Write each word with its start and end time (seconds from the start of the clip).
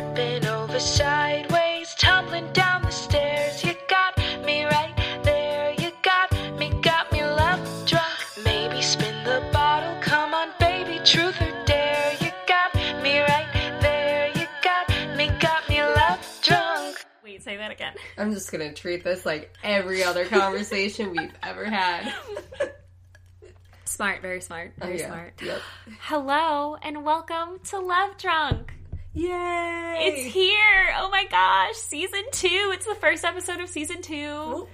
tripping 0.00 0.46
over 0.46 0.80
sideways, 0.80 1.94
tumbling 1.98 2.50
down 2.52 2.80
the 2.82 2.90
stairs. 2.90 3.62
You 3.62 3.74
got 3.88 4.16
me 4.46 4.64
right 4.64 4.94
there. 5.24 5.72
You 5.78 5.90
got 6.02 6.32
me, 6.58 6.70
got 6.80 7.12
me 7.12 7.22
love 7.22 7.60
drunk. 7.86 8.06
Maybe 8.42 8.80
spin 8.80 9.14
the 9.24 9.46
bottle. 9.52 9.94
Come 10.00 10.32
on, 10.32 10.48
baby, 10.58 11.00
truth 11.04 11.38
or 11.42 11.64
dare. 11.66 12.14
You 12.20 12.30
got 12.48 12.74
me 13.02 13.20
right 13.20 13.78
there. 13.82 14.28
You 14.34 14.46
got 14.62 14.88
me, 15.18 15.28
got 15.38 15.68
me 15.68 15.82
love 15.82 16.38
drunk. 16.42 17.04
Wait, 17.22 17.42
say 17.42 17.58
that 17.58 17.70
again. 17.70 17.92
I'm 18.16 18.32
just 18.32 18.50
gonna 18.50 18.72
treat 18.72 19.04
this 19.04 19.26
like 19.26 19.54
every 19.62 20.02
other 20.02 20.24
conversation 20.24 21.10
we've 21.10 21.34
ever 21.42 21.66
had. 21.66 22.14
Smart, 23.84 24.22
very 24.22 24.40
smart, 24.40 24.72
Oh, 24.80 24.86
very 24.86 24.98
yeah. 25.00 25.06
smart. 25.08 25.42
Yep. 25.42 25.60
Hello 26.00 26.76
and 26.82 27.04
welcome 27.04 27.58
to 27.64 27.78
Love 27.80 28.16
Drunk. 28.16 28.72
Yay! 29.12 29.96
It's 30.02 30.32
here. 30.34 30.94
Oh 30.98 31.10
my 31.10 31.24
gosh, 31.30 31.74
season 31.76 32.22
two. 32.32 32.70
It's 32.74 32.86
the 32.86 32.94
first 32.94 33.24
episode 33.24 33.60
of 33.60 33.68
season 33.68 34.02
two. 34.02 34.68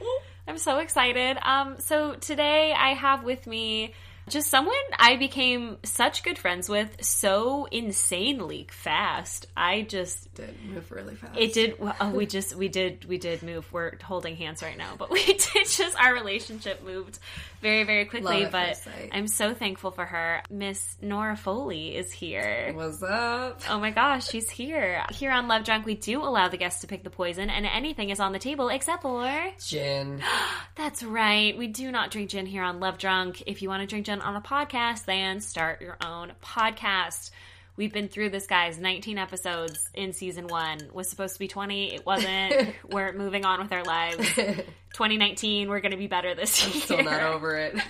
I'm 0.47 0.59
so 0.59 0.79
excited. 0.79 1.39
Um, 1.43 1.77
so 1.79 2.15
today 2.15 2.73
I 2.77 2.91
have 2.91 3.25
with 3.25 3.47
me 3.47 3.95
just 4.29 4.51
someone 4.51 4.75
I 4.99 5.17
became 5.17 5.79
such 5.85 6.23
good 6.25 6.37
friends 6.37 6.69
with 6.69 7.03
so 7.03 7.67
insanely 7.71 8.67
fast. 8.71 9.47
I 9.57 9.83
just 9.83 10.33
did 10.35 10.55
move 10.67 10.91
really 10.91 11.15
fast. 11.15 11.39
it 11.39 11.53
did. 11.55 11.79
well, 11.79 11.95
Oh, 12.01 12.11
we 12.11 12.27
just 12.27 12.55
we 12.57 12.69
did 12.69 13.05
we 13.07 13.19
did 13.19 13.43
move. 13.43 13.73
We're 13.73 13.97
holding 14.03 14.37
hands 14.37 14.63
right 14.63 14.77
now, 14.77 14.95
but 14.99 15.11
we 15.11 15.25
did 15.25 15.67
just 15.67 15.97
our 15.99 16.13
relationship 16.13 16.85
moved 16.85 17.19
very 17.61 17.85
very 17.85 18.05
quickly. 18.05 18.47
But. 18.51 18.81
I'm 19.13 19.29
so 19.29 19.55
thankful 19.55 19.91
for 19.91 20.05
her. 20.05 20.43
Miss 20.51 20.97
Nora 21.01 21.37
Foley 21.37 21.95
is 21.97 22.13
here. 22.13 22.73
What's 22.75 23.03
up? 23.03 23.63
Oh 23.69 23.79
my 23.79 23.91
gosh, 23.91 24.29
she's 24.29 24.49
here. 24.51 25.05
Here 25.11 25.31
on 25.31 25.49
Love 25.49 25.65
Drunk, 25.65 25.87
we 25.87 25.95
do 25.95 26.23
allow 26.23 26.49
the 26.49 26.57
guests 26.57 26.81
to 26.83 26.87
pick 26.87 27.05
the 27.05 27.11
poison, 27.11 27.51
and 27.51 27.67
anything 27.67 28.11
is 28.11 28.21
on 28.21 28.33
the 28.33 28.39
table 28.39 28.69
except 28.69 29.03
for. 29.03 29.31
Gin. 29.65 30.23
That's 30.77 31.03
right. 31.03 31.57
We 31.57 31.67
do 31.69 31.91
not 31.91 32.11
drink 32.11 32.31
gin 32.31 32.47
here 32.47 32.63
on 32.63 32.81
Love 32.81 32.99
Drunk. 32.99 33.43
If 33.47 33.63
you 33.63 33.69
want 33.69 33.83
to 33.83 33.87
drink 33.87 34.07
gin 34.07 34.21
on 34.21 34.37
a 34.37 34.41
podcast, 34.41 35.05
then 35.05 35.41
start 35.41 35.81
your 35.81 35.97
own 36.05 36.33
podcast. 36.43 37.31
We've 37.77 37.93
been 37.93 38.09
through 38.09 38.31
this, 38.31 38.47
guys. 38.47 38.79
19 38.79 39.19
episodes 39.19 39.91
in 39.95 40.13
season 40.13 40.47
one. 40.47 40.79
Was 40.93 41.11
supposed 41.11 41.35
to 41.35 41.39
be 41.39 41.49
20. 41.49 41.95
It 41.95 42.07
wasn't. 42.07 42.75
we're 42.91 43.13
moving 43.13 43.45
on 43.45 43.61
with 43.61 43.73
our 43.73 43.85
lives. 43.85 44.17
2019, 44.35 45.69
we're 45.69 45.81
going 45.81 45.93
to 45.93 45.99
be 45.99 46.07
better 46.07 46.35
this 46.35 46.67
year. 46.67 46.83
Still 46.83 47.03
not 47.03 47.23
over 47.23 47.57
it. 47.57 47.77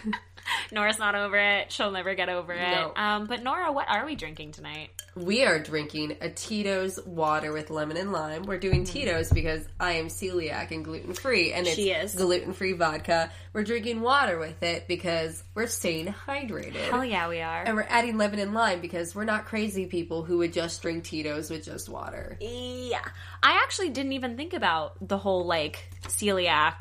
Nora's 0.72 0.98
not 0.98 1.14
over 1.14 1.36
it. 1.36 1.72
She'll 1.72 1.90
never 1.90 2.14
get 2.14 2.28
over 2.28 2.52
it. 2.52 2.70
No. 2.70 2.92
Um, 2.96 3.26
but 3.26 3.42
Nora, 3.42 3.72
what 3.72 3.88
are 3.88 4.04
we 4.06 4.14
drinking 4.14 4.52
tonight? 4.52 4.90
We 5.14 5.44
are 5.44 5.58
drinking 5.58 6.16
a 6.20 6.28
Tito's 6.28 7.00
water 7.06 7.52
with 7.52 7.70
lemon 7.70 7.96
and 7.96 8.12
lime. 8.12 8.42
We're 8.42 8.58
doing 8.58 8.84
Tito's 8.84 9.30
because 9.30 9.64
I 9.80 9.92
am 9.92 10.08
celiac 10.08 10.70
and 10.72 10.84
gluten 10.84 11.14
free, 11.14 11.52
and 11.54 11.66
it's 11.66 11.76
She 11.76 11.90
is. 11.90 12.14
gluten 12.14 12.52
free 12.52 12.72
vodka. 12.72 13.30
We're 13.54 13.64
drinking 13.64 14.02
water 14.02 14.38
with 14.38 14.62
it 14.62 14.86
because 14.88 15.42
we're 15.54 15.68
staying 15.68 16.08
hydrated. 16.26 16.74
Hell 16.74 17.04
yeah, 17.04 17.28
we 17.28 17.40
are. 17.40 17.62
And 17.62 17.76
we're 17.76 17.86
adding 17.88 18.18
lemon 18.18 18.40
and 18.40 18.52
lime 18.52 18.80
because 18.82 19.14
we're 19.14 19.24
not 19.24 19.46
crazy 19.46 19.86
people 19.86 20.22
who 20.22 20.38
would 20.38 20.52
just 20.52 20.82
drink 20.82 21.04
Tito's 21.04 21.48
with 21.50 21.64
just 21.64 21.88
water. 21.88 22.36
Yeah. 22.40 23.04
I 23.42 23.60
actually 23.62 23.90
didn't 23.90 24.12
even 24.12 24.36
think 24.36 24.52
about 24.52 24.96
the 25.06 25.16
whole 25.16 25.46
like 25.46 25.88
celiac 26.08 26.74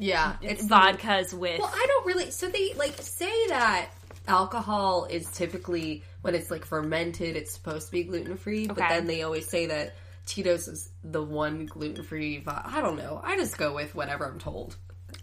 Yeah, 0.00 0.32
mm-hmm. 0.32 0.46
it's 0.46 0.64
vodkas 0.64 1.32
with. 1.32 1.60
Well, 1.60 1.70
I 1.72 1.86
don't 1.86 2.06
really. 2.06 2.30
So 2.30 2.48
they 2.48 2.74
like 2.74 2.96
say 3.00 3.46
that 3.48 3.90
alcohol 4.26 5.06
is 5.10 5.30
typically 5.30 6.02
when 6.22 6.34
it's 6.34 6.50
like 6.50 6.64
fermented, 6.64 7.36
it's 7.36 7.52
supposed 7.52 7.86
to 7.86 7.92
be 7.92 8.04
gluten 8.04 8.36
free, 8.36 8.66
but 8.66 8.78
Okay. 8.78 8.88
then 8.88 9.06
they 9.06 9.22
always 9.22 9.48
say 9.48 9.66
that 9.66 9.94
Tito's 10.26 10.68
is 10.68 10.90
the 11.02 11.22
one 11.22 11.66
gluten 11.66 12.04
free. 12.04 12.42
I 12.46 12.80
don't 12.80 12.96
know. 12.96 13.20
I 13.22 13.36
just 13.36 13.58
go 13.58 13.74
with 13.74 13.94
whatever 13.94 14.26
I'm 14.26 14.38
told. 14.38 14.76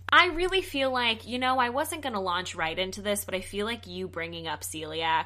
I 0.09 0.27
really 0.27 0.61
feel 0.61 0.91
like, 0.91 1.27
you 1.27 1.39
know, 1.39 1.59
I 1.59 1.69
wasn't 1.69 2.01
going 2.01 2.13
to 2.13 2.19
launch 2.19 2.55
right 2.55 2.77
into 2.77 3.01
this, 3.01 3.25
but 3.25 3.35
I 3.35 3.41
feel 3.41 3.65
like 3.65 3.87
you 3.87 4.07
bringing 4.07 4.47
up 4.47 4.61
celiac. 4.61 5.25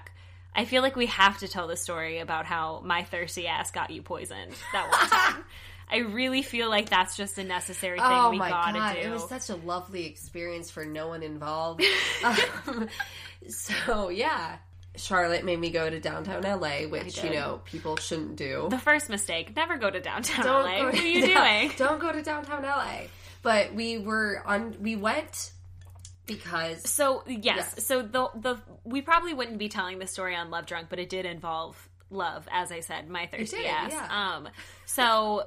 I 0.53 0.65
feel 0.65 0.81
like 0.81 0.95
we 0.95 1.05
have 1.07 1.37
to 1.39 1.47
tell 1.47 1.67
the 1.67 1.77
story 1.77 2.19
about 2.19 2.45
how 2.45 2.81
my 2.83 3.03
thirsty 3.03 3.47
ass 3.47 3.71
got 3.71 3.89
you 3.89 4.01
poisoned 4.01 4.53
that 4.73 4.89
one 4.91 5.09
time. 5.09 5.45
I 5.91 5.97
really 5.97 6.41
feel 6.41 6.69
like 6.69 6.89
that's 6.89 7.17
just 7.17 7.37
a 7.37 7.43
necessary 7.43 7.99
thing 7.99 8.07
oh 8.09 8.29
we 8.31 8.37
my 8.37 8.49
gotta 8.49 8.79
god, 8.79 8.93
do. 8.95 8.99
it 9.01 9.09
was 9.11 9.27
such 9.27 9.49
a 9.49 9.55
lovely 9.55 10.05
experience 10.05 10.71
for 10.71 10.85
no 10.85 11.07
one 11.09 11.21
involved. 11.23 11.83
um, 12.23 12.87
so 13.47 14.09
yeah, 14.09 14.57
Charlotte 14.95 15.43
made 15.45 15.59
me 15.59 15.69
go 15.71 15.89
to 15.89 15.99
downtown 15.99 16.43
LA, 16.43 16.87
which 16.87 17.23
you 17.23 17.31
know 17.31 17.61
people 17.65 17.97
shouldn't 17.97 18.35
do. 18.35 18.67
the 18.69 18.77
first 18.79 19.09
mistake: 19.09 19.55
never 19.55 19.77
go 19.77 19.89
to 19.89 19.99
downtown 19.99 20.45
don't 20.45 20.65
LA. 20.65 20.85
What 20.85 20.95
are 20.95 21.05
you 21.07 21.27
down- 21.33 21.45
doing? 21.67 21.71
Don't 21.77 21.99
go 21.99 22.11
to 22.11 22.21
downtown 22.21 22.63
LA. 22.63 23.03
But 23.41 23.73
we 23.73 23.97
were 23.97 24.41
on. 24.45 24.75
We 24.79 24.95
went 24.95 25.51
because 26.25 26.87
So 26.89 27.23
yes, 27.27 27.41
Yes. 27.75 27.85
so 27.85 28.01
the 28.01 28.29
the 28.35 28.57
we 28.83 29.01
probably 29.01 29.33
wouldn't 29.33 29.57
be 29.57 29.67
telling 29.69 29.99
the 29.99 30.07
story 30.07 30.35
on 30.35 30.49
Love 30.51 30.65
Drunk, 30.67 30.87
but 30.89 30.99
it 30.99 31.09
did 31.09 31.25
involve 31.25 31.89
love, 32.11 32.47
as 32.51 32.71
I 32.71 32.81
said, 32.81 33.09
my 33.09 33.25
thirsty 33.25 33.57
did, 33.57 33.65
ass. 33.65 33.91
yeah. 33.91 34.35
Um, 34.35 34.49
so 34.85 35.43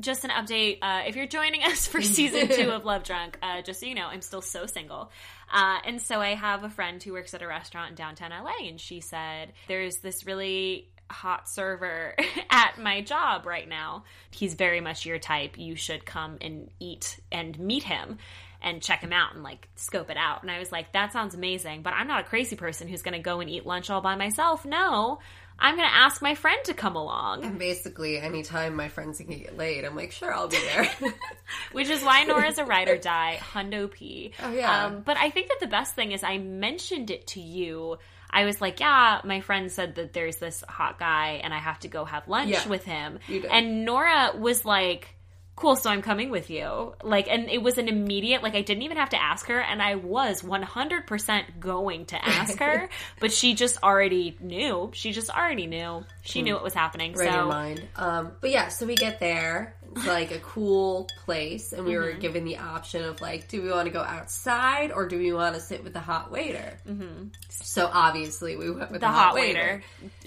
just 0.00 0.24
an 0.24 0.30
update: 0.30 0.78
uh, 0.82 1.02
if 1.06 1.16
you're 1.16 1.26
joining 1.26 1.62
us 1.62 1.86
for 1.86 2.02
season 2.02 2.48
two 2.48 2.70
of 2.70 2.84
Love 2.84 3.04
Drunk, 3.04 3.38
uh, 3.42 3.62
just 3.62 3.80
so 3.80 3.86
you 3.86 3.94
know, 3.94 4.06
I'm 4.06 4.20
still 4.20 4.42
so 4.42 4.66
single, 4.66 5.10
uh, 5.52 5.78
and 5.84 6.00
so 6.00 6.20
I 6.20 6.34
have 6.34 6.64
a 6.64 6.70
friend 6.70 7.02
who 7.02 7.12
works 7.12 7.34
at 7.34 7.42
a 7.42 7.46
restaurant 7.46 7.90
in 7.90 7.94
downtown 7.94 8.30
LA, 8.30 8.68
and 8.68 8.80
she 8.80 9.00
said 9.00 9.52
there's 9.68 9.98
this 9.98 10.26
really 10.26 10.88
hot 11.10 11.48
server 11.48 12.14
at 12.50 12.78
my 12.78 13.00
job 13.02 13.46
right 13.46 13.68
now. 13.68 14.04
He's 14.30 14.54
very 14.54 14.80
much 14.80 15.06
your 15.06 15.18
type. 15.18 15.58
You 15.58 15.76
should 15.76 16.04
come 16.04 16.38
and 16.40 16.70
eat 16.80 17.20
and 17.30 17.58
meet 17.58 17.84
him 17.84 18.18
and 18.64 18.82
check 18.82 19.00
him 19.00 19.12
out 19.12 19.34
and 19.34 19.42
like 19.42 19.68
scope 19.76 20.10
it 20.10 20.16
out. 20.16 20.42
And 20.42 20.50
I 20.50 20.58
was 20.58 20.72
like, 20.72 20.92
that 20.92 21.12
sounds 21.12 21.34
amazing, 21.34 21.82
but 21.82 21.92
I'm 21.92 22.08
not 22.08 22.22
a 22.22 22.24
crazy 22.24 22.56
person 22.56 22.88
who's 22.88 23.02
going 23.02 23.12
to 23.12 23.20
go 23.20 23.40
and 23.40 23.50
eat 23.50 23.66
lunch 23.66 23.90
all 23.90 24.00
by 24.00 24.16
myself. 24.16 24.64
No, 24.64 25.18
I'm 25.64 25.76
going 25.76 25.88
to 25.88 25.94
ask 25.94 26.20
my 26.20 26.34
friend 26.34 26.62
to 26.66 26.74
come 26.74 26.94
along, 26.94 27.42
And 27.42 27.58
basically, 27.58 28.18
anytime 28.18 28.76
my 28.76 28.88
friends 28.88 29.16
can 29.16 29.28
get 29.28 29.56
laid, 29.56 29.86
I'm 29.86 29.96
like, 29.96 30.12
sure, 30.12 30.30
I'll 30.30 30.46
be 30.46 30.58
there. 30.58 30.86
which 31.72 31.88
is 31.88 32.02
why 32.02 32.24
Nora's 32.24 32.58
a 32.58 32.66
ride 32.66 32.88
or 32.90 32.98
die, 32.98 33.38
hundo 33.40 33.90
P. 33.90 34.32
Oh, 34.42 34.52
yeah. 34.52 34.84
Um, 34.84 35.00
but 35.00 35.16
I 35.16 35.30
think 35.30 35.48
that 35.48 35.60
the 35.60 35.66
best 35.66 35.94
thing 35.94 36.12
is 36.12 36.22
I 36.22 36.36
mentioned 36.36 37.10
it 37.10 37.28
to 37.28 37.40
you. 37.40 37.96
I 38.28 38.44
was 38.44 38.60
like, 38.60 38.78
yeah, 38.78 39.22
my 39.24 39.40
friend 39.40 39.72
said 39.72 39.94
that 39.94 40.12
there's 40.12 40.36
this 40.36 40.62
hot 40.68 40.98
guy 40.98 41.40
and 41.42 41.54
I 41.54 41.58
have 41.58 41.78
to 41.80 41.88
go 41.88 42.04
have 42.04 42.28
lunch 42.28 42.50
Yeah, 42.50 42.68
with 42.68 42.84
him. 42.84 43.18
And 43.50 43.86
Nora 43.86 44.32
was 44.36 44.66
like, 44.66 45.16
cool, 45.56 45.76
so 45.76 45.88
I'm 45.90 46.02
coming 46.02 46.30
with 46.30 46.50
you. 46.50 46.94
Like, 47.02 47.28
and 47.28 47.48
it 47.48 47.62
was 47.62 47.78
an 47.78 47.88
immediate, 47.88 48.42
like, 48.42 48.54
I 48.54 48.62
didn't 48.62 48.82
even 48.82 48.96
have 48.96 49.10
to 49.10 49.22
ask 49.22 49.46
her, 49.46 49.60
and 49.60 49.80
I 49.80 49.94
was 49.94 50.42
100% 50.42 51.60
going 51.60 52.06
to 52.06 52.24
ask 52.24 52.58
her, 52.58 52.88
but 53.20 53.32
she 53.32 53.54
just 53.54 53.82
already 53.82 54.36
knew. 54.40 54.90
She 54.94 55.12
just 55.12 55.30
already 55.30 55.66
knew. 55.66 56.04
She 56.22 56.42
knew 56.42 56.54
what 56.54 56.64
was 56.64 56.74
happening. 56.74 57.12
Read 57.12 57.30
so, 57.30 57.36
your 57.36 57.46
mind. 57.46 57.82
Um, 57.96 58.32
but 58.40 58.50
yeah, 58.50 58.68
so 58.68 58.86
we 58.86 58.96
get 58.96 59.20
there. 59.20 59.76
Like 60.06 60.32
a 60.32 60.38
cool 60.40 61.08
place, 61.24 61.72
and 61.72 61.84
we 61.86 61.96
were 61.96 62.04
Mm-hmm. 62.10 62.20
given 62.20 62.44
the 62.44 62.58
option 62.58 63.04
of 63.04 63.20
like, 63.20 63.48
do 63.48 63.62
we 63.62 63.70
want 63.70 63.86
to 63.86 63.92
go 63.92 64.00
outside 64.02 64.92
or 64.92 65.06
do 65.08 65.18
we 65.18 65.32
want 65.32 65.54
to 65.54 65.60
sit 65.60 65.84
with 65.84 65.92
the 65.92 66.00
hot 66.00 66.30
waiter? 66.30 66.76
Mm-hmm. 66.88 67.28
So 67.48 67.88
obviously, 67.92 68.56
we 68.56 68.70
went 68.70 68.90
with 68.90 69.00
the 69.00 69.08
hot 69.08 69.34
waiter. 69.34 69.82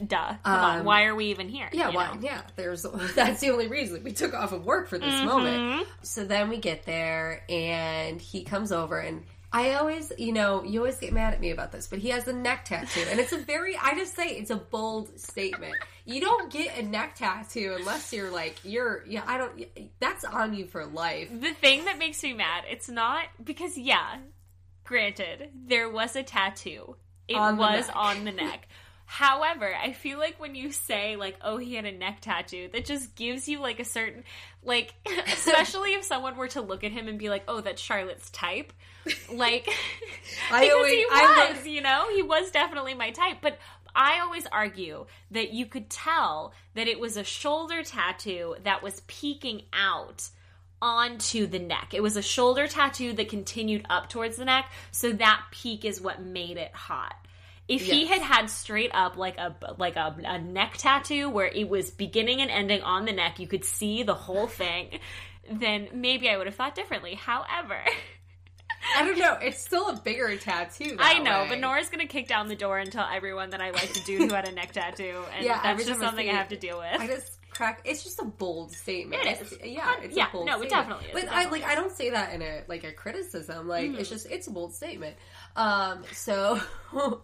Duh. 0.06 0.36
Come 0.44 0.60
on. 0.60 0.86
Why 0.86 1.06
are 1.06 1.16
we 1.16 1.26
even 1.28 1.50
here? 1.50 1.70
Yeah, 1.74 1.90
why? 1.90 2.14
know? 2.14 2.20
Yeah, 2.22 2.42
there's 2.56 2.84
that's 3.16 3.42
the 3.42 3.50
only 3.52 3.68
reason 3.68 4.04
we 4.04 4.14
took 4.14 4.34
off 4.34 4.52
of 4.54 4.66
work 4.66 4.88
for 4.88 4.98
this 4.98 5.14
Mm-hmm. 5.14 5.26
moment. 5.26 5.88
So 6.04 6.24
then 6.26 6.50
we 6.50 6.58
get 6.58 6.86
there, 6.86 7.44
and 7.50 8.22
he 8.22 8.44
comes 8.44 8.72
over, 8.72 9.00
and 9.00 9.24
I 9.58 9.74
always, 9.74 10.14
you 10.20 10.34
know, 10.34 10.64
you 10.64 10.82
always 10.82 10.98
get 10.98 11.12
mad 11.14 11.34
at 11.34 11.42
me 11.42 11.50
about 11.50 11.72
this, 11.72 11.88
but 11.88 11.98
he 11.98 12.10
has 12.10 12.28
a 12.28 12.34
neck 12.34 12.66
tattoo, 12.66 13.04
and 13.10 13.20
it's 13.20 13.32
a 13.32 13.40
very, 13.40 13.76
I 13.76 13.96
just 13.96 14.16
say 14.16 14.28
it's 14.28 14.52
a 14.52 14.56
bold 14.56 15.20
statement. 15.20 15.74
You 16.06 16.22
don't 16.22 16.52
get 16.52 16.78
a 16.78 16.84
neck 16.84 17.16
tattoo 17.16 17.76
unless 17.80 18.14
you're 18.14 18.30
like 18.30 18.60
you're, 18.64 19.04
yeah, 19.08 19.24
I 19.26 19.40
don't. 19.40 19.66
That's 20.00 20.24
on 20.24 20.54
you 20.54 20.68
for 20.68 20.86
life. 20.86 21.30
The 21.32 21.56
thing 21.56 21.86
that 21.86 21.98
makes 21.98 22.22
me 22.22 22.34
mad, 22.34 22.66
it's 22.70 22.88
not 22.88 23.26
because 23.44 23.80
yeah, 23.80 24.18
granted, 24.84 25.50
there 25.66 25.90
was 25.90 26.16
a 26.16 26.22
tattoo. 26.22 26.96
It 27.28 27.36
On 27.36 27.58
was 27.58 27.90
on 27.90 28.26
the 28.26 28.32
neck. 28.32 28.68
However, 29.06 29.74
I 29.74 29.94
feel 29.94 30.20
like 30.20 30.40
when 30.40 30.54
you 30.54 30.72
say 30.72 31.16
like, 31.16 31.36
"Oh, 31.42 31.58
he 31.58 31.74
had 31.74 31.86
a 31.86 31.92
neck 31.92 32.20
tattoo," 32.22 32.70
that 32.74 32.86
just 32.86 33.16
gives 33.16 33.50
you 33.50 33.60
like 33.60 33.80
a 33.80 33.86
certain 33.86 34.24
like, 34.62 34.94
especially 35.26 35.96
if 35.96 36.04
someone 36.04 36.38
were 36.38 36.50
to 36.50 36.62
look 36.62 36.84
at 36.84 36.92
him 36.92 37.08
and 37.08 37.18
be 37.18 37.30
like, 37.30 37.46
"Oh, 37.48 37.62
that's 37.62 37.82
Charlotte's 37.82 38.30
type," 38.30 38.72
like 39.32 39.68
I 40.52 40.62
because 40.62 40.76
always- 40.76 40.92
he 40.94 41.06
I 41.12 41.54
was, 41.56 41.68
you 41.68 41.82
know, 41.82 42.08
he 42.14 42.22
was 42.22 42.52
definitely 42.52 42.94
my 42.94 43.12
type. 43.12 43.38
But 43.42 43.58
I 43.96 44.20
always 44.20 44.46
argue 44.48 45.06
that 45.32 45.52
you 45.52 45.66
could 45.66 45.90
tell 45.90 46.54
that 46.76 46.88
it 46.88 47.00
was 47.00 47.18
a 47.18 47.24
shoulder 47.24 47.82
tattoo 47.84 48.56
that 48.64 48.84
was 48.84 49.02
peeking 49.08 49.64
out 49.74 50.30
onto 50.82 51.48
the 51.48 51.58
neck. 51.60 51.94
It 51.94 52.04
was 52.04 52.16
a 52.16 52.22
shoulder 52.22 52.68
tattoo 52.68 53.14
that 53.14 53.30
continued 53.30 53.86
up 53.90 54.10
towards 54.10 54.38
the 54.38 54.46
neck, 54.46 54.72
so 54.92 55.12
that 55.14 55.42
peak 55.52 55.84
is 55.86 56.00
what 56.00 56.22
made 56.22 56.58
it 56.58 56.74
hot. 56.74 57.16
If 57.68 57.82
he 57.82 58.06
had 58.06 58.22
had 58.22 58.50
straight 58.50 58.92
up 58.94 59.18
like 59.18 59.38
a 59.38 59.56
like 59.78 59.96
a, 59.98 60.16
a 60.24 60.40
neck 60.40 60.76
tattoo 60.78 61.30
where 61.30 61.48
it 61.48 61.68
was 61.68 61.90
beginning 61.92 62.40
and 62.40 62.50
ending 62.52 62.82
on 62.82 63.06
the 63.06 63.12
neck, 63.12 63.40
you 63.40 63.48
could 63.48 63.66
see 63.66 64.04
the 64.04 64.14
whole 64.14 64.48
thing, 64.48 65.00
then 65.52 65.90
maybe 65.94 66.30
I 66.30 66.38
would 66.38 66.46
have 66.48 66.56
thought 66.56 66.76
differently. 66.76 67.16
However, 67.16 67.82
I 68.96 69.04
don't 69.06 69.18
know. 69.20 69.34
It's 69.42 69.60
still 69.62 69.90
a 69.90 69.96
bigger 69.96 70.36
tattoo. 70.38 70.96
I 71.00 71.20
know, 71.20 71.44
way. 71.44 71.50
but 71.50 71.60
Nora's 71.60 71.90
gonna 71.90 72.08
kick 72.08 72.28
down 72.28 72.48
the 72.48 72.56
door 72.56 72.78
and 72.80 72.92
tell 72.92 73.08
everyone 73.12 73.50
that 73.52 73.62
I 73.62 73.72
like 73.72 73.96
a 73.96 74.00
dude 74.02 74.30
who 74.30 74.36
had 74.36 74.48
a 74.48 74.52
neck 74.52 74.72
tattoo, 74.74 75.22
and 75.36 75.46
Yeah, 75.46 75.62
that's 75.62 75.86
just 75.86 76.02
I 76.02 76.06
something 76.06 76.26
see 76.26 76.32
I 76.32 76.36
have 76.36 76.50
to 76.50 76.58
deal 76.58 76.78
with. 76.80 77.00
I 77.02 77.08
just 77.08 77.34
crack. 77.50 77.82
It's 77.86 78.04
just 78.04 78.20
a 78.20 78.26
bold 78.26 78.72
statement. 78.72 79.24
It 79.26 79.42
It's- 79.42 79.54
Yeah, 79.64 79.96
it's 80.02 80.16
Yeah, 80.16 80.30
a 80.30 80.32
bold. 80.32 80.46
no, 80.46 80.62
it 80.62 80.70
definitely 80.70 81.06
is. 81.08 81.12
But 81.14 81.24
It 81.24 81.30
I 81.32 81.44
definitely 81.44 81.60
like. 81.62 81.70
I 81.70 81.76
don't 81.76 81.92
say 81.92 82.10
that 82.12 82.34
in 82.34 82.42
a 82.42 82.64
like 82.68 82.84
a 82.84 82.92
criticism. 82.92 83.68
Like 83.68 83.90
Mm-hmm. 83.92 84.00
it's 84.00 84.10
just 84.10 84.28
it's 84.30 84.48
a 84.48 84.52
bold 84.52 84.74
statement. 84.74 85.16
Um. 85.56 86.04
So 86.14 86.60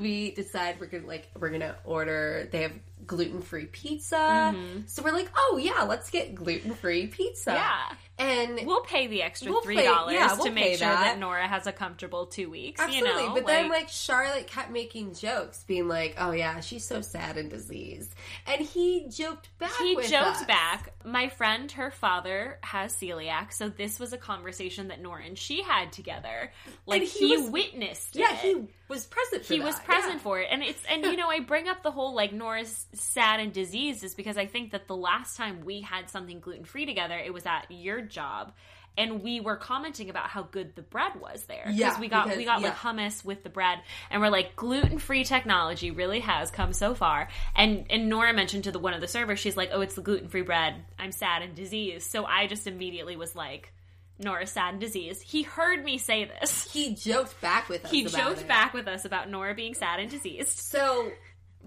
we 0.00 0.30
decide 0.32 0.76
we're 0.80 0.86
gonna 0.86 1.06
like 1.06 1.28
we're 1.38 1.50
gonna 1.50 1.76
order. 1.84 2.48
They 2.50 2.62
have 2.62 2.72
gluten 3.06 3.42
free 3.42 3.66
pizza. 3.66 4.16
Mm-hmm. 4.16 4.80
So 4.86 5.02
we're 5.02 5.12
like, 5.12 5.30
oh 5.36 5.58
yeah, 5.62 5.82
let's 5.82 6.10
get 6.10 6.34
gluten 6.34 6.74
free 6.74 7.06
pizza. 7.08 7.52
Yeah. 7.52 7.96
And 8.16 8.60
We'll 8.64 8.82
pay 8.82 9.08
the 9.08 9.22
extra 9.22 9.50
We'll 9.50 9.62
three 9.62 9.82
dollars 9.82 10.14
yeah, 10.14 10.28
to 10.28 10.36
we'll 10.38 10.52
make 10.52 10.78
sure 10.78 10.86
that. 10.86 11.00
that. 11.00 11.18
Nora 11.18 11.48
has 11.48 11.66
a 11.66 11.72
comfortable 11.72 12.26
two 12.26 12.48
weeks. 12.48 12.80
Absolutely, 12.80 13.10
you 13.22 13.28
know, 13.28 13.34
but 13.34 13.46
then 13.46 13.68
like 13.68 13.88
Charlotte 13.88 14.46
kept 14.46 14.70
making 14.70 15.14
jokes, 15.14 15.64
being 15.66 15.88
like, 15.88 16.14
"Oh 16.18 16.30
yeah, 16.30 16.60
she's 16.60 16.84
so 16.84 17.00
sad 17.00 17.36
and 17.36 17.50
diseased," 17.50 18.14
and 18.46 18.60
he 18.60 19.06
joked 19.10 19.48
back. 19.58 19.72
he 19.78 19.96
joked 19.96 20.12
us. 20.12 20.44
back. 20.44 20.92
My 21.04 21.28
friend, 21.28 21.70
her 21.72 21.90
father 21.90 22.58
has 22.62 22.94
celiac, 22.94 23.52
so 23.52 23.68
this 23.68 23.98
was 23.98 24.12
a 24.12 24.18
conversation 24.18 24.88
that 24.88 25.00
Nora 25.02 25.24
and 25.24 25.36
she 25.36 25.62
had 25.62 25.92
together. 25.92 26.52
Like 26.86 27.02
And 27.02 27.10
he 27.10 27.28
he, 27.30 27.36
was- 27.36 27.50
witnessed. 27.50 28.14
Yeah, 28.14 28.32
it. 28.32 28.38
he 28.38 28.54
was 28.88 29.06
present. 29.06 29.44
For 29.44 29.54
he 29.54 29.60
was 29.60 29.78
present 29.80 30.14
yeah. 30.14 30.18
for 30.20 30.38
it 30.40 30.48
and 30.50 30.62
it's 30.62 30.82
and 30.90 31.04
you 31.06 31.16
know 31.16 31.28
i 31.28 31.40
bring 31.40 31.68
up 31.68 31.82
the 31.82 31.90
whole 31.90 32.14
like 32.14 32.34
nora's 32.34 32.86
sad 32.92 33.40
and 33.40 33.50
diseased 33.50 34.04
is 34.04 34.14
because 34.14 34.36
i 34.36 34.44
think 34.44 34.72
that 34.72 34.86
the 34.86 34.94
last 34.96 35.38
time 35.38 35.64
we 35.64 35.80
had 35.80 36.10
something 36.10 36.38
gluten-free 36.38 36.84
together 36.84 37.16
it 37.18 37.32
was 37.32 37.46
at 37.46 37.64
your 37.70 38.02
job 38.04 38.52
and 38.96 39.24
we 39.24 39.40
were 39.40 39.56
commenting 39.56 40.08
about 40.08 40.28
how 40.28 40.42
good 40.42 40.76
the 40.76 40.82
bread 40.82 41.20
was 41.20 41.42
there 41.44 41.66
Yeah, 41.68 41.98
we 41.98 42.06
got 42.06 42.24
because- 42.26 42.38
we 42.38 42.44
got 42.44 42.62
like 42.62 42.76
hummus 42.76 43.24
with 43.24 43.42
the 43.42 43.48
bread 43.50 43.80
and 44.10 44.22
we're 44.22 44.28
like 44.28 44.54
gluten-free 44.54 45.24
technology 45.24 45.90
really 45.90 46.20
has 46.20 46.50
come 46.52 46.72
so 46.72 46.94
far 46.94 47.28
and 47.56 47.86
and 47.90 48.08
nora 48.08 48.32
mentioned 48.32 48.64
to 48.64 48.70
the 48.72 48.78
one 48.78 48.94
of 48.94 49.00
the 49.00 49.08
servers 49.08 49.40
she's 49.40 49.56
like 49.56 49.70
oh 49.72 49.80
it's 49.80 49.96
the 49.96 50.02
gluten-free 50.02 50.42
bread 50.42 50.76
i'm 50.98 51.10
sad 51.10 51.42
and 51.42 51.56
diseased 51.56 52.08
so 52.08 52.24
i 52.24 52.46
just 52.46 52.68
immediately 52.68 53.16
was 53.16 53.34
like 53.34 53.72
nora's 54.20 54.52
sad 54.52 54.74
and 54.74 54.80
diseased 54.80 55.22
he 55.24 55.42
heard 55.42 55.84
me 55.84 55.98
say 55.98 56.26
this 56.26 56.70
He 56.72 56.94
joked 56.94 57.40
back 57.40 57.68
with 57.68 57.84
us. 57.84 57.90
he 57.90 58.04
joked 58.04 58.42
it. 58.42 58.46
back 58.48 58.72
with 58.74 58.86
us 58.86 59.04
about 59.04 59.28
Nora 59.28 59.56
being 59.56 59.74
sad 59.74 59.98
and 59.98 60.08
diseased. 60.08 60.56
So, 60.60 61.10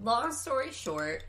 long 0.02 0.32
story 0.32 0.72
short, 0.72 1.24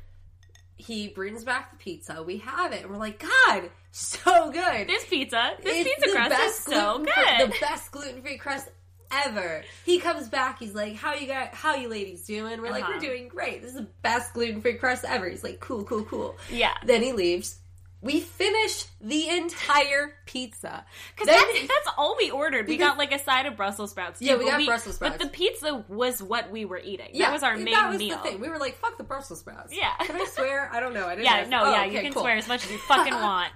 he 0.77 1.09
brings 1.09 1.43
back 1.43 1.71
the 1.71 1.77
pizza. 1.77 2.23
We 2.23 2.37
have 2.37 2.71
it, 2.71 2.83
and 2.83 2.89
we're 2.91 2.97
like, 2.97 3.19
God, 3.19 3.69
so 3.91 4.51
good. 4.51 4.87
This 4.87 5.05
pizza, 5.05 5.51
this 5.63 5.85
It's 5.85 6.03
pizza 6.03 6.15
crust 6.15 6.41
is 6.43 6.55
so 6.63 6.99
good. 6.99 7.51
The 7.51 7.55
best 7.59 7.91
gluten 7.91 8.21
free 8.21 8.37
crust 8.37 8.69
ever. 9.11 9.63
He 9.85 9.99
comes 9.99 10.27
back. 10.29 10.59
He's 10.59 10.75
like, 10.75 10.95
"How 10.95 11.15
you 11.15 11.27
got? 11.27 11.53
How 11.53 11.75
you 11.75 11.87
ladies 11.89 12.25
doing?" 12.25 12.61
We're 12.61 12.69
like, 12.71 12.83
Uh-huh. 12.83 12.93
"We're 12.95 12.99
doing 12.99 13.27
great. 13.27 13.61
This 13.61 13.71
is 13.71 13.77
the 13.77 13.87
best 14.03 14.33
gluten 14.33 14.61
free 14.61 14.75
crust 14.75 15.03
ever." 15.05 15.27
He's 15.27 15.43
like, 15.43 15.59
"Cool, 15.59 15.83
cool, 15.83 16.03
cool." 16.03 16.37
Yeah. 16.51 16.73
Then 16.85 17.01
he 17.01 17.13
leaves. 17.13 17.57
We 18.01 18.21
finished 18.21 18.87
the 19.01 19.27
entire 19.29 20.15
pizza. 20.25 20.85
Because 21.15 21.27
that's, 21.27 21.61
that's 21.67 21.89
all 21.97 22.15
we 22.17 22.31
ordered. 22.31 22.65
We 22.67 22.77
Because- 22.77 22.91
got 22.91 22.97
like 22.97 23.11
a 23.11 23.19
side 23.19 23.45
of 23.45 23.57
Brussels 23.57 23.91
sprouts. 23.91 24.19
Too, 24.19 24.25
Yeah, 24.25 24.35
we 24.37 24.45
but 24.45 24.51
got 24.57 24.65
Brussels 24.65 24.95
sprouts. 24.95 25.17
But 25.17 25.23
the 25.25 25.29
pizza 25.29 25.83
was 25.89 26.23
what 26.23 26.49
we 26.49 26.63
were 26.63 26.77
eating. 26.79 27.09
Yeah, 27.11 27.25
that 27.25 27.33
was 27.33 27.43
our 27.43 27.57
main 27.57 27.73
that 27.73 27.89
was 27.89 27.97
meal. 27.99 28.15
The 28.17 28.23
thing. 28.23 28.39
We 28.39 28.47
were 28.47 28.57
like, 28.57 28.75
"Fuck 28.77 28.97
the 28.97 29.03
Brussels 29.03 29.39
sprouts." 29.41 29.75
Yeah. 29.75 29.93
Can 29.99 30.15
I 30.15 30.25
swear? 30.25 30.69
I 30.71 30.79
don't 30.79 30.93
know. 30.93 31.07
I 31.07 31.15
didn't. 31.15 31.25
Yeah, 31.25 31.43
know. 31.43 31.49
no, 31.49 31.65
Oh, 31.65 31.71
yeah, 31.71 31.81
okay, 31.87 31.95
you 31.95 32.01
can 32.01 32.13
cool. 32.13 32.21
swear 32.23 32.37
as 32.37 32.47
much 32.47 32.63
as 32.63 32.71
you 32.71 32.77
fucking 32.77 33.13
want. 33.13 33.51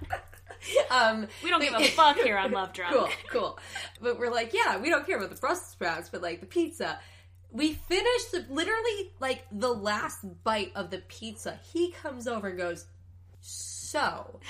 Um, 0.90 1.26
We 1.42 1.50
don't 1.50 1.60
give 1.60 1.74
a 1.74 1.84
fuck 1.88 2.16
here 2.18 2.36
on 2.38 2.50
Love 2.52 2.72
Drunk. 2.72 2.92
cool, 2.94 3.08
cool. 3.30 3.58
But 4.00 4.18
we're 4.18 4.30
like, 4.32 4.52
yeah, 4.54 4.78
we 4.78 4.88
don't 4.90 5.06
care 5.06 5.16
about 5.16 5.30
the 5.30 5.36
Brussels 5.36 5.68
sprouts, 5.70 6.08
but 6.10 6.22
like 6.22 6.40
the 6.40 6.46
pizza. 6.46 6.98
We 7.50 7.74
finished 7.74 8.32
the, 8.32 8.44
literally 8.50 9.12
like 9.20 9.44
the 9.52 9.72
last 9.72 10.18
bite 10.42 10.72
of 10.74 10.90
the 10.90 10.98
pizza. 11.08 11.58
He 11.72 11.92
comes 11.92 12.26
over 12.26 12.48
and 12.48 12.58
goes, 12.58 12.86
"So, 13.94 14.40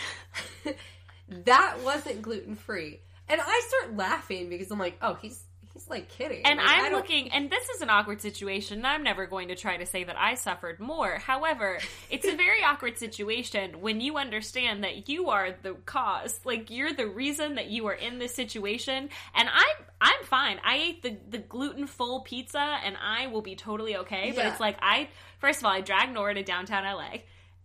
that 1.44 1.76
wasn't 1.82 2.23
gluten 2.23 2.56
free." 2.56 3.00
And 3.29 3.41
I 3.41 3.62
start 3.69 3.96
laughing 3.96 4.49
because 4.49 4.70
I'm 4.70 4.79
like, 4.79 4.99
"Oh, 5.00 5.14
he's 5.14 5.43
he's 5.73 5.88
like 5.88 6.08
kidding." 6.08 6.44
And 6.44 6.58
Like, 6.58 6.69
I'm 6.69 6.93
looking, 6.93 7.32
and 7.32 7.50
this 7.50 7.69
is 7.70 7.81
an 7.81 7.88
awkward 7.91 8.20
situation. 8.20 8.79
and 8.79 8.87
I'm 8.87 9.02
never 9.02 9.26
going 9.26 9.49
to 9.49 9.55
try 9.55 9.76
to 9.76 9.87
say 9.87 10.05
that 10.05 10.17
I 10.19 10.35
suffered 10.35 10.79
more. 10.81 11.19
However, 11.19 11.79
it's 12.11 12.26
a 12.26 12.37
very 12.44 12.62
awkward 12.62 12.99
situation 12.99 13.81
when 13.81 14.00
you 14.00 14.17
understand 14.19 14.85
that 14.85 15.08
you 15.08 15.31
are 15.31 15.55
the 15.62 15.75
cause. 15.87 16.38
Like 16.44 16.70
you're 16.70 16.93
the 16.93 17.06
reason 17.08 17.55
that 17.55 17.69
you 17.69 17.87
are 17.87 17.94
in 17.94 18.19
this 18.19 18.35
situation. 18.35 19.08
And 19.35 19.49
I'm 19.49 19.87
I'm 20.00 20.25
fine. 20.25 20.61
I 20.64 20.76
ate 20.76 21.02
the 21.02 21.17
the 21.31 21.38
gluten 21.38 21.87
full 21.87 22.20
pizza, 22.20 22.79
and 22.85 22.96
I 23.02 23.29
will 23.29 23.43
be 23.43 23.56
totally 23.56 23.96
okay. 23.99 24.32
But 24.37 24.44
it's 24.46 24.61
like 24.61 24.76
I 24.82 25.08
first 25.38 25.61
of 25.61 25.64
all 25.64 25.73
I 25.73 25.81
dragged 25.81 26.12
Nora 26.12 26.35
to 26.35 26.43
downtown 26.43 26.85
LA, 26.85 27.20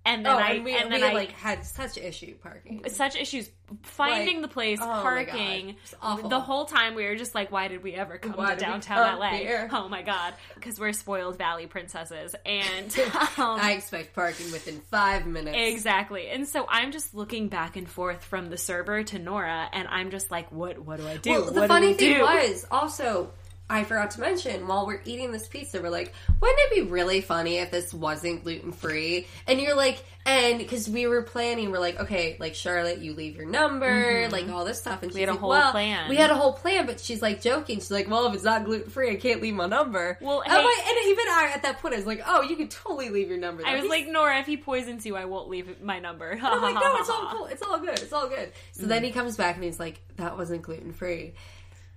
and 0.06 0.26
then 0.26 0.34
Oh, 0.34 0.38
I 0.40 0.50
and 0.52 0.64
we, 0.64 0.76
and 0.76 0.92
then 0.92 1.02
we 1.02 1.08
I 1.08 1.14
like 1.14 1.32
had 1.32 1.66
such 1.66 1.98
issue 1.98 2.36
parking. 2.36 2.84
such 2.90 3.16
issues 3.16 3.50
finding 3.84 4.38
Like, 4.38 4.42
the 4.44 4.48
place, 4.48 4.80
oh 4.82 4.86
parking. 4.86 5.76
It's 5.84 5.94
awful. 6.02 6.30
The 6.30 6.40
whole 6.40 6.66
time 6.66 6.96
we 6.96 7.06
were 7.06 7.16
just 7.16 7.36
like, 7.36 7.52
why 7.52 7.68
did 7.68 7.84
we 7.84 7.94
ever 7.94 8.18
come 8.18 8.32
Why 8.34 8.56
to 8.56 8.60
downtown 8.60 9.20
LA? 9.20 9.30
here? 9.32 9.70
Oh 9.72 9.88
my 9.90 10.02
God, 10.02 10.34
because 10.56 10.80
we're 10.80 10.94
spoiled 10.94 11.38
Valley 11.38 11.68
princesses, 11.68 12.36
and 12.46 12.98
um, 13.38 13.60
I 13.60 13.74
expect 13.78 14.16
parking 14.16 14.52
within 14.52 14.80
five 14.90 15.28
minutes. 15.28 15.56
exactly. 15.58 16.30
And 16.30 16.48
so 16.48 16.66
I'm 16.68 16.92
just 16.92 17.14
looking 17.14 17.48
back 17.50 17.76
and 17.76 17.88
forth 17.88 18.24
from 18.24 18.50
the 18.50 18.58
server 18.58 19.04
to 19.04 19.20
Nora, 19.20 19.70
and 19.72 19.88
I'm 19.88 20.10
just 20.12 20.32
like, 20.32 20.52
what? 20.52 20.80
What 20.80 20.98
do 21.00 21.08
I 21.08 21.18
do? 21.18 21.30
Well, 21.32 21.46
the 21.52 21.62
do 21.62 21.68
funny 21.68 21.88
we 21.88 21.94
thing 21.94 22.16
do? 22.16 22.22
was 22.22 22.66
also 22.72 23.32
I 23.70 23.84
forgot 23.84 24.12
to 24.12 24.20
mention 24.20 24.68
while 24.68 24.88
we're 24.88 25.02
eating 25.06 25.32
this 25.32 25.48
pizza, 25.48 25.80
we're 25.80 25.90
like, 25.90 26.14
wouldn't 26.42 26.60
it 26.60 26.76
be 26.76 26.90
really 26.90 27.22
funny 27.22 27.58
if 27.58 27.70
this 27.70 27.94
wasn't 27.94 28.44
gluten 28.44 28.72
free? 28.72 29.28
And 29.46 29.62
you're 29.62 29.76
like, 29.76 30.04
and 30.26 30.58
because 30.58 30.90
we 30.90 31.06
were 31.06 31.22
planning, 31.22 31.72
we're 31.72 31.80
like, 31.80 32.00
okay, 32.00 32.36
like 32.40 32.56
Charlotte, 32.56 33.00
you 33.00 33.14
leave 33.14 33.36
your 33.36 33.46
number, 33.46 34.24
mm-hmm. 34.24 34.32
like 34.32 34.50
all 34.50 34.66
this 34.66 34.80
stuff, 34.80 35.04
and 35.04 35.12
she's 35.12 35.20
had 35.20 35.30
a 35.30 35.34
like, 35.34 35.40
whole 35.40 35.50
well, 35.50 35.72
plan. 35.72 36.10
We 36.10 36.16
had 36.16 36.32
a 36.32 36.36
whole 36.36 36.54
plan, 36.54 36.88
but 36.88 37.00
she's 37.00 37.22
like 37.22 37.42
joking. 37.42 37.78
She's 37.78 37.92
like, 37.92 38.10
well, 38.10 38.26
if 38.28 38.34
it's 38.34 38.44
not 38.44 38.66
gluten 38.66 38.90
free, 38.90 39.12
I 39.12 39.16
can't 39.16 39.42
leave 39.42 39.54
my 39.54 39.68
number. 39.68 40.18
Well, 40.20 40.42
and, 40.42 40.52
hey- 40.52 40.64
like- 40.64 40.88
and 40.88 40.98
even 41.06 41.26
I 41.28 41.52
at 41.54 41.62
that 41.64 41.80
point, 41.80 41.94
I 41.94 41.98
was 41.98 42.08
like, 42.08 42.24
oh, 42.26 42.42
you 42.42 42.56
can 42.56 42.70
totally 42.70 43.10
leave 43.10 43.30
your 43.30 43.38
number. 43.38 43.64
I 43.66 43.80
was 43.80 43.90
like, 43.90 44.08
Nora, 44.08 44.40
if 44.40 44.48
he 44.48 44.58
poisons 44.58 45.06
you, 45.06 45.16
I 45.16 45.26
won't 45.26 45.48
leave 45.48 45.82
my 45.82 46.00
number. 46.00 46.30
And 46.30 46.42
I'm 46.46 46.62
like, 46.62 46.76
no, 46.76 46.96
it's 46.98 47.10
all 47.10 47.28
cool. 47.32 47.46
It's 47.46 47.62
all 47.62 47.80
good. 47.80 48.00
It's 48.00 48.14
all 48.14 48.28
good. 48.28 48.52
So 48.72 48.88
then 48.88 49.04
mm. 49.04 49.06
he 49.06 49.12
comes 49.12 49.38
back 49.38 49.56
and 49.56 49.64
he's 49.64 49.80
like, 49.80 50.02
that 50.18 50.38
wasn't 50.38 50.64
gluten 50.64 50.92
free. 50.92 51.34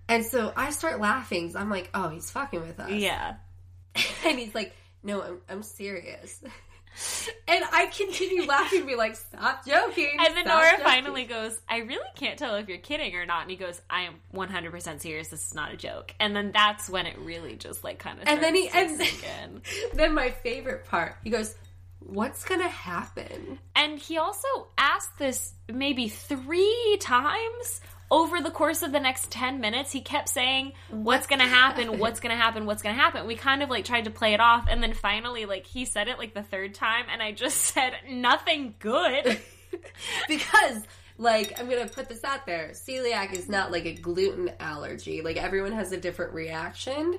And 0.08 0.24
so 0.24 0.52
I 0.56 0.70
start 0.70 1.00
laughing. 1.00 1.54
I'm 1.56 1.70
like, 1.70 1.90
oh, 1.94 2.08
he's 2.08 2.30
fucking 2.30 2.60
with 2.60 2.80
us. 2.80 2.90
Yeah. 2.90 3.36
And 4.24 4.38
he's 4.38 4.54
like, 4.54 4.74
no, 5.02 5.20
I'm, 5.20 5.38
I'm 5.48 5.62
serious. 5.62 6.42
And 7.48 7.64
I 7.72 7.86
continue 7.86 8.44
laughing 8.44 8.80
and 8.80 8.88
be 8.88 8.96
like, 8.96 9.16
stop 9.16 9.64
joking. 9.66 10.16
And 10.18 10.36
then 10.36 10.44
Nora 10.44 10.72
joking." 10.72 10.84
finally 10.84 11.24
goes, 11.24 11.58
I 11.68 11.78
really 11.78 12.08
can't 12.14 12.38
tell 12.38 12.56
if 12.56 12.68
you're 12.68 12.78
kidding 12.78 13.14
or 13.14 13.24
not. 13.24 13.42
And 13.42 13.50
he 13.50 13.56
goes, 13.56 13.80
I 13.88 14.02
am 14.02 14.14
100% 14.34 15.00
serious. 15.00 15.28
This 15.28 15.46
is 15.46 15.54
not 15.54 15.72
a 15.72 15.76
joke. 15.76 16.14
And 16.20 16.36
then 16.36 16.52
that's 16.52 16.90
when 16.90 17.06
it 17.06 17.18
really 17.18 17.56
just 17.56 17.82
like 17.82 17.98
kind 17.98 18.20
of 18.20 18.28
And 18.28 18.42
then 18.42 18.54
he, 18.54 18.68
and 18.68 18.98
sink 18.98 19.24
in. 19.42 19.62
then 19.94 20.14
my 20.14 20.30
favorite 20.30 20.84
part, 20.84 21.16
he 21.24 21.30
goes, 21.30 21.54
what's 22.00 22.44
going 22.44 22.60
to 22.60 22.68
happen? 22.68 23.58
And 23.74 23.98
he 23.98 24.18
also 24.18 24.48
asked 24.76 25.18
this 25.18 25.54
maybe 25.72 26.08
three 26.08 26.98
times 27.00 27.80
over 28.10 28.40
the 28.40 28.50
course 28.50 28.82
of 28.82 28.92
the 28.92 29.00
next 29.00 29.30
10 29.30 29.60
minutes. 29.60 29.92
He 29.92 30.00
kept 30.00 30.28
saying, 30.28 30.72
What's 30.90 31.26
going 31.26 31.40
to 31.40 31.46
happen? 31.46 31.98
What's 31.98 32.20
going 32.20 32.34
to 32.34 32.40
happen? 32.40 32.66
What's 32.66 32.82
going 32.82 32.94
to 32.94 33.00
happen? 33.00 33.26
We 33.26 33.36
kind 33.36 33.62
of 33.62 33.70
like 33.70 33.84
tried 33.84 34.04
to 34.04 34.10
play 34.10 34.34
it 34.34 34.40
off. 34.40 34.66
And 34.68 34.82
then 34.82 34.94
finally, 34.94 35.46
like, 35.46 35.66
he 35.66 35.84
said 35.84 36.08
it 36.08 36.18
like 36.18 36.34
the 36.34 36.42
third 36.42 36.74
time. 36.74 37.06
And 37.10 37.22
I 37.22 37.32
just 37.32 37.56
said, 37.74 37.92
Nothing 38.08 38.74
good. 38.78 39.40
because 40.28 40.82
like 41.18 41.58
i'm 41.60 41.68
gonna 41.68 41.86
put 41.86 42.08
this 42.08 42.24
out 42.24 42.46
there 42.46 42.70
celiac 42.72 43.32
is 43.32 43.48
not 43.48 43.70
like 43.70 43.84
a 43.84 43.92
gluten 43.92 44.50
allergy 44.60 45.20
like 45.20 45.36
everyone 45.36 45.72
has 45.72 45.92
a 45.92 45.96
different 45.96 46.32
reaction 46.32 47.18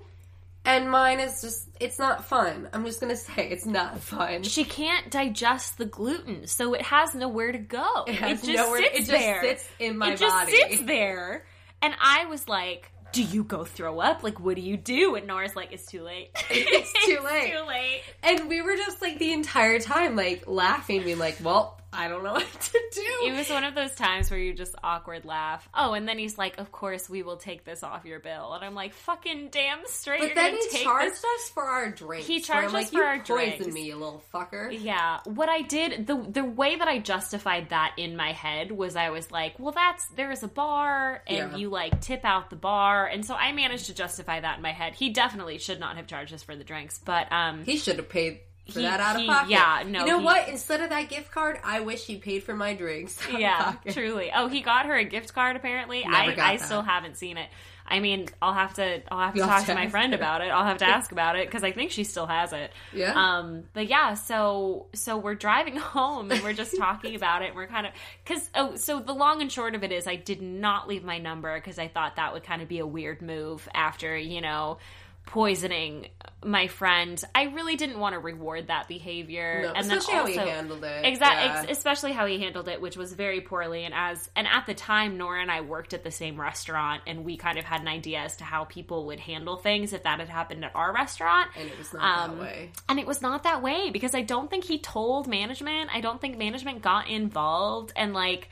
and 0.66 0.90
mine 0.90 1.20
is 1.20 1.42
just 1.42 1.68
it's 1.80 2.00
not 2.00 2.24
fun 2.26 2.70
i'm 2.74 2.86
just 2.86 3.02
gonna 3.02 3.16
say 3.30 3.50
it's 3.50 3.66
not 3.66 4.00
fun 4.00 4.44
she 4.44 4.64
can't 4.64 5.10
digest 5.12 5.78
the 5.78 5.86
gluten, 5.86 6.48
so 6.48 6.74
it 6.74 6.82
has 6.82 7.14
nowhere 7.16 7.52
to 7.52 7.58
go. 7.58 8.04
It, 8.08 8.16
has 8.16 8.42
just 8.42 8.54
nowhere- 8.56 8.82
sits 8.82 8.94
it 8.96 9.00
just 9.00 9.12
there. 9.12 9.42
sits 9.44 9.68
in 9.80 9.98
my 9.98 10.12
it 10.14 10.18
just 10.20 10.36
body. 10.36 10.52
sits 10.52 10.84
there. 10.86 11.46
And 11.82 11.94
I 12.00 12.26
was 12.26 12.48
like, 12.48 12.92
"Do 13.12 13.22
you 13.24 13.44
go 13.44 13.66
throw 13.66 14.00
up? 14.00 14.24
Like, 14.24 14.40
what 14.40 14.56
do 14.56 14.62
you 14.62 14.78
do?" 14.78 15.16
And 15.16 15.28
Nora's 15.28 15.56
like, 15.56 15.74
"It's 15.74 15.86
too 15.86 16.02
late. 16.02 16.30
It's 16.50 16.94
too 17.06 17.20
late." 17.24 17.52
too 17.54 17.66
late." 17.68 18.02
and 18.24 18.48
we 18.48 18.62
were 18.62 18.76
just 18.78 19.02
like 19.02 19.20
the 19.20 19.34
entire 19.34 19.80
time 19.80 20.16
like 20.16 20.46
laughing 20.48 21.04
being 21.04 21.20
like 21.20 21.38
well 21.44 21.80
I 21.94 22.08
don't 22.08 22.24
know 22.24 22.34
what 22.34 22.52
to 22.62 22.80
do. 22.94 23.28
It 23.28 23.36
was 23.38 23.50
one 23.50 23.64
of 23.64 23.76
those 23.76 23.94
times 23.96 24.30
where 24.30 24.40
you 24.40 24.54
just 24.54 24.76
awkward 24.84 25.26
laugh. 25.26 25.68
Oh, 25.74 25.94
and 25.94 26.08
then 26.08 26.18
he's 26.18 26.38
like, 26.38 26.58
"Of 26.60 26.72
course, 26.72 27.10
we 27.10 27.24
will 27.24 27.38
take 27.38 27.64
this 27.66 27.84
off 27.84 28.06
your 28.06 28.20
bill," 28.20 28.54
and 28.54 28.64
I'm 28.64 28.76
like, 28.76 28.94
"Fucking 28.94 29.50
damn 29.52 29.80
straight!" 29.86 30.20
but 30.22 30.36
then 30.36 30.56
he 30.72 30.84
charged 30.84 31.14
this 31.16 31.24
us 31.24 31.50
for 31.54 31.64
our 31.64 31.90
drinks. 31.92 32.28
He 32.28 32.40
charged 32.40 32.74
like, 32.74 32.86
us 32.88 32.92
for 32.92 33.04
our 33.04 33.18
drinks." 33.20 33.66
me, 33.68 33.84
you 33.84 33.96
little 33.96 34.24
fucker. 34.34 34.76
Yeah, 34.84 35.20
what 35.26 35.50
I 35.50 35.62
did 35.62 36.08
the 36.08 36.16
the 36.16 36.44
way 36.44 36.76
that 36.76 36.88
I 36.88 37.00
justified 37.00 37.70
that 37.70 37.94
in 37.98 38.16
my 38.16 38.32
head 38.34 38.72
was 38.72 38.96
I 38.96 39.10
was 39.10 39.32
like, 39.32 39.60
well, 39.60 39.72
that's 39.74 40.06
there's 40.08 40.44
a 40.44 40.48
bar 40.48 41.22
and 41.28 41.52
Yeah. 41.52 41.58
you 41.58 41.70
like 41.70 42.02
tip 42.02 42.24
out 42.24 42.50
the 42.50 42.56
bar, 42.56 43.08
and 43.08 43.26
so 43.26 43.36
I 43.36 43.52
managed 43.52 43.86
to 43.88 43.94
justify 43.94 44.40
that 44.40 44.58
in 44.58 44.62
my 44.62 44.72
head. 44.72 44.94
He 44.96 45.10
definitely 45.10 45.58
should 45.58 45.80
not 45.80 45.98
have 45.98 46.08
charged 46.08 46.34
us 46.34 46.44
for 46.44 46.56
the 46.56 46.64
drinks, 46.64 47.00
but 47.04 47.32
um, 47.32 47.64
He 47.64 47.78
should 47.78 47.98
have 47.98 48.10
paid 48.10 48.40
for 48.72 48.80
He- 48.80 48.86
that 48.86 49.00
out 49.00 49.16
of 49.16 49.22
he- 49.22 49.28
pocket. 49.28 49.50
yeah, 49.50 49.84
no, 49.86 50.02
You 50.02 50.12
know 50.14 50.20
he- 50.20 50.26
what? 50.26 50.48
Instead 50.48 50.82
of 50.82 50.90
that 50.90 51.10
gift 51.10 51.32
card, 51.32 51.60
I 51.64 51.82
wish 51.82 52.06
he 52.06 52.18
paid 52.18 52.44
for 52.44 52.56
my 52.56 52.74
drinks. 52.74 53.20
yeah, 53.32 53.74
truly. 53.92 54.32
Oh, 54.34 54.48
he 54.48 54.62
got 54.62 54.86
her 54.86 54.96
a 54.96 55.04
gift 55.04 55.34
card. 55.34 55.56
Apparently, 55.56 56.04
Never 56.04 56.16
I 56.16 56.26
I 56.32 56.36
that. 56.58 56.62
still 56.62 56.82
haven't 56.82 57.18
seen 57.18 57.38
it. 57.38 57.50
I 57.86 58.00
mean, 58.00 58.30
I'll 58.42 58.54
have 58.54 58.76
to 58.76 59.02
I'll 59.12 59.20
have 59.20 59.34
to 59.34 59.40
You'll 59.40 59.48
talk 59.48 59.60
to 59.62 59.66
to 59.68 59.76
my 59.76 59.90
friend 59.90 60.14
her. 60.14 60.18
about 60.18 60.40
it. 60.40 60.46
I'll 60.46 60.64
have 60.64 60.78
to 60.78 60.86
ask 60.86 61.12
about 61.12 61.36
it 61.36 61.46
because 61.48 61.66
I 61.66 61.74
think 61.74 61.92
she 61.92 62.06
still 62.06 62.26
has 62.26 62.54
it. 62.54 62.72
Yeah. 62.94 63.12
Um, 63.14 63.66
but 63.74 63.88
yeah, 63.88 64.14
so 64.14 64.86
so 64.94 65.18
we're 65.18 65.36
driving 65.36 65.76
home 65.98 66.32
and 66.32 66.42
we're 66.42 66.54
just 66.54 66.78
talking 66.78 67.14
about 67.16 67.42
it. 67.42 67.48
And 67.48 67.56
we're 67.58 67.68
kind 67.68 67.86
of 67.86 67.92
because 68.24 68.50
oh, 68.56 68.76
so 68.78 69.02
the 69.02 69.12
long 69.14 69.42
and 69.42 69.52
short 69.52 69.76
of 69.76 69.84
it 69.84 69.92
is, 69.92 70.08
I 70.08 70.16
did 70.16 70.42
not 70.42 70.88
leave 70.88 71.04
my 71.04 71.18
number 71.18 71.54
because 71.56 71.78
I 71.78 71.90
thought 71.90 72.16
that 72.16 72.32
would 72.32 72.44
kind 72.44 72.62
of 72.62 72.70
be 72.70 72.80
a 72.80 72.88
weird 72.88 73.22
move 73.22 73.68
after 73.74 74.16
you 74.16 74.40
know 74.40 74.78
poisoning 75.26 76.08
my 76.46 76.68
friend. 76.68 77.24
I 77.34 77.44
really 77.44 77.78
didn't 77.78 77.98
want 78.00 78.14
to 78.14 78.20
reward 78.20 78.68
that 78.68 78.90
behavior, 78.90 79.62
No, 79.64 79.68
and 79.70 79.78
especially 79.92 80.36
then 80.36 80.40
how 80.40 80.46
he 80.46 80.50
handled 80.52 80.84
it. 80.84 81.06
Exactly, 81.06 81.46
Yeah. 81.46 81.72
especially 81.72 82.12
how 82.12 82.26
he 82.26 82.38
handled 82.42 82.68
it, 82.68 82.82
which 82.82 82.98
was 82.98 83.14
very 83.14 83.40
poorly. 83.40 83.86
And 83.86 83.94
as 83.94 84.30
and 84.36 84.46
at 84.46 84.66
the 84.66 84.74
time, 84.74 85.18
Nora 85.18 85.42
and 85.42 85.50
I 85.50 85.62
worked 85.62 85.94
at 85.94 86.04
the 86.04 86.12
same 86.12 86.40
restaurant, 86.40 87.04
and 87.08 87.24
we 87.24 87.38
kind 87.38 87.58
of 87.58 87.64
had 87.64 87.80
an 87.82 87.88
idea 87.88 88.20
as 88.20 88.36
to 88.38 88.44
how 88.44 88.66
people 88.66 89.06
would 89.06 89.22
handle 89.22 89.56
things 89.56 89.94
if 89.94 90.04
that 90.04 90.20
had 90.20 90.28
happened 90.28 90.66
at 90.66 90.76
our 90.76 90.94
restaurant. 90.94 91.50
and 91.56 91.70
it 91.70 91.78
was 91.78 91.94
not 91.94 92.04
Um, 92.30 92.38
that 92.38 92.44
way. 92.44 92.72
And 92.90 93.00
it 93.00 93.08
was 93.08 93.22
not 93.22 93.44
that 93.44 93.62
way 93.62 93.90
because 93.90 94.14
I 94.14 94.22
don't 94.22 94.50
think 94.50 94.66
he 94.66 94.80
told 94.80 95.28
management. 95.28 95.90
I 95.96 96.02
don't 96.02 96.20
think 96.20 96.38
management 96.38 96.82
got 96.82 97.08
involved 97.08 97.94
and 97.96 98.14
like 98.14 98.50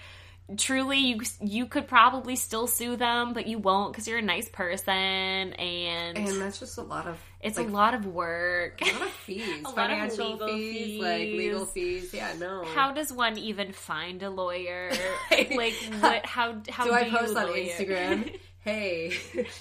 truly 0.58 0.98
you 1.00 1.22
you 1.42 1.66
could 1.66 1.88
probably 1.88 2.36
still 2.36 2.68
sue 2.68 2.96
them 2.96 3.34
but 3.34 3.48
you 3.48 3.58
won't 3.60 3.92
because 3.92 4.08
you're 4.08 4.18
a 4.20 4.22
nice 4.22 4.50
person 4.50 4.94
and, 4.94 6.18
And 6.18 6.42
that's 6.42 6.60
just 6.60 6.78
a 6.78 6.82
lot 6.82 7.08
of 7.08 7.18
it's 7.42 7.58
like, 7.58 7.68
a 7.68 7.72
lot 7.72 7.94
of 7.94 8.06
work. 8.06 8.82
a 8.82 8.86
lot 8.94 9.02
of 9.02 9.10
fees, 9.10 9.44
A 9.66 9.70
lot 9.70 9.70
of 9.70 9.76
financial 9.76 10.32
legal 10.34 10.48
fees, 10.48 11.02
like 11.02 11.20
legal 11.22 11.66
fees. 11.66 12.02
fees. 12.04 12.14
Yeah, 12.14 12.34
no. 12.40 12.64
How 12.76 12.92
does 12.92 13.12
one 13.12 13.38
even 13.38 13.72
find 13.72 14.22
a 14.24 14.30
lawyer? 14.30 14.92
Like 15.32 15.74
what? 16.00 16.26
How 16.26 16.62
how 16.70 16.84
do 16.84 16.90
do, 16.92 16.96
I 16.96 17.10
post 17.10 17.36
on 17.36 17.48
lawyer? 17.48 17.64
Instagram? 17.66 18.36
hey, 18.60 19.14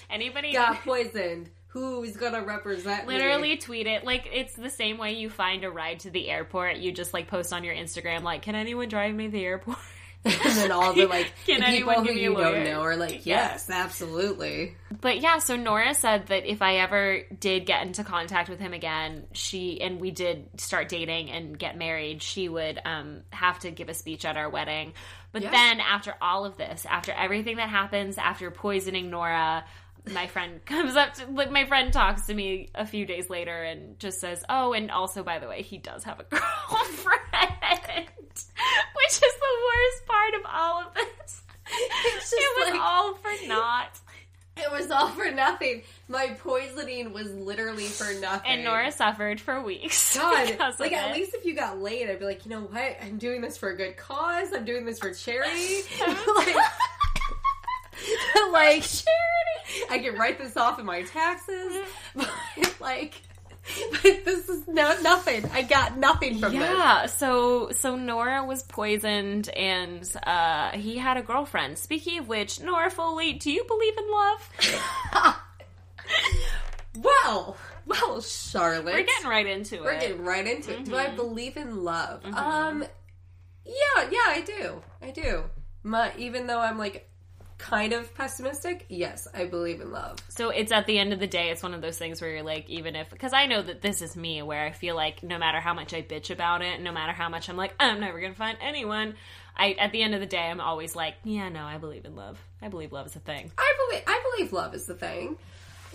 Anybody 0.09 0.53
got 0.53 0.81
poisoned. 0.83 1.49
Who's 1.69 2.17
gonna 2.17 2.43
represent 2.43 3.07
me? 3.07 3.13
literally 3.13 3.55
tweet 3.57 3.87
it 3.87 4.03
like 4.03 4.27
it's 4.31 4.53
the 4.55 4.69
same 4.69 4.97
way 4.97 5.13
you 5.13 5.29
find 5.29 5.63
a 5.63 5.69
ride 5.71 6.01
to 6.01 6.09
the 6.11 6.29
airport. 6.29 6.77
You 6.77 6.91
just 6.91 7.13
like 7.13 7.27
post 7.27 7.53
on 7.53 7.63
your 7.63 7.73
Instagram 7.73 8.23
like, 8.23 8.41
"Can 8.41 8.55
anyone 8.55 8.89
drive 8.89 9.15
me 9.15 9.25
to 9.25 9.31
the 9.31 9.45
airport?" 9.45 9.77
and 10.25 10.55
then 10.55 10.71
all 10.71 10.93
the 10.93 11.05
like 11.07 11.33
Can 11.47 11.61
the 11.61 11.65
anyone 11.67 11.95
people 11.95 12.01
who 12.03 12.07
give 12.09 12.15
me 12.15 12.25
a 12.25 12.29
you 12.29 12.37
don't 12.37 12.63
know 12.63 12.81
are 12.81 12.95
like, 12.95 13.25
Yeah. 13.25 13.49
yes, 13.51 13.69
absolutely. 13.69 14.75
But 15.01 15.19
yeah, 15.19 15.39
so 15.39 15.55
Nora 15.55 15.93
said 15.95 16.27
that 16.27 16.45
if 16.45 16.61
I 16.61 16.75
ever 16.77 17.21
did 17.39 17.65
get 17.65 17.85
into 17.87 18.03
contact 18.03 18.47
with 18.49 18.59
him 18.59 18.73
again, 18.73 19.25
she 19.33 19.81
and 19.81 19.99
we 19.99 20.11
did 20.11 20.47
start 20.61 20.89
dating 20.89 21.31
and 21.31 21.57
get 21.57 21.75
married, 21.77 22.21
she 22.21 22.47
would 22.49 22.79
um, 22.85 23.21
have 23.31 23.59
to 23.59 23.71
give 23.71 23.89
a 23.89 23.93
speech 23.95 24.23
at 24.25 24.37
our 24.37 24.49
wedding. 24.49 24.93
But 25.31 25.41
Yeah. 25.41 25.51
then 25.51 25.79
after 25.79 26.13
all 26.21 26.45
of 26.45 26.55
this, 26.57 26.85
after 26.87 27.11
everything 27.11 27.55
that 27.57 27.69
happens, 27.69 28.17
after 28.19 28.51
poisoning 28.51 29.09
Nora, 29.09 29.65
my 30.13 30.27
friend 30.27 30.63
comes 30.65 30.95
up 30.95 31.15
to 31.15 31.25
like 31.31 31.49
my 31.49 31.65
friend 31.65 31.91
talks 31.91 32.27
to 32.27 32.33
me 32.35 32.69
a 32.75 32.85
few 32.85 33.05
days 33.07 33.29
later 33.29 33.63
and 33.63 33.97
just 33.99 34.19
says, 34.19 34.43
"Oh, 34.49 34.73
and 34.73 34.91
also 34.91 35.23
by 35.23 35.39
the 35.39 35.47
way, 35.47 35.63
he 35.63 35.77
does 35.79 36.03
have 36.03 36.19
a 36.19 36.23
girlfriend." 36.23 38.07
Which 38.95 39.13
is 39.13 39.19
the 39.19 39.55
worst 39.67 40.05
part 40.07 40.33
of 40.35 40.41
all 40.45 40.81
of 40.81 40.93
this. 40.93 41.41
It 41.73 42.57
was 42.57 42.71
like- 42.73 42.81
all 42.81 43.13
for 43.15 43.47
naught. 43.47 43.97
It 44.57 44.69
was 44.71 44.91
all 44.91 45.07
for 45.07 45.31
nothing. 45.31 45.83
My 46.09 46.27
poisoning 46.39 47.13
was 47.13 47.31
literally 47.33 47.85
for 47.85 48.13
nothing. 48.19 48.51
And 48.51 48.63
Nora 48.65 48.91
suffered 48.91 49.39
for 49.39 49.61
weeks. 49.61 50.15
God, 50.17 50.57
like 50.79 50.91
at 50.91 51.11
it. 51.11 51.13
least 51.13 51.33
if 51.33 51.45
you 51.45 51.55
got 51.55 51.79
laid, 51.79 52.09
I'd 52.09 52.19
be 52.19 52.25
like, 52.25 52.45
you 52.45 52.51
know 52.51 52.61
what? 52.61 52.97
I'm 53.01 53.17
doing 53.17 53.39
this 53.41 53.57
for 53.57 53.69
a 53.69 53.77
good 53.77 53.95
cause. 53.95 54.49
I'm 54.53 54.65
doing 54.65 54.85
this 54.85 54.99
for 54.99 55.13
charity. 55.13 55.83
like, 56.35 56.55
like 58.51 58.83
charity. 58.83 59.85
I 59.89 59.99
can 59.99 60.15
write 60.15 60.37
this 60.37 60.57
off 60.57 60.79
in 60.79 60.85
my 60.85 61.03
taxes. 61.03 61.77
But 62.15 62.29
like, 62.81 63.21
but 63.91 64.01
this 64.25 64.49
is 64.49 64.67
no 64.67 64.99
nothing. 65.01 65.45
I 65.53 65.61
got 65.61 65.97
nothing 65.97 66.39
from 66.39 66.51
this. 66.53 66.61
yeah, 66.61 67.05
so 67.05 67.71
so 67.71 67.95
Nora 67.95 68.43
was 68.43 68.63
poisoned, 68.63 69.49
and 69.49 70.03
uh, 70.23 70.71
he 70.71 70.97
had 70.97 71.17
a 71.17 71.21
girlfriend. 71.21 71.77
Speaking 71.77 72.19
of 72.19 72.27
which, 72.27 72.59
Nora 72.59 72.89
Foley, 72.89 73.33
do 73.33 73.51
you 73.51 73.63
believe 73.65 73.97
in 73.97 74.11
love? 74.11 75.35
Well, 76.99 77.55
well, 77.85 78.21
Charlotte. 78.21 78.85
We're 78.93 79.03
getting 79.03 79.29
right 79.29 79.45
into 79.47 79.75
it. 79.75 79.83
We're 79.83 79.99
getting 79.99 80.25
right 80.25 80.45
into 80.45 80.73
it. 80.73 80.83
Do 80.85 80.95
I 80.97 81.05
Mhm. 81.07 81.15
believe 81.15 81.55
in 81.55 81.83
love? 81.85 82.21
Mhm. 82.23 82.35
Um, 82.35 82.85
yeah, 83.65 84.09
yeah, 84.11 84.25
I 84.27 84.41
do. 84.45 84.83
I 85.01 85.11
do. 85.11 85.45
My, 85.83 86.11
even 86.17 86.47
though 86.47 86.59
I'm 86.59 86.77
like 86.77 87.09
kind 87.61 87.93
of 87.93 88.13
pessimistic, 88.15 88.85
yes, 88.89 89.27
I 89.33 89.45
believe 89.45 89.81
in 89.81 89.91
love. 89.91 90.17
So 90.29 90.49
it's 90.49 90.71
at 90.71 90.87
the 90.87 90.97
end 90.97 91.13
of 91.13 91.19
the 91.19 91.27
day, 91.27 91.51
it's 91.51 91.61
one 91.61 91.73
of 91.73 91.81
those 91.81 91.97
things 91.97 92.19
where 92.19 92.31
you're 92.31 92.43
like, 92.43 92.67
even 92.69 92.95
if, 92.95 93.09
because 93.09 93.33
I 93.33 93.45
know 93.45 93.61
that 93.61 93.81
this 93.81 94.01
is 94.01 94.15
me, 94.15 94.41
where 94.41 94.65
I 94.65 94.71
feel 94.71 94.95
like 94.95 95.21
no 95.21 95.37
matter 95.37 95.59
how 95.59 95.73
much 95.73 95.93
I 95.93 96.01
bitch 96.01 96.31
about 96.31 96.63
it, 96.63 96.81
no 96.81 96.91
matter 96.91 97.13
how 97.13 97.29
much 97.29 97.49
I'm 97.49 97.57
like, 97.57 97.73
I'm 97.79 97.99
never 97.99 98.19
gonna 98.19 98.33
find 98.33 98.57
anyone, 98.61 99.13
I 99.55 99.73
at 99.73 99.91
the 99.91 100.01
end 100.01 100.15
of 100.15 100.19
the 100.19 100.25
day, 100.25 100.39
I'm 100.39 100.59
always 100.59 100.95
like, 100.95 101.15
yeah, 101.23 101.49
no, 101.49 101.63
I 101.63 101.77
believe 101.77 102.05
in 102.05 102.15
love. 102.15 102.39
I 102.61 102.67
believe 102.67 102.91
love 102.91 103.05
is 103.05 103.15
a 103.15 103.19
thing. 103.19 103.51
I 103.57 103.73
believe 103.87 104.03
I 104.07 104.23
believe 104.31 104.53
love 104.53 104.73
is 104.73 104.85
the 104.85 104.95
thing. 104.95 105.37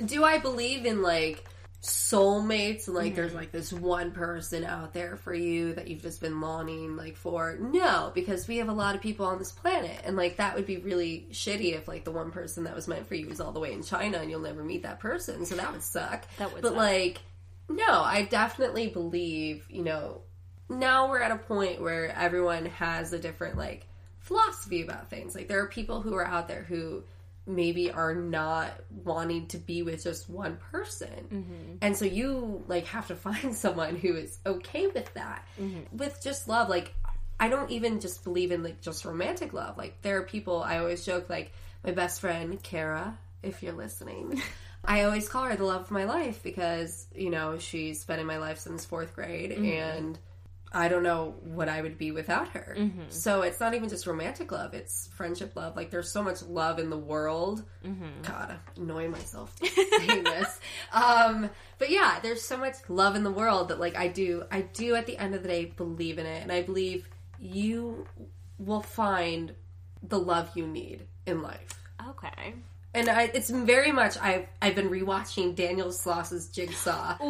Do 0.05 0.25
I 0.25 0.39
believe 0.39 0.87
in 0.87 1.03
like 1.03 1.45
soulmates 1.83 2.87
and 2.87 2.97
like 2.97 3.15
there's 3.15 3.31
mm-hmm. 3.31 3.39
like 3.39 3.53
this 3.53 3.73
one 3.73 4.11
person 4.11 4.65
out 4.65 4.93
there 4.93 5.17
for 5.17 5.35
you 5.35 5.75
that 5.75 5.89
you've 5.89 6.03
just 6.03 6.21
been 6.21 6.41
longing 6.41 6.97
like 6.97 7.17
for? 7.17 7.57
No, 7.61 8.11
because 8.15 8.49
we 8.49 8.59
have 8.59 8.69
a 8.69 8.73
lot 8.73 8.95
of 8.95 9.01
people 9.01 9.27
on 9.27 9.39
this 9.39 9.53
planet 9.53 10.01
and 10.05 10.17
like 10.17 10.37
that 10.37 10.57
would 10.57 10.67
be 10.67 10.79
really 10.79 11.27
shitty 11.31 11.75
if 11.77 11.87
like 11.87 12.05
the 12.05 12.11
one 12.11 12.31
person 12.31 12.65
that 12.65 12.75
was 12.75 12.89
meant 12.89 13.07
for 13.07 13.15
you 13.15 13.29
was 13.29 13.41
all 13.41 13.53
the 13.53 13.61
way 13.61 13.73
in 13.73 13.83
China 13.83 14.19
and 14.19 14.31
you'll 14.31 14.41
never 14.41 14.65
meet 14.65 14.83
that 14.83 15.01
person. 15.01 15.45
So 15.47 15.57
that 15.57 15.73
would 15.73 15.83
suck. 15.83 16.27
That 16.39 16.53
would 16.53 16.63
But 16.63 16.71
suck. 16.71 16.77
like 16.77 17.21
no, 17.69 18.03
I 18.03 18.23
definitely 18.23 18.89
believe, 18.89 19.67
you 19.69 19.83
know, 19.83 20.23
now 20.69 21.09
we're 21.09 21.21
at 21.21 21.33
a 21.33 21.37
point 21.37 21.81
where 21.81 22.17
everyone 22.17 22.67
has 22.67 23.13
a 23.13 23.19
different 23.19 23.57
like 23.57 23.87
philosophy 24.21 24.83
about 24.83 25.11
things. 25.11 25.35
Like 25.35 25.49
there 25.49 25.61
are 25.61 25.69
people 25.69 26.01
who 26.01 26.15
are 26.15 26.27
out 26.27 26.49
there 26.49 26.63
who 26.63 27.05
maybe 27.47 27.91
are 27.91 28.15
not 28.15 28.73
wanting 29.05 29.47
to 29.49 29.59
be 29.59 29.83
with 29.83 30.03
just 30.03 30.29
one 30.29 30.57
person. 30.57 31.09
Mm-hmm. 31.09 31.77
And 31.81 31.97
so 31.97 32.05
you 32.05 32.65
like 32.67 32.87
have 32.87 33.07
to 33.09 33.17
find 33.17 33.55
someone 33.55 33.97
who 33.97 34.15
is 34.15 34.39
okay 34.45 34.87
with 34.89 35.13
that. 35.15 35.47
Mm-hmm. 35.61 35.97
With 35.97 36.21
just 36.23 36.49
love 36.49 36.69
like 36.69 36.95
I 37.39 37.49
don't 37.49 37.71
even 37.71 38.01
just 38.01 38.25
believe 38.25 38.51
in 38.51 38.63
like 38.63 38.81
just 38.81 39.05
romantic 39.05 39.53
love. 39.53 39.77
Like 39.77 40.01
there 40.03 40.19
are 40.19 40.23
people 40.23 40.63
I 40.63 40.79
always 40.79 41.05
joke 41.05 41.29
like 41.29 41.53
my 41.85 41.93
best 41.93 42.21
friend 42.21 42.63
Kara, 42.63 43.19
if 43.43 43.63
you're 43.63 43.73
listening. 43.73 44.43
I 44.85 45.03
always 45.03 45.29
call 45.29 45.45
her 45.45 45.57
the 45.57 45.65
love 45.65 45.83
of 45.83 45.91
my 45.91 46.05
life 46.05 46.43
because, 46.43 47.07
you 47.15 47.29
know, 47.29 47.59
she's 47.59 48.05
been 48.05 48.21
in 48.21 48.27
my 48.27 48.39
life 48.39 48.59
since 48.59 48.87
4th 48.87 49.15
grade 49.15 49.51
mm-hmm. 49.51 49.65
and 49.65 50.19
I 50.73 50.89
don't 50.89 51.03
know 51.05 51.35
what 51.45 51.69
I 51.69 51.81
would 51.81 51.97
be 51.97 52.11
without 52.11 52.49
her. 52.49 52.75
So 53.09 53.43
it's 53.43 53.61
not 53.61 53.75
even 53.75 53.89
just 53.89 54.07
romantic 54.07 54.51
love, 54.53 54.75
it's 54.75 55.09
friendship 55.15 55.55
love. 55.57 55.77
Like 55.77 55.91
there's 55.91 56.11
so 56.11 56.23
much 56.23 56.43
love 56.43 56.79
in 56.79 56.91
the 56.91 56.99
world. 56.99 57.63
God, 58.23 58.51
I'm 58.77 58.83
annoying 58.83 59.11
myself 59.13 59.55
saying 59.99 60.25
this. 60.25 60.61
Um, 60.93 61.49
but 61.79 61.91
yeah, 61.91 62.19
there's 62.21 62.43
so 62.43 62.57
much 62.57 62.75
love 62.89 63.15
in 63.17 63.23
the 63.23 63.31
world 63.31 63.69
that 63.69 63.79
like 63.81 63.97
I 63.97 64.09
do 64.09 64.45
I 64.51 64.63
do 64.63 64.97
at 64.97 65.07
the 65.07 65.17
end 65.17 65.35
of 65.35 65.43
the 65.43 65.49
day 65.49 65.65
believe 65.67 66.19
in 66.19 66.27
it 66.27 66.43
and 66.43 66.51
I 66.53 66.63
believe 66.63 67.09
you 67.39 68.07
will 68.59 68.83
find 68.83 69.55
the 70.03 70.19
love 70.19 70.51
you 70.57 70.67
need 70.67 71.07
in 71.27 71.43
life. 71.43 71.81
Okay. 72.09 72.55
And 72.97 73.09
I, 73.11 73.25
it's 73.35 73.51
very 73.51 73.93
much 73.93 74.17
I've 74.21 74.47
I've 74.63 74.75
been 74.75 74.89
rewatching 74.89 75.55
Daniel 75.55 75.93
Sloss's 75.93 76.49
Jigsaw. 76.49 77.23
Ooh, 77.23 77.27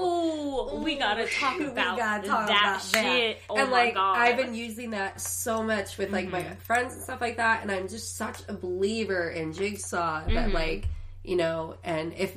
ooh, 0.00 0.82
we 0.82 0.96
gotta 0.96 1.26
talk 1.26 1.58
We 1.58 1.66
about 1.66 1.98
gotta 1.98 2.26
talk 2.26 2.48
that 2.48 2.62
about 2.80 2.92
that. 2.92 3.02
shit. 3.04 3.38
Oh 3.50 3.56
and 3.56 3.70
my 3.70 3.84
like 3.84 3.94
god! 3.94 4.16
I've 4.18 4.36
been 4.36 4.54
using 4.54 4.90
that 4.90 5.20
so 5.20 5.62
much 5.62 5.98
with 5.98 6.10
like 6.10 6.28
my 6.28 6.42
Mm-hmm. 6.42 6.54
friends 6.60 6.94
and 6.94 7.02
stuff 7.02 7.20
like 7.20 7.36
that, 7.36 7.62
and 7.62 7.70
I'm 7.70 7.86
just 7.88 8.16
such 8.16 8.38
a 8.48 8.54
believer 8.54 9.28
in 9.30 9.52
Jigsaw 9.52 10.24
that 10.24 10.30
Mm-hmm. 10.30 10.54
like 10.54 10.88
you 11.22 11.36
know, 11.36 11.76
and 11.84 12.12
if 12.14 12.34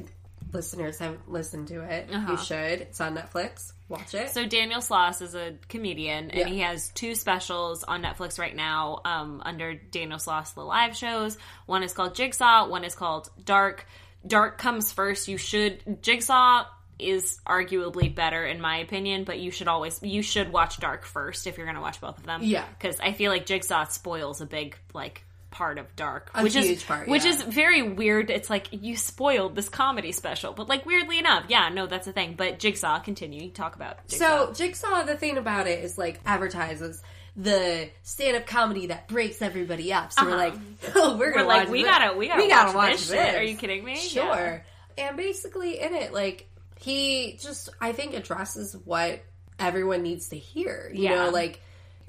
listeners 0.55 0.97
haven't 0.99 1.29
listened 1.31 1.67
to 1.67 1.81
it, 1.81 2.09
Uh-huh. 2.11 2.31
you 2.31 2.37
should. 2.37 2.81
It's 2.81 2.99
on 3.01 3.15
Netflix. 3.15 3.73
Watch 3.89 4.15
it. 4.15 4.31
So 4.31 4.45
Daniel 4.47 4.79
Sloss 4.81 5.21
is 5.21 5.35
a 5.35 5.55
comedian, 5.69 6.31
and 6.31 6.39
Yeah. 6.39 6.47
he 6.47 6.59
has 6.61 6.89
two 6.89 7.13
specials 7.13 7.83
on 7.83 8.01
Netflix 8.01 8.39
right 8.39 8.55
now 8.55 9.01
um, 9.05 9.41
under 9.45 9.75
Daniel 9.75 10.17
Sloss 10.17 10.55
the 10.55 10.63
live 10.63 10.95
shows. 10.97 11.37
One 11.67 11.83
is 11.83 11.93
called 11.93 12.15
Jigsaw. 12.15 12.67
One 12.67 12.83
is 12.83 12.95
called 12.95 13.29
Dark. 13.43 13.85
Dark 14.25 14.57
comes 14.57 14.91
first. 14.91 15.27
You 15.27 15.37
should 15.37 16.01
Jigsaw 16.01 16.65
is 16.97 17.39
arguably 17.45 18.13
better 18.15 18.45
in 18.45 18.59
my 18.61 18.77
opinion, 18.77 19.23
but 19.25 19.37
you 19.37 19.51
should 19.51 19.67
always 19.67 20.01
you 20.01 20.23
should 20.23 20.51
watch 20.51 20.79
Dark 20.79 21.05
first 21.05 21.45
if 21.45 21.57
you're 21.57 21.65
going 21.67 21.75
to 21.75 21.81
watch 21.81 21.99
both 22.01 22.17
of 22.17 22.23
them. 22.25 22.39
Yeah. 22.41 22.65
because 22.79 22.99
I 22.99 23.11
feel 23.11 23.31
like 23.31 23.45
Jigsaw 23.45 23.83
spoils 23.85 24.41
a 24.41 24.45
big 24.47 24.77
like 24.93 25.23
part 25.55 25.77
of 25.77 25.95
Dark, 25.95 26.29
A 26.35 26.43
which 26.43 26.53
is 26.57 26.83
part, 26.83 27.07
which 27.07 27.23
is 27.23 27.41
very 27.41 27.81
weird. 27.81 28.29
It's 28.29 28.49
like 28.49 28.67
you 28.71 28.97
spoiled 28.97 29.55
this 29.55 29.69
comedy 29.69 30.11
special, 30.11 30.51
but 30.51 30.67
like 30.67 30.85
weirdly 30.85 31.17
enough, 31.17 31.45
yeah, 31.47 31.69
no, 31.69 31.87
that's 31.87 32.05
the 32.05 32.11
thing. 32.11 32.35
But 32.37 32.59
Jigsaw, 32.59 32.99
continue 32.99 33.49
talk 33.51 33.75
about 33.77 34.05
Jigsaw. 34.09 34.47
So 34.47 34.53
Jigsaw, 34.53 35.03
the 35.03 35.15
thing 35.15 35.37
about 35.37 35.67
it 35.67 35.81
is 35.81 35.97
like 35.97 36.19
advertises 36.25 37.01
the 37.37 37.89
stand-up 38.03 38.45
comedy 38.47 38.87
that 38.87 39.07
breaks 39.07 39.41
everybody 39.41 39.91
up. 39.93 40.11
So 40.11 40.25
we're 40.25 40.35
like, 40.37 40.53
oh, 40.95 40.95
we're, 40.95 40.99
Uh-huh. 40.99 41.17
We're 41.19 41.33
gonna 41.33 41.47
like, 41.47 41.59
watch 41.63 41.69
we 41.69 41.83
this. 41.83 41.91
gotta, 41.91 42.17
we 42.17 42.27
gotta, 42.27 42.41
we 42.43 42.49
gotta 42.49 42.67
watch, 42.77 42.91
watch 42.91 42.97
this, 42.99 43.09
this. 43.09 43.35
Are 43.35 43.43
you 43.43 43.55
kidding 43.55 43.83
me? 43.83 43.95
Sure. 43.95 44.63
And 44.97 45.15
basically, 45.17 45.79
in 45.79 45.93
it, 45.95 46.13
like 46.13 46.47
he 46.79 47.37
just, 47.41 47.69
I 47.79 47.93
think, 47.93 48.13
addresses 48.13 48.75
what 48.85 49.21
everyone 49.57 50.01
needs 50.03 50.29
to 50.29 50.37
hear. 50.37 50.91
You 50.93 51.03
Yeah. 51.03 51.15
know, 51.25 51.29
like 51.29 51.61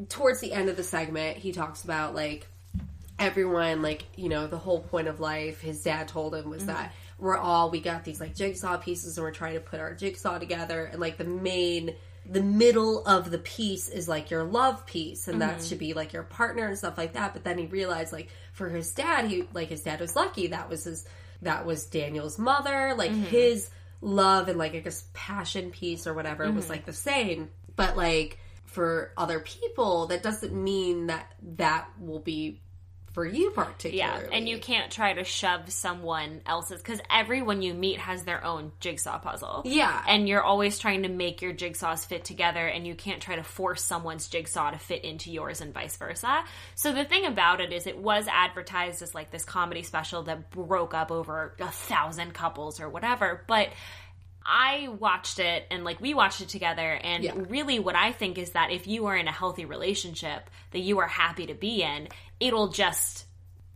towards 0.09 0.41
the 0.41 0.53
end 0.53 0.69
of 0.69 0.77
the 0.77 0.83
segment, 0.83 1.37
he 1.39 1.53
talks 1.53 1.85
about 1.85 2.15
like 2.15 2.49
everyone, 3.19 3.83
like 3.83 4.05
you 4.17 4.29
know, 4.29 4.47
the 4.47 4.59
whole 4.59 4.81
point 4.81 5.09
of 5.09 5.21
life. 5.21 5.61
His 5.61 5.83
dad 5.83 6.09
told 6.09 6.35
him 6.35 6.51
was 6.51 6.67
that 6.67 6.91
mm-hmm. 6.91 7.25
we're 7.25 7.37
all 7.37 7.71
we 7.71 7.81
got 7.81 8.05
these 8.05 8.21
like 8.21 8.35
jigsaw 8.35 8.77
pieces, 8.79 9.17
and 9.17 9.25
we're 9.25 9.33
trying 9.33 9.55
to 9.55 9.61
put 9.61 9.81
our 9.81 9.95
jigsaw 9.95 10.39
together, 10.39 10.85
and 10.85 11.01
like 11.01 11.19
the 11.19 11.25
main. 11.25 11.95
The 12.29 12.43
middle 12.43 13.07
of 13.07 13.31
the 13.31 13.39
piece 13.39 13.89
is 13.89 14.09
like 14.09 14.33
your 14.33 14.43
love 14.43 14.85
piece, 14.85 15.29
and 15.29 15.43
that 15.43 15.59
mm-hmm. 15.59 15.65
should 15.65 15.79
be 15.79 15.95
like 15.95 16.13
your 16.13 16.25
partner 16.25 16.67
and 16.67 16.77
stuff 16.77 16.99
like 16.99 17.13
that. 17.13 17.33
But 17.35 17.45
then 17.45 17.57
he 17.57 17.67
realized, 17.67 18.13
like, 18.13 18.31
for 18.53 18.69
his 18.69 18.93
dad, 18.93 19.27
he 19.27 19.45
like 19.55 19.69
his 19.69 19.83
dad 19.83 20.01
was 20.01 20.17
lucky. 20.17 20.49
That 20.49 20.69
was 20.69 20.83
his 20.83 21.07
that 21.43 21.67
was 21.67 21.87
Daniel's 21.87 22.39
mother. 22.39 22.95
Like 22.97 23.13
mm-hmm. 23.13 23.27
his 23.27 23.71
love 24.01 24.49
and 24.49 24.59
like 24.59 24.75
I 24.75 24.81
guess 24.81 25.05
passion 25.15 25.71
piece 25.71 26.07
or 26.07 26.15
whatever 26.15 26.51
was 26.51 26.69
like 26.69 26.85
the 26.85 26.93
same. 26.93 27.51
But 27.77 27.97
like 27.97 28.39
for 28.65 29.13
other 29.17 29.41
people, 29.41 30.07
that 30.09 30.23
doesn't 30.23 30.53
mean 30.53 31.07
that 31.07 31.33
that 31.57 31.89
will 32.01 32.21
be 32.21 32.61
for 33.17 33.25
you 33.25 33.51
Yeah, 33.95 34.21
and 34.31 34.47
you 34.47 34.59
can't 34.59 34.93
try 34.93 35.15
to 35.15 35.25
shove 35.25 35.73
someone 35.73 36.43
else's 36.45 36.83
because 36.83 37.01
everyone 37.11 37.63
you 37.63 37.73
meet 37.73 37.99
has 37.99 38.25
their 38.25 38.45
own 38.45 38.73
jigsaw 38.79 39.19
puzzle. 39.19 39.63
Yeah. 39.65 40.05
and 40.07 40.29
you're 40.29 40.43
always 40.43 40.79
trying 40.79 41.05
to 41.05 41.09
make 41.09 41.41
your 41.41 41.55
jigsaws 41.55 42.05
fit 42.05 42.27
together, 42.27 42.67
and 42.67 42.87
you 42.87 42.95
can't 42.95 43.23
try 43.23 43.37
to 43.37 43.43
force 43.43 43.83
someone's 43.83 44.29
jigsaw 44.29 44.71
to 44.71 44.79
fit 44.79 45.03
into 45.03 45.33
yours, 45.33 45.63
and 45.63 45.73
vice 45.73 45.97
versa. 45.97 46.45
So 46.75 46.93
the 46.93 47.07
thing 47.07 47.25
about 47.25 47.63
it 47.63 47.73
is, 47.73 47.87
it 47.87 47.97
was 47.97 48.29
advertised 48.31 49.01
as 49.01 49.15
like 49.15 49.31
this 49.31 49.47
comedy 49.47 49.83
special 49.83 50.25
that 50.25 50.51
broke 50.51 50.93
up 50.93 51.11
over 51.11 51.55
a 51.59 51.69
thousand 51.69 52.35
couples 52.35 52.81
or 52.81 52.91
whatever, 52.91 53.45
but. 53.47 53.71
I 54.49 54.89
watched 54.89 55.39
it 55.39 55.67
and 55.71 55.85
like 55.85 56.01
we 56.01 56.15
watched 56.15 56.41
it 56.41 56.49
together 56.49 56.93
and 57.03 57.25
Yeah. 57.25 57.33
really 57.49 57.79
what 57.79 57.97
I 57.97 58.13
think 58.13 58.39
is 58.39 58.51
that 58.53 58.71
if 58.71 58.87
you 58.87 59.07
are 59.07 59.17
in 59.17 59.27
a 59.29 59.33
healthy 59.33 59.65
relationship 59.65 60.49
that 60.71 60.81
you 60.81 60.99
are 61.01 61.09
happy 61.09 61.47
to 61.47 61.55
be 61.55 61.83
in, 61.83 62.09
it'll 62.41 62.69
just 62.69 63.25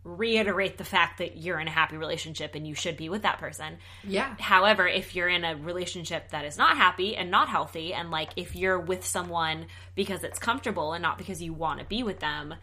reiterate 0.03 0.77
the 0.79 0.83
fact 0.83 1.19
that 1.19 1.37
you're 1.37 1.59
in 1.59 1.67
a 1.67 1.71
happy 1.71 1.95
relationship 1.95 2.55
and 2.55 2.65
you 2.65 2.73
should 2.73 2.97
be 2.97 3.07
with 3.09 3.21
that 3.21 3.37
person. 3.37 3.77
yeah. 4.03 4.35
However, 4.39 4.87
if 4.87 5.15
you're 5.15 5.29
in 5.29 5.43
a 5.45 5.55
relationship 5.55 6.29
that 6.29 6.43
is 6.45 6.57
not 6.57 6.75
happy 6.75 7.15
and 7.15 7.29
not 7.29 7.49
healthy, 7.49 7.93
and 7.93 8.09
like 8.09 8.31
if 8.35 8.55
you're 8.55 8.79
with 8.79 9.05
someone 9.05 9.67
because 9.93 10.23
it's 10.23 10.39
comfortable 10.39 10.93
and 10.93 11.03
not 11.03 11.19
because 11.19 11.39
you 11.41 11.53
want 11.53 11.79
to 11.79 11.85
be 11.85 12.01
with 12.01 12.19
them, 12.19 12.55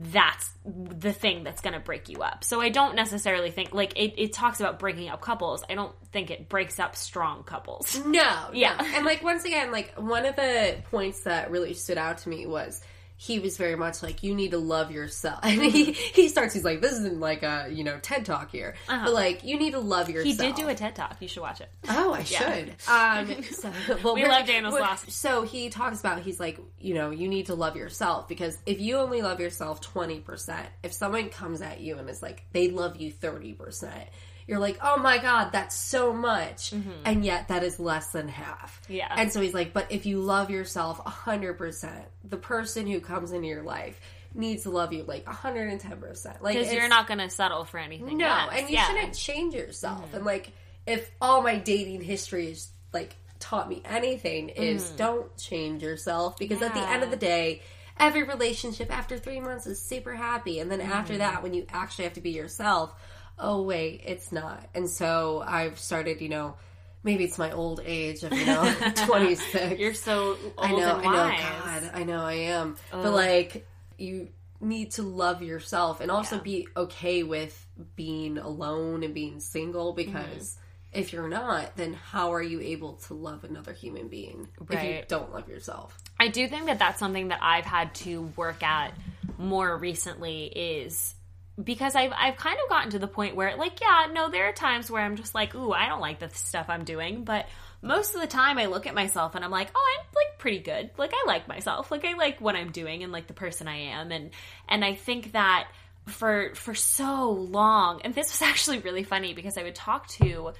that's 0.00 0.48
the 0.64 1.12
thing 1.12 1.42
that's 1.42 1.60
going 1.60 1.74
to 1.74 1.80
break 1.80 2.08
you 2.08 2.22
up. 2.22 2.44
So 2.44 2.60
I 2.60 2.68
don't 2.68 2.94
necessarily 2.94 3.50
think, 3.50 3.74
like, 3.74 3.98
it, 3.98 4.14
it 4.16 4.32
talks 4.32 4.60
about 4.60 4.78
breaking 4.78 5.08
up 5.08 5.20
couples. 5.20 5.64
I 5.68 5.74
don't 5.74 5.92
think 6.12 6.30
it 6.30 6.48
breaks 6.48 6.78
up 6.78 6.94
strong 6.94 7.42
couples. 7.42 7.98
No, 8.06 8.50
Yeah. 8.52 8.76
no. 8.80 8.86
And 8.94 9.04
like 9.04 9.24
once 9.24 9.44
again, 9.44 9.72
like 9.72 9.92
one 9.96 10.24
of 10.24 10.36
the 10.36 10.76
points 10.90 11.20
that 11.22 11.50
really 11.50 11.74
stood 11.74 11.98
out 11.98 12.18
to 12.18 12.28
me 12.28 12.46
was 12.46 12.80
he 13.20 13.40
was 13.40 13.56
very 13.56 13.74
much 13.74 14.00
like 14.00 14.22
you 14.22 14.32
need 14.32 14.52
to 14.52 14.58
love 14.58 14.92
yourself. 14.92 15.40
And 15.48 15.60
he 15.60 15.92
he 15.92 16.28
starts 16.28 16.54
he's 16.54 16.64
like 16.64 16.80
this 16.80 16.92
isn't 16.92 17.18
like 17.18 17.42
a, 17.42 17.68
you 17.70 17.82
know, 17.82 17.98
TED 18.00 18.24
talk 18.24 18.52
here. 18.52 18.76
But 18.86 19.12
like 19.12 19.42
you 19.42 19.58
need 19.58 19.72
to 19.72 19.80
love 19.80 20.08
yourself. 20.08 20.38
Uh-huh. 20.38 20.46
He 20.46 20.52
did 20.52 20.62
do 20.62 20.68
a 20.68 20.74
TED 20.74 20.94
talk. 20.94 21.16
You 21.20 21.26
should 21.26 21.42
watch 21.42 21.60
it. 21.60 21.68
Oh, 21.88 22.14
I 22.14 22.22
should. 22.24 22.74
Um, 22.88 23.42
so, 23.50 23.72
well, 24.04 24.14
We 24.14 24.24
love 24.24 24.46
Daniel 24.46 24.72
Sloss. 24.72 25.10
So 25.10 25.42
he 25.42 25.68
talks 25.68 25.98
about 25.98 26.20
he's 26.20 26.38
like, 26.38 26.60
you 26.78 26.94
know, 26.94 27.10
you 27.10 27.26
need 27.28 27.46
to 27.46 27.54
love 27.54 27.76
yourself 27.76 28.28
because 28.28 28.56
if 28.66 28.80
you 28.80 28.98
only 28.98 29.20
love 29.20 29.40
yourself 29.40 29.80
twenty 29.80 30.20
percent, 30.20 30.68
if 30.84 30.92
someone 30.92 31.28
comes 31.28 31.60
at 31.60 31.80
you 31.80 31.98
and 31.98 32.08
is 32.08 32.22
like 32.22 32.44
they 32.52 32.70
love 32.70 32.96
you 32.96 33.10
thirty 33.10 33.52
percent, 33.52 34.08
you're 34.48 34.58
like, 34.58 34.78
oh 34.82 34.96
my 34.96 35.18
god, 35.18 35.50
that's 35.52 35.76
so 35.76 36.12
much, 36.12 36.70
mm-hmm. 36.70 36.90
and 37.04 37.24
yet 37.24 37.48
that 37.48 37.62
is 37.62 37.78
less 37.78 38.08
than 38.08 38.28
half. 38.28 38.80
Mm-hmm. 38.84 38.94
Yeah. 38.94 39.14
And 39.14 39.30
so 39.30 39.42
he's 39.42 39.52
like, 39.52 39.74
but 39.74 39.92
if 39.92 40.06
you 40.06 40.20
love 40.20 40.50
yourself 40.50 40.98
hundred 41.04 41.58
percent, 41.58 42.06
the 42.24 42.38
person 42.38 42.86
who 42.86 42.98
comes 42.98 43.30
into 43.32 43.46
your 43.46 43.62
life 43.62 44.00
needs 44.34 44.62
to 44.62 44.70
love 44.70 44.92
you 44.92 45.04
like 45.04 45.26
hundred 45.26 45.68
and 45.68 45.78
ten 45.78 45.98
percent, 45.98 46.42
like 46.42 46.56
Because 46.56 46.72
you're 46.72 46.88
not 46.88 47.06
going 47.06 47.18
to 47.18 47.28
settle 47.28 47.66
for 47.66 47.78
anything. 47.78 48.16
no, 48.16 48.26
less. 48.26 48.48
and 48.54 48.70
you 48.70 48.76
Yeah. 48.76 48.86
shouldn't 48.88 49.14
change 49.14 49.54
yourself. 49.54 50.06
Mm-hmm. 50.06 50.16
And 50.16 50.24
like, 50.24 50.50
if 50.86 51.10
all 51.20 51.42
my 51.42 51.56
dating 51.56 52.00
history 52.00 52.48
is 52.48 52.70
like 52.94 53.14
taught 53.40 53.68
me 53.68 53.82
anything, 53.84 54.48
is 54.48 54.84
mm-hmm. 54.84 54.96
don't 54.96 55.36
change 55.36 55.82
yourself 55.82 56.38
because 56.38 56.62
at 56.62 56.72
the 56.72 56.80
end 56.88 57.02
of 57.02 57.10
the 57.10 57.16
day, 57.16 57.60
every 57.98 58.22
relationship 58.22 58.90
after 58.96 59.18
three 59.18 59.40
months 59.40 59.66
is 59.66 59.78
super 59.80 60.14
happy, 60.14 60.60
and 60.60 60.70
then 60.70 60.80
after 60.80 61.18
that, 61.18 61.42
when 61.42 61.52
you 61.52 61.66
actually 61.68 62.04
have 62.04 62.14
to 62.14 62.22
be 62.22 62.30
yourself, 62.30 62.94
oh 63.40 63.62
wait, 63.62 64.02
it's 64.06 64.32
not. 64.32 64.66
And 64.74 64.88
so 64.88 65.42
I've 65.46 65.78
started, 65.78 66.20
you 66.20 66.28
know. 66.28 66.56
Maybe 67.04 67.22
it's 67.22 67.38
my 67.38 67.52
old 67.52 67.80
age 67.84 68.24
of 68.24 68.32
you 68.32 68.44
know 68.44 68.74
twenty 69.06 69.36
six. 69.36 69.78
You're 69.78 69.94
so 69.94 70.30
old 70.30 70.52
I 70.58 70.72
know, 70.72 70.96
I 70.96 71.02
know. 71.04 71.36
God, 71.82 71.90
I 71.94 72.02
know, 72.02 72.20
I 72.20 72.32
am. 72.32 72.76
But 72.90 73.12
like, 73.12 73.66
you 73.96 74.28
need 74.60 74.90
to 74.90 75.02
love 75.04 75.40
yourself 75.40 76.00
and 76.00 76.10
also 76.10 76.36
Yeah. 76.36 76.42
be 76.42 76.68
okay 76.76 77.22
with 77.22 77.66
being 77.94 78.36
alone 78.38 79.04
and 79.04 79.14
being 79.14 79.38
single 79.38 79.92
because 79.92 80.56
Mm-hmm. 80.56 80.98
if 81.00 81.12
you're 81.12 81.28
not, 81.28 81.76
then 81.76 81.94
how 81.94 82.32
are 82.32 82.42
you 82.42 82.60
able 82.60 82.94
to 83.06 83.14
love 83.14 83.44
another 83.44 83.72
human 83.72 84.08
being 84.08 84.48
if 84.68 84.82
you 84.82 85.02
don't 85.06 85.32
love 85.32 85.48
yourself? 85.48 85.96
I 86.18 86.26
do 86.28 86.48
think 86.48 86.66
that 86.66 86.80
that's 86.80 86.98
something 86.98 87.28
that 87.28 87.38
I've 87.42 87.64
had 87.64 87.94
to 87.96 88.22
work 88.36 88.64
at 88.64 88.92
more 89.38 89.76
recently 89.76 90.46
is 90.46 91.14
because 91.62 91.96
I've 91.96 92.12
I've 92.16 92.36
kind 92.36 92.56
of 92.62 92.68
gotten 92.68 92.90
to 92.92 92.98
the 92.98 93.08
point 93.08 93.34
where 93.34 93.56
like 93.56 93.80
yeah 93.80 94.06
no 94.12 94.30
there 94.30 94.48
are 94.48 94.52
times 94.52 94.90
where 94.90 95.02
I'm 95.02 95.16
just 95.16 95.34
like 95.34 95.54
ooh 95.54 95.72
I 95.72 95.88
don't 95.88 96.00
like 96.00 96.20
the 96.20 96.30
stuff 96.30 96.66
I'm 96.68 96.84
doing 96.84 97.24
but 97.24 97.46
most 97.82 98.14
of 98.14 98.20
the 98.20 98.26
time 98.26 98.58
I 98.58 98.66
look 98.66 98.86
at 98.86 98.94
myself 98.94 99.34
and 99.34 99.44
I'm 99.44 99.50
like 99.50 99.70
oh 99.74 99.98
I'm 99.98 100.06
like 100.14 100.38
pretty 100.38 100.60
good 100.60 100.90
like 100.96 101.12
I 101.12 101.24
like 101.26 101.48
myself 101.48 101.90
like 101.90 102.04
I 102.04 102.14
like 102.14 102.40
what 102.40 102.54
I'm 102.54 102.70
doing 102.70 103.02
and 103.02 103.12
like 103.12 103.26
the 103.26 103.34
person 103.34 103.66
I 103.66 103.76
am 103.76 104.12
and 104.12 104.30
and 104.68 104.84
I 104.84 104.94
think 104.94 105.32
that 105.32 105.68
for 106.06 106.54
for 106.54 106.74
so 106.74 107.30
long 107.30 108.02
and 108.04 108.14
this 108.14 108.30
was 108.32 108.42
actually 108.48 108.78
really 108.78 109.02
funny 109.02 109.34
because 109.34 109.58
I 109.58 109.64
would 109.64 109.74
talk 109.74 110.06
to 110.08 110.52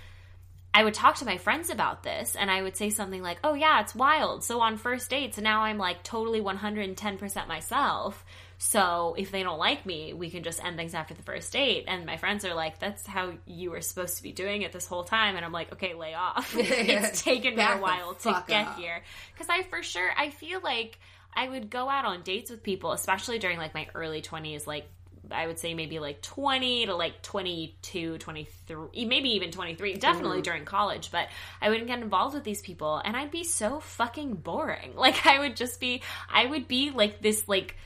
I 0.75 0.85
would 0.85 0.95
talk 0.95 1.17
to 1.17 1.25
my 1.25 1.39
friends 1.39 1.71
about 1.71 2.03
this 2.03 2.37
and 2.37 2.51
I 2.51 2.63
would 2.63 2.77
say 2.77 2.91
something 2.91 3.23
like, 3.23 3.39
oh, 3.43 3.55
yeah, 3.55 3.81
it's 3.81 3.95
wild. 3.95 4.45
So 4.45 4.61
on 4.61 4.77
first 4.77 5.11
dates, 5.11 5.39
now 5.39 5.63
I'm 5.63 5.79
like 5.79 6.03
totally 6.03 6.41
110% 6.41 7.49
myself. 7.49 8.25
So 8.59 9.15
if 9.17 9.31
they 9.31 9.45
don't 9.45 9.59
like 9.59 9.87
me, 9.87 10.13
we 10.13 10.31
can 10.31 10.43
just 10.43 10.63
end 10.63 10.77
things 10.77 10.93
after 10.93 11.15
the 11.15 11.23
first 11.23 11.53
date. 11.53 11.85
And 11.87 12.05
my 12.05 12.17
friends 12.17 12.45
are 12.45 12.55
like, 12.55 12.81
that's 12.81 13.07
how 13.07 13.33
you 13.47 13.71
were 13.71 13.81
supposed 13.81 14.17
to 14.17 14.23
be 14.23 14.33
doing 14.33 14.63
it 14.63 14.73
this 14.73 14.87
whole 14.87 15.05
time. 15.05 15.37
And 15.37 15.45
I'm 15.45 15.53
like, 15.53 15.73
okay, 15.75 15.95
lay 15.95 16.15
off. 16.15 16.55
it's 16.59 17.23
taken 17.23 17.55
me 17.55 17.63
a 17.63 17.77
while 17.77 18.15
to 18.15 18.45
get 18.49 18.67
up. 18.67 18.79
here. 18.79 19.03
Because 19.33 19.49
I 19.49 19.63
for 19.63 19.83
sure, 19.83 20.11
I 20.17 20.31
feel 20.31 20.61
like 20.61 20.99
I 21.33 21.49
would 21.49 21.71
go 21.71 21.89
out 21.89 22.05
on 22.05 22.23
dates 22.23 22.51
with 22.51 22.65
people, 22.65 22.91
especially 22.93 23.39
during 23.39 23.59
like 23.59 23.75
my 23.75 23.87
early 23.95 24.23
20s, 24.23 24.67
like 24.67 24.89
I 25.31 25.47
would 25.47 25.59
say 25.59 25.75
maybe 25.75 25.99
like 25.99 26.23
20 26.23 26.87
to 26.87 26.95
like 26.95 27.23
22, 27.23 28.19
23, 28.19 29.05
maybe 29.05 29.31
even 29.31 29.51
23, 29.51 29.95
definitely 29.95 30.43
during 30.43 30.65
college. 30.65 31.11
But 31.11 31.29
I 31.61 31.69
wouldn't 31.69 31.87
get 31.87 32.01
involved 32.01 32.35
with 32.35 32.45
these 32.45 32.63
people 32.63 33.01
and 33.05 33.17
I'd 33.17 33.31
be 33.31 33.45
so 33.45 33.81
fucking 33.81 34.35
boring. 34.35 34.95
Like, 34.99 35.27
I 35.27 35.39
would 35.39 35.57
just 35.57 35.79
be, 35.81 36.03
I 36.29 36.45
would 36.45 36.67
be 36.67 36.91
like 36.91 37.23
this, 37.23 37.47
like, 37.49 37.77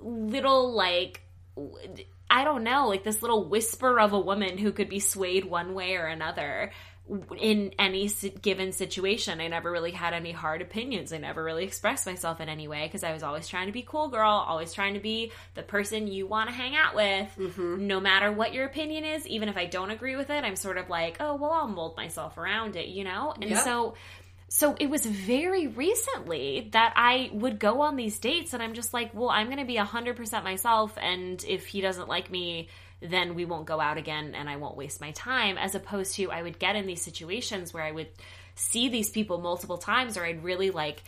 little, 0.00 0.72
like, 0.72 1.22
I 2.28 2.44
don't 2.44 2.64
know, 2.64 2.88
like 2.88 3.04
this 3.04 3.22
little 3.22 3.48
whisper 3.48 3.98
of 3.98 4.12
a 4.12 4.20
woman 4.20 4.58
who 4.58 4.72
could 4.72 4.88
be 4.88 5.00
swayed 5.00 5.44
one 5.44 5.74
way 5.74 5.96
or 5.96 6.06
another 6.06 6.70
in 7.40 7.72
any 7.76 8.08
given 8.40 8.70
situation. 8.70 9.40
I 9.40 9.48
never 9.48 9.68
really 9.70 9.90
had 9.90 10.14
any 10.14 10.30
hard 10.30 10.62
opinions. 10.62 11.12
I 11.12 11.18
never 11.18 11.42
really 11.42 11.64
expressed 11.64 12.06
myself 12.06 12.40
in 12.40 12.48
any 12.48 12.68
way 12.68 12.86
because 12.86 13.02
I 13.02 13.12
was 13.12 13.24
always 13.24 13.48
trying 13.48 13.66
to 13.66 13.72
be 13.72 13.82
cool 13.82 14.08
girl, 14.08 14.30
always 14.30 14.72
trying 14.72 14.94
to 14.94 15.00
be 15.00 15.32
the 15.54 15.64
person 15.64 16.06
you 16.06 16.28
want 16.28 16.48
to 16.50 16.54
hang 16.54 16.76
out 16.76 16.94
with. 16.94 17.28
Mm-hmm. 17.36 17.86
No 17.88 17.98
matter 17.98 18.30
what 18.30 18.54
your 18.54 18.64
opinion 18.64 19.04
is, 19.04 19.26
even 19.26 19.48
if 19.48 19.56
I 19.56 19.66
don't 19.66 19.90
agree 19.90 20.14
with 20.14 20.30
it, 20.30 20.44
I'm 20.44 20.54
sort 20.54 20.78
of 20.78 20.88
like, 20.88 21.16
oh, 21.18 21.34
well, 21.34 21.50
I'll 21.50 21.66
mold 21.66 21.96
myself 21.96 22.38
around 22.38 22.76
it, 22.76 22.86
you 22.86 23.02
know? 23.02 23.34
And 23.40 23.50
Yep. 23.50 23.64
so 23.64 23.94
so 24.52 24.74
it 24.80 24.90
was 24.90 25.06
very 25.06 25.68
recently 25.68 26.70
that 26.72 26.92
I 26.96 27.30
would 27.32 27.60
go 27.60 27.82
on 27.82 27.94
these 27.94 28.18
dates 28.18 28.52
and 28.52 28.60
I'm 28.60 28.74
just 28.74 28.92
like, 28.92 29.14
well, 29.14 29.30
I'm 29.30 29.46
going 29.46 29.60
to 29.60 29.64
be 29.64 29.76
100% 29.76 30.42
myself 30.42 30.98
and 31.00 31.42
if 31.46 31.66
he 31.66 31.80
doesn't 31.80 32.08
like 32.08 32.32
me, 32.32 32.68
then 33.00 33.36
we 33.36 33.44
won't 33.44 33.66
go 33.66 33.80
out 33.80 33.96
again 33.96 34.34
and 34.34 34.50
I 34.50 34.56
won't 34.56 34.76
waste 34.76 35.00
my 35.00 35.12
time 35.12 35.56
as 35.56 35.76
opposed 35.76 36.16
to 36.16 36.32
I 36.32 36.42
would 36.42 36.58
get 36.58 36.74
in 36.74 36.86
these 36.86 37.00
situations 37.00 37.72
where 37.72 37.84
I 37.84 37.92
would 37.92 38.08
see 38.56 38.88
these 38.88 39.08
people 39.08 39.38
multiple 39.38 39.78
times 39.78 40.16
or 40.16 40.24
I'd 40.24 40.42
really 40.42 40.72
like 40.72 41.04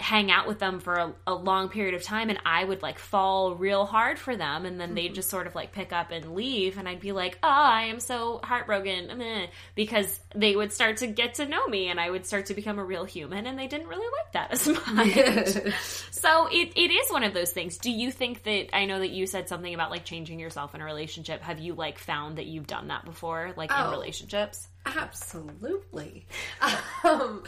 hang 0.00 0.30
out 0.30 0.46
with 0.46 0.60
them 0.60 0.78
for 0.78 0.94
a, 0.94 1.12
a 1.26 1.34
long 1.34 1.68
period 1.68 1.94
of 1.94 2.02
time 2.04 2.30
and 2.30 2.38
I 2.46 2.62
would 2.64 2.82
like 2.82 3.00
fall 3.00 3.56
real 3.56 3.84
hard 3.84 4.16
for 4.18 4.36
them 4.36 4.64
and 4.64 4.80
then 4.80 4.94
they'd 4.94 5.14
just 5.14 5.28
sort 5.28 5.46
of 5.48 5.54
like 5.56 5.72
pick 5.72 5.92
up 5.92 6.12
and 6.12 6.34
leave 6.36 6.78
and 6.78 6.88
I'd 6.88 7.00
be 7.00 7.10
like, 7.12 7.36
oh, 7.42 7.48
I 7.48 7.82
am 7.86 7.98
so 7.98 8.40
heartbroken 8.44 9.18
meh," 9.18 9.46
because 9.74 10.20
they 10.34 10.54
would 10.54 10.72
start 10.72 10.98
to 10.98 11.08
get 11.08 11.34
to 11.34 11.46
know 11.46 11.66
me 11.66 11.88
and 11.88 11.98
I 11.98 12.10
would 12.10 12.26
start 12.26 12.46
to 12.46 12.54
become 12.54 12.78
a 12.78 12.84
real 12.84 13.04
human 13.04 13.46
and 13.46 13.58
they 13.58 13.66
didn't 13.66 13.88
really 13.88 14.06
like 14.06 14.32
that 14.34 14.52
as 14.52 14.68
much. 15.66 15.74
so 16.12 16.46
it, 16.50 16.72
it 16.76 16.90
is 16.92 17.10
one 17.10 17.24
of 17.24 17.34
those 17.34 17.50
things. 17.50 17.78
Do 17.78 17.90
you 17.90 18.12
think 18.12 18.44
that, 18.44 18.68
I 18.76 18.84
know 18.84 19.00
that 19.00 19.10
you 19.10 19.26
said 19.26 19.48
something 19.48 19.74
about 19.74 19.90
like 19.90 20.04
changing 20.04 20.38
yourself 20.38 20.74
in 20.76 20.80
a 20.80 20.84
relationship. 20.84 21.42
Have 21.42 21.58
you 21.58 21.74
like 21.74 21.98
found 21.98 22.38
that 22.38 22.46
you've 22.46 22.66
done 22.68 22.88
that 22.88 23.04
before, 23.04 23.52
like 23.56 23.70
in 23.70 23.76
Oh. 23.78 23.90
relationships? 23.90 24.68
Absolutely. 24.86 26.26
Um, 27.04 27.42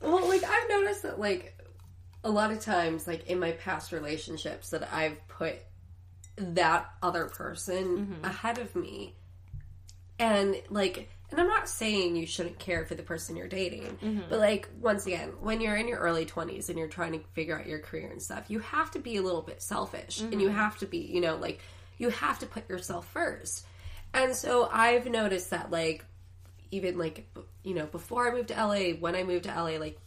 well, 0.00 0.28
like 0.28 0.42
I've 0.44 0.68
noticed 0.68 1.02
that 1.02 1.18
like 1.18 1.57
a 2.24 2.30
lot 2.30 2.50
of 2.50 2.60
times, 2.60 3.06
like 3.06 3.26
in 3.28 3.38
my 3.38 3.52
past 3.52 3.92
relationships, 3.92 4.70
that 4.70 4.88
I've 4.92 5.16
put 5.28 5.56
that 6.36 6.90
other 7.02 7.26
person 7.26 7.98
mm-hmm. 7.98 8.24
ahead 8.24 8.58
of 8.58 8.74
me, 8.74 9.14
and 10.18 10.60
like, 10.70 11.08
and 11.30 11.40
I'm 11.40 11.46
not 11.46 11.68
saying 11.68 12.16
you 12.16 12.26
shouldn't 12.26 12.58
care 12.58 12.84
for 12.86 12.94
the 12.94 13.02
person 13.02 13.36
you're 13.36 13.48
dating, 13.48 13.98
mm-hmm. 14.02 14.20
but 14.28 14.38
like 14.38 14.68
once 14.80 15.06
again, 15.06 15.30
when 15.40 15.60
you're 15.60 15.76
in 15.76 15.88
your 15.88 15.98
early 15.98 16.26
20s 16.26 16.68
and 16.68 16.78
you're 16.78 16.88
trying 16.88 17.12
to 17.12 17.20
figure 17.34 17.58
out 17.58 17.66
your 17.66 17.78
career 17.78 18.10
and 18.10 18.22
stuff, 18.22 18.44
you 18.48 18.58
have 18.60 18.90
to 18.92 18.98
be 18.98 19.16
a 19.16 19.22
little 19.22 19.42
bit 19.42 19.62
selfish, 19.62 20.20
and 20.20 20.40
you 20.40 20.48
mm-hmm. 20.48 20.56
have 20.56 20.78
to 20.78 20.86
be, 20.86 20.98
you 20.98 21.20
know, 21.20 21.36
like 21.36 21.60
you 21.98 22.10
have 22.10 22.38
to 22.40 22.46
put 22.46 22.68
yourself 22.68 23.08
first. 23.08 23.64
And 24.14 24.34
so 24.34 24.68
I've 24.72 25.06
noticed 25.06 25.50
that 25.50 25.70
like 25.70 26.04
even 26.70 26.98
like 26.98 27.26
you 27.62 27.74
know 27.74 27.86
before 27.86 28.28
I 28.28 28.34
moved 28.34 28.48
to 28.48 28.54
LA, 28.54 28.96
when 28.98 29.14
I 29.14 29.22
moved 29.22 29.44
to 29.44 29.54
LA, 29.54 29.78
like 29.78 29.98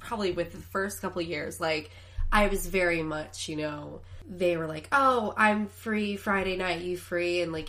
probably 0.00 0.32
with 0.32 0.52
the 0.52 0.58
first 0.58 1.00
couple 1.00 1.22
years, 1.22 1.60
like 1.60 1.90
I 2.32 2.48
was 2.48 2.66
very 2.66 3.02
much 3.02 3.48
you 3.48 3.56
know 3.56 4.00
they 4.28 4.56
were 4.56 4.66
like, 4.66 4.88
oh, 4.92 5.34
I'm 5.36 5.66
free 5.66 6.16
Friday 6.16 6.56
night, 6.56 6.82
you 6.82 6.96
free, 6.96 7.42
and 7.42 7.52
like 7.52 7.68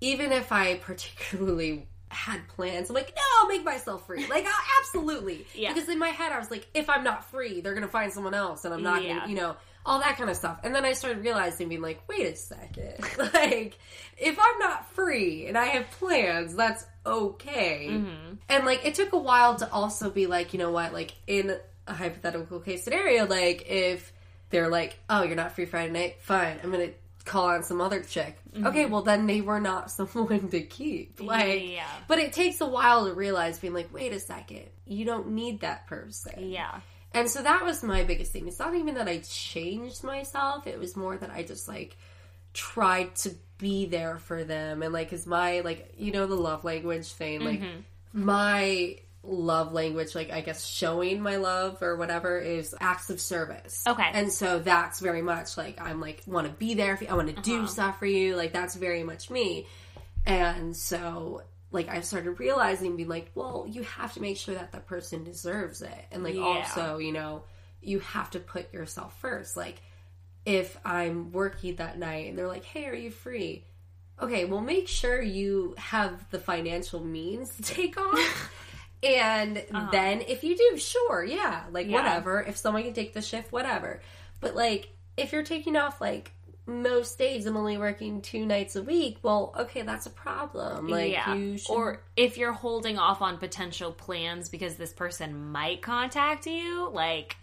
even 0.00 0.32
if 0.32 0.52
I 0.52 0.76
particularly 0.76 1.86
had 2.10 2.46
plans, 2.48 2.88
I'm 2.88 2.94
like, 2.94 3.12
no, 3.14 3.22
I'll 3.40 3.48
make 3.48 3.64
myself 3.64 4.06
free. 4.06 4.26
Like, 4.26 4.46
i 4.46 4.52
absolutely. 4.80 5.44
Yeah. 5.54 5.74
Because 5.74 5.88
in 5.90 5.98
my 5.98 6.08
head, 6.08 6.32
I 6.32 6.38
was 6.38 6.50
like, 6.50 6.66
if 6.72 6.88
I'm 6.88 7.04
not 7.04 7.24
free, 7.30 7.60
they're 7.60 7.74
gonna 7.74 7.88
find 7.88 8.12
someone 8.12 8.32
else, 8.34 8.64
and 8.64 8.72
I'm 8.72 8.82
not 8.82 9.02
Yeah. 9.04 9.18
gonna, 9.18 9.28
you 9.30 9.36
know, 9.36 9.56
all 9.84 10.00
that 10.00 10.16
kind 10.16 10.30
of 10.30 10.36
stuff. 10.36 10.60
And 10.62 10.74
then 10.74 10.84
I 10.84 10.92
started 10.92 11.22
realizing, 11.22 11.68
being 11.68 11.82
like, 11.82 12.02
wait 12.08 12.26
a 12.26 12.36
second, 12.36 12.94
like, 13.34 13.76
if 14.16 14.38
I'm 14.38 14.58
not 14.58 14.90
free 14.92 15.46
and 15.46 15.58
I 15.58 15.66
have 15.66 15.90
plans, 15.92 16.54
that's 16.54 16.84
okay. 17.04 17.88
Mm-hmm. 17.90 18.34
And 18.48 18.64
like, 18.64 18.84
it 18.86 18.94
took 18.94 19.12
a 19.12 19.18
while 19.18 19.56
to 19.56 19.70
also 19.70 20.08
be 20.10 20.26
like, 20.26 20.52
you 20.54 20.58
know 20.58 20.70
what, 20.70 20.92
like, 20.94 21.14
in 21.26 21.58
a 21.88 21.94
hypothetical 21.94 22.60
case 22.60 22.84
scenario, 22.84 23.26
like, 23.26 23.66
if 23.68 24.12
they're 24.50 24.68
like, 24.68 24.98
oh, 25.08 25.22
you're 25.22 25.36
not 25.36 25.52
free 25.52 25.66
Friday 25.66 25.92
night, 25.92 26.16
fine, 26.20 26.58
I'm 26.62 26.70
gonna 26.70 26.90
call 27.24 27.48
on 27.48 27.62
some 27.62 27.80
other 27.80 28.02
chick. 28.02 28.36
Mm-hmm. 28.52 28.66
Okay, 28.66 28.86
well 28.86 29.02
then 29.02 29.26
they 29.26 29.40
were 29.40 29.60
not 29.60 29.90
someone 29.90 30.48
to 30.48 30.60
keep. 30.60 31.20
Like, 31.20 31.70
Yeah. 31.70 31.86
but 32.06 32.18
it 32.18 32.32
takes 32.32 32.60
a 32.60 32.66
while 32.66 33.06
to 33.06 33.14
realize, 33.14 33.58
being 33.58 33.74
like, 33.74 33.92
wait 33.92 34.12
a 34.12 34.20
second, 34.20 34.64
you 34.86 35.04
don't 35.04 35.30
need 35.30 35.60
that 35.60 35.86
person. 35.86 36.50
Yeah. 36.50 36.80
And 37.14 37.30
so 37.30 37.42
that 37.42 37.64
was 37.64 37.82
my 37.82 38.04
biggest 38.04 38.32
thing. 38.32 38.46
It's 38.48 38.58
not 38.58 38.74
even 38.74 38.94
that 38.96 39.08
I 39.08 39.18
changed 39.18 40.04
myself. 40.04 40.66
It 40.66 40.78
was 40.78 40.94
more 40.94 41.16
that 41.16 41.30
I 41.30 41.42
just 41.42 41.66
like 41.66 41.96
tried 42.52 43.14
to 43.14 43.30
be 43.58 43.86
there 43.86 44.18
for 44.18 44.44
them 44.44 44.82
and 44.82 44.92
like 44.92 45.12
is 45.12 45.26
my 45.26 45.60
like 45.60 45.94
you 45.98 46.12
know 46.12 46.26
the 46.26 46.34
love 46.34 46.64
language 46.64 47.06
thing 47.12 47.40
like 47.40 47.60
mm-hmm. 47.60 48.24
my 48.24 48.96
love 49.22 49.72
language 49.72 50.14
like 50.14 50.30
I 50.30 50.40
guess 50.40 50.64
showing 50.64 51.20
my 51.20 51.36
love 51.36 51.82
or 51.82 51.96
whatever 51.96 52.38
is 52.38 52.74
acts 52.80 53.10
of 53.10 53.20
service. 53.20 53.84
Okay. 53.86 54.10
And 54.12 54.32
so 54.32 54.58
that's 54.58 55.00
very 55.00 55.22
much 55.22 55.56
like 55.56 55.80
I'm 55.80 56.00
like 56.00 56.22
want 56.26 56.46
to 56.46 56.52
be 56.52 56.74
there 56.74 56.96
for 56.96 57.04
you. 57.04 57.10
I 57.10 57.14
want 57.14 57.34
to 57.34 57.42
do 57.42 57.58
uh-huh. 57.58 57.66
stuff 57.66 57.98
for 57.98 58.06
you. 58.06 58.36
Like 58.36 58.52
that's 58.52 58.74
very 58.74 59.02
much 59.02 59.30
me. 59.30 59.66
And 60.24 60.76
so 60.76 61.42
like 61.70 61.88
I 61.88 62.00
started 62.00 62.38
realizing 62.38 62.96
being 62.96 63.08
like, 63.08 63.30
well, 63.34 63.66
you 63.68 63.82
have 63.82 64.14
to 64.14 64.20
make 64.20 64.36
sure 64.36 64.54
that 64.54 64.72
that 64.72 64.86
person 64.86 65.24
deserves 65.24 65.82
it. 65.82 66.04
And 66.10 66.22
like 66.22 66.34
Yeah. 66.34 66.42
also, 66.42 66.98
you 66.98 67.12
know, 67.12 67.42
you 67.82 67.98
have 68.00 68.30
to 68.30 68.40
put 68.40 68.72
yourself 68.72 69.18
first. 69.20 69.56
Like 69.56 69.82
if 70.46 70.78
I'm 70.84 71.32
working 71.32 71.76
that 71.76 71.98
night 71.98 72.28
and 72.28 72.38
they're 72.38 72.48
like, 72.48 72.64
"Hey, 72.64 72.86
are 72.86 72.94
you 72.94 73.10
free?" 73.10 73.64
Okay, 74.20 74.46
well, 74.46 74.60
make 74.60 74.88
sure 74.88 75.20
you 75.20 75.74
have 75.78 76.28
the 76.30 76.38
financial 76.40 77.04
means 77.04 77.54
to 77.56 77.62
take 77.62 77.98
off. 77.98 78.52
and 79.02 79.64
then 79.92 80.22
if 80.22 80.42
you 80.42 80.56
do, 80.56 80.78
sure, 80.78 81.24
yeah, 81.24 81.64
like 81.70 81.86
Uh-huh. 81.86 81.96
Yeah. 81.96 82.02
whatever. 82.02 82.42
If 82.42 82.56
someone 82.56 82.82
can 82.82 82.94
take 82.94 83.14
the 83.14 83.22
shift, 83.22 83.52
whatever. 83.52 84.00
But 84.40 84.54
like 84.54 84.90
if 85.16 85.32
you're 85.32 85.42
taking 85.42 85.76
off 85.76 86.00
like 86.00 86.32
most 86.66 87.18
days 87.18 87.46
I'm 87.46 87.56
only 87.56 87.78
working 87.78 88.20
two 88.20 88.44
nights 88.44 88.76
a 88.76 88.82
week, 88.82 89.18
well, 89.22 89.54
okay, 89.58 89.82
that's 89.82 90.06
a 90.06 90.10
problem. 90.10 90.88
Like 90.88 91.12
yeah. 91.12 91.34
you 91.34 91.58
should 91.58 91.72
Or 91.72 92.02
if 92.16 92.36
you're 92.36 92.52
holding 92.52 92.98
off 92.98 93.22
on 93.22 93.38
potential 93.38 93.90
plans 93.90 94.48
because 94.48 94.76
this 94.76 94.92
person 94.92 95.50
might 95.50 95.80
contact 95.80 96.46
you, 96.46 96.90
like 96.92 97.36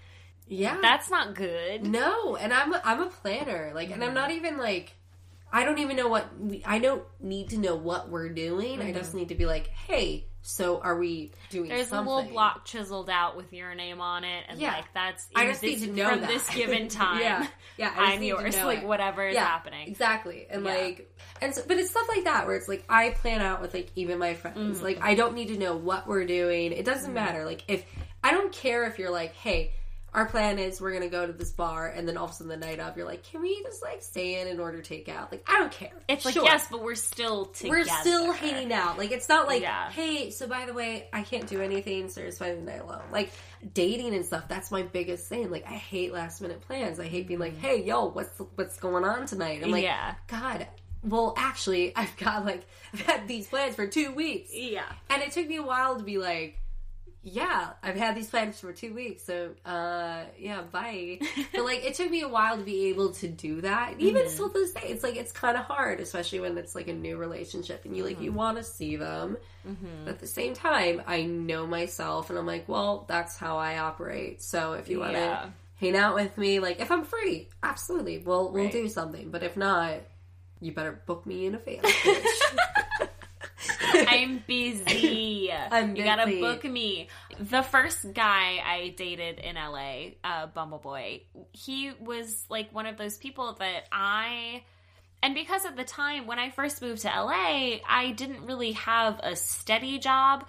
yeah. 0.47 0.77
that's 0.81 1.09
not 1.09 1.35
good. 1.35 1.87
No, 1.87 2.35
and 2.35 2.53
I'm 2.53 2.73
a, 2.73 2.81
I'm 2.83 3.01
a 3.01 3.07
planner. 3.07 3.71
Like, 3.73 3.91
and 3.91 4.03
I'm 4.03 4.13
not 4.13 4.31
even 4.31 4.57
like 4.57 4.93
I 5.55 5.63
don't 5.63 5.79
even 5.79 5.95
know 5.95 6.09
what 6.09 6.37
we, 6.37 6.61
I 6.65 6.79
don't 6.79 7.03
need 7.21 7.51
to 7.51 7.57
know 7.57 7.75
what 7.77 8.09
we're 8.09 8.27
doing. 8.29 8.81
I 8.81 8.91
just 8.91 9.13
need 9.13 9.29
to 9.29 9.35
be 9.35 9.45
like, 9.45 9.67
hey, 9.67 10.27
so 10.41 10.81
are 10.81 10.97
we 10.99 11.31
doing 11.49 11.69
There's 11.69 11.87
something? 11.87 12.11
a 12.11 12.15
little 12.17 12.31
block 12.31 12.65
chiseled 12.65 13.09
out 13.09 13.37
with 13.37 13.53
your 13.53 13.73
name 13.73 14.01
on 14.01 14.25
it, 14.25 14.43
and 14.49 14.59
Yeah. 14.59 14.73
like 14.73 14.93
that's 14.93 15.27
I 15.33 15.47
just 15.47 15.61
this, 15.61 15.79
need 15.79 15.87
to 15.87 15.93
know 15.93 16.09
from 16.09 16.19
that. 16.21 16.27
this 16.27 16.49
given 16.49 16.87
time. 16.89 17.21
yeah, 17.21 17.47
yeah. 17.77 17.93
I'm 17.97 18.21
yours. 18.21 18.55
Like 18.57 18.79
it. 18.79 18.85
whatever 18.85 19.25
is 19.27 19.33
yeah, 19.35 19.45
happening. 19.45 19.87
Exactly. 19.87 20.45
And 20.49 20.65
Yeah. 20.65 20.73
like 20.75 21.15
and 21.41 21.55
so, 21.55 21.63
but 21.65 21.77
it's 21.77 21.89
stuff 21.91 22.07
like 22.09 22.25
that 22.25 22.45
where 22.47 22.57
it's 22.57 22.67
like 22.67 22.83
I 22.89 23.11
plan 23.11 23.41
out 23.41 23.61
with 23.61 23.73
like 23.73 23.91
even 23.95 24.19
my 24.19 24.33
friends. 24.33 24.57
Mm-hmm. 24.77 24.83
Like 24.85 24.99
I 25.01 25.15
don't 25.15 25.35
need 25.35 25.47
to 25.47 25.57
know 25.57 25.77
what 25.77 26.05
we're 26.05 26.25
doing. 26.25 26.73
It 26.73 26.83
doesn't 26.85 27.13
matter. 27.13 27.45
Like 27.45 27.63
if 27.69 27.85
I 28.23 28.31
don't 28.31 28.51
care 28.51 28.83
if 28.87 28.99
you're 28.99 29.09
like, 29.11 29.33
hey, 29.35 29.71
our 30.15 30.25
plan 30.25 30.57
is 30.57 30.81
we're 30.81 30.93
gonna 30.93 31.09
go 31.09 31.27
to 31.27 31.33
this 31.33 31.51
bar 31.51 31.87
and 31.87 32.07
then 32.07 32.17
all 32.17 32.25
of 32.25 32.31
a 32.31 32.33
sudden 32.33 32.47
the 32.47 32.57
night 32.57 32.79
of 32.79 32.95
you're 32.97 33.05
like, 33.05 33.23
Can 33.23 33.41
we 33.41 33.61
just 33.63 33.83
like 33.83 34.01
stay 34.01 34.41
in 34.41 34.47
and 34.47 34.59
order 34.59 34.79
takeout? 34.79 35.31
Like 35.31 35.43
I 35.47 35.59
don't 35.59 35.71
care. 35.71 35.91
It's 36.07 36.25
like 36.25 36.35
yes, 36.35 36.67
but 36.71 36.81
we're 36.81 36.95
still 36.95 37.45
together. 37.45 37.69
We're 37.77 37.85
still 37.85 38.31
hanging 38.31 38.71
out. 38.73 38.97
Like 38.97 39.11
it's 39.11 39.29
not 39.29 39.47
like, 39.47 39.61
Yeah. 39.61 39.91
hey, 39.91 40.31
so 40.31 40.47
by 40.47 40.65
the 40.65 40.73
way, 40.73 41.07
I 41.13 41.21
can't 41.23 41.45
do 41.47 41.61
anything, 41.61 42.09
so 42.09 42.21
you're 42.21 42.31
spending 42.31 42.65
the 42.65 42.71
night 42.71 42.81
alone. 42.81 43.03
Like 43.11 43.31
dating 43.73 44.15
and 44.15 44.25
stuff, 44.25 44.47
that's 44.47 44.71
my 44.71 44.83
biggest 44.83 45.27
thing. 45.27 45.51
Like 45.51 45.65
I 45.65 45.73
hate 45.73 46.13
last 46.13 46.41
minute 46.41 46.61
plans. 46.61 46.99
I 46.99 47.05
hate 47.07 47.27
being 47.27 47.39
like, 47.39 47.57
hey, 47.57 47.83
yo, 47.83 48.05
what's 48.05 48.39
what's 48.55 48.77
going 48.79 49.03
on 49.03 49.25
tonight? 49.25 49.61
I'm 49.63 49.71
like, 49.71 49.83
Yeah. 49.83 50.15
God. 50.27 50.67
Well, 51.03 51.35
actually, 51.37 51.95
I've 51.95 52.15
got 52.17 52.45
like 52.45 52.65
I've 52.93 53.01
had 53.01 53.27
these 53.27 53.47
plans 53.47 53.75
for 53.75 53.85
two 53.85 54.11
weeks, 54.13 54.49
Yeah. 54.53 54.85
and 55.09 55.21
it 55.21 55.31
took 55.33 55.47
me 55.47 55.57
a 55.57 55.63
while 55.63 55.97
to 55.97 56.03
be 56.03 56.17
like, 56.17 56.57
yeah, 57.27 57.71
I've 57.81 57.95
had 57.95 58.15
these 58.15 58.29
plans 58.29 58.59
for 58.59 58.71
two 58.71 58.93
weeks, 58.93 59.23
so 59.23 59.49
uh, 59.65 60.25
yeah, 60.37 60.61
bye. 60.61 61.19
but 61.53 61.65
like, 61.65 61.83
it 61.83 61.95
took 61.95 62.11
me 62.11 62.21
a 62.21 62.27
while 62.27 62.55
to 62.55 62.63
be 62.63 62.85
able 62.89 63.13
to 63.13 63.27
do 63.27 63.61
that. 63.61 63.95
Even 63.97 64.21
mm-hmm. 64.21 64.31
still 64.31 64.49
to 64.49 64.53
this 64.53 64.73
day, 64.73 64.89
it's 64.89 65.01
like 65.01 65.15
it's 65.15 65.31
kind 65.31 65.57
of 65.57 65.65
hard, 65.65 65.99
especially 65.99 66.39
when 66.39 66.55
it's 66.59 66.75
like 66.75 66.87
a 66.87 66.93
new 66.93 67.17
relationship 67.17 67.83
and 67.83 67.97
you 67.97 68.03
like 68.03 68.21
you 68.21 68.29
mm-hmm. 68.29 68.37
want 68.37 68.57
to 68.57 68.63
see 68.63 68.95
them. 68.95 69.37
Mm-hmm. 69.67 70.05
But 70.05 70.13
at 70.13 70.19
the 70.19 70.27
same 70.27 70.53
time, 70.53 71.01
I 71.07 71.23
know 71.23 71.65
myself, 71.65 72.29
and 72.29 72.37
I'm 72.37 72.45
like, 72.45 72.69
well, 72.69 73.05
that's 73.07 73.35
how 73.35 73.57
I 73.57 73.79
operate. 73.79 74.43
So 74.43 74.73
if 74.73 74.87
you 74.87 74.99
want 74.99 75.13
to 75.13 75.19
Yeah. 75.19 75.45
hang 75.77 75.95
out 75.95 76.13
with 76.13 76.37
me, 76.37 76.59
like 76.59 76.79
if 76.79 76.91
I'm 76.91 77.03
free, 77.03 77.49
absolutely, 77.63 78.19
we'll 78.19 78.51
we'll 78.51 78.69
do 78.69 78.87
something. 78.87 79.31
But 79.31 79.41
if 79.41 79.57
not, 79.57 79.95
you 80.61 80.73
better 80.73 81.01
book 81.07 81.25
me 81.25 81.47
in 81.47 81.55
a 81.55 81.57
advance. 81.57 81.91
I'm 84.07 84.43
busy. 84.45 85.51
I'm 85.71 85.95
you 85.95 86.03
gotta 86.03 86.39
book 86.39 86.63
me. 86.63 87.07
The 87.39 87.63
first 87.63 88.13
guy 88.13 88.61
I 88.65 88.93
dated 88.97 89.39
in 89.39 89.55
LA, 89.55 90.11
uh, 90.23 90.47
Bumbleboy, 90.55 91.21
he 91.51 91.91
was 91.99 92.45
like 92.49 92.73
one 92.73 92.85
of 92.85 92.97
those 92.97 93.17
people 93.17 93.53
that 93.59 93.85
I. 93.91 94.63
And 95.23 95.33
because 95.33 95.65
at 95.65 95.75
the 95.75 95.83
time 95.83 96.27
when 96.27 96.37
I 96.37 96.51
first 96.51 96.81
moved 96.81 97.01
to 97.01 97.07
LA, 97.07 97.79
I 97.87 98.13
didn't 98.15 98.45
really 98.45 98.73
have 98.73 99.19
a 99.23 99.35
steady 99.35 99.97
job. 99.97 100.45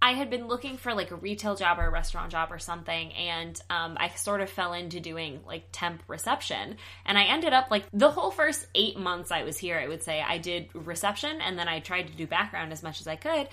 I 0.00 0.12
had 0.12 0.30
been 0.30 0.46
looking 0.46 0.76
for 0.76 0.94
like 0.94 1.10
a 1.10 1.16
retail 1.16 1.56
job 1.56 1.78
or 1.78 1.86
a 1.86 1.90
restaurant 1.90 2.30
job 2.30 2.52
or 2.52 2.58
something, 2.58 3.12
and 3.12 3.60
um, 3.68 3.96
I 3.98 4.08
sort 4.10 4.40
of 4.40 4.48
fell 4.48 4.72
into 4.72 5.00
doing 5.00 5.40
like 5.46 5.64
temp 5.72 6.02
reception. 6.06 6.76
And 7.04 7.18
I 7.18 7.24
ended 7.24 7.52
up 7.52 7.70
like 7.70 7.84
the 7.92 8.10
whole 8.10 8.30
first 8.30 8.66
eight 8.74 8.98
months 8.98 9.32
I 9.32 9.42
was 9.42 9.58
here, 9.58 9.78
I 9.78 9.88
would 9.88 10.02
say 10.02 10.22
I 10.22 10.38
did 10.38 10.68
reception 10.72 11.40
and 11.40 11.58
then 11.58 11.68
I 11.68 11.80
tried 11.80 12.08
to 12.08 12.12
do 12.12 12.26
background 12.26 12.72
as 12.72 12.82
much 12.82 13.00
as 13.00 13.08
I 13.08 13.16
could. 13.16 13.48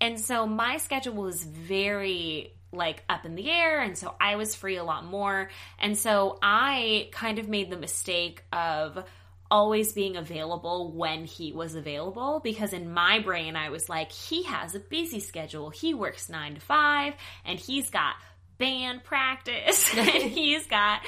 And 0.00 0.18
so 0.18 0.46
my 0.46 0.78
schedule 0.78 1.22
was 1.22 1.44
very 1.44 2.54
like 2.72 3.02
up 3.08 3.26
in 3.26 3.34
the 3.34 3.50
air 3.50 3.82
and 3.82 3.98
so 3.98 4.14
I 4.20 4.36
was 4.36 4.54
free 4.54 4.76
a 4.76 4.84
lot 4.84 5.04
more. 5.04 5.50
And 5.78 5.98
so 5.98 6.38
I 6.40 7.08
kind 7.12 7.38
of 7.38 7.48
made 7.48 7.68
the 7.68 7.76
mistake 7.76 8.44
of 8.52 9.04
always 9.50 9.92
being 9.92 10.16
available 10.16 10.92
when 10.92 11.24
he 11.24 11.52
was 11.52 11.74
available 11.74 12.40
because 12.42 12.72
in 12.72 12.92
my 12.92 13.18
brain 13.18 13.56
I 13.56 13.70
was 13.70 13.88
like 13.88 14.12
he 14.12 14.44
has 14.44 14.74
a 14.74 14.80
busy 14.80 15.20
schedule. 15.20 15.70
He 15.70 15.94
works 15.94 16.28
9 16.28 16.54
to 16.54 16.60
5 16.60 17.14
and 17.44 17.58
he's 17.58 17.90
got 17.90 18.14
band 18.60 19.02
practice 19.02 19.92
and 19.96 20.06
he's 20.08 20.66
got 20.66 21.00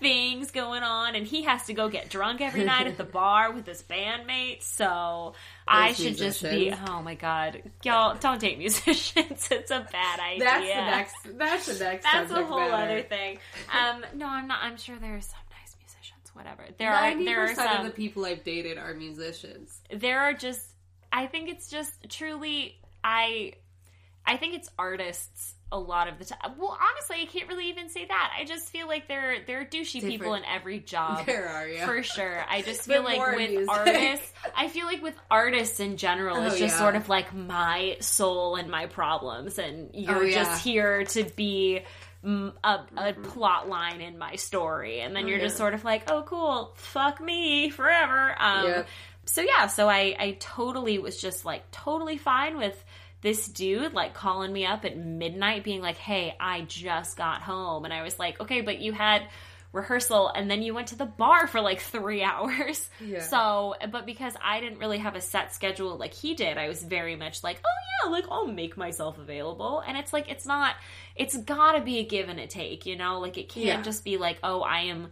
things 0.00 0.50
going 0.50 0.82
on 0.82 1.14
and 1.14 1.24
he 1.24 1.44
has 1.44 1.64
to 1.66 1.72
go 1.72 1.88
get 1.88 2.10
drunk 2.10 2.40
every 2.40 2.64
night 2.64 2.88
at 2.88 2.98
the 2.98 3.04
bar 3.20 3.52
with 3.52 3.64
his 3.64 3.80
bandmates 3.84 4.64
so 4.64 5.32
i 5.68 5.92
should 5.92 6.16
just 6.16 6.42
be 6.42 6.74
oh 6.88 7.02
my 7.02 7.14
god 7.14 7.62
y'all 7.84 8.16
don't 8.18 8.40
date 8.40 8.58
musicians 8.58 9.48
it's 9.52 9.70
a 9.70 9.86
bad 9.92 10.18
idea 10.18 10.44
That's 10.44 10.64
the 11.22 11.32
next. 11.32 11.38
That's 11.38 11.66
the 11.78 11.84
next. 11.84 12.02
that's 12.02 12.30
a 12.32 12.44
whole 12.44 12.58
matter. 12.58 12.74
other 12.74 13.02
thing 13.02 13.38
um 13.72 14.04
no 14.14 14.26
i'm 14.26 14.48
not 14.48 14.58
i'm 14.62 14.76
sure 14.76 14.96
there's 15.00 15.32
musicians 15.32 15.45
whatever 16.36 16.62
there 16.78 16.92
are 16.92 17.24
there 17.24 17.40
are 17.40 17.54
some 17.54 17.78
of 17.78 17.84
the 17.84 17.90
people 17.90 18.24
I've 18.24 18.44
dated 18.44 18.78
are 18.78 18.94
musicians. 18.94 19.80
there 19.90 20.20
are 20.20 20.34
just 20.34 20.60
i 21.12 21.26
think 21.26 21.48
it's 21.48 21.68
just 21.68 21.92
truly 22.08 22.78
i 23.02 23.52
i 24.26 24.36
think 24.36 24.54
it's 24.54 24.68
artists 24.78 25.54
a 25.72 25.78
lot 25.78 26.06
of 26.06 26.16
the 26.18 26.24
time 26.24 26.38
well 26.58 26.78
honestly 26.80 27.16
i 27.22 27.24
can't 27.26 27.48
really 27.48 27.68
even 27.70 27.88
say 27.88 28.04
that 28.06 28.32
i 28.38 28.44
just 28.44 28.66
feel 28.70 28.86
like 28.86 29.08
there 29.08 29.32
are 29.32 29.36
there 29.48 29.60
are 29.60 29.64
douchey 29.64 30.00
people 30.00 30.34
in 30.34 30.44
every 30.44 30.78
job 30.78 31.26
There 31.26 31.48
are, 31.48 31.66
yeah. 31.66 31.86
for 31.86 32.02
sure 32.04 32.44
i 32.48 32.62
just 32.62 32.82
feel 32.88 33.02
like 33.02 33.18
with 33.36 33.50
music. 33.50 33.68
artists 33.68 34.32
i 34.56 34.68
feel 34.68 34.86
like 34.86 35.02
with 35.02 35.14
artists 35.30 35.80
in 35.80 35.96
general 35.96 36.36
it's 36.44 36.54
Oh, 36.54 36.58
just 36.58 36.74
yeah. 36.74 36.78
sort 36.78 36.94
of 36.96 37.08
like 37.08 37.34
my 37.34 37.96
soul 38.00 38.54
and 38.56 38.70
my 38.70 38.86
problems 38.86 39.58
and 39.58 39.90
you're 39.92 40.16
Oh, 40.18 40.20
yeah. 40.22 40.44
just 40.44 40.62
here 40.64 41.04
to 41.04 41.24
be 41.24 41.82
a, 42.64 42.80
a 42.96 43.12
plot 43.12 43.68
line 43.68 44.00
in 44.00 44.18
my 44.18 44.34
story. 44.36 45.00
And 45.00 45.14
then 45.14 45.24
Oh, 45.24 45.28
you're 45.28 45.38
just 45.38 45.56
sort 45.56 45.74
of 45.74 45.84
like 45.84 46.10
oh 46.10 46.22
cool 46.26 46.72
fuck 46.76 47.20
me 47.20 47.70
forever. 47.70 48.34
Um 48.38 48.66
so 49.28 49.42
yeah 49.42 49.66
so 49.66 49.88
i 49.88 50.14
i 50.20 50.36
totally 50.38 50.98
was 51.00 51.20
just 51.20 51.44
like 51.44 51.68
totally 51.72 52.16
fine 52.16 52.56
with 52.58 52.84
this 53.22 53.48
dude 53.48 53.92
like 53.92 54.14
calling 54.14 54.52
me 54.52 54.64
up 54.64 54.84
at 54.84 54.96
midnight 54.96 55.64
being 55.64 55.80
like 55.82 55.96
hey 55.96 56.36
i 56.38 56.60
just 56.62 57.16
got 57.16 57.42
home. 57.42 57.84
And 57.84 57.92
i 57.92 58.02
was 58.02 58.18
like 58.18 58.40
okay 58.40 58.60
but 58.60 58.78
you 58.80 58.92
had 58.92 59.22
rehearsal 59.76 60.28
and 60.28 60.50
then 60.50 60.62
you 60.62 60.74
went 60.74 60.88
to 60.88 60.96
the 60.96 61.06
bar 61.06 61.46
for 61.46 61.60
like 61.60 61.80
three 61.80 62.22
hours 62.32 62.88
Yeah. 63.00 63.20
so 63.22 63.74
but 63.92 64.06
because 64.06 64.34
i 64.42 64.58
didn't 64.60 64.78
really 64.78 64.98
have 64.98 65.14
a 65.14 65.20
set 65.20 65.54
schedule 65.54 65.96
like 65.96 66.14
he 66.14 66.34
did 66.34 66.58
i 66.58 66.66
was 66.68 66.82
very 66.82 67.14
much 67.16 67.44
like 67.44 67.60
oh 67.64 68.06
yeah 68.06 68.10
like 68.10 68.24
i'll 68.30 68.46
make 68.46 68.76
myself 68.76 69.18
available 69.18 69.82
and 69.86 69.96
it's 69.96 70.12
like 70.12 70.30
it's 70.30 70.46
not 70.46 70.74
it's 71.14 71.36
gotta 71.36 71.80
be 71.80 71.98
a 71.98 72.04
give 72.04 72.28
and 72.28 72.40
a 72.40 72.46
take 72.46 72.86
you 72.86 72.96
know 72.96 73.20
like 73.20 73.38
it 73.38 73.48
can't 73.48 73.66
Yeah. 73.66 73.82
just 73.82 74.04
be 74.04 74.16
like 74.16 74.38
oh 74.42 74.62
i 74.62 74.80
am 74.80 75.08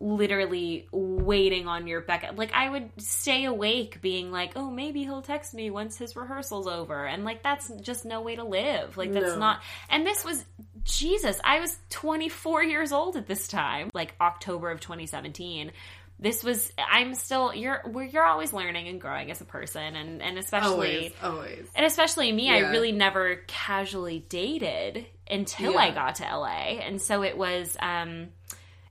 literally 0.00 0.86
waiting 0.90 1.68
on 1.68 1.86
your 1.86 2.00
beck. 2.00 2.32
Like 2.36 2.52
I 2.52 2.68
would 2.68 2.90
stay 2.98 3.44
awake 3.44 4.00
being 4.02 4.32
like, 4.32 4.52
"Oh, 4.56 4.68
maybe 4.68 5.04
he'll 5.04 5.22
text 5.22 5.54
me 5.54 5.70
once 5.70 5.96
his 5.96 6.16
rehearsal's 6.16 6.66
over." 6.66 7.06
And 7.06 7.24
like 7.24 7.44
that's 7.44 7.68
just 7.80 8.04
no 8.04 8.20
way 8.20 8.34
to 8.36 8.44
live. 8.44 8.96
Like 8.96 9.12
that's 9.12 9.34
No. 9.34 9.38
not 9.38 9.62
And 9.88 10.04
this 10.04 10.24
was 10.24 10.44
Jesus, 10.84 11.40
I 11.42 11.60
was 11.60 11.76
24 11.90 12.62
years 12.64 12.92
old 12.92 13.16
at 13.16 13.26
this 13.26 13.48
time, 13.48 13.90
like 13.94 14.14
October 14.20 14.70
of 14.70 14.80
2017. 14.80 15.72
This 16.20 16.44
was 16.44 16.72
I'm 16.78 17.14
still 17.14 17.52
you're 17.52 17.82
you're 18.10 18.24
always 18.24 18.52
learning 18.52 18.86
and 18.86 19.00
growing 19.00 19.30
as 19.32 19.40
a 19.40 19.44
person 19.44 19.96
and 19.96 20.22
and 20.22 20.38
especially 20.38 20.68
Always, 20.70 21.12
always. 21.22 21.66
and 21.74 21.84
especially 21.84 22.30
me, 22.30 22.50
I 22.50 22.70
really 22.70 22.92
never 22.92 23.36
casually 23.48 24.24
dated 24.28 25.06
until 25.28 25.76
I 25.76 25.90
got 25.90 26.16
to 26.16 26.22
LA. 26.24 26.78
And 26.80 27.02
so 27.02 27.22
it 27.22 27.36
was 27.36 27.76
um 27.80 28.28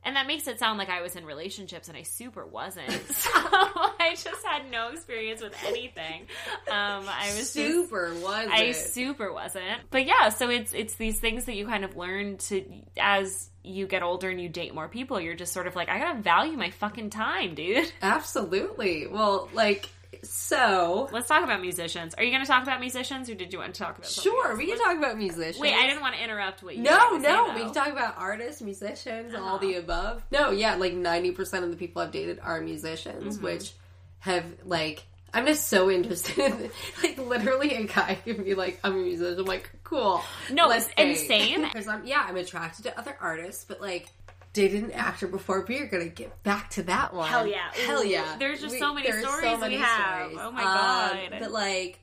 and 0.05 0.15
that 0.15 0.27
makes 0.27 0.47
it 0.47 0.59
sound 0.59 0.77
like 0.77 0.89
I 0.89 1.01
was 1.01 1.15
in 1.15 1.25
relationships 1.25 1.87
and 1.87 1.97
I 1.97 2.03
super 2.03 2.45
wasn't. 2.45 2.89
So 3.13 3.29
I 3.33 4.15
just 4.15 4.45
had 4.45 4.69
no 4.69 4.89
experience 4.89 5.41
with 5.41 5.55
anything. 5.65 6.23
Um 6.69 7.05
I 7.07 7.27
was 7.27 7.37
just 7.37 7.53
super 7.53 8.13
was 8.15 8.49
I 8.51 8.71
super 8.71 9.31
wasn't. 9.31 9.81
But 9.89 10.05
yeah, 10.05 10.29
so 10.29 10.49
it's 10.49 10.73
it's 10.73 10.95
these 10.95 11.19
things 11.19 11.45
that 11.45 11.55
you 11.55 11.65
kind 11.65 11.85
of 11.85 11.95
learn 11.95 12.37
to 12.49 12.63
as 12.99 13.49
you 13.63 13.87
get 13.87 14.03
older 14.03 14.29
and 14.29 14.41
you 14.41 14.49
date 14.49 14.75
more 14.75 14.87
people, 14.87 15.19
you're 15.19 15.35
just 15.35 15.53
sort 15.53 15.67
of 15.67 15.75
like, 15.75 15.89
I 15.89 15.99
gotta 15.99 16.21
value 16.21 16.57
my 16.57 16.69
fucking 16.69 17.09
time, 17.09 17.55
dude. 17.55 17.91
Absolutely. 18.01 19.07
Well, 19.07 19.49
like 19.53 19.89
so. 20.23 21.10
Let's 21.12 21.28
talk 21.28 21.43
about 21.43 21.62
musicians. 21.62 22.13
Are 22.15 22.23
you 22.23 22.32
gonna 22.32 22.45
talk 22.45 22.63
about 22.63 22.80
musicians 22.80 23.30
or 23.30 23.36
did 23.36 23.52
you 23.54 23.60
want 23.60 23.73
to 23.73 23.84
talk 23.84 23.97
about 23.97 24.10
Sure, 24.10 24.49
else? 24.49 24.58
we 24.58 24.67
can 24.67 24.78
talk 24.80 24.97
about 24.97 25.17
musicians. 25.17 25.60
Wait, 25.60 25.73
I 25.73 25.88
didn't 25.88 26.02
want 26.02 26.15
to 26.15 26.23
interrupt 26.23 26.63
what 26.63 26.76
you 26.76 26.84
No, 26.84 26.97
gonna 26.97 27.21
say, 27.23 27.28
no, 27.32 27.54
we 27.54 27.62
can 27.62 27.73
talk 27.73 27.88
about 27.89 28.15
artists, 28.17 28.62
musicians, 28.62 29.34
all 29.36 29.56
Oh. 29.56 29.58
the 29.60 29.76
above. 29.76 30.23
No, 30.32 30.52
yeah, 30.52 30.76
like 30.76 30.93
ninety 30.93 31.32
percent 31.32 31.63
of 31.63 31.71
the 31.71 31.78
people 31.78 32.02
I've 32.02 32.12
dated 32.12 32.39
are 32.39 32.62
musicians, 32.62 33.36
Mm-hmm. 33.38 33.45
which 33.45 33.71
have 34.19 34.45
like 34.65 35.04
I'm 35.36 35.47
just 35.47 35.67
so 35.67 35.89
interested. 35.89 36.69
like 37.04 37.17
literally, 37.17 37.73
a 37.76 37.84
guy 37.86 38.19
can 38.23 38.43
be 38.43 38.54
like, 38.54 38.80
"I'm 38.84 38.93
a 38.93 38.97
musician." 38.97 39.39
I'm 39.39 39.45
like, 39.45 39.67
"Cool." 39.84 40.21
No, 40.52 40.67
let's 40.67 40.88
it's 40.95 41.21
insane. 41.21 41.63
Because 41.63 41.88
I'm 41.88 42.06
yeah, 42.06 42.23
I'm 42.28 42.36
attracted 42.38 42.84
to 42.84 42.99
other 42.99 43.17
artists, 43.19 43.65
but 43.67 43.82
like 43.82 44.10
dated 44.53 44.83
an 44.83 44.91
actor 44.91 45.27
before. 45.27 45.61
But 45.61 45.75
you're 45.75 45.87
gonna 45.87 46.07
get 46.07 46.41
back 46.43 46.69
to 46.71 46.83
that 46.83 47.13
one. 47.13 47.27
Hell 47.27 47.47
yeah. 47.47 47.71
hell 47.85 48.03
yeah. 48.03 48.35
there's 48.39 48.61
just 48.61 48.79
so 48.79 48.93
many 48.93 49.11
stories 49.11 49.59
we 49.61 49.75
have. 49.75 50.31
Oh 50.37 50.51
my 50.51 50.63
God. 50.63 51.11
Um, 51.33 51.39
but 51.39 51.51
like, 51.51 51.99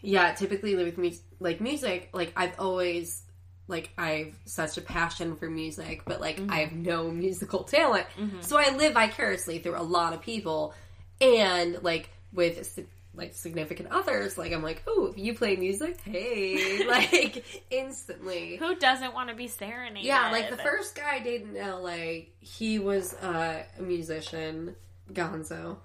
yeah, 0.00 0.32
typically 0.34 0.74
with 0.76 0.98
me, 0.98 1.16
like 1.40 1.60
music, 1.60 2.10
like 2.12 2.32
I've 2.36 2.58
always 2.58 3.22
like 3.68 3.90
I've 3.96 4.36
such 4.44 4.76
a 4.76 4.82
passion 4.82 5.36
for 5.36 5.48
music, 5.48 6.02
but 6.04 6.20
like 6.20 6.40
I 6.48 6.60
have 6.60 6.72
no 6.72 7.10
musical 7.10 7.64
talent. 7.64 8.06
So 8.40 8.58
I 8.58 8.76
live 8.76 8.94
vicariously 8.94 9.58
through 9.58 9.78
a 9.78 9.82
lot 9.82 10.12
of 10.12 10.20
people, 10.20 10.74
and 11.20 11.82
like 11.82 12.10
with 12.32 12.78
like 13.14 13.34
significant 13.34 13.90
others, 13.90 14.38
like 14.38 14.52
I'm 14.52 14.62
like, 14.62 14.82
oh, 14.86 15.06
if 15.06 15.18
you 15.18 15.34
play 15.34 15.56
music, 15.56 16.00
hey, 16.04 16.84
like 16.88 17.44
instantly. 17.70 18.56
Who 18.56 18.74
doesn't 18.76 19.12
want 19.14 19.28
to 19.28 19.34
be 19.34 19.48
serenaded? 19.48 20.04
Yeah, 20.04 20.30
like 20.30 20.50
the 20.50 20.56
first 20.56 20.94
guy 20.94 21.16
I 21.16 21.18
dated 21.20 21.54
in 21.54 21.68
LA, 21.68 22.26
he 22.40 22.78
was 22.78 23.14
uh, 23.14 23.62
a 23.78 23.82
musician, 23.82 24.76
Gonzo. 25.12 25.76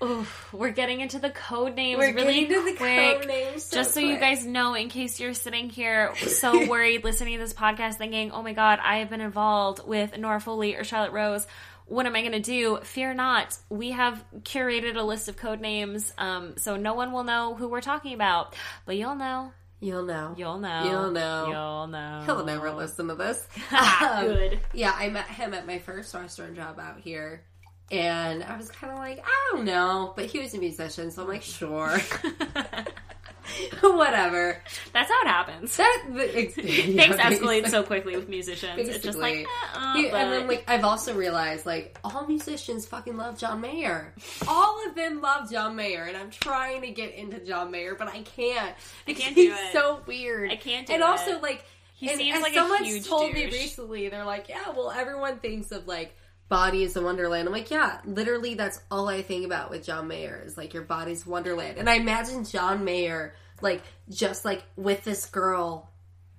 Oof, 0.00 0.52
we're 0.52 0.70
getting 0.70 1.00
into 1.00 1.18
the 1.18 1.30
code 1.30 1.74
names 1.74 1.98
We're 1.98 2.14
really 2.14 2.46
getting 2.46 2.64
to 2.64 2.70
the 2.70 2.76
quick. 2.76 3.20
code 3.20 3.26
names 3.26 3.64
so 3.64 3.78
Just 3.78 3.94
so 3.94 4.00
you 4.00 4.16
guys 4.16 4.46
know, 4.46 4.74
in 4.74 4.88
case 4.88 5.18
you're 5.18 5.34
sitting 5.34 5.70
here 5.70 6.14
so 6.16 6.68
worried 6.68 7.02
listening 7.02 7.36
to 7.36 7.42
this 7.42 7.52
podcast 7.52 7.94
thinking, 7.94 8.30
oh 8.30 8.40
my 8.42 8.52
god, 8.52 8.78
I 8.80 8.98
have 8.98 9.10
been 9.10 9.20
involved 9.20 9.84
with 9.84 10.16
Nora 10.16 10.40
Foley 10.40 10.76
or 10.76 10.84
Charlotte 10.84 11.10
Rose. 11.10 11.48
What 11.88 12.06
am 12.06 12.14
I 12.14 12.20
going 12.20 12.32
to 12.32 12.40
do? 12.40 12.78
Fear 12.82 13.14
not. 13.14 13.56
We 13.70 13.92
have 13.92 14.22
curated 14.42 14.96
a 14.96 15.02
list 15.02 15.28
of 15.28 15.36
code 15.36 15.60
names, 15.60 16.12
um, 16.18 16.56
so 16.58 16.76
no 16.76 16.94
one 16.94 17.12
will 17.12 17.24
know 17.24 17.54
who 17.54 17.68
we're 17.68 17.80
talking 17.80 18.14
about. 18.14 18.54
But 18.86 18.96
you'll 18.96 19.14
know. 19.14 19.52
You'll 19.80 20.04
know. 20.04 20.34
You'll 20.36 20.58
know. 20.58 20.84
You'll 20.84 21.10
know. 21.10 21.46
You'll 21.48 21.86
know. 21.86 22.22
He'll 22.26 22.44
never 22.44 22.70
listen 22.72 23.08
to 23.08 23.14
this. 23.14 23.46
Um, 24.00 24.26
Good. 24.26 24.60
Yeah, 24.72 24.94
I 24.96 25.08
met 25.08 25.26
him 25.26 25.54
at 25.54 25.66
my 25.66 25.78
first 25.78 26.14
restaurant 26.14 26.54
job 26.56 26.78
out 26.78 27.00
here. 27.00 27.44
And 27.90 28.44
I 28.44 28.56
was 28.56 28.70
kind 28.70 28.92
of 28.92 28.98
like, 28.98 29.24
I 29.24 29.50
don't 29.50 29.64
know. 29.64 30.12
But 30.14 30.26
he 30.26 30.38
was 30.40 30.54
a 30.54 30.58
musician, 30.58 31.10
so 31.10 31.22
I'm 31.22 31.28
like, 31.28 31.42
sure. 31.42 31.98
Whatever. 33.80 34.62
That's 34.92 35.10
how 35.10 35.22
it 35.22 35.26
happens. 35.28 35.76
That, 35.76 36.04
the, 36.10 36.26
Things 36.46 37.16
escalate 37.16 37.68
so 37.68 37.82
quickly 37.82 38.16
with 38.16 38.28
musicians. 38.28 38.88
It's 38.88 39.04
just 39.04 39.18
like, 39.18 39.34
Basically. 39.34 39.46
uh, 39.74 39.94
He- 39.96 40.08
and 40.08 40.32
then 40.32 40.46
like 40.48 40.64
I've 40.68 40.84
also 40.84 41.14
realized 41.14 41.66
like 41.66 41.98
all 42.04 42.26
musicians 42.26 42.86
fucking 42.86 43.16
love 43.16 43.38
John 43.38 43.60
Mayer. 43.60 44.14
All 44.46 44.86
of 44.86 44.94
them 44.94 45.20
love 45.20 45.50
John 45.50 45.76
Mayer, 45.76 46.04
and 46.04 46.16
I'm 46.16 46.30
trying 46.30 46.82
to 46.82 46.90
get 46.90 47.14
into 47.14 47.38
John 47.44 47.70
Mayer, 47.70 47.94
but 47.94 48.08
I 48.08 48.22
can't. 48.22 48.74
I 49.06 49.12
can't 49.14 49.34
do 49.34 49.42
he's 49.42 49.52
it. 49.52 49.72
so 49.72 50.00
weird. 50.06 50.50
I 50.50 50.56
can't 50.56 50.86
do 50.86 50.92
And 50.94 51.02
it. 51.02 51.06
also 51.06 51.40
like 51.40 51.64
He 51.94 52.08
and, 52.10 52.18
seems 52.18 52.34
and 52.34 52.42
like 52.42 52.52
a 52.52 52.56
someone's 52.56 53.06
told 53.08 53.32
me 53.32 53.46
recently. 53.46 54.08
They're 54.08 54.24
like, 54.24 54.48
yeah, 54.48 54.70
well, 54.76 54.90
everyone 54.90 55.38
thinks 55.38 55.72
of 55.72 55.86
like. 55.86 56.14
Body 56.48 56.82
is 56.82 56.96
a 56.96 57.02
wonderland. 57.02 57.46
I'm 57.46 57.52
like, 57.52 57.70
yeah, 57.70 57.98
literally, 58.04 58.54
that's 58.54 58.80
all 58.90 59.08
I 59.08 59.22
think 59.22 59.44
about 59.44 59.70
with 59.70 59.84
John 59.84 60.08
Mayer 60.08 60.42
is 60.44 60.56
like 60.56 60.72
your 60.72 60.82
body's 60.82 61.26
wonderland. 61.26 61.76
And 61.78 61.90
I 61.90 61.94
imagine 61.94 62.44
John 62.44 62.84
Mayer 62.84 63.34
like 63.60 63.82
just 64.08 64.44
like 64.44 64.64
with 64.76 65.04
this 65.04 65.26
girl, 65.26 65.90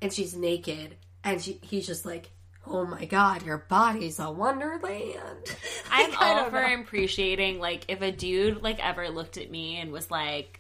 and 0.02 0.12
she's 0.12 0.36
naked, 0.36 0.96
and 1.24 1.42
she, 1.42 1.60
he's 1.62 1.86
just 1.86 2.06
like, 2.06 2.32
oh 2.66 2.86
my 2.86 3.06
god, 3.06 3.44
your 3.46 3.58
body's 3.70 4.20
a 4.20 4.32
wonderland. 4.32 4.84
I'm 5.92 6.10
Like, 6.12 6.22
all 6.22 6.50
for 6.50 6.62
know. 6.68 6.82
appreciating 6.82 7.60
like 7.60 7.86
if 7.88 8.02
a 8.02 8.12
dude 8.12 8.62
like 8.62 8.84
ever 8.86 9.10
looked 9.10 9.38
at 9.38 9.52
me 9.52 9.78
and 9.78 9.92
was 9.92 10.10
like 10.10 10.60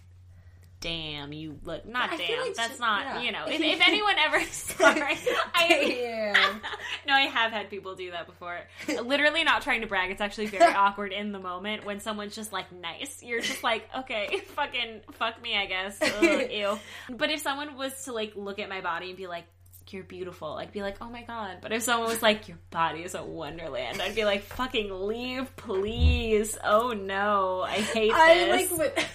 damn, 0.81 1.33
you 1.33 1.59
look 1.63 1.85
not 1.85 2.11
damn. 2.11 2.41
like 2.41 2.55
that's 2.55 2.73
she- 2.73 2.79
not 2.79 3.05
yeah. 3.05 3.21
you 3.21 3.31
know. 3.31 3.45
If, 3.47 3.61
if 3.61 3.81
anyone 3.87 4.15
ever 4.17 4.41
sorry, 4.51 5.17
I 5.53 6.59
no, 7.07 7.13
I 7.13 7.21
have 7.21 7.51
had 7.51 7.69
people 7.69 7.95
do 7.95 8.11
that 8.11 8.27
before. 8.27 8.59
Literally 8.87 9.43
not 9.43 9.61
trying 9.61 9.81
to 9.81 9.87
brag. 9.87 10.11
It's 10.11 10.21
actually 10.21 10.47
very 10.47 10.73
awkward 10.73 11.11
in 11.11 11.31
the 11.31 11.39
moment 11.39 11.85
when 11.85 11.99
someone's 11.99 12.35
just 12.35 12.53
like 12.53 12.71
nice. 12.71 13.21
You're 13.23 13.41
just 13.41 13.63
like, 13.63 13.87
okay, 13.99 14.41
fucking 14.55 15.01
fuck 15.13 15.41
me, 15.41 15.55
I 15.57 15.65
guess. 15.65 15.99
Ugh, 16.01 16.51
ew. 16.51 16.79
But 17.09 17.31
if 17.31 17.41
someone 17.41 17.75
was 17.75 18.05
to 18.05 18.13
like 18.13 18.33
look 18.35 18.59
at 18.59 18.69
my 18.69 18.81
body 18.81 19.09
and 19.09 19.17
be 19.17 19.27
like, 19.27 19.45
you're 19.89 20.03
beautiful, 20.03 20.53
I'd 20.53 20.71
be 20.71 20.81
like, 20.81 20.97
oh 21.01 21.09
my 21.09 21.23
god. 21.23 21.57
But 21.61 21.71
if 21.71 21.83
someone 21.83 22.09
was 22.09 22.21
like, 22.21 22.47
your 22.47 22.59
body 22.69 23.01
is 23.01 23.15
a 23.15 23.23
wonderland, 23.23 24.01
I'd 24.01 24.15
be 24.15 24.23
like, 24.23 24.43
fucking 24.43 24.91
leave, 24.91 25.55
please. 25.55 26.57
Oh 26.63 26.91
no, 26.91 27.61
I 27.61 27.79
hate 27.79 28.13
I 28.13 28.67
this. 28.67 28.71
like 28.71 29.07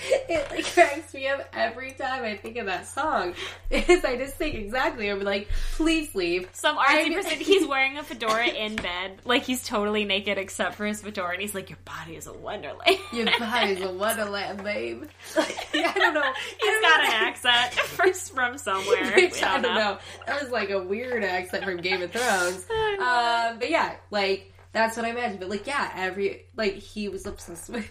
it 0.28 0.50
like 0.50 0.64
cracks 0.64 1.14
me 1.14 1.28
up 1.28 1.48
every 1.52 1.92
time 1.92 2.24
I 2.24 2.36
think 2.36 2.56
of 2.56 2.66
that 2.66 2.86
song. 2.86 3.34
Is 3.70 4.04
I 4.04 4.16
just 4.16 4.36
think 4.36 4.54
exactly. 4.54 5.08
I'm 5.08 5.20
like, 5.20 5.48
please 5.74 6.14
leave. 6.14 6.48
Some 6.52 6.76
artsy 6.76 7.14
person, 7.14 7.38
he's 7.38 7.66
wearing 7.66 7.98
a 7.98 8.02
fedora 8.02 8.46
in 8.46 8.76
bed, 8.76 9.20
like 9.24 9.42
he's 9.42 9.62
totally 9.64 10.04
naked 10.04 10.38
except 10.38 10.74
for 10.74 10.86
his 10.86 11.02
fedora, 11.02 11.32
and 11.32 11.40
he's 11.40 11.54
like, 11.54 11.70
"Your 11.70 11.78
body 11.84 12.16
is 12.16 12.26
a 12.26 12.32
wonderland." 12.32 12.98
Your 13.12 13.26
body 13.38 13.72
is 13.72 13.80
a 13.82 13.92
wonderland, 13.92 14.62
babe. 14.62 15.04
Like, 15.36 15.68
I 15.74 15.92
don't 15.94 16.14
know. 16.14 16.32
He's 16.60 16.80
got 16.80 17.00
an 17.00 17.10
accent 17.12 17.72
from, 17.72 18.12
from 18.12 18.58
somewhere. 18.58 19.12
Which 19.14 19.42
I 19.42 19.60
don't 19.60 19.74
know. 19.74 19.98
That 20.26 20.42
was 20.42 20.50
like 20.50 20.70
a 20.70 20.82
weird 20.82 21.24
accent 21.24 21.64
from 21.64 21.78
Game 21.78 22.02
of 22.02 22.10
Thrones. 22.12 22.66
Um, 23.00 23.58
but 23.58 23.70
yeah, 23.70 23.96
like 24.10 24.52
that's 24.72 24.96
what 24.96 25.06
I 25.06 25.10
imagine. 25.10 25.38
But 25.38 25.48
like, 25.48 25.66
yeah, 25.66 25.90
every 25.94 26.46
like 26.56 26.74
he 26.74 27.08
was 27.08 27.26
obsessed 27.26 27.70
with 27.70 27.90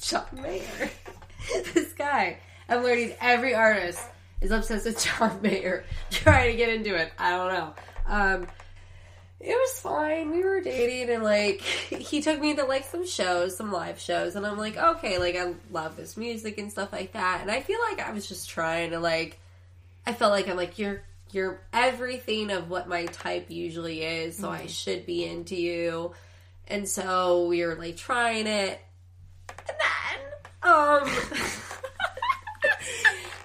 Chuck 0.00 0.32
Mayer. 0.32 0.90
this 1.74 1.92
guy, 1.92 2.38
I'm 2.68 2.82
learning 2.82 3.14
every 3.20 3.54
artist 3.54 4.00
is 4.40 4.50
obsessed 4.50 4.86
with 4.86 5.04
John 5.18 5.40
Mayer. 5.42 5.84
Trying 6.10 6.52
to 6.52 6.56
get 6.56 6.68
into 6.68 6.94
it. 6.94 7.12
I 7.18 7.30
don't 7.30 7.52
know. 7.52 7.74
Um, 8.06 8.46
it 9.40 9.54
was 9.54 9.80
fine. 9.80 10.30
We 10.30 10.42
were 10.42 10.60
dating, 10.60 11.14
and 11.14 11.22
like 11.22 11.60
he 11.60 12.22
took 12.22 12.40
me 12.40 12.54
to 12.56 12.64
like 12.64 12.84
some 12.84 13.06
shows, 13.06 13.56
some 13.56 13.72
live 13.72 13.98
shows, 13.98 14.36
and 14.36 14.46
I'm 14.46 14.58
like, 14.58 14.76
okay, 14.76 15.18
like 15.18 15.36
I 15.36 15.54
love 15.70 15.96
this 15.96 16.16
music 16.16 16.58
and 16.58 16.70
stuff 16.70 16.92
like 16.92 17.12
that. 17.12 17.40
And 17.42 17.50
I 17.50 17.60
feel 17.60 17.78
like 17.90 18.00
I 18.00 18.12
was 18.12 18.26
just 18.26 18.48
trying 18.48 18.90
to 18.90 19.00
like, 19.00 19.38
I 20.06 20.12
felt 20.12 20.32
like 20.32 20.48
I'm 20.48 20.56
like 20.56 20.78
you're 20.78 21.02
you're 21.30 21.60
everything 21.72 22.50
of 22.52 22.70
what 22.70 22.88
my 22.88 23.06
type 23.06 23.50
usually 23.50 24.02
is, 24.02 24.36
so 24.36 24.50
I 24.50 24.66
should 24.66 25.04
be 25.04 25.24
into 25.24 25.56
you. 25.56 26.12
And 26.68 26.88
so 26.88 27.46
we 27.46 27.64
were 27.64 27.74
like 27.74 27.96
trying 27.96 28.46
it, 28.46 28.80
and 29.48 29.58
then 29.68 29.76
um, 30.64 31.08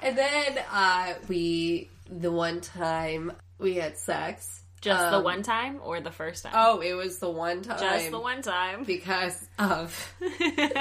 and 0.01 0.17
then 0.17 0.59
uh, 0.71 1.13
we 1.27 1.89
the 2.09 2.31
one 2.31 2.61
time 2.61 3.33
we 3.57 3.75
had 3.75 3.97
sex. 3.97 4.63
Just 4.81 5.11
the 5.11 5.17
um, 5.17 5.25
one 5.25 5.43
time 5.43 5.81
or 5.83 5.99
the 5.99 6.11
first 6.11 6.43
time? 6.43 6.53
Oh, 6.55 6.79
it 6.79 6.93
was 6.93 7.19
the 7.19 7.29
one 7.29 7.61
time. 7.61 7.79
Just 7.79 8.11
the 8.11 8.19
one 8.19 8.41
time. 8.41 8.85
because 8.85 9.45
of 9.59 10.13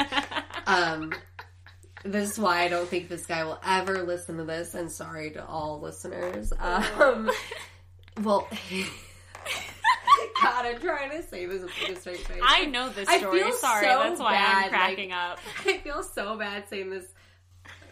um 0.69 1.13
this 2.05 2.31
is 2.31 2.39
why 2.39 2.63
I 2.63 2.69
don't 2.69 2.89
think 2.89 3.09
this 3.09 3.27
guy 3.27 3.43
will 3.43 3.59
ever 3.67 4.05
listen 4.05 4.37
to 4.37 4.45
this 4.45 4.75
and 4.75 4.91
sorry 4.91 5.33
to 5.33 5.45
all 5.45 5.81
listeners. 5.81 6.53
Um 6.61 7.29
well 8.23 8.49
God, 10.43 10.67
I'm 10.67 10.81
trying 10.81 11.11
to 11.11 11.23
say 11.23 11.47
this 11.47 11.63
with 11.63 11.97
a 11.97 12.01
straight 12.01 12.19
face. 12.19 12.41
I 12.43 12.67
know 12.67 12.89
this 12.89 13.09
story. 13.09 13.41
I 13.41 13.45
feel 13.45 13.53
Sorry, 13.53 13.87
so 13.87 13.99
that's 14.05 14.21
why 14.21 14.33
bad, 14.33 14.65
I'm 14.65 14.71
cracking 14.71 15.13
up. 15.13 15.39
I 15.67 15.79
feel 15.79 16.03
so 16.03 16.37
bad 16.39 16.69
saying 16.69 16.91
this. 16.91 17.05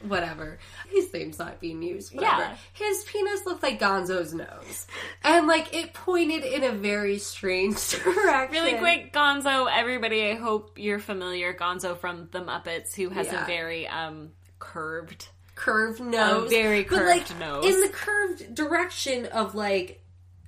Whatever. 0.02 0.58
His 0.90 1.12
name's 1.12 1.38
not 1.38 1.58
being 1.58 1.82
used. 1.82 2.14
Whatever. 2.14 2.42
Yeah. 2.42 2.56
His 2.74 3.02
penis 3.04 3.46
looked 3.46 3.62
like 3.62 3.80
Gonzo's 3.80 4.34
nose. 4.34 4.86
And, 5.24 5.46
like, 5.46 5.74
it 5.74 5.94
pointed 5.94 6.44
in 6.44 6.62
a 6.64 6.72
very 6.72 7.18
strange 7.18 7.76
direction. 8.04 8.52
Really 8.52 8.78
quick, 8.78 9.12
Gonzo, 9.12 9.68
everybody, 9.72 10.28
I 10.30 10.34
hope 10.34 10.78
you're 10.78 10.98
familiar. 10.98 11.54
Gonzo 11.54 11.96
from 11.98 12.28
The 12.30 12.40
Muppets, 12.40 12.94
who 12.94 13.08
has 13.08 13.26
Yeah. 13.28 13.42
a 13.44 13.46
very 13.46 13.88
um 13.88 14.30
curved. 14.58 15.28
curved 15.54 16.00
nose. 16.00 16.50
very 16.50 16.82
but 16.82 16.98
curved 16.98 17.30
like 17.30 17.38
nose. 17.40 17.64
in 17.64 17.80
the 17.80 17.88
curved 17.88 18.54
direction 18.54 19.26
of 19.26 19.54
like 19.54 20.02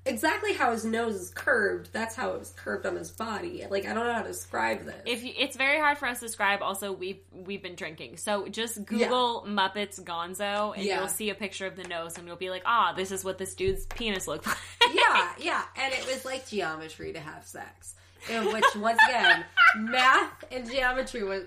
exactly 0.09 0.53
how 0.55 0.73
his 0.73 0.85
nose 0.85 1.15
is 1.15 1.31
curved. 1.31 1.93
That's 1.93 2.15
how 2.17 2.31
it 2.33 2.39
was 2.39 2.51
curved 2.57 2.87
on 2.87 2.97
his 2.97 3.11
body. 3.11 3.65
Like 3.71 3.87
I 3.87 3.95
don't 3.95 4.07
know 4.07 4.13
how 4.15 4.23
to 4.23 4.29
describe 4.29 4.85
this. 4.85 4.97
If 5.07 5.23
you, 5.23 5.33
it's 5.37 5.57
very 5.57 5.79
hard 5.79 5.99
for 5.99 6.07
us 6.07 6.21
to 6.21 6.27
describe. 6.27 6.63
Also, 6.63 6.93
we've 6.93 7.21
we've 7.33 7.63
been 7.63 7.75
drinking, 7.77 8.17
so 8.17 8.49
just 8.49 8.85
Google 8.85 9.45
Muppets 9.47 10.01
Gonzo, 10.03 10.75
and 10.75 10.85
Yeah. 10.85 11.01
you'll 11.01 11.09
see 11.09 11.31
a 11.31 11.35
picture 11.35 11.67
of 11.67 11.77
the 11.77 11.85
nose, 11.85 12.19
and 12.19 12.27
you'll 12.27 12.37
be 12.37 12.51
like, 12.51 12.63
ah, 12.67 12.93
this 12.97 13.13
is 13.13 13.25
what 13.25 13.39
this 13.39 13.55
dude's 13.55 13.87
penis 13.87 14.27
looked 14.27 14.47
like. 14.47 14.57
yeah, 14.93 15.33
yeah, 15.39 15.63
and 15.77 15.93
it 15.95 16.07
was 16.07 16.25
like 16.25 16.49
geometry 16.49 17.13
to 17.13 17.21
have 17.21 17.47
sex, 17.47 17.95
in 18.31 18.53
which 18.53 18.65
once 18.77 18.99
again, 19.09 19.45
math 19.77 20.45
and 20.51 20.69
geometry 20.71 21.23
was 21.23 21.45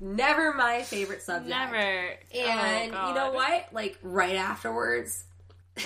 never 0.00 0.52
my 0.52 0.82
favorite 0.82 1.22
subject. 1.22 1.48
Never. 1.48 1.76
And 2.34 2.94
Oh, 2.94 3.08
you 3.08 3.14
know 3.14 3.32
what? 3.32 3.68
Like 3.72 3.98
right 4.02 4.36
afterwards. 4.36 5.24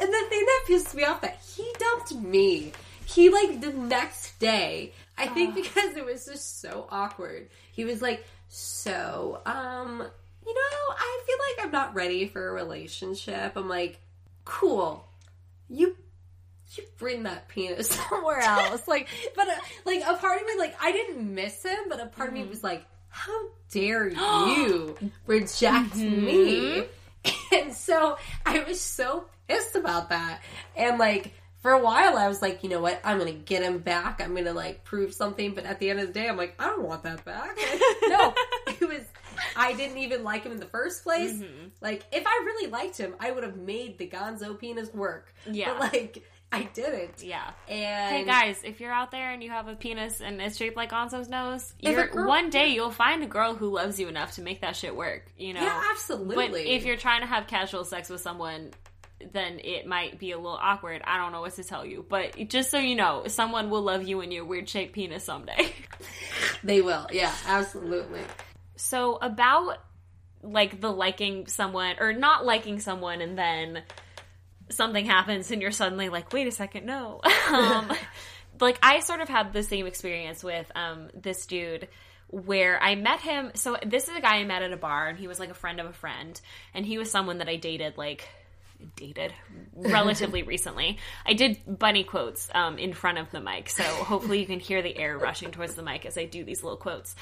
and 0.00 0.12
the 0.12 0.26
thing 0.28 0.44
that 0.44 0.64
pissed 0.66 0.94
me 0.94 1.04
off 1.04 1.20
that 1.22 1.40
he 1.56 1.70
dumped 1.78 2.14
me. 2.14 2.72
He 3.04 3.30
like 3.30 3.60
the 3.60 3.72
next 3.72 4.38
day. 4.38 4.92
I 5.16 5.26
think 5.26 5.54
because 5.54 5.96
it 5.96 6.04
was 6.04 6.26
just 6.26 6.60
so 6.60 6.86
awkward. 6.90 7.48
He 7.72 7.84
was 7.84 8.00
like, 8.02 8.24
"So, 8.48 9.40
um, 9.46 10.06
you 10.46 10.54
know, 10.54 10.94
I 10.96 11.22
feel 11.26 11.36
like 11.48 11.66
I'm 11.66 11.72
not 11.72 11.94
ready 11.94 12.28
for 12.28 12.48
a 12.48 12.52
relationship." 12.52 13.52
I'm 13.56 13.68
like, 13.68 13.98
"Cool. 14.44 15.04
You 15.68 15.96
you 16.76 16.84
bring 16.98 17.24
that 17.24 17.48
penis 17.48 17.88
somewhere 18.10 18.40
else." 18.42 18.86
like, 18.86 19.08
but 19.34 19.48
uh, 19.48 19.56
like 19.84 20.02
a 20.06 20.14
part 20.14 20.40
of 20.40 20.46
me 20.46 20.58
like 20.58 20.76
I 20.80 20.92
didn't 20.92 21.34
miss 21.34 21.64
him, 21.64 21.88
but 21.88 22.00
a 22.00 22.06
part 22.06 22.28
of 22.28 22.34
me 22.34 22.44
was 22.44 22.62
like, 22.62 22.84
"How 23.08 23.48
dare 23.70 24.08
you 24.08 24.96
reject 25.26 25.96
me?" 25.96 26.84
And 27.52 27.72
so 27.74 28.16
I 28.46 28.60
was 28.60 28.80
so 28.80 29.24
pissed 29.48 29.76
about 29.76 30.10
that. 30.10 30.40
And 30.76 30.98
like 30.98 31.32
for 31.60 31.72
a 31.72 31.82
while 31.82 32.16
I 32.16 32.28
was 32.28 32.40
like, 32.40 32.62
you 32.62 32.68
know 32.68 32.80
what, 32.80 33.00
I'm 33.04 33.18
gonna 33.18 33.32
get 33.32 33.62
him 33.62 33.78
back. 33.78 34.20
I'm 34.20 34.34
gonna 34.34 34.52
like 34.52 34.84
prove 34.84 35.12
something, 35.14 35.54
but 35.54 35.64
at 35.64 35.78
the 35.80 35.90
end 35.90 36.00
of 36.00 36.06
the 36.08 36.12
day 36.12 36.28
I'm 36.28 36.36
like, 36.36 36.54
I 36.58 36.66
don't 36.66 36.82
want 36.82 37.02
that 37.04 37.24
back. 37.24 37.58
No. 38.08 38.34
It 38.66 38.88
was 38.88 39.02
I 39.56 39.72
didn't 39.74 39.98
even 39.98 40.24
like 40.24 40.44
him 40.44 40.52
in 40.52 40.58
the 40.58 40.66
first 40.66 41.02
place. 41.02 41.32
Mm-hmm. 41.32 41.68
Like 41.80 42.04
if 42.12 42.24
I 42.26 42.42
really 42.44 42.70
liked 42.70 42.96
him, 42.96 43.14
I 43.20 43.30
would 43.30 43.44
have 43.44 43.56
made 43.56 43.98
the 43.98 44.08
Gonzo 44.08 44.58
penis 44.58 44.92
work. 44.94 45.32
Yeah. 45.50 45.74
But 45.78 45.92
like 45.92 46.24
I 46.50 46.62
didn't. 46.62 47.22
Yeah. 47.22 47.50
And 47.68 48.16
Hey 48.16 48.24
guys, 48.24 48.60
if 48.64 48.80
you're 48.80 48.92
out 48.92 49.10
there 49.10 49.32
and 49.32 49.42
you 49.42 49.50
have 49.50 49.68
a 49.68 49.74
penis 49.74 50.20
and 50.20 50.40
it's 50.40 50.56
shaped 50.56 50.76
like 50.76 50.90
Gonzo's 50.90 51.28
nose, 51.28 51.74
you're, 51.80 52.06
girl- 52.06 52.26
one 52.26 52.48
day 52.50 52.68
you'll 52.68 52.90
find 52.90 53.22
a 53.22 53.26
girl 53.26 53.54
who 53.54 53.68
loves 53.68 54.00
you 54.00 54.08
enough 54.08 54.32
to 54.36 54.42
make 54.42 54.62
that 54.62 54.74
shit 54.74 54.96
work. 54.96 55.26
You 55.36 55.54
know. 55.54 55.62
Yeah, 55.62 55.82
absolutely. 55.90 56.36
But 56.36 56.60
if 56.60 56.84
you're 56.86 56.96
trying 56.96 57.20
to 57.20 57.26
have 57.26 57.46
casual 57.46 57.84
sex 57.84 58.08
with 58.08 58.22
someone, 58.22 58.70
then 59.32 59.60
it 59.62 59.86
might 59.86 60.18
be 60.18 60.32
a 60.32 60.36
little 60.36 60.58
awkward. 60.60 61.02
I 61.04 61.16
don't 61.16 61.32
know 61.32 61.40
what 61.40 61.54
to 61.54 61.64
tell 61.64 61.84
you. 61.84 62.04
But 62.08 62.48
just 62.48 62.70
so 62.70 62.78
you 62.78 62.94
know, 62.94 63.24
someone 63.26 63.70
will 63.70 63.82
love 63.82 64.06
you 64.06 64.20
and 64.20 64.32
your 64.32 64.44
weird 64.44 64.68
shaped 64.68 64.94
penis 64.94 65.24
someday. 65.24 65.72
they 66.64 66.80
will, 66.80 67.06
yeah, 67.12 67.34
absolutely. 67.46 68.20
so 68.76 69.16
about 69.16 69.78
like 70.42 70.80
the 70.80 70.90
liking 70.90 71.46
someone 71.48 71.96
or 71.98 72.12
not 72.12 72.44
liking 72.44 72.78
someone 72.78 73.20
and 73.20 73.36
then 73.36 73.82
something 74.70 75.04
happens 75.04 75.50
and 75.50 75.60
you're 75.62 75.72
suddenly 75.72 76.08
like, 76.08 76.32
wait 76.32 76.46
a 76.46 76.52
second, 76.52 76.86
no. 76.86 77.20
um, 77.48 77.90
like 78.60 78.78
I 78.82 79.00
sort 79.00 79.20
of 79.20 79.28
had 79.28 79.52
the 79.52 79.62
same 79.62 79.86
experience 79.86 80.44
with 80.44 80.70
um, 80.74 81.08
this 81.14 81.46
dude 81.46 81.88
where 82.28 82.80
I 82.82 82.94
met 82.94 83.20
him. 83.20 83.52
So 83.54 83.76
this 83.84 84.08
is 84.08 84.16
a 84.16 84.20
guy 84.20 84.36
I 84.36 84.44
met 84.44 84.62
at 84.62 84.72
a 84.72 84.76
bar 84.76 85.08
and 85.08 85.18
he 85.18 85.26
was 85.26 85.40
like 85.40 85.50
a 85.50 85.54
friend 85.54 85.80
of 85.80 85.86
a 85.86 85.92
friend 85.92 86.40
and 86.74 86.84
he 86.84 86.98
was 86.98 87.10
someone 87.10 87.38
that 87.38 87.48
I 87.48 87.56
dated 87.56 87.96
like 87.96 88.28
dated 88.96 89.32
relatively 89.74 90.42
recently. 90.42 90.98
I 91.26 91.34
did 91.34 91.58
bunny 91.66 92.04
quotes 92.04 92.48
um, 92.54 92.78
in 92.78 92.92
front 92.92 93.18
of 93.18 93.30
the 93.30 93.40
mic, 93.40 93.68
so 93.68 93.82
hopefully 93.82 94.40
you 94.40 94.46
can 94.46 94.60
hear 94.60 94.82
the 94.82 94.96
air 94.96 95.18
rushing 95.18 95.50
towards 95.50 95.74
the 95.74 95.82
mic 95.82 96.06
as 96.06 96.16
I 96.18 96.24
do 96.24 96.44
these 96.44 96.62
little 96.62 96.78
quotes 96.78 97.14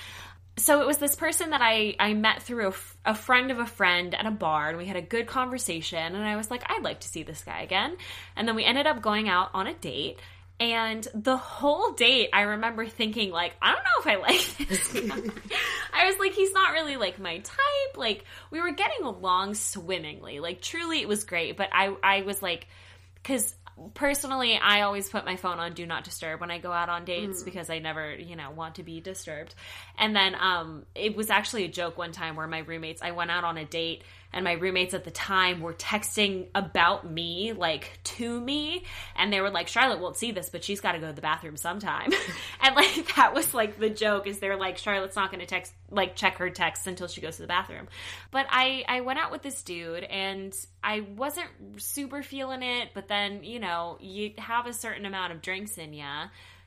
so 0.59 0.81
it 0.81 0.87
was 0.87 0.99
this 0.99 1.14
person 1.14 1.51
that 1.51 1.61
I, 1.62 1.95
I 1.99 2.14
met 2.14 2.42
through 2.42 2.66
a, 2.66 2.69
f- 2.69 2.97
a 3.05 3.14
friend 3.14 3.51
of 3.51 3.59
a 3.59 3.66
friend 3.66 4.14
at 4.14 4.27
a 4.27 4.31
bar 4.31 4.69
and 4.71 4.79
we 4.79 4.87
had 4.87 4.97
a 4.97 5.03
good 5.03 5.27
conversation 5.27 6.14
and 6.14 6.25
i 6.25 6.37
was 6.37 6.51
like 6.51 6.62
i'd 6.71 6.83
like 6.83 7.01
to 7.01 7.09
see 7.09 7.23
this 7.23 7.45
guy 7.45 7.61
again 7.62 7.97
and 8.37 8.49
then 8.49 8.57
we 8.57 8.64
ended 8.64 8.87
up 8.87 9.03
going 9.03 9.29
out 9.29 9.51
on 9.53 9.66
a 9.66 9.75
date 9.75 10.19
and 10.59 11.07
the 11.14 11.37
whole 11.37 11.92
date 11.92 12.31
i 12.33 12.42
remember 12.42 12.87
thinking 12.87 13.31
like 13.31 13.54
i 13.61 13.73
don't 13.73 13.83
know 13.85 14.00
if 14.00 14.07
i 14.07 14.17
like 14.17 14.69
this 14.69 14.96
i 15.92 16.07
was 16.07 16.19
like 16.19 16.33
he's 16.33 16.52
not 16.52 16.73
really 16.73 16.96
like 16.96 17.19
my 17.19 17.38
type 17.38 17.96
like 17.96 18.25
we 18.50 18.61
were 18.61 18.73
getting 18.73 19.04
along 19.04 19.54
swimmingly 19.54 20.40
like 20.40 20.61
truly 20.61 21.00
it 21.00 21.09
was 21.09 21.25
great 21.25 21.57
but 21.57 21.69
i 21.73 21.94
i 22.02 22.23
was 22.23 22.42
like 22.42 22.67
because 23.15 23.54
personally, 23.94 24.57
I 24.57 24.83
always 24.83 25.09
put 25.09 25.25
my 25.25 25.37
phone 25.37 25.59
on 25.59 25.75
do 25.75 25.87
not 25.87 26.04
disturb 26.04 26.40
when 26.40 26.50
I 26.50 26.59
go 26.59 26.73
out 26.73 26.88
on 26.88 27.02
Mm. 27.02 27.07
dates 27.07 27.42
because 27.42 27.69
I 27.69 27.79
never, 27.79 28.15
you 28.15 28.37
know, 28.37 28.50
want 28.50 28.77
to 28.77 28.83
be 28.83 29.00
disturbed. 29.00 29.54
And 29.98 30.17
then 30.17 30.35
um, 30.35 30.87
it 30.94 31.15
was 31.15 31.29
actually 31.29 31.65
a 31.65 31.69
joke 31.69 31.98
one 31.98 32.13
time 32.13 32.37
where 32.37 32.46
my 32.46 32.61
roommates, 32.61 33.02
I 33.02 33.11
went 33.11 33.31
out 33.31 33.44
on 33.44 33.59
a 33.59 33.65
date 33.65 34.02
and 34.37 34.45
my 34.45 34.53
roommates 34.53 34.93
at 34.93 35.05
the 35.05 35.11
time 35.11 35.63
were 35.63 35.73
texting 35.73 36.49
about 36.55 37.11
me, 37.11 37.55
like 37.55 37.99
to 38.05 38.39
me, 38.39 38.85
and 39.17 39.33
they 39.33 39.41
were 39.41 39.49
like, 39.49 39.67
Charlotte 39.67 39.99
won't 39.99 40.17
see 40.17 40.31
this, 40.31 40.51
but 40.51 40.63
she's 40.63 40.79
got 40.79 40.93
to 40.93 40.99
go 40.99 41.07
to 41.07 41.15
the 41.15 41.23
bathroom 41.23 41.57
sometime. 41.57 42.13
and 42.61 42.77
like 42.77 43.17
that 43.17 43.33
was 43.33 43.55
like 43.55 43.79
the 43.79 43.89
joke 43.89 44.27
is 44.27 44.39
they're 44.39 44.59
like, 44.59 44.77
Charlotte's 44.77 45.17
not 45.17 45.31
going 45.31 45.41
to 45.41 45.47
text, 45.47 45.73
like 45.91 46.17
check 46.17 46.37
her 46.37 46.51
texts 46.51 46.87
until 46.87 47.09
she 47.09 47.23
goes 47.23 47.37
to 47.37 47.43
the 47.43 47.49
bathroom. 47.49 47.89
But 48.31 48.45
I, 48.51 48.85
I 48.87 49.01
went 49.01 49.19
out 49.19 49.33
with 49.33 49.41
this 49.41 49.63
dude 49.63 50.05
and 50.05 50.55
I 50.85 51.01
wasn't 51.01 51.49
super 51.79 52.23
feeling 52.23 52.63
it, 52.63 52.91
but 52.93 53.09
then, 53.09 53.43
you 53.43 53.59
know, 53.59 53.97
you 54.01 54.33
have 54.37 54.67
a 54.67 54.75
certain 54.75 55.07
amount 55.07 55.33
of 55.33 55.41
drinks 55.41 55.79
in 55.79 55.95
ya. 55.95 56.27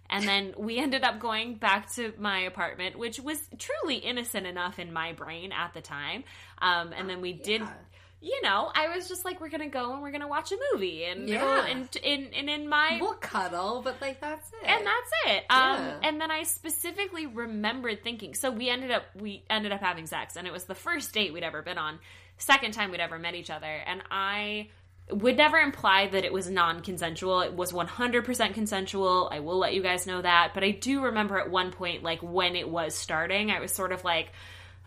And 0.10 0.28
then 0.28 0.54
we 0.58 0.78
ended 0.80 1.04
up 1.04 1.20
going 1.20 1.56
back 1.56 1.92
to 1.94 2.14
my 2.18 2.40
apartment, 2.42 2.98
which 2.98 3.20
was 3.20 3.40
truly 3.60 3.96
innocent 3.98 4.48
enough 4.48 4.80
in 4.80 4.92
my 4.92 5.14
brain 5.14 5.52
at 5.52 5.74
the 5.74 5.82
time. 5.82 6.24
Um, 6.60 6.94
and 6.98 7.10
then 7.10 7.22
we 7.22 7.34
did, 7.34 7.62
Yeah. 7.62 7.74
you 8.22 8.42
know, 8.42 8.72
I 8.74 8.90
was 8.96 9.08
just 9.08 9.24
like, 9.24 9.40
we're 9.40 9.50
gonna 9.50 9.70
go 9.70 9.94
and 9.94 10.02
we're 10.02 10.12
gonna 10.12 10.28
watch 10.28 10.52
a 10.52 10.58
movie, 10.74 11.06
and 11.06 11.30
Yeah. 11.30 11.66
and 11.68 11.96
in 12.04 12.34
and 12.34 12.50
in 12.50 12.68
my 12.68 12.98
We'll 13.00 13.14
cuddle, 13.14 13.82
but 13.84 14.02
like 14.02 14.20
that's 14.20 14.52
it. 14.52 14.66
and 14.68 14.86
that's 14.86 15.12
it. 15.28 15.46
Um, 15.50 15.86
Yeah. 15.86 16.00
and 16.04 16.20
then 16.22 16.32
I 16.32 16.44
specifically 16.44 17.28
remembered 17.28 18.04
thinking. 18.04 18.34
So 18.34 18.50
we 18.52 18.68
ended 18.70 18.92
up 18.92 19.04
we 19.16 19.44
ended 19.50 19.72
up 19.72 19.80
having 19.82 20.08
sex, 20.08 20.36
and 20.36 20.48
it 20.48 20.52
was 20.52 20.66
the 20.66 20.76
first 20.76 21.14
date 21.14 21.32
we'd 21.34 21.44
ever 21.44 21.62
been 21.62 21.78
on, 21.78 22.00
second 22.38 22.74
time 22.74 22.90
we'd 22.92 23.00
ever 23.00 23.20
met 23.20 23.36
each 23.36 23.50
other, 23.52 23.68
and 23.68 24.02
I 24.12 24.70
would 25.12 25.38
never 25.38 25.58
imply 25.58 26.08
that 26.08 26.24
it 26.24 26.32
was 26.32 26.50
non-consensual. 26.50 27.42
It 27.42 27.54
was 27.54 27.72
100% 27.72 28.54
consensual. 28.54 29.30
I 29.32 29.40
will 29.40 29.58
let 29.58 29.74
you 29.74 29.82
guys 29.82 30.06
know 30.06 30.22
that, 30.22 30.52
but 30.54 30.64
I 30.64 30.72
do 30.72 31.04
remember 31.04 31.40
at 31.40 31.50
one 31.50 31.72
point 31.72 32.04
like 32.04 32.22
when 32.22 32.56
it 32.56 32.70
was 32.70 32.96
starting, 32.96 33.52
I 33.52 33.60
was 33.60 33.72
sort 33.72 33.92
of 33.92 34.04
like 34.04 34.32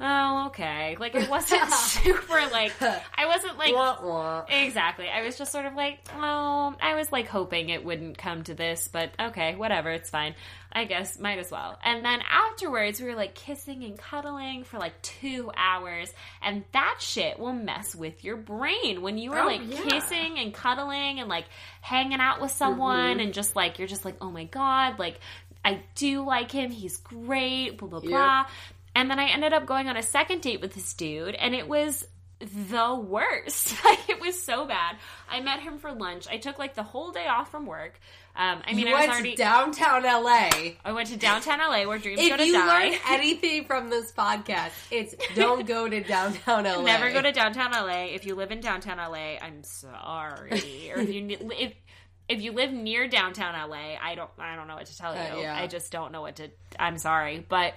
Oh, 0.00 0.46
okay. 0.48 0.96
Like 0.98 1.14
it 1.14 1.28
wasn't 1.30 1.70
super 1.72 2.40
like 2.50 2.72
I 2.82 3.26
wasn't 3.26 3.56
like 3.58 3.72
Wah, 3.74 3.98
wah. 4.02 4.44
Exactly. 4.48 5.08
I 5.08 5.22
was 5.22 5.38
just 5.38 5.52
sort 5.52 5.64
of 5.64 5.74
like, 5.74 6.00
oh, 6.16 6.74
I 6.80 6.94
was 6.96 7.12
like 7.12 7.28
hoping 7.28 7.68
it 7.68 7.84
wouldn't 7.84 8.18
come 8.18 8.42
to 8.44 8.54
this, 8.54 8.88
but 8.92 9.10
okay, 9.20 9.54
whatever, 9.54 9.90
it's 9.90 10.10
fine. 10.10 10.34
I 10.72 10.86
guess 10.86 11.18
might 11.20 11.38
as 11.38 11.50
well. 11.52 11.78
And 11.84 12.04
then 12.04 12.20
afterwards, 12.28 13.00
we 13.00 13.06
were 13.08 13.14
like 13.14 13.34
kissing 13.34 13.84
and 13.84 13.96
cuddling 13.96 14.64
for 14.64 14.78
like 14.78 15.00
two 15.02 15.52
hours, 15.56 16.12
and 16.42 16.64
that 16.72 16.96
shit 17.00 17.38
will 17.38 17.52
mess 17.52 17.94
with 17.94 18.24
your 18.24 18.36
brain 18.38 19.02
when 19.02 19.18
you 19.18 19.34
are 19.34 19.42
Oh, 19.42 19.46
like 19.46 19.60
yeah. 19.64 19.82
kissing 19.82 20.38
and 20.38 20.52
cuddling 20.52 21.20
and 21.20 21.28
like 21.28 21.44
hanging 21.80 22.20
out 22.20 22.40
with 22.40 22.50
someone, 22.50 23.10
Mm-hmm. 23.12 23.20
and 23.20 23.34
just 23.34 23.54
like 23.54 23.78
you're 23.78 23.86
just 23.88 24.04
like, 24.04 24.16
oh 24.20 24.30
my 24.30 24.44
god, 24.44 24.98
like 24.98 25.20
I 25.64 25.82
do 25.94 26.24
like 26.24 26.50
him, 26.50 26.70
he's 26.72 26.96
great, 26.96 27.76
blah 27.78 27.88
blah 27.88 28.00
Yep. 28.00 28.10
blah. 28.10 28.46
And 28.94 29.10
then 29.10 29.18
I 29.18 29.26
ended 29.28 29.52
up 29.52 29.66
going 29.66 29.88
on 29.88 29.96
a 29.96 30.02
second 30.02 30.42
date 30.42 30.60
with 30.60 30.74
this 30.74 30.92
dude, 30.94 31.34
and 31.34 31.54
it 31.54 31.66
was 31.68 32.06
the 32.40 32.94
worst. 32.94 33.74
Like 33.84 34.08
it 34.08 34.20
was 34.20 34.40
so 34.40 34.64
bad. 34.66 34.96
I 35.28 35.40
met 35.40 35.60
him 35.60 35.78
for 35.78 35.92
lunch. 35.92 36.26
I 36.30 36.38
took 36.38 36.58
like 36.58 36.74
the 36.74 36.82
whole 36.82 37.10
day 37.10 37.26
off 37.26 37.50
from 37.50 37.66
work. 37.66 37.98
Um, 38.36 38.62
I 38.66 38.72
mean, 38.72 38.86
you 38.86 38.94
I 38.94 39.00
was 39.00 39.00
went 39.00 39.12
already. 39.12 39.36
downtown 39.36 40.02
LA. 40.04 40.50
I 40.84 40.92
went 40.92 41.08
to 41.08 41.16
downtown 41.16 41.58
LA 41.58 41.86
where 41.86 41.98
dreams 41.98 42.20
go 42.20 42.36
to. 42.36 42.42
If 42.42 42.46
you 42.46 42.52
die. 42.54 42.90
learn 42.90 42.98
anything 43.08 43.64
from 43.64 43.90
this 43.90 44.12
podcast, 44.12 44.70
it's 44.90 45.14
don't 45.34 45.66
go 45.66 45.88
to 45.88 46.00
downtown 46.02 46.64
LA. 46.64 46.82
Never 46.82 47.10
go 47.12 47.20
to 47.20 47.32
downtown 47.32 47.72
LA. 47.72 48.04
If 48.14 48.24
you 48.24 48.34
live 48.34 48.50
in 48.52 48.60
downtown 48.60 48.98
LA, 48.98 49.36
I'm 49.42 49.62
sorry. 49.64 50.50
or 50.90 50.98
if 50.98 51.12
you 51.12 51.38
if 51.50 51.74
if 52.28 52.40
you 52.40 52.52
live 52.52 52.72
near 52.72 53.08
downtown 53.08 53.68
LA, 53.68 53.96
I 54.00 54.14
don't 54.14 54.30
I 54.38 54.56
don't 54.56 54.68
know 54.68 54.76
what 54.76 54.86
to 54.86 54.96
tell 54.96 55.14
you. 55.14 55.20
Uh, 55.20 55.40
yeah. 55.40 55.56
I 55.56 55.66
just 55.66 55.90
don't 55.92 56.12
know 56.12 56.22
what 56.22 56.36
to. 56.36 56.50
I'm 56.78 56.98
sorry, 56.98 57.44
but 57.46 57.74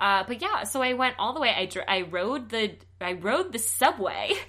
uh, 0.00 0.24
but 0.26 0.42
yeah. 0.42 0.64
So 0.64 0.82
I 0.82 0.92
went 0.92 1.16
all 1.18 1.32
the 1.32 1.40
way. 1.40 1.50
I 1.50 1.68
I 1.88 2.02
rode 2.02 2.50
the 2.50 2.76
I 3.00 3.14
rode 3.14 3.52
the 3.52 3.58
subway. 3.58 4.32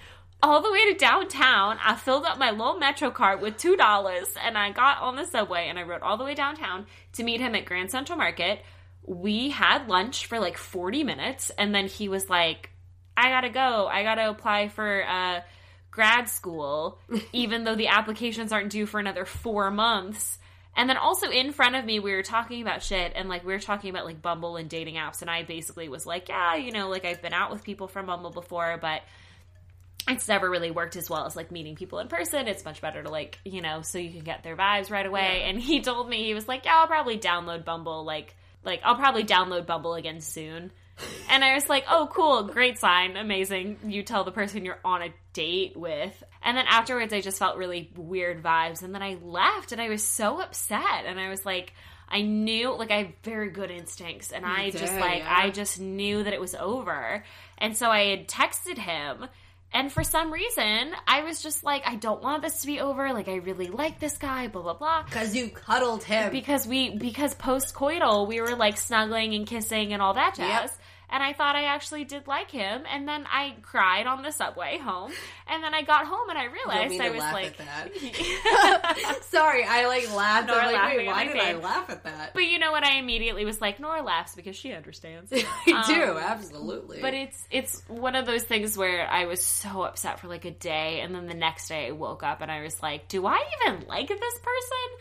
All 0.44 0.62
the 0.62 0.72
way 0.72 0.94
to 0.94 1.00
downtown. 1.00 1.80
I 1.84 1.96
filled 1.96 2.26
up 2.26 2.38
my 2.38 2.52
little 2.52 2.78
Metro 2.78 3.10
card 3.10 3.42
with 3.42 3.58
two 3.58 3.76
dollars, 3.76 4.28
and 4.40 4.56
I 4.56 4.72
got 4.72 5.02
on 5.02 5.16
the 5.16 5.26
subway 5.26 5.68
and 5.68 5.80
I 5.80 5.82
rode 5.82 6.04
all 6.04 6.16
the 6.16 6.24
way 6.24 6.36
downtown 6.36 6.86
to 7.14 7.24
meet 7.24 7.42
him 7.42 7.56
at 7.56 7.66
Grand 7.66 7.90
Central 7.90 8.20
Market. 8.20 8.62
We 9.02 9.50
had 9.50 9.90
lunch 9.90 10.28
for 10.28 10.40
like 10.40 10.60
forty 10.60 11.04
minutes, 11.04 11.50
and 11.58 11.74
then 11.74 11.88
he 11.88 12.08
was 12.08 12.30
like, 12.30 12.70
I 13.18 13.30
gotta 13.30 13.50
go. 13.50 13.88
I 13.88 14.04
gotta 14.04 14.30
apply 14.30 14.68
for 14.68 15.04
uh, 15.08 15.42
grad 15.90 16.30
school, 16.30 17.00
even 17.34 17.64
though 17.64 17.76
the 17.76 17.88
applications 17.88 18.52
aren't 18.52 18.72
due 18.72 18.86
for 18.86 19.00
another 19.00 19.26
four 19.26 19.72
months. 19.72 20.38
And 20.78 20.88
then 20.88 20.96
also 20.96 21.32
in 21.32 21.52
front 21.52 21.76
of 21.76 21.84
me, 21.84 22.00
we 22.00 22.14
were 22.14 22.22
talking 22.22 22.62
about 22.62 22.84
shit, 22.84 23.14
and 23.16 23.28
like 23.28 23.44
we 23.44 23.52
were 23.52 23.60
talking 23.60 23.90
about 23.90 24.06
like 24.06 24.22
Bumble 24.22 24.58
and 24.58 24.70
dating 24.70 24.94
apps, 24.96 25.22
and 25.22 25.30
I 25.30 25.42
basically 25.42 25.90
was 25.90 26.06
like, 26.06 26.30
yeah, 26.30 26.56
you 26.56 26.72
know, 26.72 26.88
like 26.88 27.04
I've 27.04 27.22
been 27.22 27.34
out 27.34 27.52
with 27.52 27.64
people 27.64 27.88
from 27.88 28.06
Bumble 28.06 28.30
before, 28.30 28.78
but 28.80 29.02
it's 30.08 30.28
never 30.28 30.48
really 30.48 30.70
worked 30.70 30.96
as 30.96 31.10
well 31.10 31.26
as 31.26 31.36
like 31.36 31.52
meeting 31.52 31.76
people 31.76 31.98
in 31.98 32.08
person. 32.08 32.48
It's 32.48 32.64
much 32.64 32.80
better 32.80 33.02
to 33.02 33.10
like, 33.10 33.40
you 33.44 33.62
know, 33.62 33.82
so 33.82 33.98
you 33.98 34.12
can 34.12 34.24
get 34.24 34.44
their 34.44 34.56
vibes 34.56 34.92
right 34.92 35.06
away. 35.06 35.44
And 35.46 35.60
he 35.60 35.82
told 35.82 36.08
me 36.08 36.26
he 36.26 36.36
was 36.36 36.48
like, 36.48 36.66
"Yeah, 36.66 36.76
I'll 36.76 36.88
probably 36.88 37.18
download 37.18 37.66
Bumble 37.66 38.06
like 38.06 38.36
like 38.64 38.82
I'll 38.84 38.96
probably 38.96 39.24
download 39.24 39.66
Bumble 39.66 39.96
again 39.96 40.22
soon." 40.22 40.72
And 41.30 41.44
I 41.44 41.56
was 41.56 41.68
like, 41.68 41.86
"Oh, 41.90 42.08
cool. 42.12 42.44
Great 42.44 42.78
sign. 42.78 43.18
Amazing. 43.18 43.80
You 43.86 44.04
tell 44.04 44.24
the 44.24 44.32
person 44.32 44.64
you're 44.64 44.80
on 44.86 45.02
a 45.02 45.10
date 45.34 45.76
with." 45.76 46.24
And 46.42 46.58
then 46.58 46.66
afterwards 46.68 47.14
I 47.14 47.22
just 47.22 47.40
felt 47.40 47.58
really 47.58 47.92
weird 47.96 48.44
vibes 48.44 48.84
and 48.84 48.94
then 48.94 49.02
I 49.02 49.18
left 49.22 49.72
and 49.72 49.82
I 49.82 49.90
was 49.90 50.04
so 50.04 50.42
upset 50.42 51.06
and 51.06 51.20
I 51.20 51.30
was 51.30 51.46
like 51.46 51.74
I 52.10 52.22
knew 52.22 52.76
like 52.78 52.92
I 52.92 53.04
have 53.04 53.14
very 53.24 53.50
good 53.50 53.70
instincts 53.70 54.32
and 54.32 54.46
I 54.46 54.70
just 54.70 54.94
like 54.94 55.20
yeah. 55.20 55.36
I 55.38 55.50
just 55.50 55.80
knew 55.80 56.24
that 56.24 56.34
it 56.34 56.40
was 56.40 56.56
over. 56.56 57.24
And 57.58 57.76
so 57.76 57.90
I 57.90 58.06
had 58.10 58.28
texted 58.28 58.78
him 58.78 59.28
and 59.74 59.92
for 59.92 60.04
some 60.04 60.32
reason, 60.32 60.92
I 61.08 61.24
was 61.24 61.42
just 61.42 61.64
like, 61.64 61.86
I 61.86 61.96
don't 61.96 62.24
want 62.24 62.42
this 62.42 62.62
to 62.62 62.68
be 62.68 62.80
over. 62.80 63.12
Like, 63.12 63.28
I 63.28 63.36
really 63.36 63.68
like 63.68 64.00
this 64.00 64.18
guy, 64.18 64.48
blah, 64.48 64.62
blah, 64.62 64.74
blah. 64.74 65.04
because 65.04 65.36
you 65.36 65.50
cuddled 65.50 66.04
him. 66.04 66.32
Because 66.32 66.66
we, 66.66 66.96
because 66.98 67.36
post 67.36 67.76
coital, 67.76 68.28
we 68.28 68.40
were 68.40 68.56
like 68.56 68.78
snuggling 68.78 69.34
and 69.34 69.46
kissing 69.46 69.94
and 69.94 70.02
all 70.02 70.14
that 70.14 70.36
jazz. 70.36 70.72
Yep. 70.72 70.80
And 71.10 71.24
I 71.24 71.32
thought 71.34 71.56
I 71.56 71.66
actually 71.66 72.04
did 72.04 72.28
like 72.28 72.52
him. 72.52 72.84
And 72.92 73.08
then 73.08 73.26
I 73.32 73.56
cried 73.62 74.08
on 74.08 74.24
the 74.24 74.32
subway 74.32 74.78
home. 74.78 75.12
And 75.48 75.64
then 75.64 75.74
I 75.74 75.82
got 75.82 76.06
home 76.06 76.30
and 76.30 76.38
I 76.38 76.46
realized 76.46 77.00
I 77.00 77.10
was 77.10 77.20
laugh 77.20 77.34
like, 77.34 77.60
at 77.60 77.92
that. 77.94 79.18
Sorry, 79.30 79.64
I 79.64 79.88
like 79.88 80.14
laughed. 80.14 80.48
Nora 80.48 80.66
I'm 80.66 80.74
like, 80.74 80.98
wait, 80.98 81.08
why 81.08 81.26
did 81.26 81.38
I 81.38 81.54
laugh 81.54 81.90
at 81.90 82.04
that? 82.04 82.34
but 82.34 82.46
you 82.46 82.60
know 82.60 82.72
what? 82.72 82.84
I 82.84 82.98
immediately 82.98 83.46
was 83.46 83.62
like, 83.62 83.80
Nora 83.80 84.04
laughs 84.04 84.36
because 84.36 84.56
she 84.56 84.74
understands. 84.74 85.32
I 85.68 85.84
do, 85.88 86.12
Um, 86.12 86.18
absolutely. 86.18 87.00
But 87.02 87.14
it's 87.14 87.46
it's 87.52 87.82
one 87.88 88.16
of 88.16 88.26
those 88.26 88.44
things 88.44 88.78
where 88.78 89.08
I 89.10 89.26
was 89.26 89.44
so 89.44 89.84
upset 89.84 90.20
for 90.20 90.28
like 90.28 90.44
a 90.46 90.52
day, 90.52 91.00
and 91.02 91.16
then 91.16 91.28
the 91.28 91.34
next 91.34 91.70
day 91.70 91.88
I 91.88 91.92
woke 91.92 92.24
up 92.24 92.42
and 92.42 92.52
I 92.52 92.62
was 92.64 92.82
like, 92.82 93.08
"Do 93.08 93.26
I 93.26 93.42
even 93.62 93.88
like 93.88 94.08
this 94.08 94.18
person?" 94.20 94.98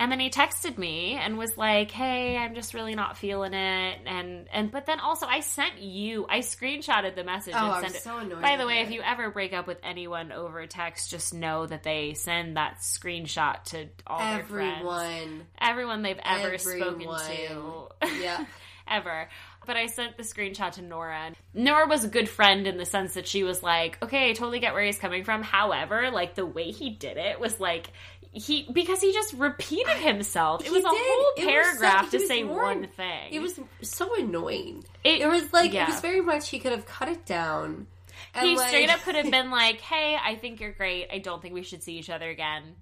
And 0.00 0.10
then 0.10 0.18
he 0.18 0.30
texted 0.30 0.78
me 0.78 1.12
and 1.20 1.36
was 1.36 1.58
like, 1.58 1.90
"Hey, 1.90 2.38
I'm 2.38 2.54
just 2.54 2.72
really 2.72 2.94
not 2.94 3.18
feeling 3.18 3.52
it." 3.52 3.98
And 4.06 4.48
and 4.50 4.72
but 4.72 4.86
then 4.86 4.98
also 4.98 5.26
I 5.26 5.40
sent 5.40 5.78
you, 5.78 6.24
I 6.26 6.38
screenshotted 6.38 7.14
the 7.16 7.22
message 7.22 7.52
Oh, 7.54 7.66
and 7.66 7.72
I'm 7.74 7.82
sent 7.82 7.96
it. 7.96 8.02
so 8.02 8.16
annoyed 8.16 8.40
By 8.40 8.56
the 8.56 8.66
way, 8.66 8.78
it. 8.78 8.84
if 8.86 8.92
you 8.92 9.02
ever 9.02 9.30
break 9.30 9.52
up 9.52 9.66
with 9.66 9.76
anyone 9.82 10.32
over 10.32 10.66
text, 10.66 11.10
just 11.10 11.34
know 11.34 11.66
that 11.66 11.82
they 11.82 12.14
send 12.14 12.56
that 12.56 12.78
screenshot 12.78 13.62
to 13.64 13.88
all 14.06 14.20
their 14.20 14.42
friends, 14.44 14.78
everyone, 14.78 15.46
everyone 15.60 16.02
they've 16.02 16.20
ever 16.24 16.56
spoken 16.56 17.00
to. 17.00 17.88
yeah, 18.22 18.46
ever. 18.88 19.28
But 19.66 19.76
I 19.76 19.86
sent 19.86 20.16
the 20.16 20.22
screenshot 20.22 20.72
to 20.72 20.82
Nora. 20.82 21.32
Nora 21.52 21.86
was 21.86 22.04
a 22.04 22.08
good 22.08 22.28
friend 22.30 22.66
in 22.66 22.78
the 22.78 22.86
sense 22.86 23.14
that 23.14 23.28
she 23.28 23.44
was 23.44 23.62
like, 23.62 24.02
okay, 24.02 24.30
I 24.30 24.32
totally 24.32 24.58
get 24.60 24.72
where 24.72 24.82
he's 24.82 24.98
coming 24.98 25.24
from. 25.24 25.42
However, 25.42 26.10
like 26.10 26.34
the 26.34 26.46
way 26.46 26.70
he 26.70 26.88
did 26.88 27.18
it 27.18 27.38
was 27.38 27.60
like 27.60 27.90
he 28.32 28.68
because 28.72 29.00
he 29.00 29.12
just 29.12 29.32
repeated 29.34 29.96
himself. 29.96 30.60
It 30.60 30.66
He 30.68 30.70
was 30.72 30.84
a 30.84 30.88
did. 30.90 30.96
whole 30.98 31.32
It 31.36 31.36
was 31.36 31.44
so- 31.44 31.50
paragraph 31.50 32.10
to 32.12 32.20
say 32.20 32.42
more- 32.42 32.62
one 32.62 32.86
thing. 32.88 33.32
it 33.32 33.40
was 33.40 33.58
so 33.82 34.14
annoying. 34.14 34.84
It- 35.04 35.22
It, 35.22 35.26
was 35.26 35.52
like 35.52 35.72
yeah. 35.72 35.84
it 35.84 35.88
was 35.90 36.00
very 36.00 36.20
much 36.20 36.48
he 36.48 36.58
could 36.60 36.72
have 36.72 36.86
cut 36.86 37.08
it 37.08 37.24
down. 37.26 37.86
And 38.34 38.46
he 38.48 38.56
like- 38.56 38.68
straight 38.68 38.90
up 38.90 39.00
could 39.00 39.14
have 39.16 39.30
been 39.30 39.50
like, 39.60 39.80
"Hey, 39.80 40.16
I 40.22 40.36
think 40.36 40.60
you're 40.60 40.72
great. 40.72 41.08
I 41.12 41.18
don't 41.18 41.40
think 41.42 41.54
we 41.54 41.62
should 41.62 41.82
see 41.82 41.98
each 41.98 42.10
other 42.10 42.28
again. 42.30 42.76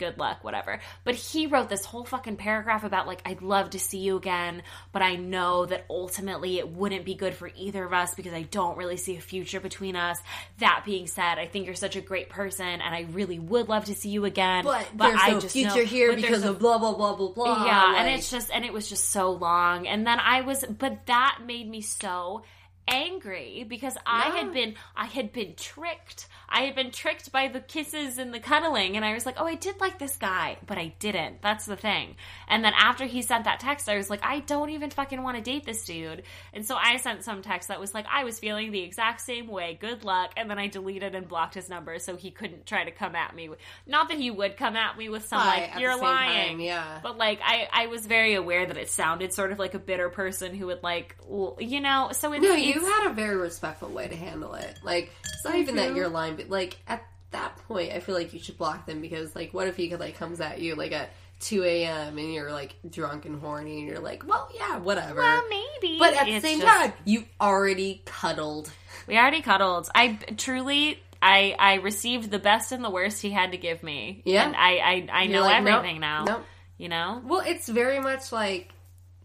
Good 0.00 0.18
luck, 0.18 0.42
whatever." 0.42 0.80
But 1.04 1.14
he 1.14 1.46
wrote 1.46 1.68
this 1.68 1.84
whole 1.84 2.04
fucking 2.04 2.36
paragraph 2.36 2.82
about 2.82 3.06
like, 3.06 3.20
"I'd 3.24 3.42
love 3.42 3.70
to 3.70 3.78
see 3.78 3.98
you 3.98 4.16
again, 4.16 4.62
but 4.92 5.02
I 5.02 5.14
know 5.16 5.66
that 5.66 5.84
ultimately 5.88 6.58
it 6.58 6.68
wouldn't 6.70 7.04
be 7.04 7.14
good 7.14 7.34
for 7.34 7.50
either 7.54 7.84
of 7.84 7.92
us 7.92 8.14
because 8.14 8.32
I 8.32 8.42
don't 8.42 8.76
really 8.78 8.96
see 8.96 9.16
a 9.16 9.20
future 9.20 9.60
between 9.60 9.94
us. 9.94 10.18
That 10.58 10.82
being 10.86 11.06
said, 11.06 11.38
I 11.38 11.46
think 11.46 11.66
you're 11.66 11.74
such 11.74 11.96
a 11.96 12.00
great 12.00 12.30
person, 12.30 12.66
and 12.66 12.94
I 12.94 13.02
really 13.12 13.38
would 13.38 13.68
love 13.68 13.84
to 13.84 13.94
see 13.94 14.08
you 14.08 14.24
again. 14.24 14.64
but, 14.64 14.88
there's 14.96 15.20
I 15.22 15.30
no 15.32 15.40
just 15.40 15.52
future 15.52 15.76
know- 15.76 15.84
here 15.84 16.16
because 16.16 16.42
no 16.44 16.50
of 16.50 16.58
blah 16.58 16.78
blah 16.78 16.94
blah 16.94 17.14
blah 17.14 17.28
blah. 17.28 17.66
yeah, 17.66 17.96
and 17.98 18.08
it's 18.08 18.30
just 18.30 18.50
and 18.50 18.64
it 18.64 18.72
was 18.72 18.88
just 18.88 19.10
so 19.10 19.30
long. 19.32 19.86
And 19.86 20.06
then 20.06 20.18
I 20.18 20.40
was 20.40 20.64
but 20.64 21.06
that 21.06 21.40
made 21.46 21.68
me 21.68 21.82
so 21.82 22.42
angry 22.88 23.64
because 23.68 23.96
I 24.06 24.30
had 24.30 24.52
been 24.52 24.74
I 24.96 25.06
had 25.06 25.32
been 25.32 25.54
tricked. 25.54 26.26
I 26.50 26.62
had 26.62 26.74
been 26.74 26.90
tricked 26.90 27.30
by 27.32 27.48
the 27.48 27.60
kisses 27.60 28.18
and 28.18 28.34
the 28.34 28.40
cuddling 28.40 28.96
and 28.96 29.04
I 29.04 29.14
was 29.14 29.24
like, 29.24 29.36
"Oh, 29.38 29.46
I 29.46 29.54
did 29.54 29.80
like 29.80 29.98
this 29.98 30.16
guy, 30.16 30.56
but 30.66 30.78
I 30.78 30.92
didn't." 30.98 31.42
That's 31.42 31.64
the 31.66 31.76
thing. 31.76 32.16
And 32.48 32.64
then 32.64 32.72
after 32.76 33.04
he 33.06 33.22
sent 33.22 33.44
that 33.44 33.60
text, 33.60 33.88
I 33.88 33.96
was 33.96 34.10
like, 34.10 34.20
"I 34.24 34.40
don't 34.40 34.70
even 34.70 34.90
fucking 34.90 35.22
want 35.22 35.36
to 35.36 35.42
date 35.42 35.64
this 35.64 35.84
dude." 35.84 36.22
And 36.52 36.66
so 36.66 36.76
I 36.76 36.96
sent 36.96 37.22
some 37.24 37.42
text 37.42 37.68
that 37.68 37.78
was 37.80 37.94
like, 37.94 38.06
"I 38.10 38.24
was 38.24 38.38
feeling 38.38 38.72
the 38.72 38.82
exact 38.82 39.20
same 39.20 39.46
way. 39.46 39.78
Good 39.80 40.04
luck." 40.04 40.32
And 40.36 40.50
then 40.50 40.58
I 40.58 40.66
deleted 40.66 41.14
and 41.14 41.28
blocked 41.28 41.54
his 41.54 41.68
number 41.68 41.98
so 41.98 42.16
he 42.16 42.30
couldn't 42.30 42.66
try 42.66 42.84
to 42.84 42.90
come 42.90 43.14
at 43.14 43.34
me. 43.34 43.48
with- 43.48 43.58
Not 43.86 44.08
that 44.08 44.18
he 44.18 44.30
would 44.30 44.56
come 44.56 44.76
at 44.76 44.98
me 44.98 45.08
with 45.08 45.26
some 45.26 45.38
like, 45.46 45.70
"You're 45.80 45.96
lying." 45.96 46.48
time, 46.48 46.60
yeah. 46.60 46.98
But 47.02 47.16
like 47.16 47.40
I 47.44 47.68
I 47.72 47.86
was 47.86 48.06
very 48.06 48.34
aware 48.34 48.66
that 48.66 48.76
it 48.76 48.90
sounded 48.90 49.32
sort 49.32 49.52
of 49.52 49.58
like 49.58 49.74
a 49.74 49.78
bitter 49.78 50.08
person 50.10 50.54
who 50.54 50.66
would 50.66 50.82
like 50.82 51.16
you 51.58 51.80
know, 51.80 52.08
so 52.12 52.32
it's 52.32 52.42
No, 52.42 52.52
it's- 52.52 52.66
you 52.74 52.84
had 52.84 53.06
a 53.10 53.14
very 53.14 53.36
respectful 53.36 53.88
way 53.88 54.08
to 54.08 54.16
handle 54.16 54.54
it. 54.54 54.78
Like, 54.82 55.12
it's 55.24 55.44
not 55.44 55.54
even 55.54 55.76
that 55.76 55.94
you're 55.94 56.08
lying, 56.08 56.39
but 56.40 56.50
like 56.50 56.78
at 56.86 57.02
that 57.32 57.56
point, 57.68 57.92
I 57.92 58.00
feel 58.00 58.14
like 58.14 58.32
you 58.32 58.40
should 58.40 58.58
block 58.58 58.86
them 58.86 59.00
because, 59.00 59.34
like, 59.36 59.54
what 59.54 59.68
if 59.68 59.76
he 59.76 59.88
could 59.88 60.00
like 60.00 60.16
comes 60.16 60.40
at 60.40 60.60
you 60.60 60.74
like 60.74 60.92
at 60.92 61.10
two 61.40 61.62
a.m. 61.64 62.18
and 62.18 62.32
you're 62.34 62.50
like 62.52 62.74
drunk 62.90 63.24
and 63.24 63.40
horny 63.40 63.78
and 63.80 63.88
you're 63.88 64.00
like, 64.00 64.24
well, 64.26 64.48
yeah, 64.54 64.78
whatever. 64.78 65.20
well, 65.20 65.42
maybe. 65.48 65.98
but 65.98 66.14
at 66.14 66.26
the 66.26 66.40
same 66.40 66.60
just- 66.60 66.72
time, 66.76 66.92
you 67.04 67.24
already 67.40 68.02
cuddled. 68.04 68.70
We 69.06 69.16
already 69.16 69.40
cuddled. 69.42 69.88
I 69.94 70.18
truly, 70.36 71.00
I 71.22 71.54
I 71.58 71.74
received 71.76 72.30
the 72.30 72.38
best 72.38 72.72
and 72.72 72.84
the 72.84 72.90
worst 72.90 73.22
he 73.22 73.30
had 73.30 73.52
to 73.52 73.58
give 73.58 73.82
me. 73.82 74.22
Yeah. 74.24 74.44
and 74.46 74.56
I 74.56 74.70
I, 74.76 75.08
I 75.12 75.22
You're 75.24 75.32
know 75.34 75.42
like, 75.44 75.62
nope, 75.62 75.74
everything 75.76 76.00
now. 76.00 76.24
nope. 76.24 76.44
You 76.78 76.88
know, 76.88 77.20
Well, 77.24 77.42
it's 77.46 77.68
very 77.68 78.00
much 78.00 78.32
like, 78.32 78.70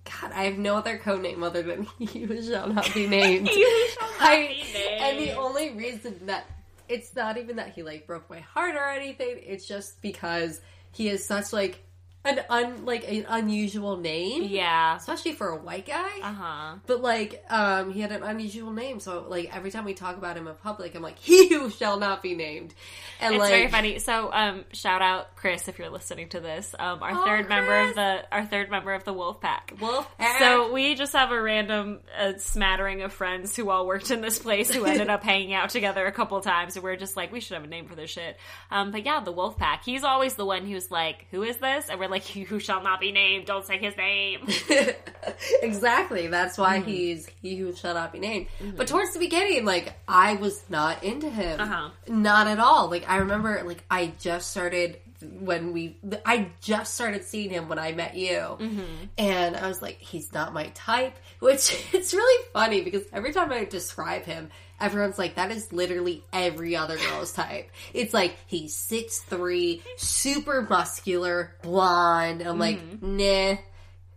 God, 0.03 0.31
I 0.33 0.43
have 0.43 0.57
no 0.57 0.75
other 0.75 0.97
code 0.97 1.21
name 1.21 1.41
other 1.41 1.63
than 1.63 1.87
you 1.99 2.41
shall 2.43 2.67
not 2.67 2.93
be 2.93 3.07
named. 3.07 3.47
You 3.49 3.87
shall 3.97 4.09
not 4.19 4.21
I- 4.29 4.47
be 4.47 4.63
named. 4.73 5.01
And 5.01 5.19
the 5.19 5.31
only 5.37 5.71
reason 5.71 6.19
that 6.27 6.45
it's 6.87 7.15
not 7.15 7.37
even 7.37 7.57
that 7.57 7.73
he 7.73 7.83
like 7.83 8.07
broke 8.07 8.29
my 8.29 8.39
heart 8.39 8.75
or 8.75 8.89
anything. 8.89 9.39
It's 9.43 9.67
just 9.67 10.01
because 10.01 10.61
he 10.91 11.09
is 11.09 11.25
such 11.25 11.53
like 11.53 11.83
an 12.25 12.41
un 12.49 12.85
like 12.85 13.09
an 13.09 13.25
unusual 13.29 13.97
name, 13.97 14.43
yeah. 14.43 14.97
especially 14.97 15.33
for 15.33 15.49
a 15.49 15.55
white 15.57 15.85
guy. 15.85 16.19
Uh 16.21 16.33
huh. 16.33 16.75
But 16.87 17.01
like, 17.01 17.43
um, 17.49 17.91
he 17.91 18.01
had 18.01 18.11
an 18.11 18.23
unusual 18.23 18.71
name, 18.71 18.99
so 18.99 19.25
like 19.27 19.55
every 19.55 19.71
time 19.71 19.85
we 19.85 19.93
talk 19.93 20.17
about 20.17 20.37
him 20.37 20.47
in 20.47 20.55
public, 20.55 20.95
I'm 20.95 21.01
like, 21.01 21.19
he 21.19 21.49
who 21.49 21.69
shall 21.69 21.97
not 21.99 22.21
be 22.21 22.33
named. 22.35 22.73
And 23.21 23.35
It's 23.35 23.39
like, 23.41 23.49
very 23.51 23.67
funny. 23.69 23.99
So, 23.99 24.29
um, 24.33 24.65
shout 24.73 25.01
out 25.01 25.35
Chris 25.35 25.67
if 25.67 25.79
you're 25.79 25.89
listening 25.89 26.29
to 26.29 26.39
this. 26.39 26.75
Um, 26.77 27.01
our 27.01 27.11
Oh, 27.13 27.25
third 27.25 27.47
member 27.47 27.75
of 27.89 27.95
the 27.95 28.23
our 28.31 28.45
third 28.45 28.69
member 28.69 28.93
of 28.93 29.03
the 29.05 29.13
Wolf 29.13 29.39
Pack. 29.39 29.73
Wolf. 29.79 30.09
So 30.39 30.71
we 30.73 30.95
just 30.95 31.13
have 31.13 31.31
a 31.31 31.41
random 31.41 31.99
uh, 32.19 32.33
smattering 32.37 33.01
of 33.03 33.13
friends 33.13 33.55
who 33.55 33.69
all 33.69 33.87
worked 33.87 34.11
in 34.11 34.21
this 34.21 34.37
place 34.39 34.73
who 34.73 34.85
ended 34.85 35.09
up 35.09 35.23
hanging 35.31 35.53
out 35.53 35.69
together 35.69 36.05
a 36.05 36.11
couple 36.11 36.39
times, 36.41 36.75
and 36.75 36.83
we're 36.83 36.95
just 36.97 37.15
like, 37.15 37.31
we 37.31 37.39
should 37.39 37.53
have 37.55 37.63
a 37.63 37.67
name 37.67 37.87
for 37.87 37.95
this 37.95 38.09
shit. 38.09 38.37
Um, 38.71 38.91
but 38.91 39.05
yeah, 39.05 39.21
the 39.21 39.31
Wolf 39.31 39.57
Pack. 39.57 39.83
He's 39.85 40.03
always 40.03 40.35
the 40.35 40.45
one 40.45 40.65
who's 40.65 40.91
like, 40.91 41.25
"Who 41.31 41.43
is 41.43 41.57
this?" 41.57 41.89
And 41.89 41.99
we're 41.99 42.07
like, 42.09 42.14
"He 42.23 42.41
who 42.43 42.59
shall 42.59 42.81
not 42.83 42.99
be 42.99 43.11
named. 43.11 43.45
Don't 43.45 43.65
say 43.65 43.77
his 43.77 43.95
name." 43.97 44.47
exactly. 45.61 46.27
That's 46.27 46.57
why 46.57 46.79
Mm-hmm. 46.79 46.89
he's 46.89 47.29
he 47.41 47.55
who 47.57 47.73
shall 47.75 47.93
not 47.93 48.11
be 48.11 48.19
named. 48.19 48.47
But 48.75 48.87
towards 48.87 49.13
the 49.13 49.19
beginning, 49.19 49.65
like 49.65 49.93
I 50.07 50.35
was 50.35 50.63
not 50.69 51.03
into 51.03 51.29
him, 51.29 51.59
Uh-huh. 51.59 51.89
not 52.07 52.47
at 52.47 52.59
all. 52.59 52.89
Like 52.89 53.09
I 53.09 53.17
remember, 53.17 53.61
like 53.65 53.83
I 53.89 54.13
just 54.19 54.51
started 54.51 54.97
when 55.39 55.71
we, 55.73 55.95
I 56.25 56.49
just 56.61 56.93
started 56.93 57.23
seeing 57.23 57.49
him 57.49 57.67
when 57.69 57.79
I 57.79 57.93
met 57.93 58.15
you, 58.15 58.37
Mm-hmm. 58.37 58.83
and 59.17 59.55
I 59.55 59.67
was 59.67 59.81
like, 59.81 59.97
he's 59.99 60.31
not 60.33 60.53
my 60.53 60.67
type. 60.75 61.15
Which 61.39 61.85
it's 61.93 62.13
really 62.13 62.45
funny 62.53 62.81
because 62.81 63.03
every 63.13 63.33
time 63.33 63.51
I 63.51 63.65
describe 63.65 64.23
him. 64.25 64.49
Everyone's 64.79 65.17
like, 65.17 65.35
that 65.35 65.51
is 65.51 65.71
literally 65.71 66.23
every 66.33 66.75
other 66.75 66.97
girl's 66.97 67.31
type. 67.33 67.69
It's 67.93 68.13
like, 68.13 68.35
he's 68.47 68.75
six 68.75 69.19
three, 69.19 69.81
super 69.97 70.61
muscular, 70.69 71.55
blonde. 71.61 72.41
I'm 72.41 72.59
like, 72.59 72.79
Mm-hmm. 72.79 73.17
nah. 73.17 73.57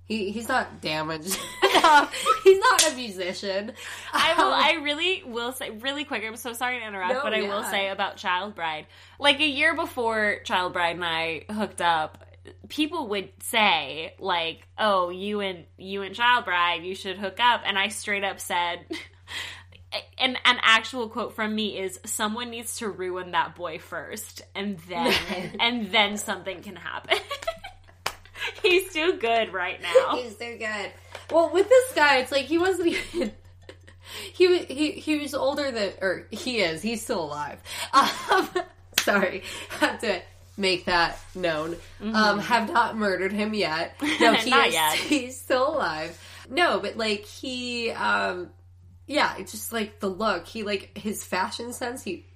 He, 0.06 0.30
he's 0.30 0.48
not 0.48 0.80
damaged. 0.80 1.38
enough. 1.62 2.14
he's 2.44 2.58
not 2.58 2.92
a 2.92 2.96
musician. 2.96 3.72
I 4.12 4.34
will. 4.38 4.44
Um, 4.54 4.54
I 4.64 4.72
really 4.82 5.22
will 5.26 5.52
say 5.52 5.68
really 5.68 6.04
quick. 6.04 6.24
I'm 6.26 6.36
so 6.36 6.54
sorry 6.54 6.80
to 6.80 6.86
interrupt, 6.86 7.12
No, 7.12 7.22
but 7.22 7.34
I 7.34 7.42
will 7.42 7.62
say 7.64 7.90
about 7.90 8.16
Child 8.16 8.54
Bride. 8.54 8.86
Like 9.20 9.38
a 9.40 9.46
year 9.46 9.76
before 9.76 10.38
Child 10.44 10.72
Bride 10.72 10.96
and 10.96 11.04
I 11.04 11.44
hooked 11.50 11.82
up, 11.82 12.24
people 12.70 13.08
would 13.08 13.28
say 13.42 14.14
like, 14.18 14.66
"Oh, 14.78 15.10
you 15.10 15.40
and 15.40 15.64
you 15.76 16.00
and 16.00 16.14
Child 16.14 16.46
Bride, 16.46 16.84
you 16.84 16.94
should 16.94 17.18
hook 17.18 17.38
up," 17.38 17.60
and 17.66 17.78
I 17.78 17.88
straight 17.88 18.24
up 18.24 18.40
said. 18.40 18.86
An, 20.18 20.36
an 20.44 20.58
actual 20.62 21.08
quote 21.08 21.34
from 21.34 21.54
me 21.54 21.78
is 21.78 21.98
someone 22.04 22.50
needs 22.50 22.76
to 22.78 22.88
ruin 22.88 23.30
that 23.30 23.54
boy 23.56 23.78
first 23.78 24.42
and 24.54 24.78
then 24.80 25.14
and 25.60 25.90
then 25.90 26.18
something 26.18 26.62
can 26.62 26.76
happen 26.76 27.16
he's 28.62 28.92
too 28.92 29.14
good 29.14 29.52
right 29.52 29.80
now 29.80 30.16
He's 30.16 30.36
too 30.36 30.56
good. 30.58 30.92
Well, 31.30 31.50
with 31.52 31.68
this 31.68 31.92
guy, 31.94 32.18
it's 32.18 32.32
like 32.32 32.46
he 32.46 32.58
wasn't 32.58 32.88
even. 32.88 33.32
He 34.32 34.58
he 34.64 34.92
he 34.92 35.18
was 35.18 35.34
older 35.34 35.70
than, 35.70 35.92
or 36.00 36.26
he 36.30 36.60
is. 36.60 36.80
He's 36.80 37.02
still 37.02 37.22
alive. 37.24 37.60
Um, 37.92 38.48
sorry, 39.00 39.42
have 39.68 40.00
to 40.00 40.22
make 40.56 40.86
that 40.86 41.18
known. 41.34 41.76
Um, 42.00 42.38
have 42.38 42.72
not 42.72 42.96
murdered 42.96 43.32
him 43.32 43.52
yet. 43.52 43.96
No, 44.20 44.32
he 44.32 44.50
Not 44.50 44.68
is, 44.68 44.74
yet. 44.74 44.94
He's 44.94 45.38
still 45.38 45.76
alive. 45.76 46.18
No, 46.48 46.80
but 46.80 46.96
like 46.96 47.26
he, 47.26 47.90
um, 47.90 48.48
yeah, 49.08 49.34
it's 49.38 49.52
just 49.52 49.72
like 49.72 49.98
the 50.00 50.08
look. 50.08 50.46
He 50.46 50.62
like 50.62 50.96
his 50.96 51.24
fashion 51.24 51.72
sense. 51.72 52.04
He 52.04 52.26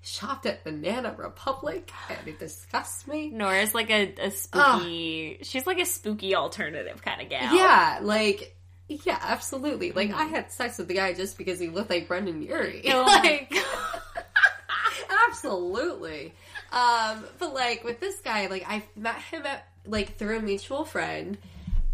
shopped 0.00 0.46
at 0.46 0.62
Banana 0.62 1.14
Republic, 1.18 1.90
and 2.08 2.28
it 2.28 2.38
disgusts 2.38 3.06
me. 3.08 3.30
Nora's 3.30 3.74
like 3.74 3.90
a, 3.90 4.14
a 4.20 4.30
spooky. 4.30 5.40
She's 5.42 5.66
like 5.66 5.80
a 5.80 5.84
spooky 5.84 6.36
alternative 6.36 7.02
kind 7.02 7.20
of 7.20 7.28
gal. 7.28 7.54
Yeah, 7.54 7.98
like 8.00 8.56
yeah, 8.88 9.18
absolutely. 9.20 9.90
Like 9.90 10.12
I 10.12 10.24
had 10.24 10.52
sex 10.52 10.78
with 10.78 10.86
the 10.88 10.94
guy 10.94 11.14
just 11.14 11.36
because 11.36 11.58
he 11.58 11.68
looked 11.68 11.90
like 11.90 12.06
Brendon 12.06 12.42
Urie. 12.42 12.82
Oh 12.92 13.02
like 13.02 13.52
absolutely. 15.28 16.32
Um, 16.70 17.24
but 17.38 17.54
like 17.54 17.82
with 17.82 17.98
this 17.98 18.20
guy, 18.20 18.46
like 18.46 18.64
I 18.68 18.84
met 18.94 19.16
him 19.16 19.44
at 19.46 19.66
like 19.84 20.16
through 20.16 20.38
a 20.38 20.42
mutual 20.42 20.84
friend 20.84 21.38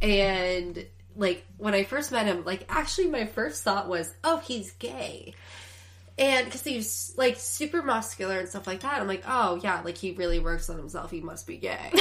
and 0.02 0.84
like 1.20 1.44
when 1.58 1.74
I 1.74 1.84
first 1.84 2.10
met 2.10 2.26
him, 2.26 2.44
like 2.44 2.64
actually 2.68 3.08
my 3.08 3.26
first 3.26 3.62
thought 3.62 3.88
was, 3.88 4.12
oh, 4.24 4.38
he's 4.38 4.72
gay. 4.72 5.34
And 6.18 6.44
because 6.44 6.62
he 6.64 6.76
was 6.76 7.14
like 7.16 7.38
super 7.38 7.82
muscular 7.82 8.40
and 8.40 8.48
stuff 8.48 8.66
like 8.66 8.80
that, 8.80 9.00
I'm 9.00 9.06
like, 9.06 9.22
oh 9.26 9.60
yeah, 9.62 9.80
like 9.82 9.96
he 9.96 10.12
really 10.12 10.38
works 10.38 10.68
on 10.68 10.76
himself. 10.76 11.10
He 11.10 11.20
must 11.20 11.46
be 11.46 11.56
gay. 11.56 11.90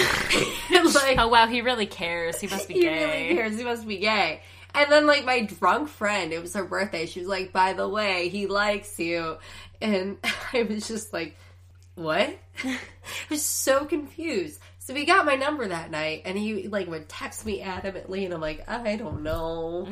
Like, 0.71 1.17
Oh 1.17 1.27
wow, 1.27 1.47
he 1.47 1.61
really 1.61 1.85
cares. 1.85 2.39
He 2.39 2.47
must 2.47 2.67
be 2.67 2.75
he 2.75 2.81
gay. 2.81 3.05
really 3.29 3.35
cares. 3.35 3.57
He 3.57 3.63
must 3.63 3.87
be 3.87 3.97
gay. 3.97 4.41
And 4.73 4.91
then, 4.91 5.07
like, 5.07 5.25
my 5.25 5.41
drunk 5.41 5.89
friend, 5.89 6.31
it 6.31 6.41
was 6.41 6.53
her 6.53 6.63
birthday. 6.63 7.05
She 7.07 7.19
was 7.21 7.27
like, 7.27 7.51
by 7.51 7.73
the 7.73 7.87
way, 7.87 8.29
he 8.29 8.45
likes 8.47 8.99
you. 8.99 9.37
And 9.81 10.17
I 10.53 10.63
was 10.63 10.87
just 10.87 11.11
like, 11.11 11.35
what? 11.95 12.37
I 12.63 12.77
was 13.29 13.43
so 13.43 13.85
confused. 13.85 14.59
So 14.89 14.95
he 14.95 15.05
got 15.05 15.23
my 15.23 15.35
number 15.35 15.67
that 15.67 15.91
night 15.91 16.23
and 16.25 16.35
he, 16.35 16.67
like, 16.67 16.87
would 16.87 17.07
text 17.07 17.45
me 17.45 17.61
adamantly. 17.61 18.25
And 18.25 18.33
I'm 18.33 18.41
like, 18.41 18.67
I 18.67 18.95
don't 18.95 19.21
know. 19.21 19.87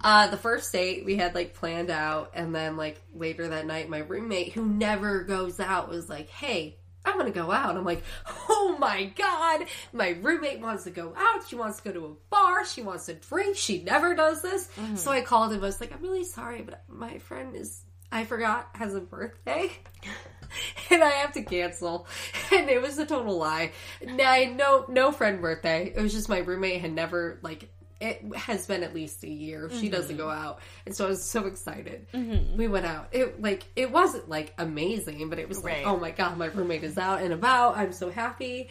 Uh, 0.00 0.26
the 0.26 0.36
first 0.36 0.72
date 0.72 1.04
we 1.04 1.14
had, 1.14 1.32
like, 1.32 1.54
planned 1.54 1.90
out. 1.90 2.32
And 2.34 2.52
then, 2.52 2.76
like, 2.76 3.00
later 3.14 3.46
that 3.46 3.66
night, 3.66 3.88
my 3.88 3.98
roommate, 3.98 4.52
who 4.52 4.66
never 4.66 5.22
goes 5.22 5.60
out, 5.60 5.88
was 5.88 6.08
like, 6.08 6.28
hey, 6.28 6.76
I'm 7.04 7.16
gonna 7.18 7.30
go 7.30 7.52
out. 7.52 7.76
I'm 7.76 7.84
like, 7.84 8.02
oh 8.48 8.76
my 8.80 9.04
god, 9.04 9.66
my 9.92 10.08
roommate 10.20 10.58
wants 10.58 10.82
to 10.84 10.90
go 10.90 11.14
out. 11.16 11.46
She 11.48 11.54
wants 11.54 11.78
to 11.78 11.84
go 11.84 11.92
to 11.92 12.06
a 12.06 12.14
bar. 12.28 12.66
She 12.66 12.82
wants 12.82 13.06
to 13.06 13.14
drink. 13.14 13.56
She 13.56 13.84
never 13.84 14.16
does 14.16 14.42
this. 14.42 14.68
So 14.96 15.12
I 15.12 15.20
called 15.20 15.52
him. 15.52 15.62
I 15.62 15.66
was 15.66 15.80
like, 15.80 15.92
I'm 15.92 16.02
really 16.02 16.24
sorry, 16.24 16.62
but 16.62 16.82
my 16.88 17.18
friend 17.18 17.54
is, 17.54 17.84
I 18.12 18.24
forgot, 18.24 18.68
has 18.74 18.94
a 18.94 19.00
birthday. 19.00 19.72
and 20.90 21.02
I 21.02 21.08
have 21.08 21.32
to 21.32 21.42
cancel. 21.42 22.06
And 22.52 22.68
it 22.68 22.82
was 22.82 22.98
a 22.98 23.06
total 23.06 23.38
lie. 23.38 23.72
No, 24.04 24.44
no, 24.54 24.84
no 24.86 25.10
friend 25.10 25.40
birthday. 25.40 25.90
It 25.96 26.02
was 26.02 26.12
just 26.12 26.28
my 26.28 26.38
roommate 26.38 26.82
had 26.82 26.92
never, 26.92 27.38
like, 27.40 27.70
it 27.98 28.22
has 28.36 28.66
been 28.66 28.82
at 28.82 28.94
least 28.94 29.22
a 29.24 29.30
year. 29.30 29.70
She 29.70 29.86
mm-hmm. 29.86 29.94
doesn't 29.94 30.16
go 30.18 30.28
out, 30.28 30.60
and 30.84 30.94
so 30.94 31.06
I 31.06 31.08
was 31.08 31.24
so 31.24 31.46
excited. 31.46 32.08
Mm-hmm. 32.12 32.56
We 32.56 32.66
went 32.66 32.84
out. 32.84 33.08
It 33.12 33.40
like 33.40 33.62
it 33.76 33.92
wasn't 33.92 34.28
like 34.28 34.52
amazing, 34.58 35.30
but 35.30 35.38
it 35.38 35.48
was 35.48 35.62
like, 35.62 35.86
oh 35.86 35.96
my 35.96 36.10
god, 36.10 36.36
my 36.36 36.46
roommate 36.46 36.82
is 36.82 36.98
out 36.98 37.22
and 37.22 37.32
about. 37.32 37.76
I'm 37.76 37.92
so 37.92 38.10
happy. 38.10 38.70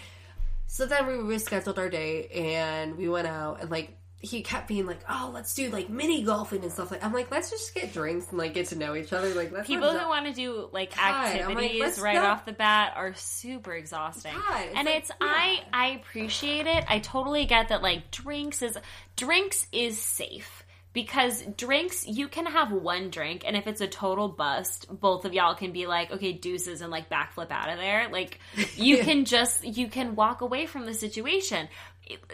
So 0.68 0.86
then 0.86 1.08
we 1.08 1.14
rescheduled 1.14 1.78
our 1.78 1.90
date, 1.90 2.32
and 2.34 2.98
we 2.98 3.08
went 3.08 3.26
out, 3.26 3.62
and 3.62 3.72
like 3.72 3.98
he 4.22 4.44
kept 4.44 4.68
being 4.68 4.86
like, 4.86 5.00
oh, 5.10 5.32
let's 5.34 5.54
do 5.56 5.70
like 5.70 5.90
mini 5.90 6.24
golfing 6.24 6.62
and 6.62 6.72
stuff 6.72 6.92
like. 6.92 7.04
I'm 7.04 7.12
like, 7.12 7.32
let's 7.32 7.50
just 7.50 7.74
get 7.74 7.92
drinks 7.92 8.30
and 8.30 8.38
like 8.38 8.54
get 8.54 8.68
to 8.68 8.76
know 8.78 8.96
each 8.96 9.12
other. 9.14 9.34
Like 9.34 9.52
let's 9.52 9.68
People 9.68 9.92
who 9.92 10.08
want 10.08 10.28
to 10.28 10.34
do 10.34 10.70
like 10.72 10.96
God, 10.96 11.04
I'm 11.04 11.24
like, 11.24 11.42
activities 11.42 12.00
right 12.00 12.16
not- 12.16 12.26
off 12.26 12.46
the 12.46 12.54
bat 12.54 12.94
are 12.96 13.14
super 13.16 13.74
exhausting. 13.74 14.34
God, 14.34 14.62
it's 14.62 14.76
and 14.76 14.86
like, 14.86 14.96
it's 14.96 15.12
I 15.20 15.54
yeah. 15.54 15.70
I 15.74 15.88
appreciate 15.88 16.68
it. 16.68 16.86
I 16.88 17.00
totally 17.00 17.46
get 17.46 17.70
that 17.70 17.82
like 17.82 18.12
drinks 18.12 18.62
is 18.62 18.78
drinks 19.16 19.66
is 19.72 20.00
safe 20.00 20.64
because 20.94 21.42
drinks 21.58 22.06
you 22.06 22.28
can 22.28 22.46
have 22.46 22.72
one 22.72 23.10
drink 23.10 23.44
and 23.46 23.56
if 23.56 23.66
it's 23.68 23.82
a 23.82 23.88
total 23.88 24.28
bust 24.28 24.86
both 24.90 25.24
of 25.26 25.34
y'all 25.34 25.56
can 25.56 25.72
be 25.72 25.88
like 25.88 26.12
okay 26.12 26.34
deuces 26.34 26.82
and 26.82 26.92
like 26.92 27.10
backflip 27.10 27.50
out 27.50 27.70
of 27.70 27.78
there 27.78 28.10
like 28.10 28.40
you 28.76 28.98
can 28.98 29.26
just 29.26 29.64
you 29.64 29.88
can 29.88 30.16
walk 30.16 30.42
away 30.42 30.66
from 30.66 30.86
the 30.86 30.94
situation 30.94 31.68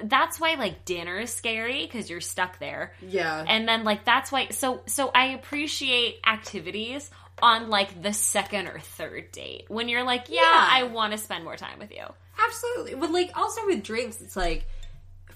that's 0.04 0.40
why 0.40 0.56
like 0.56 0.86
dinner 0.86 1.18
is 1.20 1.32
scary 1.32 1.86
because 1.86 2.10
you're 2.10 2.22
stuck 2.22 2.58
there 2.60 2.94
Yeah. 3.02 3.44
and 3.48 3.68
then 3.68 3.84
like 3.84 4.06
that's 4.06 4.32
why 4.32 4.48
so 4.50 4.82
so 4.88 5.12
i 5.14 5.28
appreciate 5.34 6.20
activities 6.26 7.12
on 7.42 7.70
like 7.70 8.02
the 8.02 8.14
second 8.14 8.68
or 8.68 8.80
third 8.80 9.32
date 9.32 9.66
when 9.68 9.88
you're 9.90 10.04
like 10.04 10.26
yeah, 10.30 10.42
Yeah. 10.42 10.68
i 10.72 10.84
want 10.84 11.12
to 11.12 11.18
spend 11.20 11.44
more 11.44 11.56
time 11.58 11.80
with 11.80 11.92
you 11.92 12.04
Absolutely. 12.40 12.94
But 12.94 13.10
like 13.12 13.32
also 13.36 13.66
with 13.66 13.82
drinks, 13.84 14.22
it's 14.22 14.36
like 14.36 14.68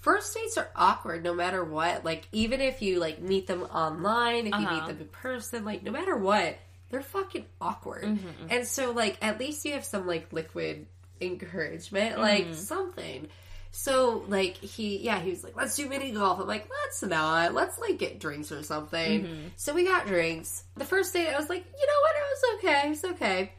first 0.02 0.34
dates 0.36 0.56
are 0.56 0.70
awkward 0.76 1.24
no 1.24 1.34
matter 1.34 1.64
what. 1.64 2.06
Like 2.06 2.28
even 2.32 2.62
if 2.62 2.84
you 2.84 3.00
like 3.00 3.20
meet 3.20 3.48
them 3.48 3.64
online, 3.64 4.46
if 4.46 4.54
you 4.54 4.66
Uh-huh. 4.68 4.76
meet 4.76 4.86
them 4.88 5.02
in 5.02 5.08
person, 5.08 5.66
like 5.66 5.82
no 5.82 5.92
matter 5.92 6.16
what, 6.16 6.60
they're 6.92 7.02
fucking 7.02 7.46
awkward. 7.60 8.20
And 8.52 8.68
so 8.68 8.92
like 8.92 9.18
at 9.24 9.40
least 9.40 9.66
you 9.66 9.74
have 9.74 9.84
some 9.84 10.06
like 10.06 10.32
liquid 10.32 10.86
encouragement, 11.20 12.20
like 12.20 12.54
something. 12.54 13.28
So 13.72 14.26
like 14.28 14.58
he 14.58 14.98
yeah, 14.98 15.20
he 15.20 15.30
was 15.32 15.44
like, 15.44 15.56
Let's 15.56 15.76
do 15.76 15.88
mini 15.88 16.12
golf. 16.12 16.40
I'm 16.40 16.48
like, 16.48 16.70
let's 16.84 17.02
not. 17.04 17.54
Let's 17.54 17.80
like 17.80 17.98
get 17.98 18.20
drinks 18.20 18.52
or 18.52 18.64
something. 18.64 19.24
So 19.56 19.74
we 19.74 19.86
got 19.86 20.08
drinks. 20.08 20.64
The 20.76 20.86
first 20.86 21.14
date 21.14 21.30
I 21.34 21.38
was 21.40 21.50
like, 21.50 21.66
you 21.66 21.88
know 21.88 21.94
what, 22.02 22.16
it 22.16 22.24
was 22.30 22.44
okay, 22.60 22.92
it's 22.92 23.04
okay. 23.22 23.52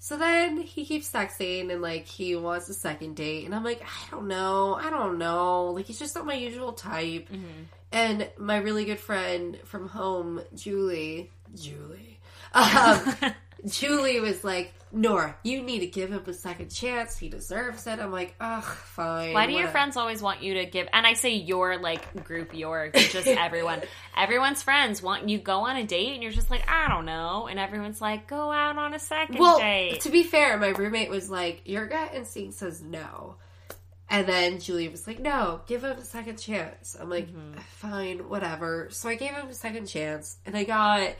So 0.00 0.16
then 0.16 0.56
he 0.56 0.84
keeps 0.84 1.12
texting 1.12 1.70
and 1.70 1.80
like 1.80 2.06
he 2.06 2.34
wants 2.34 2.68
a 2.68 2.74
second 2.74 3.14
date, 3.14 3.44
and 3.46 3.54
I'm 3.54 3.62
like, 3.62 3.82
I 3.82 4.10
don't 4.10 4.26
know, 4.26 4.74
I 4.74 4.90
don't 4.90 5.16
know. 5.16 5.66
Like 5.66 5.86
he's 5.86 5.98
just 6.00 6.16
not 6.16 6.26
my 6.26 6.34
usual 6.34 6.72
type. 6.72 7.28
And 7.92 8.28
my 8.36 8.56
really 8.56 8.84
good 8.84 8.98
friend 8.98 9.58
from 9.64 9.86
home, 9.88 10.40
Julie, 10.56 11.30
Julie, 11.54 12.18
um, 12.54 13.14
Julie 13.66 14.18
was 14.18 14.42
like, 14.42 14.72
Nora, 14.94 15.34
you 15.42 15.62
need 15.62 15.80
to 15.80 15.86
give 15.86 16.10
him 16.12 16.22
a 16.26 16.32
second 16.34 16.70
chance. 16.70 17.16
He 17.16 17.28
deserves 17.28 17.86
it. 17.86 17.98
I'm 17.98 18.12
like, 18.12 18.34
ugh, 18.40 18.62
fine. 18.62 19.32
Why 19.32 19.46
do 19.46 19.52
your 19.52 19.60
whatever." 19.62 19.72
friends 19.72 19.96
always 19.96 20.20
want 20.20 20.42
you 20.42 20.54
to 20.54 20.66
give? 20.66 20.86
And 20.92 21.06
I 21.06 21.14
say 21.14 21.30
your 21.34 21.78
like 21.78 22.24
group, 22.24 22.54
your 22.54 22.90
just 22.90 23.26
everyone. 23.26 23.80
Everyone's 24.16 24.62
friends 24.62 25.02
want 25.02 25.28
you 25.28 25.38
go 25.38 25.60
on 25.66 25.76
a 25.76 25.84
date, 25.84 26.12
and 26.14 26.22
you're 26.22 26.32
just 26.32 26.50
like, 26.50 26.68
I 26.70 26.88
don't 26.88 27.06
know. 27.06 27.46
And 27.48 27.58
everyone's 27.58 28.00
like, 28.00 28.26
go 28.28 28.52
out 28.52 28.76
on 28.76 28.92
a 28.94 28.98
second 28.98 29.38
Well, 29.38 29.58
date. 29.58 30.02
to 30.02 30.10
be 30.10 30.22
fair, 30.22 30.58
my 30.58 30.68
roommate 30.68 31.08
was 31.10 31.30
like, 31.30 31.62
your 31.64 31.86
gut 31.86 32.12
instinct 32.14 32.54
says 32.54 32.82
no. 32.82 33.36
And 34.10 34.26
then 34.26 34.60
Julie 34.60 34.88
was 34.90 35.06
like, 35.06 35.20
no, 35.20 35.62
give 35.66 35.84
him 35.84 35.92
a 35.96 36.04
second 36.04 36.36
chance. 36.36 36.94
I'm 37.00 37.08
like, 37.08 37.28
Mm-hmm. 37.28 37.58
fine, 37.60 38.28
whatever. 38.28 38.88
So 38.90 39.08
I 39.08 39.14
gave 39.14 39.30
him 39.30 39.48
a 39.48 39.54
second 39.54 39.86
chance, 39.86 40.36
and 40.44 40.54
I 40.54 40.64
got, 40.64 41.14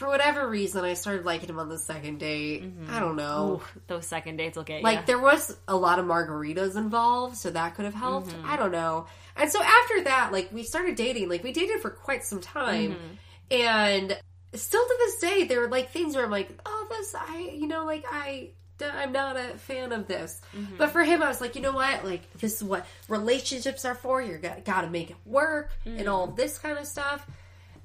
for 0.00 0.08
whatever 0.08 0.48
reason, 0.48 0.82
I 0.82 0.94
started 0.94 1.26
liking 1.26 1.50
him 1.50 1.58
on 1.58 1.68
the 1.68 1.76
second 1.78 2.18
date. 2.18 2.64
I 2.88 2.98
don't 3.00 3.16
know. 3.16 3.60
Mm-hmm. 3.62 3.78
Ooh, 3.78 3.82
those 3.86 4.06
second 4.06 4.38
dates 4.38 4.56
will 4.56 4.64
get 4.64 4.82
Like 4.82 5.04
there 5.04 5.18
was 5.20 5.54
a 5.68 5.76
lot 5.76 5.98
of 5.98 6.06
margaritas 6.06 6.74
involved, 6.76 7.36
so 7.36 7.50
that 7.50 7.74
could 7.74 7.84
have 7.84 7.94
helped. 7.94 8.28
Mm-hmm. 8.30 8.50
I 8.50 8.56
don't 8.56 8.72
know. 8.72 9.06
And 9.36 9.50
so 9.52 9.62
after 9.62 10.04
that, 10.04 10.32
like 10.32 10.50
we 10.52 10.62
started 10.62 10.96
dating. 10.96 11.28
Like 11.28 11.44
we 11.44 11.52
dated 11.52 11.80
for 11.82 11.90
quite 11.90 12.24
some 12.24 12.40
time, 12.40 12.92
Mm-hmm. 12.92 13.14
and 13.62 14.18
still 14.54 14.82
to 14.84 14.94
this 14.98 15.20
day, 15.20 15.44
there 15.44 15.60
were 15.60 15.68
like 15.68 15.90
things 15.90 16.16
where 16.16 16.24
I'm 16.24 16.30
like, 16.30 16.50
oh, 16.64 16.86
this 16.90 17.14
I, 17.14 17.38
you 17.54 17.68
know, 17.68 17.84
like 17.84 18.04
I. 18.10 18.50
I'm 18.82 19.12
not 19.12 19.36
a 19.36 19.58
fan 19.58 19.92
of 19.92 20.08
this, 20.08 20.40
Mm-hmm. 20.56 20.78
but 20.78 20.88
for 20.88 21.04
him, 21.04 21.22
I 21.22 21.28
was 21.28 21.38
like, 21.38 21.54
you 21.54 21.60
know 21.60 21.72
what? 21.72 22.02
Like, 22.02 22.22
this 22.38 22.54
is 22.56 22.64
what 22.64 22.86
relationships 23.08 23.84
are 23.84 23.94
for. 23.94 24.22
You 24.22 24.38
got 24.38 24.64
got 24.64 24.80
to 24.80 24.88
make 24.88 25.10
it 25.10 25.16
work 25.26 25.70
and 25.84 26.08
all 26.08 26.22
Mm-hmm. 26.22 26.30
of 26.30 26.36
this 26.38 26.58
kind 26.58 26.78
of 26.78 26.86
stuff. 26.86 27.26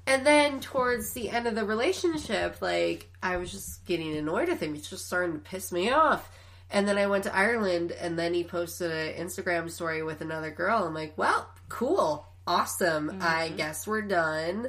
And 0.06 0.24
then 0.24 0.60
towards 0.60 1.12
the 1.12 1.30
end 1.30 1.46
of 1.46 1.54
the 1.54 1.64
relationship, 1.64 2.62
like 2.62 3.10
I 3.22 3.38
was 3.38 3.50
just 3.50 3.84
getting 3.86 4.16
annoyed 4.16 4.48
with 4.48 4.60
him. 4.60 4.74
He's 4.74 4.88
just 4.88 5.06
starting 5.06 5.32
to 5.32 5.38
piss 5.40 5.72
me 5.72 5.90
off. 5.90 6.30
And 6.70 6.86
then 6.86 6.98
I 6.98 7.06
went 7.06 7.24
to 7.24 7.34
Ireland, 7.34 7.92
and 7.92 8.18
then 8.18 8.34
he 8.34 8.42
posted 8.42 8.90
an 8.90 9.24
Instagram 9.24 9.70
story 9.70 10.02
with 10.02 10.20
another 10.20 10.50
girl. 10.50 10.82
I'm 10.84 10.94
like, 10.94 11.16
well, 11.16 11.48
cool, 11.68 12.26
awesome. 12.44 13.18
I 13.20 13.46
mm-hmm. 13.46 13.56
guess 13.56 13.86
we're 13.86 14.02
done. 14.02 14.66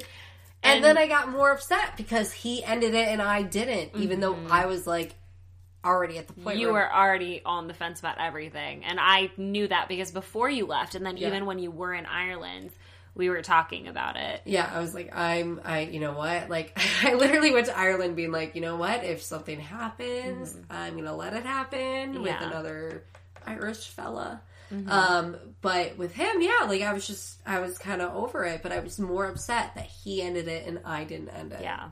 And, 0.62 0.76
And- 0.76 0.84
then 0.84 0.98
I 0.98 1.06
got 1.06 1.30
more 1.30 1.50
upset 1.50 1.96
because 1.96 2.32
he 2.32 2.64
ended 2.64 2.94
it 2.94 3.08
and 3.08 3.22
I 3.22 3.42
didn't, 3.42 3.96
even 3.96 4.20
though 4.20 4.34
mm-hmm. 4.34 4.52
I 4.52 4.66
was 4.66 4.86
like 4.86 5.14
already 5.84 6.18
at 6.18 6.26
the 6.26 6.32
point 6.32 6.58
you 6.58 6.72
where 6.72 6.82
were 6.82 6.92
already 6.92 7.40
on 7.44 7.68
the 7.68 7.74
fence 7.74 8.00
about 8.00 8.18
everything, 8.18 8.84
and 8.84 8.98
I 9.00 9.30
knew 9.36 9.68
that 9.68 9.88
because 9.88 10.10
before 10.10 10.50
you 10.50 10.66
left, 10.66 10.94
and 10.96 11.06
then 11.06 11.16
Yeah. 11.16 11.28
even 11.28 11.46
when 11.46 11.58
you 11.58 11.70
were 11.70 11.94
in 11.94 12.06
Ireland, 12.06 12.70
we 13.14 13.30
were 13.30 13.42
talking 13.42 13.88
about 13.88 14.16
it. 14.16 14.42
Yeah, 14.44 14.70
I 14.72 14.80
was 14.80 14.94
like, 14.94 15.14
I'm, 15.14 15.60
I, 15.64 15.80
you 15.80 16.00
know 16.00 16.12
what? 16.12 16.48
Like, 16.48 16.78
I 17.02 17.14
literally 17.14 17.52
went 17.52 17.66
to 17.66 17.78
Ireland 17.78 18.16
being 18.16 18.32
like, 18.32 18.54
you 18.54 18.60
know 18.60 18.76
what? 18.76 19.04
If 19.04 19.22
something 19.22 19.58
happens, 19.58 20.52
mm-hmm. 20.52 20.72
I'm 20.72 20.96
gonna 20.96 21.16
let 21.16 21.34
it 21.34 21.44
happen 21.44 22.22
with 22.22 22.40
another 22.40 23.04
Irish 23.46 23.88
fella. 23.88 24.42
Um, 24.70 25.36
but 25.60 25.96
with 25.96 26.12
him, 26.12 26.40
yeah, 26.40 26.66
like 26.66 26.82
I 26.82 26.92
was 26.92 27.06
just, 27.06 27.40
I 27.46 27.60
was 27.60 27.78
kind 27.78 28.02
of 28.02 28.14
over 28.14 28.44
it, 28.44 28.62
but 28.62 28.72
I 28.72 28.80
was 28.80 28.98
more 28.98 29.26
upset 29.26 29.74
that 29.74 29.86
he 29.86 30.22
ended 30.22 30.48
it 30.48 30.66
and 30.66 30.80
I 30.84 31.04
didn't 31.04 31.30
end 31.30 31.52
it. 31.52 31.60
Yeah. 31.62 31.88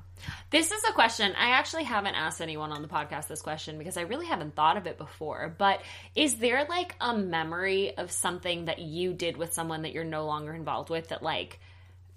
This 0.50 0.70
is 0.70 0.82
a 0.88 0.92
question. 0.92 1.32
I 1.38 1.50
actually 1.50 1.84
haven't 1.84 2.14
asked 2.14 2.40
anyone 2.40 2.72
on 2.72 2.82
the 2.82 2.88
podcast 2.88 3.28
this 3.28 3.42
question 3.42 3.78
because 3.78 3.96
I 3.96 4.02
really 4.02 4.26
haven't 4.26 4.54
thought 4.54 4.76
of 4.76 4.86
it 4.86 4.98
before. 4.98 5.54
But 5.56 5.82
is 6.14 6.36
there 6.36 6.66
like 6.68 6.94
a 7.00 7.16
memory 7.16 7.96
of 7.96 8.10
something 8.10 8.66
that 8.66 8.78
you 8.78 9.12
did 9.12 9.36
with 9.36 9.52
someone 9.52 9.82
that 9.82 9.92
you're 9.92 10.04
no 10.04 10.26
longer 10.26 10.54
involved 10.54 10.90
with 10.90 11.08
that 11.08 11.22
like 11.22 11.60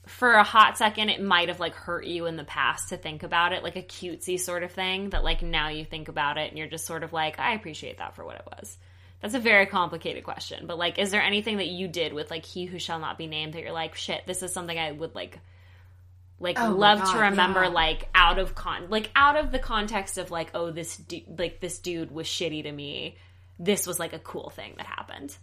for 0.08 0.34
a 0.34 0.44
hot 0.44 0.78
second 0.78 1.10
it 1.10 1.22
might 1.22 1.50
have 1.50 1.60
like 1.60 1.76
hurt 1.76 2.06
you 2.06 2.26
in 2.26 2.36
the 2.36 2.44
past 2.44 2.90
to 2.90 2.98
think 2.98 3.24
about 3.24 3.54
it, 3.54 3.64
like 3.64 3.76
a 3.76 3.84
cutesy 3.84 4.40
sort 4.40 4.64
of 4.64 4.72
thing 4.72 5.12
that 5.12 5.24
like 5.24 5.42
now 5.42 5.70
you 5.70 5.86
think 5.86 6.08
about 6.08 6.38
it 6.38 6.50
and 6.50 6.58
you're 6.58 6.68
just 6.68 6.86
sort 6.86 7.04
of 7.04 7.14
like, 7.14 7.40
I 7.40 7.54
appreciate 7.54 8.00
that 8.00 8.16
for 8.16 8.26
what 8.26 8.36
it 8.36 8.48
was. 8.58 8.78
That's 9.22 9.34
a 9.34 9.40
very 9.40 9.66
complicated 9.66 10.24
question. 10.24 10.66
But 10.68 10.78
like 10.78 11.00
is 11.00 11.12
there 11.12 11.22
anything 11.22 11.58
that 11.58 11.68
you 11.68 11.88
did 11.88 12.14
with 12.14 12.32
like 12.32 12.46
he 12.46 12.66
who 12.66 12.80
shall 12.80 13.00
not 13.00 13.18
be 13.18 13.28
named 13.28 13.54
that 13.54 13.62
you're 13.62 13.72
like, 13.72 13.96
shit, 13.96 14.26
this 14.26 14.44
is 14.44 14.54
something 14.54 14.78
I 14.78 14.92
would 14.92 15.16
like 15.16 15.40
like 16.40 16.60
Oh 16.60 16.70
love 16.70 17.12
to 17.12 17.20
remember 17.20 17.64
yeah. 17.64 17.70
like 17.70 18.08
out 18.16 18.40
of 18.40 18.56
con 18.56 18.90
like 18.90 19.12
out 19.16 19.36
of 19.36 19.52
the 19.52 19.60
context 19.60 20.18
of 20.18 20.32
like 20.32 20.52
oh 20.54 20.72
this 20.72 20.96
du- 20.96 21.26
like 21.38 21.60
this 21.60 21.80
dude 21.80 22.12
was 22.12 22.28
shitty 22.28 22.64
to 22.64 22.72
me 22.72 23.18
this 23.60 23.86
was 23.86 24.00
like 24.00 24.14
a 24.14 24.20
cool 24.20 24.50
thing 24.50 24.74
that 24.78 24.86
happened 24.86 25.36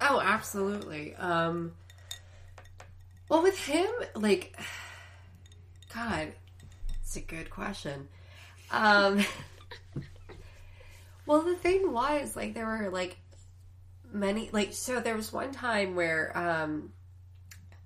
Oh, 0.00 0.20
absolutely. 0.20 1.14
Um, 1.14 1.72
well, 3.28 3.42
with 3.42 3.58
him, 3.58 3.86
like, 4.14 4.58
God, 5.94 6.32
it's 7.00 7.16
a 7.16 7.20
good 7.20 7.50
question. 7.50 8.08
Um, 8.70 9.24
well, 11.26 11.42
the 11.42 11.54
thing 11.56 11.92
was, 11.92 12.36
like, 12.36 12.54
there 12.54 12.66
were 12.66 12.90
like 12.90 13.16
many, 14.12 14.50
like, 14.52 14.72
so 14.72 15.00
there 15.00 15.16
was 15.16 15.32
one 15.32 15.52
time 15.52 15.94
where 15.96 16.36
um, 16.36 16.92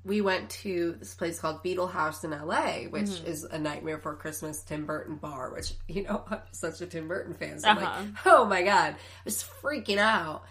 we 0.04 0.20
went 0.20 0.48
to 0.50 0.96
this 0.98 1.14
place 1.14 1.38
called 1.38 1.62
Beetle 1.62 1.88
House 1.88 2.24
in 2.24 2.30
LA, 2.30 2.82
which 2.88 3.20
is 3.26 3.44
a 3.44 3.58
Nightmare 3.58 3.98
for 3.98 4.14
Christmas 4.16 4.62
Tim 4.62 4.86
Burton 4.86 5.16
bar. 5.16 5.52
Which 5.52 5.74
you 5.88 6.02
know, 6.04 6.24
I'm 6.30 6.40
such 6.52 6.80
a 6.80 6.86
Tim 6.86 7.08
Burton 7.08 7.34
fan, 7.34 7.58
so 7.58 7.68
I'm 7.70 7.78
Uh-huh. 7.78 8.00
like, 8.02 8.26
oh 8.26 8.44
my 8.46 8.62
god, 8.62 8.94
I 8.94 8.96
was 9.24 9.42
freaking 9.62 9.98
out. 9.98 10.44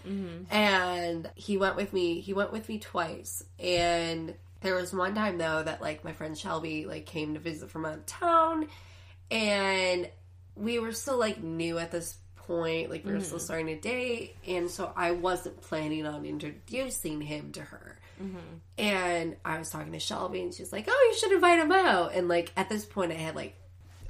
And 0.50 1.30
he 1.36 1.58
went 1.58 1.76
with 1.76 1.94
me. 1.94 2.22
He 2.22 2.34
went 2.34 2.52
with 2.52 2.70
me 2.70 2.80
twice, 2.80 3.44
and 3.60 4.36
there 4.62 4.76
was 4.76 4.94
one 4.94 5.14
time 5.16 5.38
though 5.38 5.64
that 5.64 5.82
like 5.82 6.04
my 6.04 6.14
friend 6.14 6.38
Shelby 6.38 6.86
like 6.86 7.06
came 7.06 7.34
to 7.34 7.40
visit 7.40 7.70
from 7.72 7.86
out 7.86 7.98
of 7.98 8.06
town, 8.06 8.68
and 9.32 10.10
we 10.56 10.80
were 10.80 10.92
still 10.94 11.18
like 11.18 11.42
new 11.42 11.78
at 11.78 11.92
this 11.92 12.18
point, 12.48 12.90
like 12.90 13.06
we 13.06 13.12
were 13.12 13.20
still 13.22 13.40
starting 13.40 13.68
to 13.68 13.76
date, 13.76 14.36
and 14.48 14.70
so 14.72 14.92
I 14.96 15.12
wasn't 15.12 15.62
planning 15.62 16.06
on 16.08 16.26
introducing 16.26 17.22
him 17.22 17.52
to 17.54 17.62
her. 17.62 18.00
And 18.80 19.36
I 19.46 19.60
was 19.60 19.70
talking 19.70 19.92
to 19.94 20.00
Shelby, 20.00 20.42
and 20.42 20.54
she's 20.54 20.72
like, 20.72 20.86
"Oh, 20.90 21.10
you 21.12 21.18
should 21.20 21.32
invite 21.34 21.60
him 21.60 21.72
out." 21.72 22.14
And 22.14 22.28
like 22.28 22.52
at 22.58 22.70
this 22.70 22.86
point, 22.86 23.12
I 23.12 23.16
had 23.16 23.36
like 23.36 23.56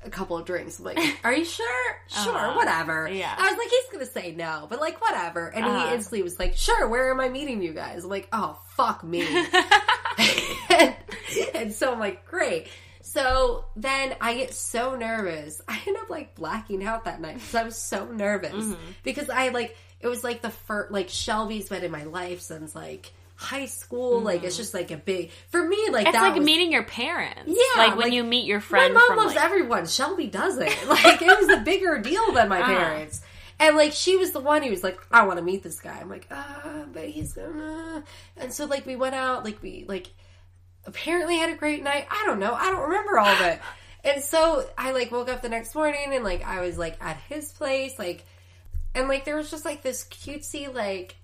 a 0.03 0.09
couple 0.09 0.37
of 0.37 0.45
drinks. 0.45 0.79
I'm 0.79 0.85
like, 0.85 0.99
"Are 1.23 1.33
you 1.33 1.43
sure? 1.45 1.95
Sure, 2.07 2.35
Uh-huh. 2.37 2.53
whatever." 2.55 3.09
Yeah. 3.11 3.35
I 3.37 3.49
was 3.49 3.57
like, 3.57 3.67
"He's 3.69 3.91
gonna 3.91 4.05
say 4.05 4.31
no," 4.35 4.65
but 4.69 4.79
like, 4.79 5.01
whatever. 5.01 5.47
And 5.47 5.65
Uh-huh. 5.65 5.87
he 5.89 5.93
instantly 5.93 6.21
was 6.23 6.39
like, 6.39 6.55
"Sure, 6.55 6.87
where 6.87 7.11
am 7.11 7.19
I 7.19 7.27
meeting 7.29 7.61
you 7.61 7.73
guys?" 7.73 8.03
I'm 8.05 8.09
like, 8.09 8.27
"Oh, 8.31 8.57
fuck 8.75 9.03
me." 9.03 9.25
and, 10.69 10.95
and 11.53 11.73
so 11.73 11.91
I'm 11.93 11.99
like, 11.99 12.25
"Great." 12.25 12.67
So 13.17 13.65
then 13.75 14.15
I 14.21 14.35
get 14.35 14.53
so 14.53 14.95
nervous. 14.95 15.61
I 15.67 15.79
end 15.87 15.97
up 15.97 16.09
like 16.09 16.35
blacking 16.35 16.83
out 16.85 17.05
that 17.05 17.19
night 17.19 17.35
because 17.35 17.55
I 17.55 17.63
was 17.63 17.75
so 17.77 18.05
nervous 18.05 18.53
Mm-hmm. 18.53 18.73
because 19.03 19.29
I 19.29 19.49
like 19.49 19.75
it 19.99 20.07
was 20.07 20.23
like 20.23 20.41
the 20.41 20.51
first 20.51 20.91
like 20.91 21.09
Shelby's 21.09 21.69
been 21.69 21.83
in 21.83 21.91
my 21.91 22.03
life 22.03 22.41
since 22.41 22.75
like 22.75 23.11
high 23.35 23.65
school. 23.65 24.21
Like 24.21 24.43
it's 24.43 24.55
just 24.57 24.73
like 24.73 24.91
a 24.91 24.97
big 24.97 25.31
for 25.49 25.63
me. 25.67 25.89
Like 25.91 26.07
it's 26.07 26.15
that 26.15 26.21
like 26.21 26.35
was, 26.35 26.45
meeting 26.45 26.71
your 26.71 26.83
parents 26.83 27.43
Yeah, 27.47 27.81
like 27.81 27.95
when 27.95 28.05
like, 28.05 28.13
you 28.13 28.23
meet 28.23 28.45
your 28.45 28.59
friends. 28.61 28.93
my 28.93 28.99
friend 28.99 29.07
mom 29.09 29.17
from 29.17 29.17
loves 29.25 29.35
like, 29.35 29.45
everyone. 29.45 29.85
Shelby 29.87 30.27
doesn't. 30.27 30.67
Like 30.87 31.21
it 31.21 31.39
was 31.39 31.49
a 31.49 31.61
bigger 31.61 31.97
deal 31.99 32.31
than 32.33 32.49
my 32.49 32.61
Uh-huh. 32.61 32.71
parents. 32.75 33.21
And 33.59 33.75
like 33.75 33.93
she 33.93 34.15
was 34.17 34.31
the 34.31 34.39
one 34.39 34.61
who 34.61 34.69
was 34.69 34.83
like, 34.83 34.99
I 35.11 35.25
want 35.25 35.39
to 35.39 35.43
meet 35.43 35.63
this 35.63 35.79
guy. 35.79 35.97
I'm 35.99 36.09
like, 36.09 36.27
ah, 36.29 36.83
but 36.93 37.05
he's 37.05 37.35
uh 37.35 38.01
and 38.37 38.53
so 38.53 38.65
like 38.65 38.85
we 38.85 38.95
went 38.95 39.15
out, 39.15 39.43
like 39.43 39.61
we 39.63 39.85
like 39.87 40.07
apparently 40.87 41.37
had 41.37 41.51
a 41.51 41.55
great 41.55 41.83
night. 41.83 42.07
I 42.09 42.23
don't 42.25 42.39
know. 42.39 42.53
I 42.53 42.71
don't 42.71 42.89
remember 42.89 43.19
all 43.19 43.27
of 43.27 43.41
it. 43.41 43.59
And 44.03 44.23
so 44.23 44.65
I 44.77 44.91
like 44.91 45.11
woke 45.11 45.27
up 45.27 45.41
the 45.41 45.49
next 45.49 45.75
morning 45.75 46.13
and 46.13 46.23
like 46.23 46.41
I 46.45 46.61
was 46.61 46.77
like 46.77 46.95
at 47.03 47.17
his 47.27 47.51
place, 47.51 47.99
like 47.99 48.23
and 48.95 49.09
like 49.09 49.25
there 49.25 49.35
was 49.35 49.51
just 49.51 49.65
like 49.65 49.81
this 49.81 50.05
cutesy 50.05 50.73
like 50.73 51.17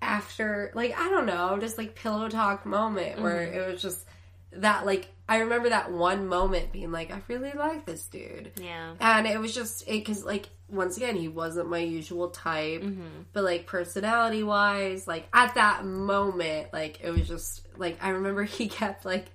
after 0.00 0.70
like 0.74 0.96
I 0.96 1.08
don't 1.08 1.26
know, 1.26 1.58
just 1.58 1.76
like 1.76 1.94
pillow 1.96 2.28
talk 2.28 2.64
moment 2.64 3.20
where 3.20 3.46
Mm-hmm. 3.46 3.58
it 3.58 3.72
was 3.72 3.82
just 3.82 4.04
that 4.52 4.86
like 4.86 5.08
I 5.28 5.38
remember 5.38 5.68
that 5.68 5.92
one 5.92 6.26
moment 6.26 6.72
being 6.72 6.90
like 6.90 7.12
I 7.12 7.22
really 7.28 7.52
like 7.52 7.86
this 7.86 8.06
dude. 8.06 8.52
Yeah. 8.60 8.94
And 9.00 9.26
it 9.26 9.38
was 9.38 9.54
just 9.54 9.82
it 9.82 10.04
because 10.04 10.24
like 10.24 10.48
once 10.68 10.96
again 10.96 11.16
he 11.16 11.28
wasn't 11.28 11.70
my 11.70 11.78
usual 11.78 12.30
type, 12.30 12.82
mm-hmm. 12.82 13.22
but 13.32 13.44
like 13.44 13.66
personality 13.66 14.42
wise, 14.42 15.06
like 15.06 15.28
at 15.32 15.54
that 15.54 15.84
moment, 15.84 16.72
like 16.72 17.00
it 17.02 17.10
was 17.10 17.28
just 17.28 17.66
like 17.76 18.02
I 18.02 18.10
remember 18.10 18.42
he 18.44 18.68
kept 18.68 19.04
like 19.04 19.26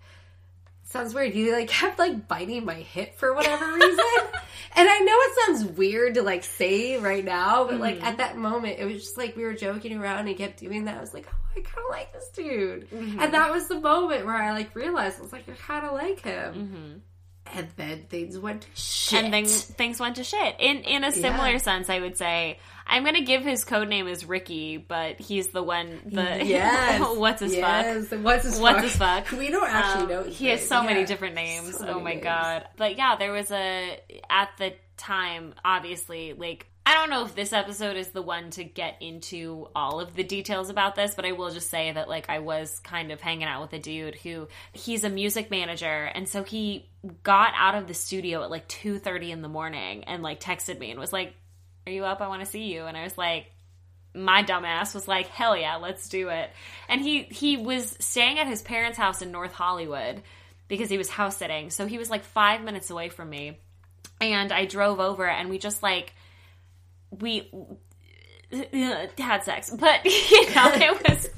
sounds 0.96 1.14
weird. 1.14 1.34
He 1.34 1.52
like 1.52 1.68
kept 1.82 2.00
like 2.00 2.28
biting 2.28 2.66
my 2.66 2.76
hip 2.76 3.16
for 3.18 3.34
whatever 3.34 3.74
reason. 3.74 3.90
and 4.76 4.90
I 4.90 5.00
know 5.00 5.14
it 5.14 5.46
sounds 5.46 5.78
weird 5.78 6.16
to 6.16 6.24
like 6.24 6.44
say 6.44 6.98
right 6.98 7.24
now, 7.24 7.66
but 7.66 7.80
like 7.80 7.98
at 7.98 8.04
mm-hmm. 8.04 8.18
that 8.18 8.38
moment 8.38 8.80
it 8.80 8.86
was 8.86 9.04
just 9.04 9.18
like 9.18 9.36
we 9.36 9.44
were 9.44 9.54
joking 9.54 9.98
around 9.98 10.20
and 10.20 10.28
he 10.28 10.36
kept 10.36 10.60
doing 10.60 10.86
that. 10.86 10.98
I 10.98 11.02
was 11.02 11.14
like, 11.14 11.28
oh, 11.30 11.50
I 11.56 11.62
kind 11.62 11.86
of 11.86 11.92
like 11.92 12.14
this 12.14 12.30
dude. 12.30 12.90
Mm-hmm. 12.90 13.20
And 13.20 13.34
that 13.34 13.52
was 13.52 13.68
the 13.68 13.80
moment 13.80 14.26
where 14.26 14.36
I 14.36 14.52
like 14.52 14.76
realized 14.76 15.20
I 15.20 15.24
was 15.24 15.34
like, 15.34 15.48
I 15.50 15.54
kind 15.54 15.86
of 15.86 15.94
like 15.94 16.22
him. 16.22 16.54
Mm-hmm. 16.54 16.98
And 17.54 17.68
then 17.78 18.04
things 18.10 18.38
went 18.40 18.62
to 18.64 18.68
shit. 18.74 19.24
and 19.24 19.34
then 19.34 19.46
things 19.46 20.00
went 20.00 20.16
to 20.18 20.24
shit. 20.24 20.56
In 20.60 20.78
in 20.84 21.04
a 21.04 21.12
similar 21.12 21.52
Yeah. 21.52 21.58
sense, 21.60 21.90
I 21.90 22.00
would 22.00 22.18
say 22.18 22.60
I'm 22.88 23.04
gonna 23.04 23.22
give 23.24 23.44
his 23.44 23.64
code 23.64 23.88
name 23.88 24.08
as 24.08 24.26
Ricky, 24.26 24.78
but 24.78 25.20
he's 25.20 25.48
the 25.50 25.64
one. 25.64 26.00
The 26.06 26.22
Yes. 26.46 27.02
what's 27.18 27.42
his 27.42 27.54
fuck? 27.56 27.62
yes. 27.86 28.12
What's 28.12 28.44
his 28.46 28.60
What's 28.60 28.76
fuck? 28.76 28.84
his 28.84 28.96
fuck? 28.98 29.32
We 29.40 29.50
don't 29.50 29.70
actually 29.70 30.04
Um, 30.16 30.26
know. 30.26 30.30
He 30.32 30.48
has 30.48 30.68
so 30.68 30.84
many 30.84 31.06
different 31.06 31.36
names. 31.36 31.78
So 31.78 31.88
oh 31.88 32.00
my 32.00 32.12
names. 32.14 32.24
god! 32.24 32.68
But 32.78 32.98
yeah, 32.98 33.16
there 33.16 33.32
was 33.32 33.52
a 33.52 34.00
at 34.30 34.50
the 34.58 34.74
time, 34.98 35.54
obviously, 35.64 36.34
like 36.34 36.66
I 36.88 36.94
don't 36.94 37.10
know 37.10 37.26
if 37.26 37.34
this 37.34 37.52
episode 37.52 37.98
is 37.98 38.10
the 38.10 38.22
one 38.22 38.52
to 38.52 38.64
get 38.64 38.98
into 39.02 39.70
all 39.76 40.00
of 40.00 40.16
the 40.16 40.24
details 40.24 40.70
about 40.70 40.94
this, 40.94 41.16
but 41.16 41.26
I 41.26 41.32
will 41.32 41.50
just 41.50 41.70
say 41.70 41.92
that 41.92 42.08
like 42.08 42.30
I 42.30 42.40
was 42.40 42.78
kind 42.80 43.12
of 43.12 43.20
hanging 43.20 43.48
out 43.48 43.64
with 43.64 43.74
a 43.74 43.80
dude 43.80 44.14
who 44.16 44.48
he's 44.72 45.04
a 45.04 45.10
music 45.10 45.50
manager, 45.50 46.06
and 46.14 46.30
so 46.30 46.44
he 46.44 46.88
got 47.24 47.54
out 47.56 47.74
of 47.74 47.88
the 47.88 47.96
studio 47.96 48.44
at 48.44 48.52
like 48.52 48.68
two 48.68 49.00
thirty 49.00 49.32
in 49.32 49.42
the 49.42 49.48
morning 49.48 50.04
and 50.04 50.22
like 50.22 50.40
texted 50.40 50.78
me 50.78 50.92
and 50.92 51.00
was 51.00 51.12
like, 51.12 51.34
"Are 51.88 51.92
you 51.92 52.06
up? 52.06 52.22
I 52.22 52.28
want 52.28 52.44
to 52.44 52.50
see 52.50 52.72
you." 52.72 52.86
And 52.86 52.96
I 52.96 53.04
was 53.04 53.18
like 53.18 53.48
my 54.14 54.44
dumbass 54.44 54.94
was 54.94 55.08
like, 55.08 55.28
"Hell 55.28 55.58
yeah, 55.58 55.78
let's 55.78 56.08
do 56.08 56.30
it." 56.30 56.52
And 56.88 57.02
he 57.02 57.24
he 57.24 57.58
was 57.58 57.98
staying 58.00 58.38
at 58.38 58.48
his 58.48 58.62
parents' 58.62 58.98
house 58.98 59.24
in 59.24 59.32
North 59.32 59.54
Hollywood 59.54 60.22
because 60.68 60.90
he 60.90 61.00
was 61.00 61.10
house 61.10 61.38
sitting. 61.38 61.72
So 61.72 61.86
he 61.88 61.98
was 61.98 62.10
like 62.10 62.24
5 62.24 62.64
minutes 62.64 62.90
away 62.90 63.10
from 63.10 63.30
me. 63.30 63.60
And 64.22 64.52
I 64.52 64.66
drove 64.66 65.00
over 65.00 65.28
and 65.28 65.50
we 65.50 65.58
just 65.58 65.84
like 65.84 66.14
we 67.12 67.50
had 69.18 69.44
sex. 69.44 69.70
But 69.72 70.06
you 70.06 70.56
know, 70.56 70.72
it 70.74 71.10
was 71.10 71.30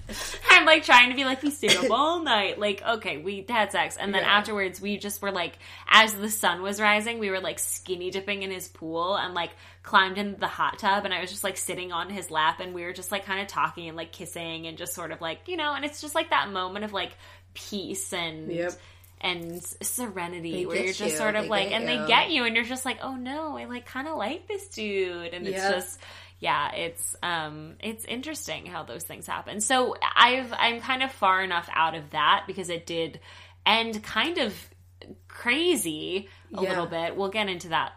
I'm 0.50 0.66
like 0.66 0.84
trying 0.84 1.10
to 1.10 1.16
be 1.16 1.26
like 1.26 1.42
we 1.44 1.52
stayed 1.52 1.76
up 1.76 1.90
all 1.92 2.22
night. 2.24 2.60
Like, 2.60 2.82
okay, 2.86 3.18
we 3.18 3.46
had 3.48 3.72
sex. 3.72 3.98
And 3.98 4.14
then 4.14 4.24
Yeah. 4.24 4.38
afterwards 4.38 4.82
we 4.82 4.98
just 4.98 5.22
were 5.22 5.32
like 5.32 5.58
as 5.88 6.14
the 6.14 6.30
sun 6.30 6.62
was 6.62 6.80
rising, 6.82 7.20
we 7.20 7.30
were 7.30 7.40
like 7.40 7.60
skinny 7.60 8.12
dipping 8.12 8.44
in 8.44 8.52
his 8.52 8.68
pool 8.68 9.16
and 9.16 9.34
like 9.34 9.52
climbed 9.84 10.18
in 10.18 10.38
the 10.40 10.48
hot 10.48 10.80
tub 10.80 11.06
and 11.06 11.14
I 11.14 11.22
was 11.22 11.30
just 11.30 11.44
like 11.44 11.58
sitting 11.58 11.92
on 11.92 12.10
his 12.10 12.30
lap 12.30 12.60
and 12.60 12.74
we 12.74 12.84
were 12.84 12.94
just 12.94 13.12
like 13.12 13.26
kind 13.26 13.40
of 13.42 13.48
talking 13.48 13.88
and 13.88 13.96
like 13.96 14.12
kissing 14.12 14.68
and 14.68 14.78
just 14.78 14.94
sort 14.94 15.12
of 15.12 15.22
like, 15.22 15.48
you 15.48 15.56
know, 15.58 15.74
and 15.74 15.86
it's 15.86 16.02
just 16.02 16.14
like 16.16 16.30
that 16.32 16.50
moment 16.52 16.84
of 16.86 16.94
like 16.94 17.14
peace 17.54 18.12
and 18.14 18.52
Yep. 18.52 18.74
And 19.22 19.64
serenity 19.82 20.52
They 20.52 20.66
where 20.66 20.76
you're 20.78 20.94
just 20.94 21.00
you. 21.14 21.18
sort 21.18 21.36
of 21.36 21.44
They 21.44 21.50
like 21.50 21.72
and 21.72 21.84
you. 21.90 21.98
they 22.02 22.08
get 22.08 22.30
you 22.32 22.46
and 22.46 22.56
you're 22.56 22.66
just 22.66 22.86
like, 22.86 23.00
"Oh 23.02 23.16
no, 23.16 23.58
I 23.58 23.66
like 23.66 23.86
kind 23.86 24.08
of 24.08 24.18
like 24.18 24.48
this 24.48 24.68
dude." 24.70 25.34
And 25.34 25.48
it's 25.48 25.62
just 25.68 26.00
yeah, 26.40 26.72
it's 26.74 27.16
um 27.24 27.76
it's 27.80 28.06
interesting 28.06 28.66
how 28.68 28.84
those 28.84 29.04
things 29.04 29.26
happen. 29.26 29.60
So 29.62 29.96
I've 30.16 30.54
I'm 30.54 30.82
kind 30.82 31.02
of 31.04 31.12
far 31.12 31.44
enough 31.44 31.68
out 31.74 31.96
of 31.96 32.12
that 32.12 32.44
because 32.48 32.70
it 32.70 32.86
did 32.86 33.20
end 33.66 34.02
kind 34.04 34.38
of 34.38 34.54
crazy 35.28 36.28
a 36.54 36.62
Yeah. 36.62 36.70
little 36.70 36.86
bit. 36.88 37.16
We'll 37.16 37.30
get 37.30 37.50
into 37.50 37.70
that 37.70 37.94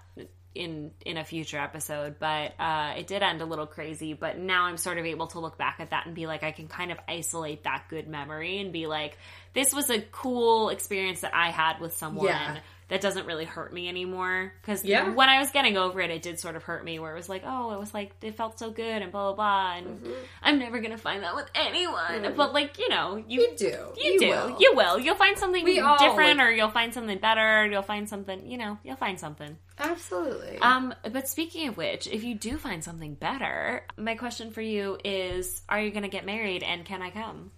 in 0.55 0.91
in 1.07 1.16
a 1.16 1.25
future 1.25 1.59
episode, 1.59 2.16
but 2.18 2.55
uh, 2.59 2.95
it 2.99 3.07
did 3.07 3.23
end 3.23 3.41
a 3.41 3.45
little 3.45 3.66
crazy. 3.66 4.14
But 4.14 4.39
now 4.39 4.64
I'm 4.64 4.77
sort 4.77 4.99
of 4.99 5.05
able 5.07 5.29
to 5.29 5.39
look 5.39 5.57
back 5.57 5.77
at 5.79 5.91
that 5.91 6.07
and 6.07 6.14
be 6.14 6.27
like, 6.27 6.43
I 6.43 6.51
can 6.51 6.66
kind 6.66 6.91
of 6.91 6.99
isolate 7.07 7.64
that 7.64 7.85
good 7.89 8.09
memory 8.09 8.59
and 8.59 8.73
be 8.73 8.87
like, 8.87 9.16
this 9.53 9.72
was 9.74 9.90
a 9.90 10.01
cool 10.01 10.68
experience 10.70 11.20
that 11.20 11.34
I 11.34 11.51
had 11.51 11.80
with 11.80 11.96
someone. 11.96 12.26
Yeah. 12.26 12.59
That 12.88 13.01
doesn't 13.01 13.24
really 13.24 13.44
hurt 13.44 13.72
me 13.72 13.88
anymore 13.88 14.53
because 14.61 14.84
Yeah. 14.84 15.11
when 15.11 15.28
I 15.28 15.38
was 15.38 15.53
getting 15.53 15.76
over 15.76 16.01
it, 16.01 16.11
it 16.11 16.22
did 16.22 16.40
sort 16.40 16.57
of 16.57 16.64
hurt 16.64 16.84
me. 16.84 16.98
Where 16.98 17.12
it 17.12 17.16
was 17.16 17.28
like, 17.28 17.44
oh, 17.46 17.70
it 17.70 17.78
was 17.78 17.94
like 17.94 18.11
it 18.20 18.34
felt 18.36 18.59
so 18.59 18.72
good 18.72 19.01
and 19.03 19.12
blah 19.12 19.32
blah 19.32 19.34
blah, 19.36 19.76
and 19.76 19.86
Mm-hmm. 19.86 20.12
I'm 20.42 20.59
never 20.59 20.80
gonna 20.80 20.98
find 20.98 21.22
that 21.22 21.36
with 21.36 21.48
anyone. 21.55 22.34
But 22.36 22.53
like 22.53 22.80
you 22.80 22.88
know, 22.88 23.22
you 23.28 23.42
You 23.42 23.55
do. 23.57 23.92
you, 23.96 24.18
do. 24.18 24.28
will. 24.30 24.57
You 24.59 24.72
will. 24.74 24.98
You'll 24.98 25.14
find 25.14 25.38
something 25.38 25.62
We 25.62 25.76
different, 25.76 26.38
like- 26.38 26.40
or 26.48 26.51
you'll 26.51 26.68
find 26.70 26.92
something 26.92 27.18
better. 27.18 27.64
You'll 27.66 27.82
find 27.82 28.09
something. 28.09 28.44
You 28.51 28.59
know, 28.59 28.76
you'll 28.82 28.96
find 28.96 29.20
something. 29.20 29.57
Absolutely. 29.78 30.59
Um, 30.59 30.92
but 31.12 31.28
speaking 31.28 31.68
of 31.68 31.76
which, 31.76 32.09
if 32.09 32.24
you 32.24 32.34
do 32.34 32.57
find 32.57 32.82
something 32.82 33.14
better, 33.14 33.84
my 33.96 34.16
question 34.16 34.51
for 34.51 34.62
you 34.62 34.98
is: 35.05 35.62
Are 35.68 35.80
you 35.80 35.92
going 35.92 36.03
to 36.03 36.09
get 36.09 36.26
married, 36.26 36.64
and 36.64 36.84
can 36.84 37.03
I 37.03 37.11
come? 37.11 37.53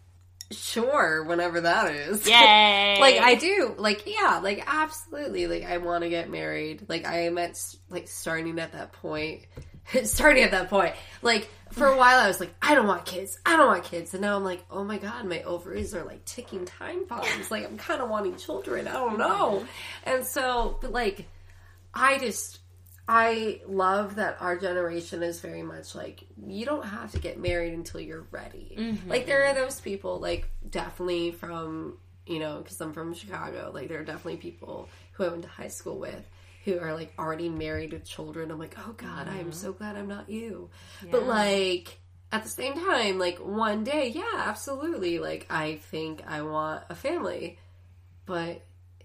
Sure, 0.52 1.24
whenever 1.24 1.62
that 1.62 1.92
is. 1.92 2.26
Yay! 2.26 2.96
like 3.00 3.18
I 3.18 3.34
do, 3.34 3.74
like 3.78 4.04
yeah, 4.06 4.40
like 4.42 4.64
absolutely, 4.66 5.46
like 5.46 5.64
I 5.64 5.78
want 5.78 6.04
to 6.04 6.10
get 6.10 6.30
married. 6.30 6.86
Like 6.88 7.06
I 7.06 7.26
am 7.26 7.38
at 7.38 7.58
like 7.90 8.08
starting 8.08 8.58
at 8.58 8.72
that 8.72 8.92
point, 8.92 9.42
starting 10.04 10.44
at 10.44 10.52
that 10.52 10.70
point. 10.70 10.94
Like 11.22 11.48
for 11.72 11.86
a 11.86 11.96
while, 11.96 12.18
I 12.18 12.28
was 12.28 12.40
like, 12.40 12.54
I 12.60 12.74
don't 12.74 12.86
want 12.86 13.04
kids, 13.04 13.38
I 13.44 13.56
don't 13.56 13.66
want 13.66 13.84
kids, 13.84 14.14
and 14.14 14.22
now 14.22 14.36
I'm 14.36 14.44
like, 14.44 14.64
oh 14.70 14.84
my 14.84 14.98
god, 14.98 15.24
my 15.24 15.42
ovaries 15.42 15.94
are 15.94 16.04
like 16.04 16.24
ticking 16.24 16.64
time 16.64 17.04
bombs. 17.06 17.50
like 17.50 17.64
I'm 17.64 17.78
kind 17.78 18.00
of 18.00 18.08
wanting 18.08 18.36
children. 18.36 18.88
I 18.88 18.92
don't 18.92 19.18
know, 19.18 19.64
and 20.04 20.24
so, 20.24 20.78
but 20.80 20.92
like, 20.92 21.26
I 21.92 22.18
just. 22.18 22.60
I 23.08 23.60
love 23.66 24.16
that 24.16 24.36
our 24.40 24.56
generation 24.56 25.22
is 25.22 25.40
very 25.40 25.62
much 25.62 25.94
like 25.94 26.24
you 26.46 26.64
don't 26.64 26.84
have 26.84 27.12
to 27.12 27.18
get 27.18 27.38
married 27.38 27.74
until 27.74 28.00
you're 28.00 28.26
ready. 28.30 28.76
Mm-hmm. 28.78 29.10
Like 29.10 29.26
there 29.26 29.46
are 29.46 29.54
those 29.54 29.80
people 29.80 30.20
like 30.20 30.48
definitely 30.68 31.32
from 31.32 31.98
you 32.26 32.38
know 32.38 32.58
because 32.58 32.80
I'm 32.80 32.92
from 32.92 33.14
Chicago. 33.14 33.70
Like 33.74 33.88
there 33.88 34.00
are 34.00 34.04
definitely 34.04 34.36
people 34.36 34.88
who 35.12 35.24
I 35.24 35.28
went 35.28 35.42
to 35.42 35.48
high 35.48 35.68
school 35.68 35.98
with 35.98 36.28
who 36.64 36.78
are 36.78 36.94
like 36.94 37.12
already 37.18 37.48
married 37.48 37.92
with 37.92 38.04
children. 38.04 38.50
I'm 38.50 38.58
like, 38.58 38.76
oh 38.78 38.92
god, 38.92 39.28
I 39.28 39.32
am 39.32 39.46
mm-hmm. 39.46 39.50
so 39.50 39.72
glad 39.72 39.96
I'm 39.96 40.08
not 40.08 40.30
you. 40.30 40.70
But 41.10 41.24
like 41.24 41.98
at 42.30 42.44
the 42.44 42.48
same 42.48 42.74
time, 42.74 43.18
like 43.18 43.38
one 43.38 43.82
day, 43.82 44.08
yeah, 44.14 44.44
absolutely. 44.46 45.18
Like 45.18 45.46
I 45.50 45.76
think 45.90 46.22
I 46.26 46.42
want 46.42 46.84
a 46.88 46.94
family, 46.94 47.58
but 48.26 48.62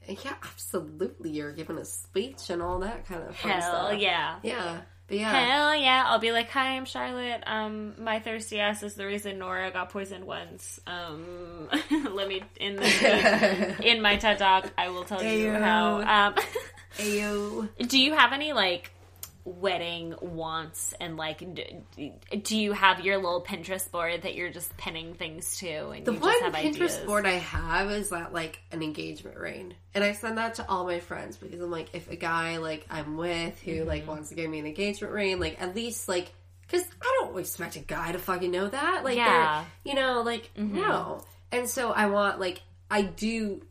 yeah, 0.08 0.34
absolutely. 0.44 1.32
You're 1.32 1.52
giving 1.52 1.78
a 1.78 1.86
speech 1.86 2.50
and 2.50 2.62
all 2.62 2.80
that 2.80 3.06
kind 3.08 3.24
of 3.24 3.36
fun 3.36 3.52
Hell 3.52 3.88
stuff. 3.90 4.00
yeah. 4.00 4.36
Yeah. 4.44 4.82
But 5.08 5.18
yeah. 5.20 5.32
Hell 5.32 5.76
yeah! 5.76 6.04
I'll 6.06 6.20
be 6.20 6.34
like, 6.34 6.50
"Hi, 6.50 6.76
I'm 6.76 6.84
Charlotte. 6.84 7.42
Um, 7.48 7.94
my 7.98 8.20
thirsty 8.20 8.60
ass 8.60 8.84
is 8.84 8.96
the 8.96 9.06
reason 9.06 9.40
Nora 9.40 9.72
got 9.72 9.90
poisoned 9.90 10.26
once. 10.26 10.82
Um, 10.86 11.70
let 12.12 12.28
me 12.28 12.44
in 12.60 12.76
the 12.76 13.76
in 13.86 14.02
my 14.02 14.18
TED 14.18 14.40
talk, 14.40 14.70
I 14.78 14.90
will 14.90 15.06
tell 15.06 15.24
you 15.24 15.54
how. 15.54 16.02
Um, 16.02 16.34
Ayo. 16.98 17.70
do 17.88 17.98
you 17.98 18.16
have 18.16 18.34
any 18.34 18.52
like 18.52 18.92
wedding 19.48 20.14
wants 20.20 20.94
and 21.00 21.16
like 21.16 21.42
do 22.44 22.58
you 22.58 22.74
have 22.74 23.00
your 23.06 23.16
little 23.16 23.42
Pinterest 23.42 23.90
board 23.90 24.24
that 24.24 24.36
you're 24.36 24.52
just 24.52 24.76
pinning 24.78 25.14
things 25.14 25.58
to 25.60 25.90
and 25.92 26.06
The 26.06 26.14
you 26.14 26.20
one 26.20 26.32
just 26.34 26.44
have 26.44 26.54
Pinterest 26.54 26.76
ideas? 26.96 26.98
board 27.06 27.26
I 27.26 27.34
have 27.36 27.90
is 27.92 28.10
that 28.10 28.34
like 28.34 28.60
an 28.72 28.84
engagement 28.84 29.38
ring, 29.38 29.74
and 29.96 30.04
I 30.04 30.12
send 30.12 30.38
that 30.38 30.56
to 30.56 30.68
all 30.70 30.86
my 30.86 31.00
friends 31.00 31.38
because 31.38 31.62
I'm 31.62 31.72
like, 31.72 31.90
if 31.94 32.12
a 32.12 32.16
guy 32.18 32.58
like 32.58 32.86
I'm 32.90 33.16
with 33.18 33.60
who 33.62 33.72
Mm-hmm. 33.72 33.88
like 33.88 34.08
wants 34.08 34.30
to 34.30 34.36
give 34.36 34.50
me 34.50 34.60
an 34.60 34.66
engagement 34.66 35.14
ring, 35.14 35.40
like 35.40 35.62
at 35.62 35.74
least 35.76 36.10
like, 36.10 36.32
because 36.64 36.84
I 37.02 37.18
don't 37.22 37.40
expect 37.40 37.78
a 37.78 37.80
guy 37.80 38.12
to 38.12 38.20
fucking 38.20 38.52
know 38.52 38.68
that, 38.68 39.04
like, 39.06 39.16
Yeah. 39.16 39.64
you 39.86 39.94
know, 39.96 40.22
like 40.24 40.50
Mm-hmm. 40.58 40.76
no, 40.76 41.24
and 41.54 41.70
so 41.70 41.92
I 41.92 42.08
want 42.08 42.40
like 42.40 42.62
I 42.92 43.02
do. 43.04 43.62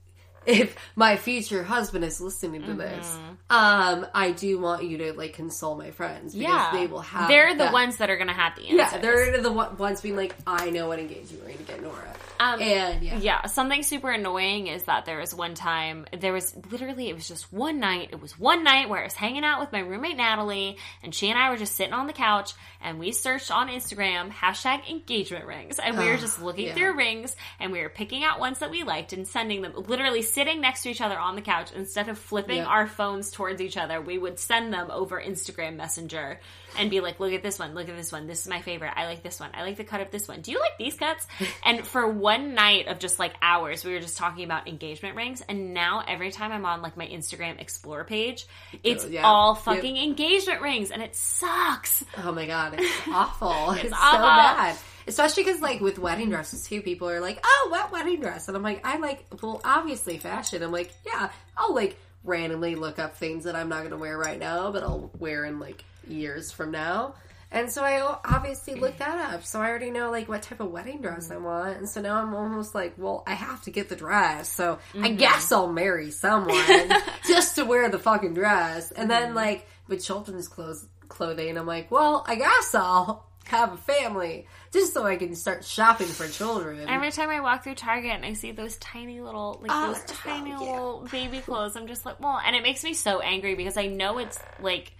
If 0.47 0.76
my 0.94 1.16
future 1.16 1.62
husband 1.64 2.05
is 2.05 2.20
listening 2.20 2.62
to 2.64 2.74
this, 2.74 3.18
um, 3.51 4.07
I 4.14 4.32
do 4.32 4.59
want 4.59 4.84
you 4.84 4.99
to 4.99 5.12
like 5.14 5.34
console 5.34 5.76
my 5.76 5.90
friends 5.90 6.34
because 6.34 6.49
yeah, 6.51 6.70
they 6.72 6.86
will 6.86 7.01
have. 7.01 7.28
They're 7.28 7.53
the 7.55 7.64
that- 7.64 7.72
ones 7.72 7.97
that 7.99 8.11
are 8.11 8.16
going 8.16 8.28
to 8.28 8.32
have 8.34 8.55
the 8.57 8.68
answers. 8.68 8.92
Yeah, 8.92 8.99
they're 8.99 9.40
the 9.40 9.53
one- 9.53 9.76
ones 9.76 10.01
being 10.01 10.16
like, 10.16 10.34
I 10.47 10.70
know 10.70 10.88
what 10.88 10.99
engagement 10.99 11.44
ring 11.44 11.57
to 11.59 11.62
get 11.64 11.82
Nora. 11.82 12.14
Um, 12.39 12.61
and 12.61 13.03
yeah. 13.03 13.18
Yeah, 13.18 13.47
something 13.47 13.82
super 13.82 14.11
annoying 14.11 14.66
is 14.66 14.84
that 14.84 15.05
there 15.05 15.18
was 15.18 15.34
one 15.34 15.55
time, 15.55 16.07
there 16.12 16.32
was 16.32 16.55
literally, 16.70 17.09
it 17.09 17.14
was 17.14 17.28
just 17.28 17.53
one 17.53 17.80
night. 17.80 18.11
It 18.12 18.20
was 18.20 18.39
one 18.39 18.64
night 18.64 18.89
where 18.89 19.01
I 19.01 19.05
was 19.05 19.14
hanging 19.14 19.45
out 19.45 19.61
with 19.61 19.72
my 19.72 19.80
roommate 19.80 20.16
Natalie, 20.16 20.76
and 21.03 21.14
she 21.14 21.30
and 21.30 21.39
I 21.39 21.51
were 21.51 21.57
just 21.57 21.74
sitting 21.74 21.93
on 21.93 22.07
the 22.07 22.12
couch, 22.12 22.53
and 22.80 22.99
we 22.99 23.12
searched 23.12 23.51
on 23.51 23.68
Instagram 23.68 24.30
hashtag 24.30 24.89
engagement 24.89 25.47
rings, 25.47 25.78
and 25.78 25.97
we 25.99 26.09
were 26.09 26.16
just 26.16 26.41
looking 26.43 26.66
yeah. 26.66 26.74
through 26.74 26.97
rings, 26.97 27.34
and 27.59 27.72
we 27.72 27.80
were 27.80 27.89
picking 27.89 28.24
out 28.24 28.41
ones 28.41 28.59
that 28.59 28.70
we 28.70 28.82
liked 28.82 29.12
and 29.12 29.26
sending 29.26 29.62
them, 29.62 29.72
literally 29.89 30.22
sitting 30.22 30.61
next 30.61 30.82
to 30.82 30.91
each 30.91 31.01
other 31.01 31.18
on 31.18 31.37
the 31.37 31.43
couch. 31.43 31.70
Instead 31.74 32.09
of 32.09 32.18
flipping 32.18 32.59
Yeah. 32.59 32.66
our 32.66 32.87
phones 32.87 33.30
towards 33.30 33.61
each 33.61 33.76
other, 33.76 34.01
we 34.01 34.18
would 34.18 34.39
send 34.39 34.72
them 34.72 34.91
over 34.91 35.20
Instagram 35.20 35.76
Messenger 35.76 36.41
and 36.78 36.90
be 36.90 37.00
like, 37.00 37.18
look 37.20 37.32
at 37.32 37.42
this 37.42 37.58
one, 37.58 37.74
look 37.74 37.88
at 37.88 37.96
this 37.96 38.12
one. 38.12 38.26
This 38.26 38.40
is 38.40 38.48
my 38.48 38.60
favorite. 38.60 38.92
I 38.94 39.06
like 39.06 39.22
this 39.22 39.38
one. 39.40 39.50
I 39.54 39.62
like 39.62 39.76
the 39.76 39.84
cut 39.84 40.00
of 40.00 40.10
this 40.10 40.28
one. 40.28 40.40
Do 40.40 40.52
you 40.52 40.60
like 40.60 40.78
these 40.78 40.94
cuts? 40.96 41.26
and 41.64 41.86
for 41.86 42.06
one 42.08 42.54
night 42.54 42.88
of 42.88 42.98
just 42.98 43.18
like 43.18 43.34
hours, 43.42 43.84
we 43.84 43.92
were 43.92 44.00
just 44.00 44.16
talking 44.16 44.44
about 44.44 44.68
engagement 44.68 45.16
rings. 45.16 45.42
And 45.48 45.74
now 45.74 46.02
every 46.06 46.30
time 46.32 46.52
I'm 46.52 46.64
on 46.66 46.82
like 46.82 46.96
my 46.96 47.06
Instagram 47.06 47.60
Explore 47.60 48.04
page, 48.04 48.46
oh, 48.74 48.78
it's 48.82 49.04
Yeah. 49.06 49.22
all 49.24 49.54
Yep. 49.54 49.62
fucking 49.64 49.96
engagement 49.96 50.60
rings 50.62 50.90
and 50.90 51.02
it 51.02 51.14
sucks. 51.16 52.04
Oh 52.18 52.32
my 52.32 52.46
god, 52.46 52.74
it's 52.78 52.92
awful. 53.08 53.72
it's 53.72 53.90
so 53.90 53.96
awful. 53.96 54.20
bad. 54.20 54.76
Especially 55.08 55.44
because, 55.44 55.60
like, 55.60 55.80
with 55.80 56.00
wedding 56.00 56.30
dresses 56.30 56.66
too, 56.66 56.82
people 56.82 57.08
are 57.08 57.20
like, 57.20 57.38
"Oh, 57.44 57.68
what 57.70 57.92
wedding 57.92 58.20
dress?" 58.20 58.48
And 58.48 58.56
I'm 58.56 58.62
like, 58.64 58.84
"I 58.84 58.98
like, 58.98 59.24
well, 59.40 59.60
obviously 59.64 60.18
fashion." 60.18 60.64
I'm 60.64 60.72
like, 60.72 60.92
"Yeah, 61.06 61.30
I'll 61.56 61.72
like 61.74 61.96
randomly 62.24 62.74
look 62.74 62.98
up 62.98 63.16
things 63.16 63.44
that 63.44 63.54
I'm 63.54 63.68
not 63.68 63.78
going 63.78 63.92
to 63.92 63.96
wear 63.98 64.18
right 64.18 64.36
now, 64.38 64.72
but 64.72 64.82
I'll 64.82 65.12
wear 65.20 65.44
in 65.44 65.60
like 65.60 65.84
years 66.09 66.52
from 66.52 66.70
now." 66.70 67.14
And 67.50 67.70
so 67.70 67.82
I 67.82 68.00
obviously 68.24 68.74
looked 68.74 68.98
that 68.98 69.32
up. 69.32 69.44
So 69.44 69.61
I 69.61 69.68
already 69.68 69.90
know 69.90 70.11
like 70.11 70.28
what 70.28 70.42
type 70.42 70.61
of 70.61 70.70
wedding 70.70 71.00
dress 71.00 71.30
I 71.30 71.36
want. 71.36 71.78
And 71.78 71.88
so 71.88 72.00
now 72.00 72.20
I'm 72.20 72.34
almost 72.34 72.74
like, 72.74 72.94
well, 72.98 73.22
I 73.26 73.34
have 73.34 73.62
to 73.62 73.70
get 73.70 73.88
the 73.88 73.96
dress. 73.96 74.48
So 74.48 74.78
I 74.94 74.96
mm-hmm. 74.98 75.16
guess 75.16 75.52
I'll 75.52 75.72
marry 75.72 76.11
someone 76.11 76.57
just 77.26 77.54
to 77.57 77.64
wear 77.64 77.88
the 77.88 77.98
fucking 77.98 78.34
dress. 78.34 78.90
And 78.90 79.11
then 79.11 79.28
mm-hmm. 79.28 79.36
like 79.36 79.68
with 79.86 80.04
children's 80.04 80.48
clothes 80.48 80.86
clothing, 81.09 81.57
I'm 81.57 81.66
like, 81.66 81.90
well, 81.90 82.24
I 82.26 82.34
guess 82.34 82.74
I'll 82.74 83.24
have 83.44 83.72
a 83.72 83.76
family 83.76 84.48
just 84.72 84.92
so 84.92 85.07
I 85.07 85.14
can 85.14 85.36
start 85.36 85.64
shopping 85.64 86.09
for 86.09 86.26
children. 86.26 86.88
Every 86.88 87.12
time 87.12 87.30
I 87.30 87.40
walk 87.40 87.62
through 87.62 87.76
Target 87.76 88.11
and 88.11 88.24
I 88.24 88.32
see 88.32 88.50
those 88.50 88.76
tiny 88.78 89.20
little, 89.20 89.61
like 89.62 89.70
Oh, 89.72 89.92
those 89.92 89.98
so 89.98 90.14
tiny 90.14 90.50
little 90.50 91.07
baby 91.12 91.38
clothes, 91.38 91.76
I'm 91.76 91.86
just 91.86 92.04
like, 92.04 92.18
well, 92.18 92.40
and 92.44 92.57
it 92.57 92.64
makes 92.64 92.82
me 92.82 92.92
so 92.92 93.20
angry 93.20 93.54
because 93.54 93.76
I 93.76 93.86
know 93.86 94.18
it's 94.18 94.40
like, 94.61 94.92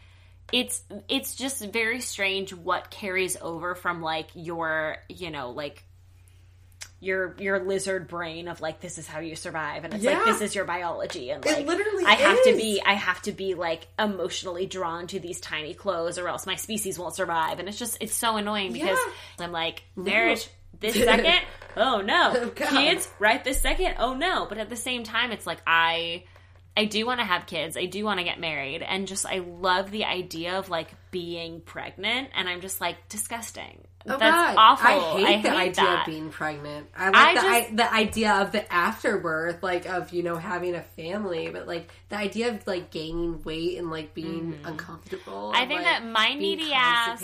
it's 0.53 0.83
it's 1.09 1.35
just 1.35 1.65
very 1.65 2.01
strange 2.01 2.55
what 2.55 2.91
carries 2.91 3.37
over 3.41 3.75
from 3.75 4.03
like 4.03 4.29
your, 4.35 4.99
you 5.09 5.31
know, 5.31 5.51
like 5.51 5.85
your 6.99 7.37
your 7.39 7.61
lizard 7.61 8.09
brain 8.09 8.49
of 8.49 8.61
like 8.63 8.81
this 8.81 8.97
is 8.97 9.07
how 9.07 9.21
you 9.21 9.37
survive 9.37 9.85
and 9.85 9.93
it's 9.93 10.05
like 10.05 10.25
this 10.25 10.41
is 10.41 10.55
your 10.55 10.65
biology 10.65 11.29
and 11.31 11.45
It 11.45 11.53
like 11.53 11.67
literally 11.67 12.05
I 12.07 12.15
have 12.15 12.43
to 12.45 12.57
be 12.57 12.81
I 12.85 12.95
have 12.95 13.21
to 13.23 13.33
be 13.33 13.55
like 13.55 13.87
emotionally 13.99 14.65
drawn 14.65 15.07
to 15.09 15.21
these 15.21 15.39
tiny 15.41 15.75
clothes 15.75 16.19
or 16.19 16.27
else 16.27 16.47
my 16.47 16.57
species 16.57 16.99
won't 16.99 17.15
survive 17.15 17.59
and 17.59 17.69
it's 17.69 17.79
just 17.79 17.99
it's 18.01 18.15
so 18.15 18.37
annoying 18.37 18.73
because 18.73 18.99
I'm 19.39 19.53
like 19.53 19.83
marriage 19.95 20.49
this 20.81 20.95
second? 21.05 21.41
Oh 21.77 22.01
no. 22.01 22.33
Oh, 22.35 22.51
kids 22.51 23.09
right 23.19 23.45
this 23.45 23.61
second? 23.61 23.97
Oh 23.99 24.15
no. 24.15 24.47
But 24.49 24.57
at 24.57 24.71
the 24.71 24.77
same 24.77 25.05
time 25.05 25.33
it's 25.33 25.47
like 25.47 25.59
I 25.67 26.25
I 26.77 26.85
do 26.85 27.07
want 27.07 27.21
to 27.21 27.27
have 27.27 27.47
kids. 27.47 27.77
I 27.77 27.87
do 27.87 28.05
want 28.05 28.19
to 28.19 28.25
get 28.25 28.39
married 28.39 28.83
and 28.83 29.09
just 29.09 29.25
I 29.25 29.39
love 29.39 29.91
the 29.91 30.05
idea 30.05 30.59
of 30.59 30.69
like 30.69 30.89
being 31.11 31.61
pregnant 31.63 32.31
and 32.35 32.49
I'm 32.49 32.61
just 32.61 32.81
like 32.81 33.09
disgusting. 33.09 33.87
Oh, 34.09 34.19
That's 34.19 34.55
God. 34.55 34.55
awful. 34.57 34.87
I 34.87 35.33
hate 35.33 35.43
the 35.43 35.51
idea 35.51 35.85
that. 35.85 36.01
of 36.01 36.07
being 36.07 36.31
pregnant. 36.31 36.87
I 36.97 37.07
like 37.07 37.15
I 37.17 37.35
the, 37.35 37.41
just- 37.41 37.47
I, 37.47 37.75
the 37.75 37.95
idea 37.95 38.35
of 38.35 38.53
the 38.53 38.73
afterbirth, 38.73 39.63
like 39.63 39.87
of 39.87 40.13
you 40.13 40.23
know 40.23 40.37
having 40.37 40.75
a 40.75 40.83
family, 40.83 41.49
but 41.49 41.67
like 41.67 41.91
the 42.09 42.17
idea 42.17 42.51
of 42.55 42.67
like 42.67 42.91
gaining 42.91 43.43
weight 43.43 43.79
and 43.79 43.91
like 43.91 44.15
being 44.15 44.61
uncomfortable. 44.65 45.51
Mm-hmm. 45.51 45.57
I 45.57 45.67
think 45.67 45.83
like, 45.83 45.85
that 45.85 46.07
my 46.07 46.35
needy 46.35 46.73
ass 46.73 47.23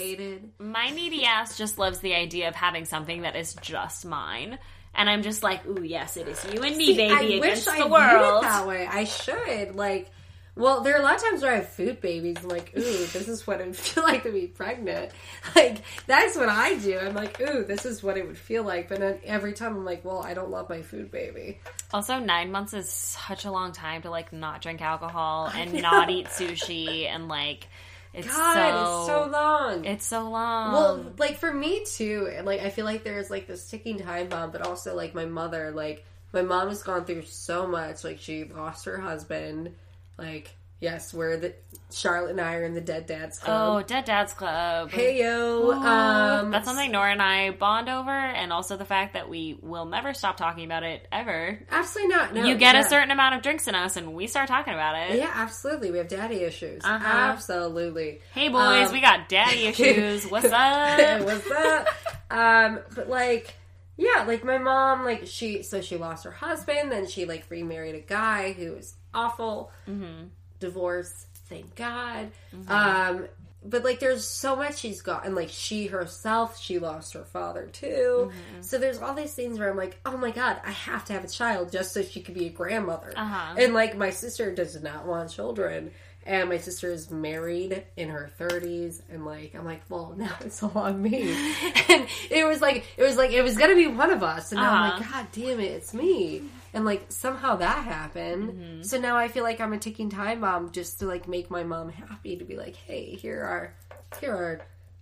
my 0.59 0.91
needy 0.91 1.25
ass 1.25 1.57
just 1.57 1.79
loves 1.79 2.01
the 2.01 2.15
idea 2.15 2.49
of 2.49 2.57
having 2.57 2.85
something 2.85 3.23
that 3.23 3.37
is 3.37 3.55
just 3.61 4.05
mine. 4.05 4.59
And 4.95 5.09
I'm 5.09 5.23
just 5.23 5.43
like, 5.43 5.67
ooh, 5.67 5.83
yes, 5.83 6.17
it 6.17 6.29
is 6.29 6.45
you 6.53 6.61
and 6.63 6.77
me, 6.77 6.87
See, 6.87 6.97
baby, 6.97 7.15
I 7.15 7.21
against 7.23 7.67
wish 7.67 7.69
I 7.69 7.77
the 7.79 7.85
viewed 7.85 7.93
world. 7.93 8.43
that 8.45 8.67
way. 8.67 8.87
I 8.87 9.05
should 9.05 9.75
like. 9.75 10.11
Well, 10.55 10.83
there 10.83 10.95
are 10.95 11.01
a 11.01 11.03
lot 11.03 11.15
of 11.17 11.23
times 11.23 11.41
where 11.43 11.53
I 11.53 11.57
have 11.57 11.71
food 11.71 12.03
babies. 12.03 12.37
I'm 12.43 12.49
like, 12.51 12.75
ooh, 12.77 12.83
this 13.07 13.27
is 13.27 13.47
what 13.47 13.63
it 13.63 13.67
would 13.69 13.77
feel 13.89 14.03
like 14.03 14.25
to 14.25 14.31
be 14.33 14.47
pregnant. 14.49 15.11
Like 15.57 15.79
that's 16.07 16.37
what 16.37 16.51
I 16.51 16.75
do. 16.77 16.99
I'm 16.99 17.15
like, 17.15 17.41
ooh, 17.41 17.65
this 17.65 17.87
is 17.87 18.03
what 18.03 18.19
it 18.19 18.27
would 18.27 18.37
feel 18.37 18.63
like. 18.63 18.89
But 18.91 19.01
then 19.01 19.19
every 19.25 19.55
time 19.55 19.75
I'm 19.75 19.85
like, 19.87 20.05
well, 20.05 20.23
I 20.23 20.35
don't 20.35 20.51
love 20.51 20.69
my 20.69 20.83
food 20.83 21.11
baby. 21.11 21.61
Also, 21.93 22.19
nine 22.19 22.53
months 22.53 22.75
is 22.75 22.91
such 22.91 23.47
a 23.47 23.51
long 23.51 23.73
time 23.73 24.03
to 24.03 24.11
like 24.11 24.31
not 24.33 24.61
drink 24.61 24.83
alcohol 24.83 25.47
and 25.55 25.73
not 25.81 26.11
eat 26.11 26.27
sushi 26.29 27.07
and 27.07 27.29
like 27.29 27.67
it's 28.15 28.29
God, 28.29 28.55
so 28.55 28.99
it's 28.99 29.07
so 29.07 29.31
long. 29.31 29.85
it's 29.85 30.07
so 30.07 30.29
long. 30.29 30.73
Well, 30.73 31.13
like 31.19 31.39
for 31.39 31.53
me 31.53 31.85
too, 31.85 32.31
like 32.45 32.61
I 32.61 32.71
feel 32.71 32.85
like 32.85 33.05
there's 33.05 33.31
like 33.31 33.47
this 33.47 33.69
ticking 33.69 33.99
time 33.99 34.29
bomb, 34.29 34.51
but 34.51 34.63
also 34.63 34.95
like 34.95 35.15
my 35.15 35.25
mother, 35.25 35.71
like 35.71 36.05
my 36.33 36.43
mom 36.43 36.69
has 36.69 36.83
gone 36.83 37.05
through 37.05 37.23
so 37.23 37.67
much. 37.67 38.05
Like 38.05 38.19
she 38.19 38.45
lost 38.45 38.85
her 38.85 38.99
husband. 38.99 39.75
Like 40.19 40.55
yes, 40.83 41.15
we're 41.15 41.37
the 41.39 41.55
Charlotte 41.91 42.33
and 42.33 42.41
I 42.41 42.57
are 42.57 42.65
in 42.65 42.75
the 42.75 42.81
Dead 42.81 43.07
Dads 43.07 43.39
Club. 43.39 43.85
oh, 43.85 43.87
Dead 43.87 44.05
Dad's 44.05 44.33
Club. 44.35 44.91
hey 44.91 45.21
yo, 45.23 45.71
um, 45.73 46.51
That's 46.51 46.67
something 46.67 46.91
Nora 46.91 47.13
and 47.13 47.23
I 47.23 47.51
bond 47.51 47.89
over, 47.89 48.11
and 48.11 48.53
also 48.53 48.77
the 48.77 48.85
fact 48.85 49.15
that 49.15 49.29
we 49.29 49.59
will 49.63 49.85
never 49.87 50.13
stop 50.13 50.37
talking 50.37 50.65
about 50.65 50.83
it 50.83 51.07
ever. 51.13 51.59
Absolutely 51.71 52.15
not. 52.15 52.35
No, 52.35 52.45
you 52.45 52.57
get 52.57 52.75
yeah. 52.75 52.81
a 52.81 52.85
certain 52.85 53.11
amount 53.11 53.37
of 53.37 53.43
drinks 53.43 53.69
in 53.69 53.75
us, 53.75 53.97
and 53.97 54.15
we 54.15 54.27
start 54.27 54.49
talking 54.49 54.75
about 54.75 55.11
it. 55.11 55.17
Yeah, 55.19 55.31
absolutely. 55.33 55.91
We 55.91 55.99
have 55.99 56.09
daddy 56.09 56.41
issues. 56.43 56.83
Uh-huh. 56.85 57.07
Absolutely. 57.07 58.21
Hey 58.35 58.49
boys, 58.49 58.89
Um, 58.89 58.93
we 58.93 59.01
got 59.01 59.29
daddy 59.29 59.67
issues. 59.67 60.27
What's 60.27 60.47
up? 60.53 61.23
What's 61.25 61.51
up? 61.51 61.89
um, 62.31 62.81
but 62.95 63.09
like, 63.09 63.55
yeah, 63.99 64.25
like 64.27 64.45
my 64.45 64.59
mom, 64.59 65.05
like 65.05 65.27
she, 65.27 65.63
so 65.63 65.81
she 65.83 65.97
lost 65.97 66.25
her 66.25 66.31
husband, 66.33 66.91
then 66.91 67.07
she 67.07 67.27
like 67.27 67.45
remarried 67.51 67.95
a 67.95 68.01
guy 68.01 68.53
who 68.53 68.73
was 68.73 68.95
awful. 69.15 69.71
Mm-hmm. 69.87 70.29
Divorce, 70.63 71.27
thank 71.49 71.75
God. 71.75 72.31
Um, 72.69 73.27
but 73.65 73.85
like, 73.85 74.01
there's 74.01 74.27
so 74.27 74.57
much 74.57 74.79
she's 74.79 75.03
got, 75.03 75.25
and 75.27 75.35
like 75.37 75.49
she 75.51 75.87
herself, 75.87 76.59
she 76.61 76.79
lost 76.79 77.15
her 77.15 77.25
father 77.25 77.67
too. 77.73 78.31
Mm-hmm. 78.31 78.63
So 78.63 78.79
there's 78.79 78.99
all 79.01 79.15
these 79.15 79.35
things 79.35 79.59
where 79.59 79.71
I'm 79.71 79.77
like, 79.77 80.01
oh 80.05 80.17
my 80.17 80.31
God, 80.31 80.61
I 80.67 80.71
have 80.73 81.05
to 81.07 81.13
have 81.13 81.25
a 81.25 81.29
child 81.29 81.71
just 81.71 81.93
so 81.93 82.03
she 82.03 82.23
could 82.23 82.35
be 82.35 82.47
a 82.47 82.51
grandmother. 82.51 83.13
Uh-huh. 83.17 83.55
And 83.59 83.73
like, 83.75 83.97
my 83.97 84.11
sister 84.11 84.53
does 84.55 84.83
not 84.83 85.07
want 85.07 85.31
children. 85.31 85.93
And 86.25 86.49
my 86.49 86.59
sister 86.59 86.89
is 86.93 87.11
married 87.11 87.83
in 87.97 88.09
her 88.09 88.31
30s, 88.39 89.03
and 89.11 89.27
like 89.27 89.57
I'm 89.57 89.65
like, 89.65 89.83
well, 89.89 90.15
now 90.17 90.35
it's 90.41 90.63
all 90.63 90.71
on 90.77 91.03
me. 91.03 91.23
and 91.89 92.07
it 92.31 92.47
was 92.47 92.61
like, 92.61 92.87
it 92.97 93.03
was 93.03 93.17
like, 93.17 93.33
it 93.33 93.43
was 93.43 93.57
gonna 93.57 93.75
be 93.75 93.89
one 93.89 94.13
of 94.13 94.23
us, 94.23 94.53
and 94.53 94.61
now 94.61 94.73
I'm 94.73 94.91
like, 94.91 95.01
Uh-huh. 95.01 95.23
God 95.23 95.27
damn 95.33 95.59
it, 95.59 95.73
it's 95.73 95.93
me. 95.93 96.43
And 96.75 96.85
like 96.85 97.07
somehow 97.11 97.57
that 97.57 97.85
happened. 97.85 98.53
Mm-hmm. 98.53 98.83
So 98.83 98.99
now 98.99 99.17
I 99.17 99.29
feel 99.29 99.45
like 99.45 99.61
I'm 99.61 99.73
a 99.73 99.79
ticking 99.79 100.09
time 100.11 100.41
bomb 100.41 100.73
just 100.73 100.99
to 101.01 101.07
like 101.07 101.29
make 101.29 101.51
my 101.51 101.65
mom 101.65 101.91
happy 101.91 102.37
to 102.37 102.45
be 102.45 102.57
like, 102.57 102.77
hey, 102.77 103.15
here 103.15 103.43
are, 103.43 103.75
here 104.21 104.33
are 104.35 104.61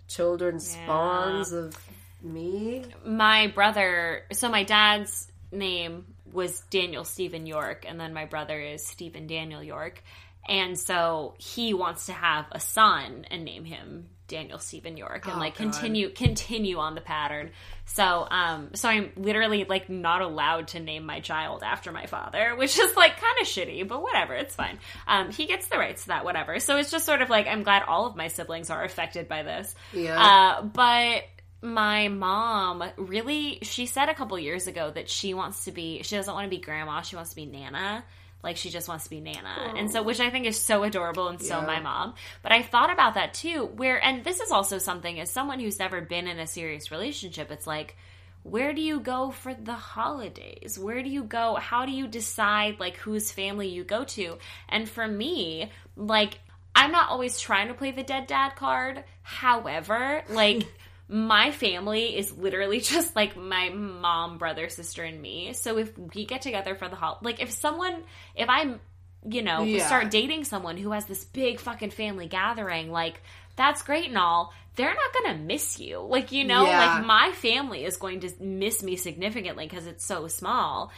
children's 0.08 0.74
Yeah. 0.74 0.84
spawns 0.84 1.52
of 1.52 1.76
me. 2.22 2.84
my 3.06 3.46
brother 3.46 4.24
so 4.32 4.50
my 4.50 4.62
dad's 4.62 5.26
name 5.52 6.04
was 6.32 6.60
daniel 6.68 7.02
stephen 7.04 7.46
york 7.46 7.86
and 7.88 7.98
then 7.98 8.12
my 8.12 8.26
brother 8.26 8.60
is 8.60 8.84
stephen 8.86 9.26
daniel 9.26 9.62
york 9.62 10.02
and 10.46 10.78
so 10.78 11.34
he 11.38 11.72
wants 11.72 12.06
to 12.06 12.12
have 12.12 12.44
a 12.52 12.60
son 12.60 13.24
and 13.30 13.44
name 13.44 13.64
him 13.64 14.08
daniel 14.30 14.58
stephen 14.58 14.96
york 14.96 15.26
and 15.26 15.34
Oh, 15.36 15.38
like 15.38 15.58
God. 15.58 15.64
continue 15.64 16.08
continue 16.08 16.78
on 16.78 16.94
the 16.94 17.00
pattern 17.02 17.50
so 17.84 18.26
um 18.30 18.70
so 18.74 18.88
i'm 18.88 19.10
literally 19.16 19.64
like 19.64 19.90
not 19.90 20.22
allowed 20.22 20.68
to 20.68 20.80
name 20.80 21.04
my 21.04 21.20
child 21.20 21.62
after 21.62 21.92
my 21.92 22.06
father 22.06 22.54
which 22.56 22.78
is 22.78 22.96
like 22.96 23.18
kind 23.20 23.36
of 23.42 23.46
shitty 23.46 23.86
but 23.86 24.00
whatever 24.02 24.34
it's 24.34 24.54
fine 24.54 24.78
um 25.06 25.30
he 25.30 25.44
gets 25.46 25.66
the 25.68 25.76
rights 25.76 26.02
to 26.04 26.08
that 26.08 26.24
whatever 26.24 26.58
so 26.60 26.76
it's 26.78 26.90
just 26.90 27.04
sort 27.04 27.20
of 27.20 27.28
like 27.28 27.46
i'm 27.46 27.62
glad 27.62 27.82
all 27.82 28.06
of 28.06 28.16
my 28.16 28.28
siblings 28.28 28.70
are 28.70 28.84
affected 28.84 29.28
by 29.28 29.42
this 29.42 29.74
Yeah. 29.92 30.18
uh, 30.58 30.62
but 30.62 31.24
my 31.62 32.08
mom 32.08 32.82
really, 32.96 33.58
she 33.60 33.84
said 33.84 34.08
a 34.08 34.14
couple 34.14 34.38
years 34.38 34.66
ago 34.66 34.90
that 34.94 35.10
she 35.10 35.34
wants 35.34 35.66
to 35.66 35.72
be, 35.72 36.02
she 36.02 36.16
doesn't 36.16 36.32
want 36.32 36.46
to 36.46 36.48
be 36.48 36.56
grandma, 36.56 37.02
she 37.02 37.16
wants 37.16 37.30
to 37.32 37.36
be 37.36 37.44
Nana. 37.44 38.02
Like 38.42 38.56
she 38.56 38.70
just 38.70 38.88
wants 38.88 39.04
to 39.04 39.10
be 39.10 39.20
Nana. 39.20 39.74
And 39.76 39.90
so, 39.90 40.02
which 40.02 40.20
I 40.20 40.30
think 40.30 40.46
is 40.46 40.58
so 40.58 40.82
adorable 40.82 41.28
and 41.28 41.40
so 41.40 41.60
Yeah. 41.60 41.66
my 41.66 41.80
mom. 41.80 42.14
But 42.42 42.52
I 42.52 42.62
thought 42.62 42.92
about 42.92 43.14
that 43.14 43.34
too, 43.34 43.66
where, 43.76 44.02
and 44.02 44.24
this 44.24 44.40
is 44.40 44.50
also 44.50 44.78
something 44.78 45.20
as 45.20 45.30
someone 45.30 45.60
who's 45.60 45.78
never 45.78 46.00
been 46.00 46.26
in 46.26 46.38
a 46.38 46.46
serious 46.46 46.90
relationship, 46.90 47.50
it's 47.50 47.66
like, 47.66 47.96
where 48.42 48.72
do 48.72 48.80
you 48.80 49.00
go 49.00 49.30
for 49.30 49.52
the 49.52 49.74
holidays? 49.74 50.78
Where 50.78 51.02
do 51.02 51.10
you 51.10 51.24
go? 51.24 51.56
How 51.56 51.84
do 51.84 51.92
you 51.92 52.08
decide 52.08 52.80
like 52.80 52.96
whose 52.96 53.30
family 53.30 53.68
you 53.68 53.84
go 53.84 54.04
to? 54.04 54.38
And 54.68 54.88
for 54.88 55.06
me, 55.06 55.70
like 55.96 56.38
I'm 56.74 56.92
not 56.92 57.10
always 57.10 57.38
trying 57.38 57.68
to 57.68 57.74
play 57.74 57.90
the 57.90 58.02
dead 58.02 58.26
dad 58.26 58.56
card. 58.56 59.04
However, 59.22 60.22
like 60.30 60.66
my 61.10 61.50
family 61.50 62.16
is 62.16 62.32
literally 62.32 62.80
just 62.94 63.16
like 63.16 63.36
my 63.36 63.68
mom, 63.70 64.38
brother, 64.38 64.68
sister, 64.68 65.02
and 65.02 65.20
me. 65.20 65.52
So 65.52 65.76
if 65.76 65.96
we 65.98 66.24
get 66.24 66.42
together 66.42 66.74
for 66.74 66.88
the 66.88 66.96
hol, 66.96 67.18
like 67.22 67.42
if 67.42 67.50
someone, 67.50 68.04
if 68.36 68.48
I'm, 68.48 68.80
you 69.28 69.42
know, 69.42 69.64
Yeah. 69.64 69.86
start 69.86 70.10
dating 70.10 70.44
someone 70.44 70.76
who 70.76 70.92
has 70.92 71.04
this 71.06 71.24
big 71.24 71.58
fucking 71.60 71.90
family 71.90 72.28
gathering, 72.28 72.90
like 72.90 73.20
that's 73.56 73.82
great 73.82 74.08
and 74.08 74.16
all. 74.16 74.52
They're 74.76 74.94
not 74.94 75.12
gonna 75.24 75.38
miss 75.38 75.78
you, 75.80 75.98
like 75.98 76.32
you 76.32 76.44
know, 76.44 76.64
Yeah. 76.66 76.78
like 76.78 77.04
my 77.04 77.32
family 77.32 77.84
is 77.84 77.96
going 77.96 78.20
to 78.20 78.30
miss 78.40 78.82
me 78.82 78.96
significantly 78.96 79.66
because 79.66 79.86
it's 79.86 80.04
so 80.04 80.28
small. 80.28 80.90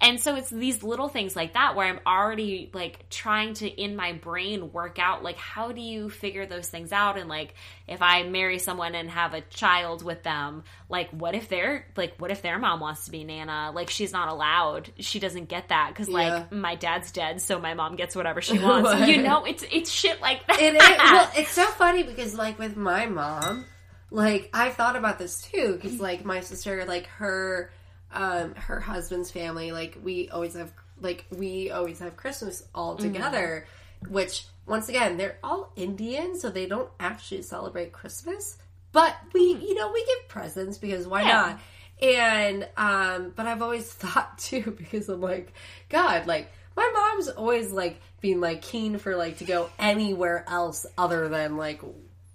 And 0.00 0.20
so 0.20 0.36
it's 0.36 0.48
these 0.48 0.84
little 0.84 1.08
things 1.08 1.34
like 1.34 1.54
that 1.54 1.74
where 1.74 1.86
I'm 1.86 1.98
already 2.06 2.70
like 2.72 3.08
trying 3.10 3.54
to 3.54 3.68
in 3.68 3.96
my 3.96 4.12
brain 4.12 4.72
work 4.72 4.98
out 5.00 5.24
like 5.24 5.36
how 5.36 5.72
do 5.72 5.80
you 5.80 6.08
figure 6.08 6.46
those 6.46 6.68
things 6.68 6.92
out 6.92 7.18
and 7.18 7.28
like 7.28 7.54
if 7.88 8.00
I 8.00 8.22
marry 8.22 8.58
someone 8.60 8.94
and 8.94 9.10
have 9.10 9.34
a 9.34 9.40
child 9.40 10.04
with 10.04 10.22
them 10.22 10.62
like 10.88 11.10
what 11.10 11.34
if 11.34 11.48
their 11.48 11.84
like 11.96 12.14
what 12.18 12.30
if 12.30 12.42
their 12.42 12.60
mom 12.60 12.78
wants 12.78 13.06
to 13.06 13.10
be 13.10 13.24
nana 13.24 13.72
like 13.74 13.90
she's 13.90 14.12
not 14.12 14.28
allowed 14.28 14.88
she 15.00 15.18
doesn't 15.18 15.48
get 15.48 15.68
that 15.70 15.94
cuz 15.96 16.08
Yeah. 16.08 16.14
like 16.14 16.52
my 16.52 16.76
dad's 16.76 17.10
dead 17.10 17.40
so 17.40 17.58
my 17.58 17.74
mom 17.74 17.96
gets 17.96 18.14
whatever 18.14 18.40
she 18.40 18.58
wants 18.60 19.08
you 19.08 19.20
know 19.20 19.44
it's 19.46 19.64
it's 19.70 19.90
shit 19.90 20.20
like 20.20 20.46
that 20.46 20.60
It 20.60 20.74
is. 20.76 20.80
Well, 20.98 21.30
it's 21.36 21.50
so 21.52 21.66
funny 21.66 22.02
because, 22.04 22.34
like, 22.34 22.58
with 22.58 22.76
my 22.76 23.06
mom, 23.06 23.64
like, 24.10 24.50
I've 24.54 24.74
thought 24.74 24.96
about 24.96 25.18
this 25.18 25.42
too. 25.42 25.74
Because, 25.80 26.00
like, 26.00 26.24
my 26.24 26.40
sister, 26.40 26.84
like, 26.86 27.06
her, 27.06 27.70
um, 28.12 28.54
her 28.54 28.80
husband's 28.80 29.30
family, 29.30 29.72
like, 29.72 29.98
we 30.02 30.28
always 30.30 30.54
have, 30.54 30.72
like, 31.00 31.24
we 31.30 31.70
always 31.70 31.98
have 32.00 32.16
Christmas 32.16 32.62
all 32.74 32.96
together. 32.96 33.66
Which, 34.08 34.46
once 34.66 34.88
again, 34.88 35.16
they're 35.16 35.38
all 35.42 35.72
Indian, 35.74 36.38
so 36.38 36.50
they 36.50 36.66
don't 36.66 36.88
actually 37.00 37.42
celebrate 37.42 37.92
Christmas. 37.92 38.56
But 38.92 39.16
we, 39.34 39.40
you 39.40 39.74
know, 39.74 39.90
we 39.92 40.04
give 40.06 40.28
presents 40.28 40.78
because 40.78 41.06
why 41.06 41.22
Yeah. 41.22 41.28
not? 41.28 41.60
And 42.00 42.68
um 42.76 43.32
but 43.34 43.46
I've 43.46 43.60
always 43.60 43.90
thought 43.92 44.38
too 44.38 44.74
because 44.78 45.08
I'm 45.08 45.20
like 45.20 45.52
god 45.88 46.26
like 46.28 46.48
my 46.76 46.88
mom's 46.94 47.28
always 47.28 47.72
like 47.72 48.00
being 48.20 48.40
like 48.40 48.62
keen 48.62 48.98
for 48.98 49.16
like 49.16 49.38
to 49.38 49.44
go 49.44 49.68
anywhere 49.80 50.44
else 50.48 50.86
other 50.96 51.28
than 51.28 51.56
like 51.56 51.82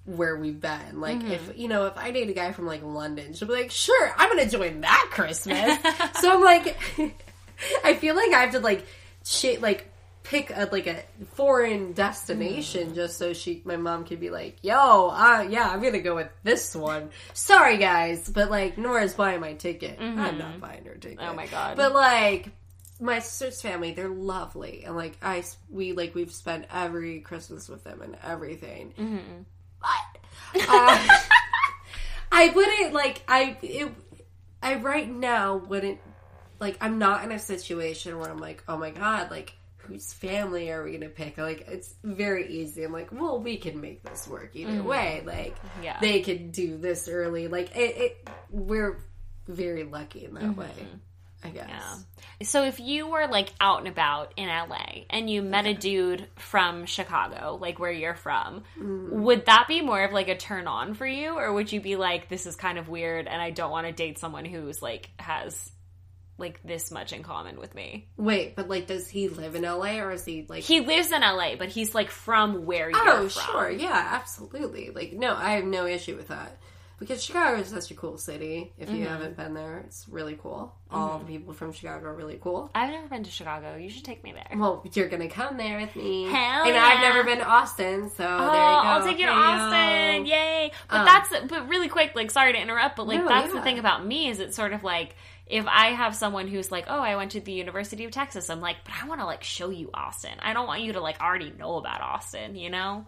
where 0.06 0.36
we've 0.36 0.60
been. 0.60 1.00
Like 1.00 1.24
if 1.24 1.50
mm-hmm. 1.50 1.60
you 1.60 1.68
know, 1.68 1.86
if 1.86 1.98
I 1.98 2.12
date 2.12 2.30
a 2.30 2.34
guy 2.34 2.52
from 2.52 2.66
like 2.66 2.84
London, 2.84 3.34
she'll 3.34 3.48
be 3.48 3.54
like, 3.54 3.72
"Sure, 3.72 4.14
I'm 4.18 4.30
going 4.30 4.44
to 4.44 4.50
join 4.50 4.82
that 4.82 5.10
Christmas." 5.12 5.78
so 6.22 6.34
I'm 6.34 6.44
like 6.44 6.78
I 7.84 7.96
feel 7.96 8.16
like 8.16 8.34
I 8.34 8.42
have 8.42 8.52
to 8.52 8.60
like 8.60 8.86
shit 9.24 9.62
like 9.62 9.90
pick 10.24 10.52
a 10.52 10.70
like 10.72 10.88
a 10.88 11.04
foreign 11.36 11.94
destination 11.94 12.92
mm. 12.92 12.96
just 12.96 13.18
so 13.18 13.34
she 13.34 13.62
my 13.66 13.78
mom 13.78 14.06
could 14.06 14.20
be 14.20 14.30
like, 14.30 14.58
"Yo, 14.62 15.10
uh 15.10 15.46
yeah, 15.50 15.70
I'm 15.70 15.82
going 15.82 15.94
to 15.94 16.00
go 16.00 16.16
with 16.16 16.30
this 16.44 16.76
one." 16.76 17.10
Sorry 17.34 17.78
guys, 17.78 18.30
but 18.30 18.50
like 18.50 18.78
Nora's 18.78 19.14
buying 19.14 19.42
my 19.42 19.54
ticket. 19.54 20.00
I'm 20.00 20.16
not 20.16 20.34
mm-hmm. 20.34 20.60
buying 20.60 20.86
her 20.86 20.96
ticket. 20.96 21.20
Oh 21.22 21.34
my 21.34 21.48
God. 21.48 21.78
But 21.78 21.94
like 21.94 22.50
my 23.00 23.20
sister's 23.20 23.62
family, 23.62 23.94
they're 23.94 24.08
lovely, 24.08 24.84
and 24.86 24.96
like 24.96 25.18
i 25.22 25.44
we 25.70 25.94
like 25.94 26.16
we've 26.16 26.32
spent 26.32 26.66
every 26.74 27.20
Christmas 27.20 27.68
with 27.70 27.84
them 27.84 28.02
and 28.02 28.18
everything. 28.24 28.94
Mm-hmm. 28.98 29.42
But 30.54 30.62
uh, 30.70 31.08
I 32.32 32.50
wouldn't 32.50 32.94
like 32.94 33.24
I 33.28 33.58
it, 33.62 33.92
I 34.62 34.76
right 34.76 35.10
now 35.10 35.58
wouldn't 35.58 36.00
like 36.60 36.78
I'm 36.82 36.98
not 36.98 37.24
in 37.24 37.32
a 37.32 37.40
situation 37.40 38.18
where 38.18 38.30
I'm 38.30 38.40
like, 38.40 38.64
oh 38.68 38.78
my 38.78 38.92
god, 38.92 39.30
like 39.30 39.54
whose 39.78 40.14
family 40.14 40.72
are 40.72 40.84
we 40.84 40.94
gonna 40.94 41.10
pick? 41.10 41.38
Like 41.38 41.68
it's 41.68 41.94
very 42.04 42.48
easy. 42.48 42.84
I'm 42.84 42.94
like, 42.94 43.12
well, 43.12 43.40
we 43.40 43.58
can 43.58 43.82
make 43.82 44.02
this 44.04 44.28
work 44.28 44.56
either 44.56 44.82
way. 44.82 45.22
Like 45.26 45.56
Yeah. 45.82 46.00
they 46.00 46.22
could 46.22 46.52
do 46.52 46.78
this 46.78 47.08
early. 47.10 47.48
Like 47.48 47.76
it, 47.76 47.98
it 47.98 48.30
we're 48.50 49.04
very 49.48 49.84
lucky 49.84 50.26
in 50.26 50.34
that 50.36 50.56
way. 50.56 50.72
I 51.44 51.50
guess. 51.50 51.70
Yeah. 51.70 51.96
So 52.44 52.64
if 52.64 52.80
you 52.80 53.08
were 53.08 53.28
like 53.28 53.50
out 53.60 53.80
and 53.80 53.88
about 53.88 54.34
in 54.38 54.48
LA 54.48 55.04
and 55.10 55.30
you 55.30 55.42
met 55.42 55.66
a 55.66 55.74
dude 55.74 56.28
from 56.36 56.86
Chicago, 56.86 57.58
like 57.60 57.80
where 57.80 57.92
you're 57.92 58.16
from, 58.16 58.64
mm. 58.80 59.10
would 59.10 59.46
that 59.46 59.68
be 59.68 59.82
more 59.82 60.04
of 60.04 60.12
like 60.12 60.30
a 60.30 60.38
turn 60.38 60.68
on 60.68 60.94
for 60.94 61.06
you 61.06 61.38
or 61.38 61.54
would 61.54 61.72
you 61.72 61.80
be 61.80 61.96
like 61.96 62.30
this 62.30 62.46
is 62.46 62.56
kind 62.56 62.78
of 62.78 62.90
weird 62.90 63.28
and 63.28 63.42
I 63.42 63.52
don't 63.52 63.72
want 63.72 63.88
to 63.88 63.94
date 63.94 64.18
someone 64.18 64.46
who's 64.46 64.82
like 64.82 65.10
has 65.20 65.72
like 66.38 66.60
this 66.64 66.92
much 66.92 67.14
in 67.14 67.24
common 67.24 67.60
with 67.60 67.76
me? 67.76 68.08
Wait, 68.18 68.56
but 68.56 68.68
like, 68.68 68.88
does 68.88 69.08
he 69.08 69.30
live 69.30 69.56
in 69.56 69.62
LA 69.62 70.00
or 70.00 70.12
is 70.12 70.26
he 70.26 70.46
like? 70.50 70.64
He 70.64 70.82
lives 70.82 71.12
in 71.12 71.22
LA, 71.22 71.56
but 71.58 71.70
he's 71.70 71.94
like 71.94 72.10
from 72.10 72.66
where 72.66 72.90
you're 72.90 73.00
from? 73.00 73.08
oh, 73.08 73.30
from. 73.30 73.52
sure, 73.52 73.70
yeah, 73.70 74.10
absolutely. 74.12 74.90
Like, 74.90 75.14
no, 75.14 75.36
I 75.36 75.52
have 75.52 75.66
no 75.66 75.86
issue 75.86 76.16
with 76.16 76.30
that 76.30 76.58
because 77.00 77.24
Chicago 77.24 77.60
is 77.60 77.68
such 77.68 77.92
a 77.92 77.96
cool 77.96 78.18
city. 78.18 78.74
If 78.78 78.88
Mm-hmm. 78.90 78.98
you 78.98 79.06
haven't 79.08 79.36
been 79.38 79.54
there, 79.54 79.84
it's 79.86 80.06
really 80.10 80.38
cool. 80.42 80.74
All 80.92 81.18
the 81.20 81.26
people 81.26 81.54
from 81.54 81.74
Chicago 81.74 82.06
are 82.08 82.14
really 82.14 82.38
cool. 82.42 82.70
I've 82.76 82.92
never 82.92 83.08
been 83.08 83.24
to 83.24 83.32
Chicago. 83.32 83.76
You 83.78 83.90
should 83.90 84.06
take 84.06 84.24
me 84.24 84.32
there. 84.32 84.58
Well, 84.58 84.86
you're 84.94 85.08
gonna 85.10 85.28
come 85.30 85.58
there 85.58 85.80
with 85.80 85.96
me, 85.96 86.26
Hell 86.26 86.64
and 86.66 86.76
yeah. 86.76 86.84
I've 86.86 87.02
never 87.02 87.24
been 87.24 87.40
to 87.40 87.46
Austin, 87.48 88.10
so 88.12 88.24
Oh, 88.24 88.52
there 88.52 88.62
you 88.62 88.62
go. 88.62 88.88
I'll 88.88 89.04
take 89.04 89.18
you 89.20 89.26
to 89.26 89.32
Hey, 89.32 89.38
yo. 89.38 89.44
Austin! 89.44 90.26
Yay! 90.28 90.72
But 90.90 91.00
Um, 91.00 91.06
that's 91.06 91.30
but 91.50 91.68
really 91.70 91.88
quick. 91.90 92.12
Like, 92.16 92.30
sorry 92.32 92.54
to 92.54 92.60
interrupt, 92.62 92.96
but 92.96 93.08
like 93.08 93.20
No, 93.22 93.28
that's 93.28 93.52
the 93.52 93.62
thing 93.62 93.80
about 93.80 94.06
me 94.06 94.30
is 94.30 94.40
it's 94.40 94.56
sort 94.56 94.74
of 94.74 94.84
like 94.84 95.16
if 95.48 95.66
I 95.68 95.88
have 95.88 96.16
someone 96.16 96.48
who's 96.48 96.72
like, 96.72 96.86
oh, 96.88 97.00
I 97.00 97.16
went 97.18 97.32
to 97.32 97.42
the 97.42 97.52
University 97.52 98.06
of 98.06 98.12
Texas, 98.12 98.50
I'm 98.50 98.62
like, 98.62 98.78
but 98.86 98.94
I 99.02 99.08
want 99.08 99.20
to 99.20 99.26
like 99.26 99.44
show 99.44 99.70
you 99.72 99.90
Austin. 99.94 100.32
I 100.42 100.54
don't 100.54 100.68
want 100.68 100.82
you 100.84 100.94
to 100.94 101.02
like 101.02 101.20
already 101.20 101.52
know 101.58 101.76
about 101.78 102.02
Austin, 102.02 102.56
you 102.56 102.70
know? 102.70 103.06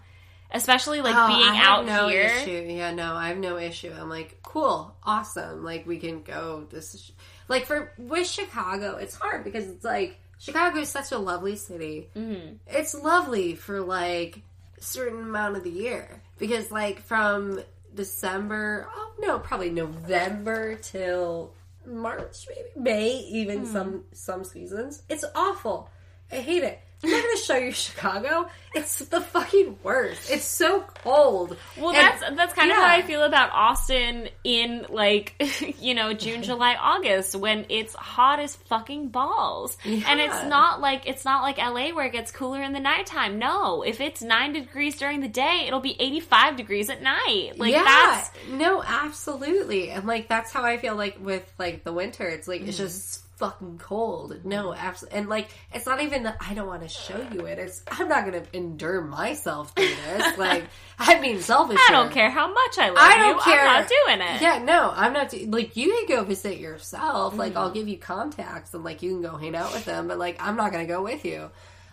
Especially 0.56 1.02
like 1.02 1.16
Oh, 1.18 1.28
being 1.28 1.58
out 1.58 1.86
no 1.86 2.08
here. 2.08 2.22
Issue. 2.24 2.66
Yeah, 2.70 2.92
no, 2.92 3.14
I 3.14 3.28
have 3.28 3.38
no 3.38 3.58
issue. 3.58 3.94
I'm 4.00 4.10
like, 4.10 4.40
cool, 4.42 4.96
awesome. 5.04 5.64
Like 5.64 5.86
we 5.86 5.98
can 6.00 6.24
go. 6.24 6.66
This 6.70 6.96
is 6.96 7.12
like 7.50 7.66
for 7.66 7.92
with 7.98 8.26
Chicago, 8.28 8.96
it's 8.96 9.16
hard 9.16 9.44
because 9.44 9.68
it's 9.68 9.84
like 9.84 10.20
Chicago 10.40 10.80
is 10.80 10.90
such 10.90 11.12
a 11.12 11.18
lovely 11.18 11.58
city. 11.58 12.10
Mm-hmm. 12.16 12.56
It's 12.68 12.94
lovely 12.96 13.56
for 13.56 13.82
like 13.82 14.42
a 14.78 14.82
certain 14.82 15.20
amount 15.24 15.58
of 15.58 15.64
the 15.64 15.70
year 15.72 16.22
because 16.40 16.72
like 16.72 17.02
from 17.02 17.60
December, 17.94 18.88
oh 18.96 19.14
no, 19.20 19.40
probably 19.40 19.70
November 19.72 20.76
till 20.76 21.54
March, 21.86 22.48
maybe 22.50 22.70
May, 22.76 23.10
even 23.32 23.66
some 23.66 24.06
some 24.14 24.44
seasons. 24.44 25.04
It's 25.10 25.26
awful. 25.36 25.90
I 26.32 26.38
hate 26.38 26.64
it. 26.64 26.80
I'm 27.06 27.12
not 27.12 27.24
gonna 27.24 27.38
show 27.38 27.58
you 27.58 27.72
Chicago. 27.72 28.50
It's 28.74 28.98
the 29.06 29.22
fucking 29.22 29.78
worst. 29.84 30.30
It's 30.30 30.44
so 30.44 30.82
cold. 30.82 31.56
Well, 31.78 31.96
And- 31.96 31.98
that's 31.98 32.36
that's 32.36 32.54
kind 32.54 32.70
of 32.72 32.76
how 32.76 32.86
I 32.86 33.04
feel 33.04 33.24
about 33.24 33.52
Austin 33.54 34.28
in 34.44 34.86
like 34.90 35.34
you 35.80 35.94
know 35.94 36.14
June, 36.14 36.44
July, 36.50 36.76
August 36.76 37.36
when 37.36 37.66
it's 37.70 37.94
hot 37.96 38.40
as 38.42 38.56
fucking 38.56 39.10
balls, 39.10 39.78
and 39.86 40.20
it's 40.20 40.44
not 40.46 40.82
like 40.82 41.08
it's 41.08 41.24
not 41.24 41.42
like 41.42 41.58
LA 41.58 41.96
where 41.96 42.06
it 42.08 42.12
gets 42.12 42.32
cooler 42.32 42.62
in 42.62 42.74
the 42.74 42.80
nighttime. 42.82 43.40
No, 43.40 43.84
if 43.84 44.02
it's 44.02 44.22
nine 44.22 44.52
degrees 44.52 44.98
during 44.98 45.22
the 45.22 45.30
day, 45.30 45.64
it'll 45.68 45.80
be 45.80 45.96
eighty 46.00 46.20
five 46.20 46.58
degrees 46.58 46.90
at 46.90 47.02
night. 47.02 47.54
Like 47.58 47.72
yeah, 47.72 47.84
that's 47.86 48.32
no, 48.50 48.84
absolutely, 48.86 49.90
and 49.92 50.06
like 50.06 50.28
that's 50.28 50.52
how 50.52 50.64
I 50.64 50.78
feel 50.78 50.96
like 50.96 51.18
with 51.22 51.50
like 51.58 51.84
the 51.86 51.94
winter. 51.94 52.28
It's 52.28 52.48
like 52.48 52.56
Mm-hmm. 52.62 52.70
it's 52.70 52.78
just 52.78 53.22
fucking 53.38 53.78
cold. 53.80 54.46
No, 54.46 54.74
absolutely, 54.74 55.20
and 55.20 55.30
like 55.30 55.48
it's 55.74 55.86
not 55.86 56.02
even 56.02 56.24
that 56.24 56.38
I 56.40 56.54
don't 56.54 56.68
want 56.68 56.82
to 56.84 56.88
show 56.88 57.18
you 57.34 57.46
it. 57.46 57.60
It's 57.60 57.84
I'm 57.92 58.08
not 58.08 58.26
gonna 58.26 58.44
endure 58.54 59.02
myself 59.02 59.74
through 59.76 59.88
this. 59.88 60.38
like 60.38 60.66
I 61.00 61.20
mean, 61.20 61.42
selfish. 61.42 61.78
I 61.88 61.92
don't 61.92 62.12
care 62.12 62.30
how 62.30 62.54
much 62.54 62.78
I 62.78 62.90
love 62.90 62.98
I 63.00 63.18
don't 63.18 63.36
you. 63.38 63.42
care. 63.44 63.60
I'm 63.66 63.82
not 63.82 63.90
doing 64.06 64.22
it. 64.36 64.42
Yeah, 64.42 64.60
no, 64.64 64.92
I'm 64.96 65.14
not. 65.14 65.30
Do- 65.30 65.46
like, 65.48 65.76
you 65.76 65.92
can 66.08 66.18
go 66.18 66.24
visit 66.24 66.58
yourself. 66.60 67.36
Like, 67.36 67.52
Mm-hmm. 67.54 67.58
I'll 67.60 67.72
give 67.72 67.88
you 67.88 67.98
contacts 67.98 68.74
and 68.74 68.84
like 68.84 69.02
you 69.04 69.12
can 69.12 69.22
go 69.22 69.38
hang 69.38 69.56
out 69.56 69.72
with 69.74 69.86
them. 69.86 70.08
But 70.08 70.18
like, 70.20 70.38
I'm 70.42 70.56
not 70.56 70.72
gonna 70.72 70.86
go 70.86 71.04
with 71.04 71.26
you. 71.26 71.50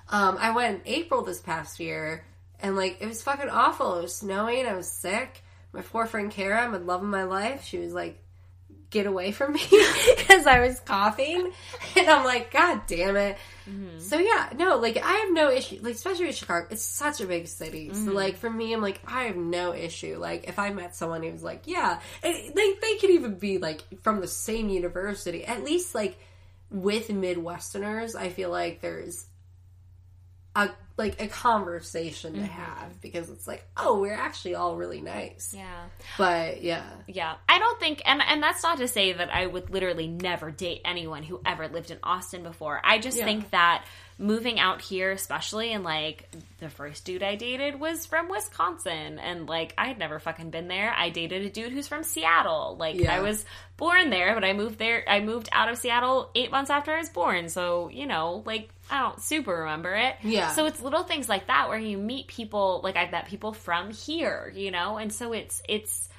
Um, 0.09 0.37
I 0.41 0.51
went 0.51 0.83
April 0.87 1.23
this 1.23 1.41
past 1.41 1.81
year, 1.81 2.25
and 2.61 2.77
like 2.77 2.99
it 3.01 3.07
was 3.07 3.23
fucking 3.23 3.49
awful. 3.51 3.99
It 3.99 4.03
was 4.03 4.15
snowing. 4.17 4.67
I 4.67 4.75
was 4.75 4.89
sick. 4.89 5.43
My 5.73 5.81
poor 5.81 6.05
friend 6.07 6.31
Kara, 6.31 6.61
I'm 6.63 6.75
in 6.75 6.87
love 6.87 7.03
of 7.03 7.09
my 7.09 7.25
life. 7.25 7.65
She 7.65 7.79
was 7.79 7.95
like, 7.95 8.22
"Get 8.93 9.07
away 9.07 9.33
from 9.33 9.55
me," 9.55 9.63
because 10.17 10.47
I 10.47 10.61
was 10.61 10.79
coughing, 10.79 11.53
and 11.97 12.09
I'm 12.09 12.25
like, 12.25 12.53
"God 12.53 12.83
damn 12.87 13.17
it." 13.17 13.37
Mm-hmm. 13.69 13.99
So 13.99 14.19
yeah, 14.19 14.51
no, 14.57 14.77
like 14.77 14.97
I 14.97 15.13
have 15.13 15.33
no 15.33 15.51
issue. 15.51 15.79
Like 15.83 15.95
especially 15.95 16.27
with 16.27 16.37
Chicago, 16.37 16.69
it's 16.71 16.83
such 16.83 17.21
a 17.21 17.27
big 17.27 17.49
city. 17.49 17.91
So 17.93 17.99
mm-hmm. 17.99 18.13
like 18.13 18.37
for 18.37 18.51
me, 18.51 18.73
I'm 18.73 18.81
like 18.81 19.01
I 19.07 19.25
have 19.25 19.37
no 19.37 19.75
issue. 19.75 20.19
Like 20.19 20.49
if 20.49 20.59
I 20.59 20.71
met 20.71 20.95
someone 20.95 21.23
who 21.23 21.33
was 21.33 21.43
like, 21.43 21.63
yeah, 21.65 22.01
and 22.23 22.35
they 22.55 22.75
they 22.81 22.97
could 22.99 23.11
even 23.11 23.35
be 23.35 23.59
like 23.59 23.83
from 24.03 24.21
the 24.21 24.29
same 24.29 24.69
university. 24.69 25.45
At 25.45 25.65
least 25.65 25.95
like 25.95 26.19
with 26.71 27.09
Midwesterners, 27.09 28.15
I 28.15 28.31
feel 28.31 28.51
like 28.51 28.81
there's 28.81 29.27
a 30.55 30.71
like 30.99 31.21
a 31.23 31.27
conversation 31.29 32.35
Mm-hmm. 32.35 32.43
to 32.45 32.51
have 32.51 33.01
because 33.01 33.31
it's 33.31 33.47
like, 33.49 33.65
oh, 33.77 34.01
we're 34.01 34.13
actually 34.15 34.55
all 34.55 34.77
really 34.77 35.01
nice. 35.01 35.55
Yeah. 35.57 35.85
But 36.19 36.63
yeah, 36.63 36.85
Yeah. 37.07 37.35
I 37.49 37.59
don't 37.59 37.81
think 37.81 38.03
and 38.05 38.21
and 38.23 38.43
that's 38.43 38.63
not 38.63 38.79
to 38.79 38.89
say 38.89 39.13
that 39.15 39.33
I 39.35 39.47
would 39.47 39.71
literally 39.71 40.07
never 40.07 40.51
date 40.51 40.83
anyone 40.85 41.23
who 41.23 41.41
ever 41.47 41.69
lived 41.69 41.91
in 41.91 41.99
Austin 42.03 42.43
before. 42.43 42.81
I 42.85 42.99
just 42.99 43.17
Yeah. 43.19 43.25
think 43.25 43.51
that 43.51 43.85
moving 44.19 44.61
out 44.61 44.83
here 44.83 45.11
especially 45.11 45.73
and 45.73 45.83
like 45.83 46.29
the 46.61 46.69
first 46.69 47.05
dude 47.07 47.23
I 47.23 47.35
dated 47.35 47.81
was 47.81 48.05
from 48.07 48.29
Wisconsin 48.29 49.19
and 49.19 49.49
like 49.49 49.73
I 49.79 49.89
had 49.89 49.99
never 49.99 50.21
fucking 50.21 50.51
been 50.51 50.69
there. 50.69 50.93
I 50.97 51.09
dated 51.09 51.43
a 51.47 51.51
dude 51.51 51.73
who's 51.73 51.89
from 51.89 52.05
Seattle. 52.05 52.77
Like 52.79 52.97
Yeah. 52.97 53.17
I 53.17 53.21
was 53.21 53.45
born 53.79 54.11
there, 54.11 54.35
but 54.35 54.45
I 54.45 54.53
moved 54.53 54.79
there 54.79 55.03
I 55.09 55.21
moved 55.21 55.49
out 55.53 55.71
of 55.71 55.79
Seattle 55.79 56.31
8 56.35 56.51
months 56.53 56.71
after 56.71 56.93
I 56.93 56.99
was 56.99 57.09
born. 57.09 57.49
So, 57.49 57.89
you 57.89 58.07
know, 58.07 58.43
like 58.45 58.69
I 58.93 58.99
don't 58.99 59.23
super 59.23 59.61
remember 59.61 59.95
it. 59.95 60.17
Yeah. 60.23 60.53
So 60.53 60.67
it's 60.67 60.83
little 60.83 61.03
things 61.03 61.27
like 61.27 61.47
that 61.47 61.71
where 61.71 61.79
you 61.79 61.97
meet 61.97 62.27
people 62.27 62.83
like 62.85 62.95
I've 62.95 63.11
met 63.11 63.27
people 63.27 63.55
from 63.55 63.91
here, 63.91 64.53
you 64.55 64.71
know? 64.71 64.99
And 64.99 65.11
so 65.11 65.33
it's 65.33 65.63
it's 65.67 66.11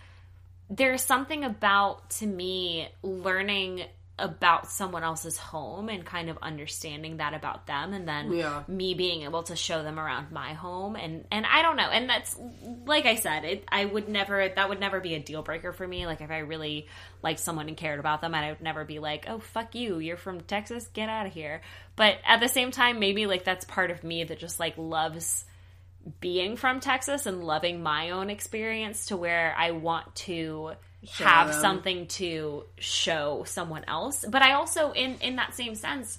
there's 0.72 1.04
something 1.04 1.44
about 1.44 2.10
to 2.10 2.26
me 2.26 2.90
learning 3.04 3.84
about 4.20 4.70
someone 4.70 5.04
else's 5.04 5.38
home 5.40 5.90
and 5.90 6.06
kind 6.06 6.30
of 6.30 6.38
understanding 6.40 7.18
that 7.18 7.34
about 7.34 7.66
them 7.66 7.94
and 7.94 8.08
then 8.08 8.32
Yeah. 8.32 8.62
me 8.68 8.94
being 8.94 9.24
able 9.24 9.42
to 9.44 9.56
show 9.56 9.82
them 9.82 10.00
around 10.00 10.32
my 10.32 10.54
home 10.54 10.96
and 10.96 11.26
and 11.32 11.48
I 11.48 11.64
don't 11.64 11.76
know. 11.78 11.90
And 11.90 12.08
that's 12.08 12.38
like 12.86 13.08
I 13.08 13.16
said 13.16 13.44
it 13.44 13.64
I 13.72 13.86
would 13.86 14.08
never 14.08 14.48
that 14.50 14.70
would 14.70 14.80
never 14.80 15.00
be 15.00 15.16
a 15.16 15.20
deal 15.20 15.42
breaker 15.42 15.74
for 15.74 15.88
me. 15.88 16.06
Like 16.06 16.22
if 16.22 16.30
I 16.30 16.40
really 16.40 16.88
liked 17.24 17.40
someone 17.40 17.68
and 17.68 17.76
cared 17.76 18.00
about 18.00 18.22
them 18.22 18.36
I 18.36 18.52
would 18.52 18.62
never 18.62 18.86
be 18.86 19.00
like 19.00 19.26
oh 19.28 19.40
fuck 19.40 19.74
you. 19.74 19.98
You're 19.98 20.16
from 20.18 20.42
Texas. 20.42 20.88
Get 20.94 21.10
out 21.10 21.26
of 21.26 21.34
here. 21.34 21.62
But 21.96 22.18
at 22.24 22.40
the 22.40 22.50
same 22.50 22.70
time 22.70 23.00
maybe 23.00 23.26
like 23.26 23.44
that's 23.44 23.66
part 23.66 23.90
of 23.90 24.04
me 24.04 24.24
that 24.26 24.38
just 24.38 24.60
like 24.60 24.78
loves 24.78 25.44
being 26.20 26.56
from 26.56 26.82
Texas 26.82 27.26
and 27.26 27.44
loving 27.44 27.82
my 27.82 28.12
own 28.12 28.30
experience 28.30 29.08
to 29.08 29.18
where 29.18 29.56
I 29.58 29.72
want 29.72 30.14
to 30.16 30.74
Show 31.06 31.24
have 31.26 31.52
them. 31.52 31.62
something 31.62 32.08
to 32.08 32.66
show 32.78 33.44
someone 33.46 33.84
else. 33.88 34.26
But 34.28 34.42
I 34.42 34.54
also 34.54 34.92
in 34.92 35.16
in 35.22 35.36
that 35.38 35.54
same 35.54 35.76
sense 35.76 36.18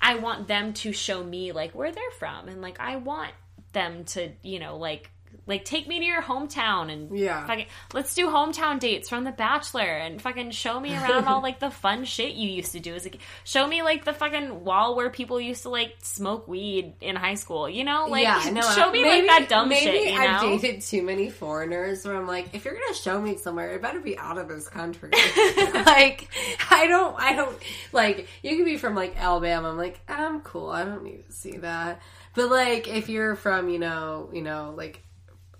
I 0.00 0.16
want 0.16 0.46
them 0.48 0.72
to 0.74 0.92
show 0.92 1.22
me 1.24 1.52
like 1.52 1.74
where 1.74 1.90
they're 1.90 2.10
from 2.18 2.48
and 2.48 2.60
like 2.60 2.78
I 2.80 2.96
want 2.96 3.32
them 3.72 4.04
to, 4.04 4.30
you 4.42 4.58
know, 4.58 4.76
like 4.76 5.10
like 5.48 5.64
take 5.64 5.86
me 5.86 6.00
to 6.00 6.04
your 6.04 6.22
hometown 6.22 6.92
and 6.92 7.16
Yeah. 7.16 7.46
fucking, 7.46 7.66
let's 7.94 8.14
do 8.14 8.26
hometown 8.26 8.80
dates 8.80 9.08
from 9.08 9.22
The 9.22 9.30
Bachelor 9.30 9.82
and 9.82 10.20
fucking 10.20 10.50
show 10.50 10.80
me 10.80 10.92
around 10.92 11.26
all 11.28 11.40
like 11.48 11.60
the 11.60 11.70
fun 11.70 12.04
shit 12.04 12.34
you 12.34 12.50
used 12.50 12.72
to 12.72 12.80
do 12.80 12.94
as 12.94 13.06
a 13.06 13.10
kid. 13.10 13.20
Show 13.44 13.64
me 13.66 13.82
like 13.82 14.04
the 14.04 14.12
fucking 14.12 14.64
wall 14.64 14.96
where 14.96 15.08
people 15.08 15.40
used 15.40 15.62
to 15.62 15.68
like 15.68 15.94
smoke 16.02 16.48
weed 16.48 16.94
in 17.00 17.14
high 17.14 17.34
school. 17.34 17.68
You 17.68 17.84
know, 17.84 18.06
like 18.08 18.24
yeah, 18.24 18.50
no, 18.52 18.60
show 18.60 18.90
me 18.90 19.02
maybe, 19.02 19.28
like 19.28 19.40
that 19.40 19.48
dumb 19.48 19.68
maybe 19.68 19.84
shit. 19.84 20.14
You 20.14 20.18
I've 20.18 20.40
dated 20.40 20.82
too 20.82 21.02
many 21.02 21.30
foreigners 21.30 22.04
where 22.04 22.16
I'm 22.16 22.26
like, 22.26 22.52
if 22.52 22.64
you're 22.64 22.74
gonna 22.74 22.94
show 22.94 23.20
me 23.20 23.36
somewhere, 23.36 23.72
it 23.72 23.80
better 23.82 24.00
be 24.00 24.18
out 24.18 24.38
of 24.38 24.48
this 24.48 24.68
country. 24.68 25.10
like, 25.56 26.28
I 26.70 26.86
don't, 26.88 27.14
I 27.20 27.34
don't 27.36 27.56
like. 27.92 28.26
You 28.42 28.56
can 28.56 28.64
be 28.64 28.76
from 28.78 28.96
like 28.96 29.16
Alabama. 29.16 29.70
I'm 29.70 29.76
like, 29.76 30.00
I'm 30.08 30.40
cool. 30.40 30.70
I 30.70 30.84
don't 30.84 31.04
need 31.04 31.24
to 31.26 31.32
see 31.32 31.58
that. 31.58 32.02
But 32.34 32.50
like, 32.50 32.88
if 32.88 33.08
you're 33.08 33.36
from, 33.36 33.68
you 33.68 33.78
know, 33.78 34.28
you 34.32 34.42
know, 34.42 34.74
like. 34.76 35.02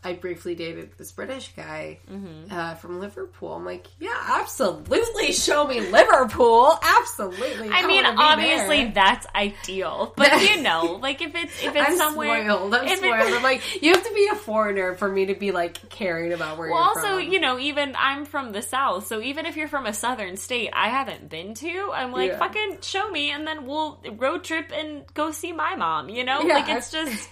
I 0.05 0.13
briefly 0.13 0.55
dated 0.55 0.91
this 0.99 1.11
British 1.11 1.53
guy 1.57 1.99
Mm-hmm. 2.11 2.53
uh, 2.57 2.75
from 2.77 3.01
Liverpool. 3.01 3.53
I'm 3.55 3.65
like, 3.65 3.87
yeah, 3.99 4.15
absolutely, 4.41 5.33
show 5.33 5.67
me 5.67 5.81
Liverpool. 5.81 6.79
Absolutely. 6.83 7.71
I 7.71 7.87
mean, 7.87 8.05
obviously 8.07 8.85
there. 8.85 8.93
that's 8.95 9.27
ideal, 9.35 10.13
but 10.17 10.41
you 10.43 10.63
know, 10.63 10.99
like 11.03 11.21
if 11.23 11.35
it's 11.35 11.63
if 11.65 11.75
it's 11.75 11.89
I'm 11.91 11.97
somewhere, 11.97 12.45
spoiled. 12.49 12.75
I'm 12.75 12.97
spoiled. 12.97 13.15
I'm 13.35 13.43
like, 13.43 13.83
you 13.83 13.93
have 13.95 14.05
to 14.07 14.15
be 14.15 14.29
a 14.31 14.37
foreigner 14.37 14.95
for 14.95 15.09
me 15.09 15.27
to 15.27 15.35
be 15.35 15.51
like 15.51 15.89
caring 15.89 16.33
about 16.33 16.57
where 16.59 16.71
Well, 16.71 16.83
also, 16.83 17.19
from. 17.21 17.33
you 17.33 17.41
know, 17.41 17.59
even 17.59 17.95
I'm 17.99 18.25
from 18.27 18.53
the 18.53 18.63
South, 18.63 19.07
so 19.07 19.21
even 19.21 19.45
if 19.47 19.57
you're 19.57 19.67
from 19.69 19.87
a 19.87 19.93
southern 19.93 20.37
state 20.37 20.71
I 20.73 20.89
haven't 20.89 21.29
been 21.29 21.55
to, 21.55 21.91
I'm 21.93 22.13
like, 22.13 22.31
Yeah. 22.33 22.39
fucking 22.39 22.79
show 22.83 23.11
me, 23.11 23.31
and 23.33 23.47
then 23.47 23.67
we'll 23.67 24.01
road 24.17 24.45
trip 24.45 24.71
and 24.73 25.03
go 25.15 25.33
see 25.33 25.53
my 25.53 25.75
mom. 25.75 26.09
You 26.11 26.23
know, 26.25 26.43
Yeah. 26.43 26.55
like 26.55 26.69
it's 26.69 26.91
just 26.93 27.29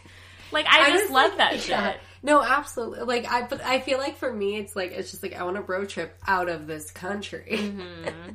like 0.50 0.66
I, 0.68 0.90
just 0.90 1.10
love 1.12 1.30
like, 1.30 1.38
that 1.38 1.68
yeah. 1.68 1.92
shit. 1.92 2.00
No, 2.24 2.42
absolutely. 2.42 3.00
Like 3.02 3.30
I, 3.30 3.42
but 3.42 3.62
I 3.62 3.80
feel 3.80 3.98
like 3.98 4.16
for 4.16 4.32
me, 4.32 4.56
it's 4.56 4.74
like 4.74 4.92
it's 4.92 5.10
just 5.10 5.22
like 5.22 5.34
I 5.34 5.42
want 5.44 5.58
a 5.58 5.60
road 5.60 5.90
trip 5.90 6.16
out 6.26 6.48
of 6.48 6.66
this 6.66 6.90
country 6.90 7.44
Mm-hmm. 7.50 8.30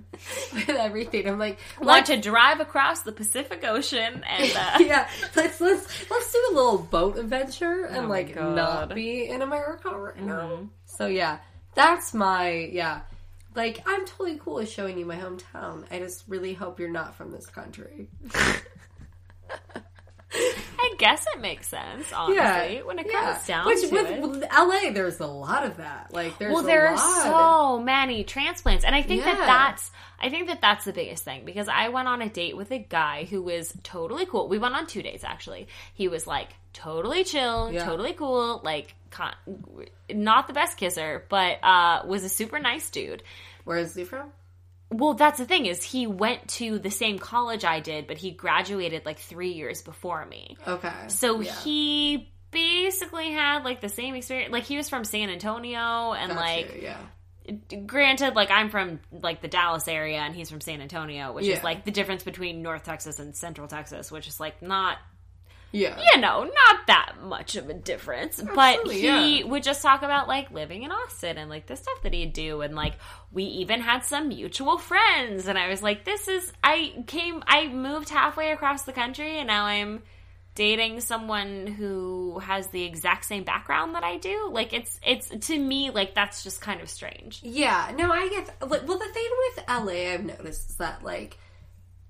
with 0.53 0.69
everything. 0.69 1.27
I'm 1.27 1.39
like, 1.39 1.57
Want 1.81 2.05
to 2.05 2.17
drive 2.17 2.59
across 2.59 3.01
the 3.01 3.11
Pacific 3.11 3.63
Ocean 3.65 4.23
and 4.29 4.51
uh, 4.55 4.77
yeah, 4.79 5.09
let's 5.35 5.59
let's 5.59 5.87
let's 6.11 6.31
do 6.31 6.47
a 6.51 6.53
little 6.53 6.77
boat 6.77 7.17
adventure 7.17 7.85
and 7.85 8.05
Oh 8.05 8.09
like 8.09 8.35
God. 8.35 8.55
not 8.55 8.93
be 8.93 9.27
in 9.27 9.41
America 9.41 9.89
right 9.89 10.21
now. 10.23 10.49
Mm-hmm. 10.49 10.65
So 10.85 11.07
yeah, 11.07 11.39
that's 11.73 12.13
my 12.13 12.51
yeah. 12.71 13.01
Like 13.55 13.81
I'm 13.87 14.05
totally 14.05 14.37
cool 14.37 14.55
with 14.55 14.69
showing 14.69 14.99
you 14.99 15.05
my 15.07 15.15
hometown. 15.17 15.85
I 15.89 15.97
just 15.97 16.25
really 16.27 16.53
hope 16.53 16.79
you're 16.79 16.91
not 16.91 17.15
from 17.15 17.31
this 17.31 17.47
country. 17.47 18.07
I 20.99 21.05
guess 21.05 21.25
it 21.33 21.39
makes 21.39 21.67
sense. 21.67 22.11
Honestly, 22.11 22.81
when 22.83 22.99
it 22.99 23.09
comes 23.11 23.45
down 23.47 23.65
Which 23.67 23.81
to 23.81 23.89
with, 23.89 24.09
it. 24.09 24.21
with 24.21 24.41
LA, 24.51 24.91
there's 24.91 25.19
a 25.19 25.27
lot 25.27 25.65
of 25.65 25.77
that. 25.77 26.13
Like 26.13 26.37
there's 26.37 26.53
well 26.53 26.63
there 26.63 26.87
are 26.89 26.97
so 26.97 27.79
many 27.79 28.23
transplants 28.23 28.83
and 28.83 28.93
i 28.95 29.01
think 29.01 29.23
that 29.23 29.37
that's 29.37 29.91
i 30.19 30.29
think 30.29 30.47
that 30.47 30.59
that's 30.61 30.85
the 30.85 30.93
biggest 30.93 31.23
thing 31.23 31.45
because 31.45 31.67
i 31.67 31.89
went 31.89 32.07
on 32.07 32.21
a 32.21 32.29
date 32.29 32.55
with 32.57 32.71
a 32.71 32.77
guy 32.79 33.25
who 33.29 33.41
was 33.41 33.73
totally 33.83 34.25
cool 34.25 34.47
we 34.49 34.57
went 34.57 34.75
on 34.75 34.85
two 34.87 35.01
dates 35.01 35.23
actually 35.23 35.67
he 35.93 36.07
was 36.07 36.25
like 36.27 36.49
totally 36.73 37.23
chill 37.23 37.71
Yeah. 37.71 37.85
totally 37.85 38.13
cool 38.13 38.61
like 38.63 38.93
con- 39.11 39.35
not 40.11 40.47
the 40.47 40.53
best 40.53 40.77
kisser 40.77 41.25
but 41.29 41.63
uh 41.63 42.03
was 42.05 42.23
a 42.23 42.29
super 42.29 42.59
nice 42.59 42.89
dude 42.89 43.23
Where 43.63 43.77
is 43.77 43.93
he 43.95 44.03
from? 44.03 44.31
Well 44.91 45.13
that's 45.13 45.37
the 45.37 45.45
thing 45.45 45.65
is 45.65 45.83
he 45.83 46.07
went 46.07 46.47
to 46.47 46.79
the 46.79 46.89
same 46.89 47.19
college 47.19 47.63
i 47.65 47.79
did 47.79 48.07
but 48.07 48.17
he 48.17 48.31
graduated 48.31 49.05
like 49.05 49.19
three 49.19 49.51
years 49.53 49.81
before 49.81 50.25
me 50.25 50.57
Okay. 50.67 50.91
so 51.07 51.39
yeah. 51.41 51.51
he 51.63 52.31
basically 52.51 53.31
had 53.31 53.63
like 53.63 53.81
the 53.81 53.89
same 53.89 54.15
experience 54.15 54.51
like 54.51 54.63
he 54.63 54.77
was 54.77 54.89
from 54.89 55.03
san 55.03 55.29
antonio 55.29 56.13
and 56.13 56.35
like 56.35 56.81
yeah. 56.81 56.97
granted 57.85 58.35
like 58.35 58.49
i'm 58.51 58.69
from 58.71 58.99
like 59.11 59.41
the 59.41 59.47
dallas 59.47 59.87
area 59.87 60.17
and 60.17 60.35
he's 60.35 60.49
from 60.49 60.61
san 60.61 60.81
antonio 60.81 61.31
which 61.33 61.45
Yeah. 61.45 61.57
is 61.57 61.63
like 61.63 61.85
the 61.85 61.91
difference 61.91 62.23
between 62.23 62.61
north 62.63 62.83
texas 62.83 63.19
and 63.19 63.35
central 63.35 63.67
texas 63.67 64.11
which 64.11 64.27
is 64.27 64.39
like 64.39 64.61
not 64.63 64.97
Yeah. 65.71 65.99
you 66.13 66.21
know 66.21 66.43
not 66.43 66.87
that 66.87 67.15
much 67.21 67.55
of 67.55 67.69
a 67.69 67.73
difference 67.73 68.41
but 68.41 68.79
Absolutely, 68.79 69.01
he 69.01 69.39
yeah. 69.39 69.45
would 69.45 69.63
just 69.63 69.81
talk 69.81 70.01
about 70.01 70.27
like 70.27 70.49
living 70.51 70.83
in 70.83 70.91
austin 70.91 71.37
and 71.37 71.49
like 71.49 71.67
the 71.67 71.75
stuff 71.75 72.01
that 72.03 72.13
he'd 72.13 72.33
do 72.33 72.61
and 72.61 72.75
like 72.75 72.95
we 73.31 73.43
even 73.43 73.81
had 73.81 74.03
some 74.03 74.29
mutual 74.29 74.77
friends 74.77 75.47
and 75.47 75.57
i 75.57 75.69
was 75.69 75.83
like 75.83 76.05
this 76.05 76.27
is 76.27 76.51
i 76.63 77.03
came 77.07 77.43
i 77.45 77.67
moved 77.67 78.09
halfway 78.09 78.51
across 78.51 78.83
the 78.83 78.93
country 78.93 79.37
and 79.37 79.47
now 79.47 79.65
i'm 79.65 80.01
dating 80.59 80.99
someone 80.99 81.67
who 81.67 82.37
has 82.39 82.67
the 82.67 82.83
exact 82.83 83.23
same 83.23 83.45
background 83.45 83.95
that 83.95 84.03
I 84.03 84.17
do. 84.17 84.49
Like 84.51 84.73
it's 84.73 84.99
it's 85.05 85.29
to 85.47 85.57
me 85.57 85.89
like 85.89 86.15
that's 86.15 86.43
just 86.43 86.59
kind 86.59 86.81
of 86.81 86.89
strange. 86.89 87.39
Yeah, 87.43 87.93
no, 87.95 88.11
I 88.11 88.27
get. 88.27 88.47
Like, 88.69 88.85
well, 88.85 88.97
the 88.97 89.07
thing 89.13 89.29
with 89.55 89.63
LA, 89.69 90.11
I've 90.11 90.25
noticed 90.25 90.71
is 90.71 90.75
that 90.75 91.01
like 91.01 91.37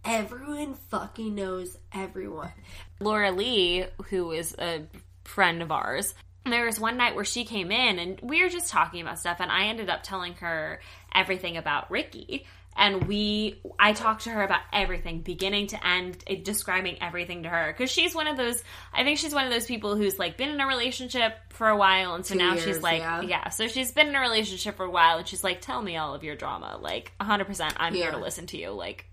everyone 0.04 0.74
fucking 0.90 1.36
knows 1.36 1.78
everyone. 1.94 2.52
Laura 3.00 3.32
Lee, 3.32 3.86
who 4.10 4.32
is 4.32 4.56
a 4.58 4.84
friend 5.24 5.62
of 5.62 5.72
ours, 5.72 6.14
there 6.46 6.66
was 6.66 6.80
one 6.80 6.98
night 6.98 7.16
where 7.16 7.26
she 7.26 7.46
came 7.46 7.72
in 7.72 8.00
and 8.00 8.20
we 8.22 8.42
were 8.42 8.50
just 8.50 8.70
talking 8.70 9.02
about 9.02 9.20
stuff, 9.20 9.38
and 9.40 9.52
I 9.52 9.66
ended 9.66 9.90
up 9.90 10.04
telling 10.04 10.34
her 10.36 10.80
everything 11.14 11.58
about 11.58 11.92
Ricky. 11.92 12.46
And 12.76 13.08
we, 13.08 13.62
I 13.78 13.92
talked 13.92 14.24
to 14.24 14.30
her 14.30 14.42
about 14.42 14.62
everything, 14.72 15.20
beginning 15.20 15.68
to 15.68 15.86
end, 15.86 16.24
eh, 16.28 16.38
describing 16.42 17.02
everything 17.02 17.44
to 17.44 17.50
her. 17.50 17.74
Because 17.76 17.92
she's 17.92 18.16
one 18.16 18.28
of 18.28 18.38
those, 18.38 18.64
I 18.94 19.04
think 19.04 19.18
she's 19.18 19.34
one 19.34 19.44
of 19.44 19.52
those 19.52 19.66
people 19.66 19.98
who's 19.98 20.18
like 20.18 20.38
been 20.38 20.48
in 20.48 20.62
a 20.62 20.68
relationship 20.68 21.34
for 21.50 21.68
a 21.68 21.76
while. 21.76 22.16
And 22.16 22.26
so 22.26 22.36
Two 22.36 22.40
now 22.40 22.54
years, 22.54 22.64
she's 22.64 22.82
like, 22.82 23.00
yeah. 23.00 23.22
yeah. 23.22 23.50
So 23.50 23.68
she's 23.68 23.92
been 23.92 24.08
in 24.08 24.16
a 24.16 24.22
relationship 24.22 24.78
for 24.78 24.86
a 24.86 24.90
while 24.90 25.18
and 25.18 25.28
she's 25.28 25.44
like, 25.44 25.60
tell 25.60 25.82
me 25.82 25.98
all 25.98 26.14
of 26.14 26.24
your 26.24 26.38
drama. 26.38 26.78
Like, 26.80 27.12
100%, 27.20 27.74
I'm 27.76 27.94
here 27.94 28.12
to 28.12 28.18
listen 28.18 28.46
to 28.48 28.58
you. 28.58 28.70
Like, 28.70 29.09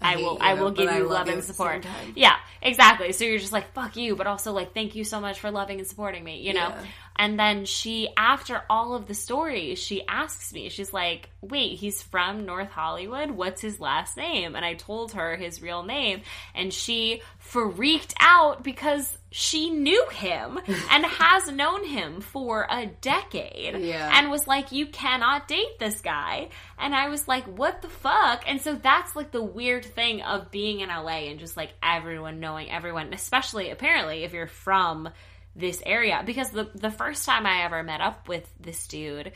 I 0.00 0.14
I, 0.14 0.16
will. 0.16 0.34
you, 0.34 0.38
I 0.40 0.54
will 0.54 0.70
give 0.70 0.90
you 0.90 1.02
love 1.04 1.26
love 1.26 1.28
and 1.28 1.44
support. 1.44 1.84
Yeah, 2.14 2.36
exactly. 2.62 3.12
So 3.12 3.24
you're 3.24 3.38
just 3.38 3.52
like 3.52 3.72
fuck 3.72 3.96
you, 3.96 4.16
but 4.16 4.26
also 4.26 4.52
like 4.52 4.74
thank 4.74 4.94
you 4.94 5.04
so 5.04 5.20
much 5.20 5.40
for 5.40 5.50
loving 5.50 5.78
and 5.78 5.86
supporting 5.86 6.24
me. 6.24 6.40
You 6.40 6.54
know, 6.54 6.68
Yeah. 6.68 6.84
And 7.20 7.38
then 7.38 7.66
she, 7.66 8.08
after 8.16 8.62
all 8.70 8.94
of 8.94 9.06
the 9.06 9.12
stories, 9.12 9.78
she 9.78 10.06
asks 10.08 10.54
me, 10.54 10.70
she's 10.70 10.90
like, 10.90 11.28
wait, 11.42 11.78
he's 11.78 12.00
from 12.00 12.46
North 12.46 12.70
Hollywood? 12.70 13.30
What's 13.30 13.60
his 13.60 13.78
last 13.78 14.16
name? 14.16 14.56
And 14.56 14.64
I 14.64 14.72
told 14.72 15.12
her 15.12 15.36
his 15.36 15.60
real 15.60 15.82
name, 15.82 16.22
and 16.54 16.72
she 16.72 17.20
freaked 17.38 18.14
out 18.20 18.62
because 18.62 19.18
she 19.30 19.70
knew 19.70 20.06
him 20.10 20.58
and 20.90 21.06
has 21.06 21.50
known 21.50 21.84
him 21.84 22.20
for 22.20 22.66
a 22.68 22.86
decade 22.86 23.76
Yeah. 23.80 24.10
and 24.18 24.30
was 24.30 24.46
like 24.48 24.72
you 24.72 24.86
cannot 24.86 25.46
date 25.46 25.78
this 25.78 26.00
guy. 26.00 26.48
And 26.78 26.94
i 26.94 27.08
was 27.08 27.28
like 27.28 27.44
what 27.44 27.80
the 27.82 27.88
fuck? 27.88 28.42
And 28.46 28.60
so 28.60 28.74
that's 28.74 29.14
like 29.14 29.30
the 29.30 29.42
weird 29.42 29.84
thing 29.84 30.22
of 30.22 30.50
being 30.50 30.80
in 30.80 30.88
la 30.88 31.06
and 31.08 31.38
just 31.38 31.56
like 31.56 31.70
everyone 31.82 32.40
knowing 32.40 32.70
everyone 32.70 33.12
especially 33.12 33.70
apparently 33.70 34.24
if 34.24 34.32
you're 34.32 34.46
from 34.48 35.08
this 35.56 35.82
area. 35.86 36.22
Because 36.26 36.50
the 36.50 36.68
the 36.74 36.90
first 36.90 37.24
time 37.24 37.46
i 37.46 37.64
ever 37.64 37.82
met 37.82 38.00
up 38.00 38.28
with 38.28 38.48
this 38.60 38.86
dude 38.86 39.32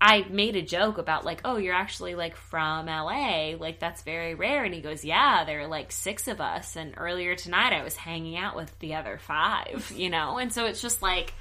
I 0.00 0.24
made 0.30 0.56
a 0.56 0.62
joke 0.62 0.96
about 0.98 1.24
like, 1.26 1.42
oh, 1.44 1.56
you're 1.58 1.74
actually 1.74 2.14
like 2.14 2.34
from 2.36 2.86
LA, 2.86 3.52
like 3.58 3.78
that's 3.80 4.02
very 4.02 4.34
rare. 4.34 4.64
And 4.64 4.72
he 4.74 4.80
goes, 4.80 5.04
yeah, 5.04 5.44
there 5.44 5.60
are 5.60 5.66
like 5.66 5.92
six 5.92 6.26
of 6.26 6.40
us, 6.40 6.74
and 6.76 6.94
earlier 6.96 7.34
tonight 7.36 7.72
I 7.74 7.84
was 7.84 7.96
hanging 7.96 8.36
out 8.38 8.56
with 8.56 8.76
the 8.78 8.94
other 8.94 9.18
five, 9.18 9.92
you 9.94 10.08
know. 10.10 10.38
And 10.40 10.52
so 10.52 10.64
it's 10.66 10.80
just 10.80 11.02
like 11.02 11.34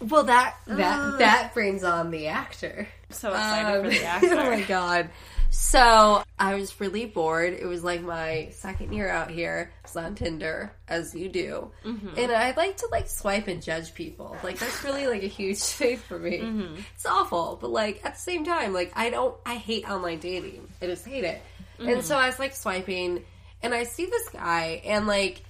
Well, 0.00 0.24
that 0.24 0.54
that 0.66 1.18
that 1.18 1.54
brings 1.54 1.82
on 1.82 2.10
the 2.12 2.28
actor. 2.28 2.86
so 3.10 3.30
excited 3.30 3.80
for 3.80 3.86
Um, 3.86 3.90
the 3.92 4.04
actor. 4.04 4.28
oh 4.30 4.50
my 4.50 4.62
god. 4.62 5.10
So 5.56 6.24
I 6.36 6.56
was 6.56 6.80
really 6.80 7.06
bored. 7.06 7.52
It 7.54 7.66
was 7.66 7.84
like 7.84 8.02
my 8.02 8.48
second 8.50 8.92
year 8.92 9.08
out 9.08 9.30
here. 9.30 9.70
I 9.72 9.80
was 9.84 9.96
on 9.96 10.16
Tinder, 10.16 10.72
as 10.88 11.14
you 11.14 11.28
do, 11.28 11.70
Mm-hmm. 11.84 12.18
and 12.18 12.32
I 12.32 12.52
like 12.56 12.78
to 12.78 12.88
like 12.90 13.08
swipe 13.08 13.46
and 13.46 13.62
judge 13.62 13.94
people. 13.94 14.36
Like 14.42 14.58
that's 14.58 14.82
really 14.82 15.06
like 15.06 15.22
a 15.22 15.28
huge 15.28 15.58
thing 15.78 15.96
for 15.96 16.18
me. 16.18 16.38
Mm-hmm. 16.40 16.80
It's 16.96 17.06
awful, 17.06 17.56
but 17.60 17.70
like 17.70 18.00
at 18.04 18.14
the 18.14 18.20
same 18.20 18.44
time, 18.44 18.72
like 18.72 18.92
I 18.96 19.10
don't. 19.10 19.36
I 19.46 19.54
hate 19.54 19.88
online 19.88 20.18
dating. 20.18 20.66
I 20.82 20.86
just 20.86 21.06
hate 21.06 21.22
it. 21.24 21.40
Mm-hmm. 21.78 21.88
And 21.88 22.04
so 22.04 22.16
I 22.16 22.26
was 22.26 22.38
like 22.40 22.54
swiping, 22.56 23.24
and 23.62 23.72
I 23.72 23.84
see 23.84 24.06
this 24.06 24.28
guy, 24.30 24.82
and 24.84 25.06
like 25.06 25.42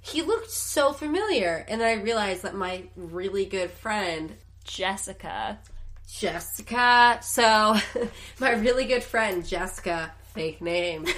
he 0.00 0.22
looked 0.22 0.50
so 0.50 0.92
familiar, 0.92 1.64
and 1.68 1.80
I 1.80 1.92
realized 1.94 2.42
that 2.42 2.56
my 2.56 2.82
really 2.96 3.44
good 3.46 3.70
friend 3.70 4.34
Jessica. 4.64 5.58
Jessica. 6.08 7.18
So, 7.22 7.76
my 8.38 8.52
really 8.52 8.84
good 8.84 9.02
friend 9.02 9.46
Jessica, 9.46 10.12
fake 10.34 10.60
name. 10.60 11.06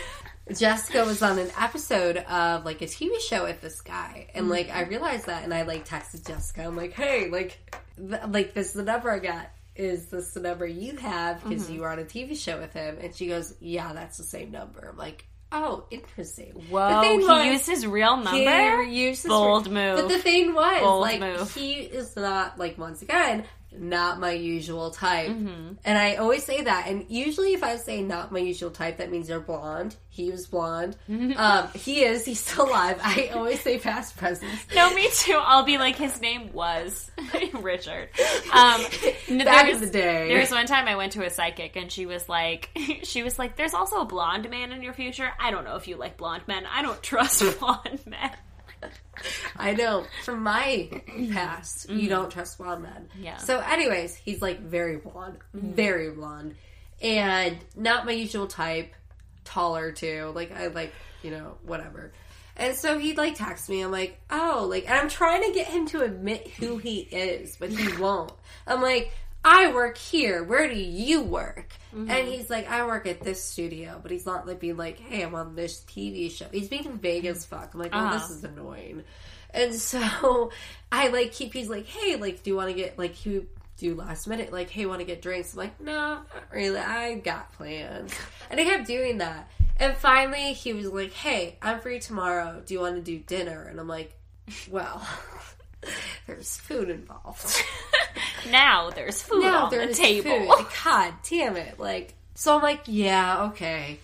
Jessica 0.55 1.05
was 1.05 1.23
on 1.23 1.39
an 1.39 1.51
episode 1.59 2.19
of 2.19 2.65
like 2.65 2.81
a 2.81 2.87
TV 2.87 3.19
show 3.21 3.45
with 3.45 3.61
this 3.61 3.81
guy, 3.81 4.29
and 4.35 4.45
mm-hmm. 4.45 4.53
like 4.53 4.71
I 4.71 4.83
realized 4.83 5.27
that, 5.27 5.43
and 5.43 5.53
I 5.53 5.63
like 5.63 5.89
texted 5.89 6.27
Jessica. 6.27 6.65
I'm 6.65 6.77
like, 6.77 6.93
hey, 6.93 7.29
like, 7.31 7.59
th- 7.97 8.23
like 8.29 8.55
this 8.55 8.69
is 8.69 8.73
the 8.75 8.85
number 8.85 9.11
I 9.11 9.19
got. 9.19 9.51
Is 9.75 10.07
this 10.07 10.33
the 10.33 10.41
number 10.41 10.67
you 10.67 10.97
have 10.97 11.43
because 11.43 11.65
mm-hmm. 11.65 11.75
you 11.75 11.81
were 11.83 11.91
on 11.91 11.99
a 11.99 12.05
TV 12.05 12.35
show 12.35 12.59
with 12.59 12.73
him? 12.73 12.97
And 12.99 13.15
she 13.15 13.27
goes, 13.27 13.55
yeah, 13.61 13.93
that's 13.93 14.17
the 14.17 14.25
same 14.25 14.51
number. 14.51 14.89
I'm 14.91 14.97
like, 14.97 15.27
oh, 15.53 15.85
interesting. 15.91 16.53
Whoa, 16.71 17.03
he 17.03 17.19
was- 17.19 17.45
used 17.45 17.67
his 17.67 17.87
real 17.87 18.17
number. 18.17 18.85
he 18.85 18.99
used 18.99 19.25
his- 19.25 19.29
Bold 19.29 19.71
move. 19.71 19.97
But 19.97 20.09
the 20.09 20.19
thing 20.19 20.55
was, 20.55 20.81
Bold 20.81 21.03
like, 21.03 21.21
move. 21.21 21.55
he 21.55 21.75
is 21.75 22.17
not 22.17 22.59
like 22.59 22.79
once 22.79 23.03
again 23.03 23.45
not 23.81 24.19
my 24.21 24.33
usual 24.33 24.91
type. 24.91 25.31
Mm-hmm. 25.31 25.73
And 25.85 25.99
I 25.99 26.17
always 26.17 26.45
say 26.45 26.63
that. 26.63 26.87
And 26.89 27.07
usually, 27.09 27.53
if 27.55 27.63
I 27.63 27.77
say 27.77 28.03
not 28.03 28.33
my 28.33 28.39
usual 28.39 28.71
type, 28.71 28.99
that 28.99 29.11
means 29.11 29.29
they're 29.29 29.41
blonde. 29.41 29.97
He 30.09 30.31
was 30.31 30.47
blonde. 30.47 30.97
um, 31.37 31.69
he 31.75 32.03
is. 32.05 32.25
He's 32.25 32.41
still 32.41 32.67
alive. 32.67 32.99
I 33.03 33.31
always 33.35 33.61
say 33.61 33.79
past 33.79 34.17
present. 34.17 34.51
no, 34.75 34.93
me 34.95 35.09
too. 35.13 35.39
I'll 35.41 35.65
be 35.65 35.79
like, 35.79 35.97
his 35.97 36.21
name 36.21 36.53
was 36.53 37.11
Richard. 37.55 38.09
Um, 38.53 38.81
Back 39.45 39.69
in 39.69 39.73
was- 39.73 39.81
the 39.81 39.91
day. 39.93 40.29
There 40.29 40.41
was 40.41 40.51
one 40.51 40.67
time 40.67 40.89
I 40.89 40.97
went 40.97 41.13
to 41.13 41.25
a 41.25 41.31
psychic 41.31 41.77
and 41.77 41.91
she 41.93 42.07
was 42.07 42.29
like, 42.29 42.71
she 43.03 43.23
was 43.23 43.39
like, 43.39 43.57
"There's 43.57 43.75
also 43.75 44.01
a 44.01 44.05
blonde 44.05 44.49
man 44.51 44.73
in 44.73 44.83
your 44.83 44.93
future. 44.93 45.31
I 45.39 45.51
don't 45.51 45.65
know 45.65 45.77
if 45.77 45.87
you 45.89 45.97
like 45.97 46.17
blonde 46.17 46.43
men. 46.47 46.65
I 46.67 46.83
don't 46.83 47.03
trust 47.03 47.43
blonde 47.59 48.01
men." 48.07 48.31
I 49.57 49.73
know. 49.73 50.07
From 50.25 50.43
my 50.43 50.89
past, 51.33 51.91
you 51.91 52.09
don't 52.09 52.31
trust 52.31 52.59
blonde 52.59 52.83
men. 52.83 53.09
Mm-hmm. 53.13 53.25
Yeah. 53.25 53.35
Mm-hmm. 53.37 53.45
So, 53.47 53.61
anyways, 53.61 54.15
he's 54.17 54.43
like 54.43 54.61
very 54.61 54.97
blonde, 54.97 55.39
very 55.53 56.11
blonde, 56.11 56.55
and 57.01 57.57
not 57.77 58.07
my 58.07 58.13
usual 58.13 58.47
type. 58.47 58.95
Taller 59.45 59.93
too. 59.93 60.33
Like 60.35 60.51
I 60.51 60.67
like 60.69 60.93
you 61.23 61.31
know 61.31 61.57
whatever. 61.63 62.13
And 62.57 62.75
so 62.75 62.99
he 62.99 63.15
like 63.15 63.37
texts 63.37 63.69
me. 63.69 63.83
I'm 63.83 63.91
like, 63.91 64.19
oh, 64.31 64.67
like, 64.69 64.89
and 64.89 64.99
I'm 64.99 65.09
trying 65.09 65.43
to 65.45 65.53
get 65.53 65.67
him 65.67 65.87
to 65.89 66.03
admit 66.03 66.49
who 66.49 66.79
he 66.79 67.01
is, 67.01 67.57
but 67.57 67.71
he 67.71 67.97
won't. 68.01 68.33
I'm 68.67 68.81
like, 68.81 69.13
I 69.49 69.73
work 69.73 69.97
here. 69.97 70.43
Where 70.43 70.69
do 70.69 70.75
you 70.75 71.23
work? 71.23 71.69
Mm-hmm. 71.95 72.11
And 72.11 72.27
he's 72.27 72.51
like, 72.51 72.69
I 72.69 72.85
work 72.85 73.07
at 73.07 73.21
this 73.21 73.41
studio, 73.43 74.01
but 74.03 74.11
he's 74.11 74.27
not 74.27 74.45
like 74.45 74.59
being 74.59 74.77
like, 74.77 74.99
hey, 74.99 75.23
I'm 75.23 75.37
on 75.37 75.55
this 75.55 75.83
TV 75.87 76.31
show. 76.33 76.47
He's 76.51 76.67
being 76.69 76.99
vague 76.99 77.27
as 77.27 77.45
fuck. 77.45 77.73
I'm 77.73 77.79
like, 77.81 77.93
oh, 77.95 77.99
Uh-huh. 77.99 78.19
this 78.19 78.31
is 78.31 78.43
annoying. 78.43 79.05
And 79.51 79.73
so 79.73 80.51
I 80.93 81.09
like 81.09 81.33
keep. 81.33 81.53
He's 81.55 81.69
like, 81.69 81.87
hey, 81.87 82.17
like, 82.17 82.43
do 82.43 82.51
you 82.51 82.57
want 82.57 82.71
to 82.71 82.75
get 82.75 82.99
like 82.99 83.13
he 83.15 83.43
do 83.79 83.95
last 83.95 84.27
minute 84.27 84.53
like, 84.53 84.69
hey, 84.69 84.85
want 84.87 84.99
to 84.99 85.05
get 85.07 85.23
drinks? 85.23 85.53
I'm 85.53 85.59
like, 85.59 85.81
no, 85.81 85.93
not 86.15 86.27
really. 86.53 86.79
I 86.81 87.15
got 87.15 87.53
plans. 87.53 88.13
And 88.51 88.59
I 88.59 88.65
kept 88.65 88.87
doing 88.89 89.19
that. 89.19 89.49
And 89.79 89.95
finally, 89.97 90.55
he 90.55 90.73
was 90.73 90.87
like, 90.87 91.13
hey, 91.13 91.57
I'm 91.63 91.79
free 91.81 92.01
tomorrow. 92.01 92.63
Do 92.67 92.75
you 92.75 92.81
want 92.81 92.97
to 92.97 93.03
do 93.03 93.19
dinner? 93.19 93.63
And 93.63 93.79
I'm 93.79 93.87
like, 93.89 94.13
well, 94.71 95.07
there's 96.27 96.57
food 96.57 96.91
involved. 96.91 97.63
Now 98.51 98.91
there's 98.91 99.23
food 99.23 99.45
on 99.45 99.71
the 99.71 99.93
table. 99.93 100.31
food. 100.31 100.67
God 100.85 101.15
damn 101.29 101.57
it! 101.57 101.79
Like, 101.79 102.15
so 102.35 102.57
I'm 102.57 102.63
like, 102.63 102.83
yeah, 102.87 103.47
okay. 103.47 103.99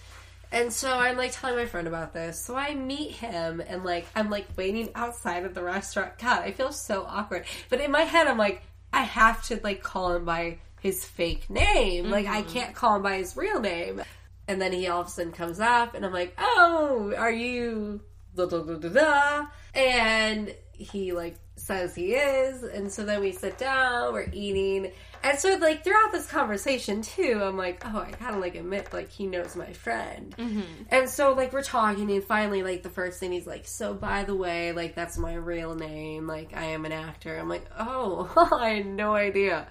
And 0.51 0.71
so 0.73 0.93
I'm 0.93 1.17
like 1.17 1.33
telling 1.33 1.57
my 1.57 1.67
friend 1.67 1.89
about 1.89 2.13
this. 2.13 2.43
So 2.45 2.57
I 2.57 2.75
meet 2.75 3.13
him 3.13 3.63
and 3.67 3.85
like 3.85 4.07
I'm 4.15 4.31
like 4.31 4.47
waiting 4.57 4.91
outside 4.95 5.45
of 5.45 5.55
the 5.55 5.63
restaurant. 5.63 6.19
God, 6.19 6.43
I 6.43 6.51
feel 6.53 6.73
so 6.73 7.07
awkward. 7.09 7.47
But 7.71 7.81
in 7.81 7.91
my 7.91 8.03
head, 8.03 8.27
I'm 8.27 8.37
like, 8.37 8.63
I 8.93 9.03
have 9.03 9.43
to 9.45 9.59
like 9.63 9.83
call 9.83 10.13
him 10.15 10.25
by 10.25 10.59
his 10.81 11.05
fake 11.05 11.49
name. 11.49 12.11
Like 12.11 12.27
I 12.27 12.43
mm-hmm. 12.43 12.53
can't 12.53 12.75
call 12.75 12.97
him 12.97 13.03
by 13.03 13.17
his 13.17 13.37
real 13.37 13.61
name. 13.61 14.03
And 14.49 14.61
then 14.61 14.73
he 14.73 14.89
all 14.89 15.01
of 15.03 15.07
a 15.07 15.11
sudden 15.11 15.33
comes 15.33 15.61
up, 15.61 15.95
and 15.95 16.05
I'm 16.05 16.13
like, 16.13 16.35
oh, 16.37 17.15
are 17.17 17.31
you 17.31 18.01
da 18.35 18.47
da 18.47 18.59
da 18.63 18.75
da 18.75 18.89
da? 18.89 19.47
And 19.73 20.53
he 20.83 21.13
like 21.13 21.37
says 21.57 21.95
he 21.95 22.15
is, 22.15 22.63
and 22.63 22.91
so 22.91 23.05
then 23.05 23.21
we 23.21 23.33
sit 23.33 23.59
down, 23.59 24.13
we're 24.13 24.29
eating, 24.33 24.91
and 25.23 25.39
so 25.39 25.57
like 25.57 25.85
throughout 25.85 26.13
this 26.13 26.27
conversation 26.27 27.03
too, 27.03 27.41
I'm 27.43 27.57
like, 27.57 27.83
oh, 27.85 28.01
I 28.01 28.11
kind 28.11 28.35
of 28.35 28.41
like 28.41 28.55
admit 28.55 28.93
like 28.93 29.11
he 29.11 29.27
knows 29.27 29.55
my 29.57 29.73
friend, 29.73 30.35
mm-hmm. 30.37 30.63
and 30.91 31.09
so 31.09 31.33
like 31.33 31.53
we're 31.53 31.63
talking, 31.63 32.11
and 32.11 32.25
finally 32.25 32.63
like 32.63 32.83
the 32.83 32.91
first 32.91 33.21
thing 33.21 33.33
he's 33.33 33.47
like, 33.47 33.67
so 33.67 33.95
by 33.95 34.25
the 34.25 34.35
way, 34.35 34.73
like 34.73 34.95
that's 34.95 35.19
my 35.19 35.35
real 35.35 35.75
name, 35.75 36.27
like 36.27 36.57
I 36.57 36.67
am 36.67 36.85
an 36.85 36.93
actor. 36.93 37.37
I'm 37.37 37.49
like, 37.49 37.67
oh, 37.79 38.33
I 38.61 38.71
had 38.71 38.87
no 38.87 39.15
idea. 39.15 39.67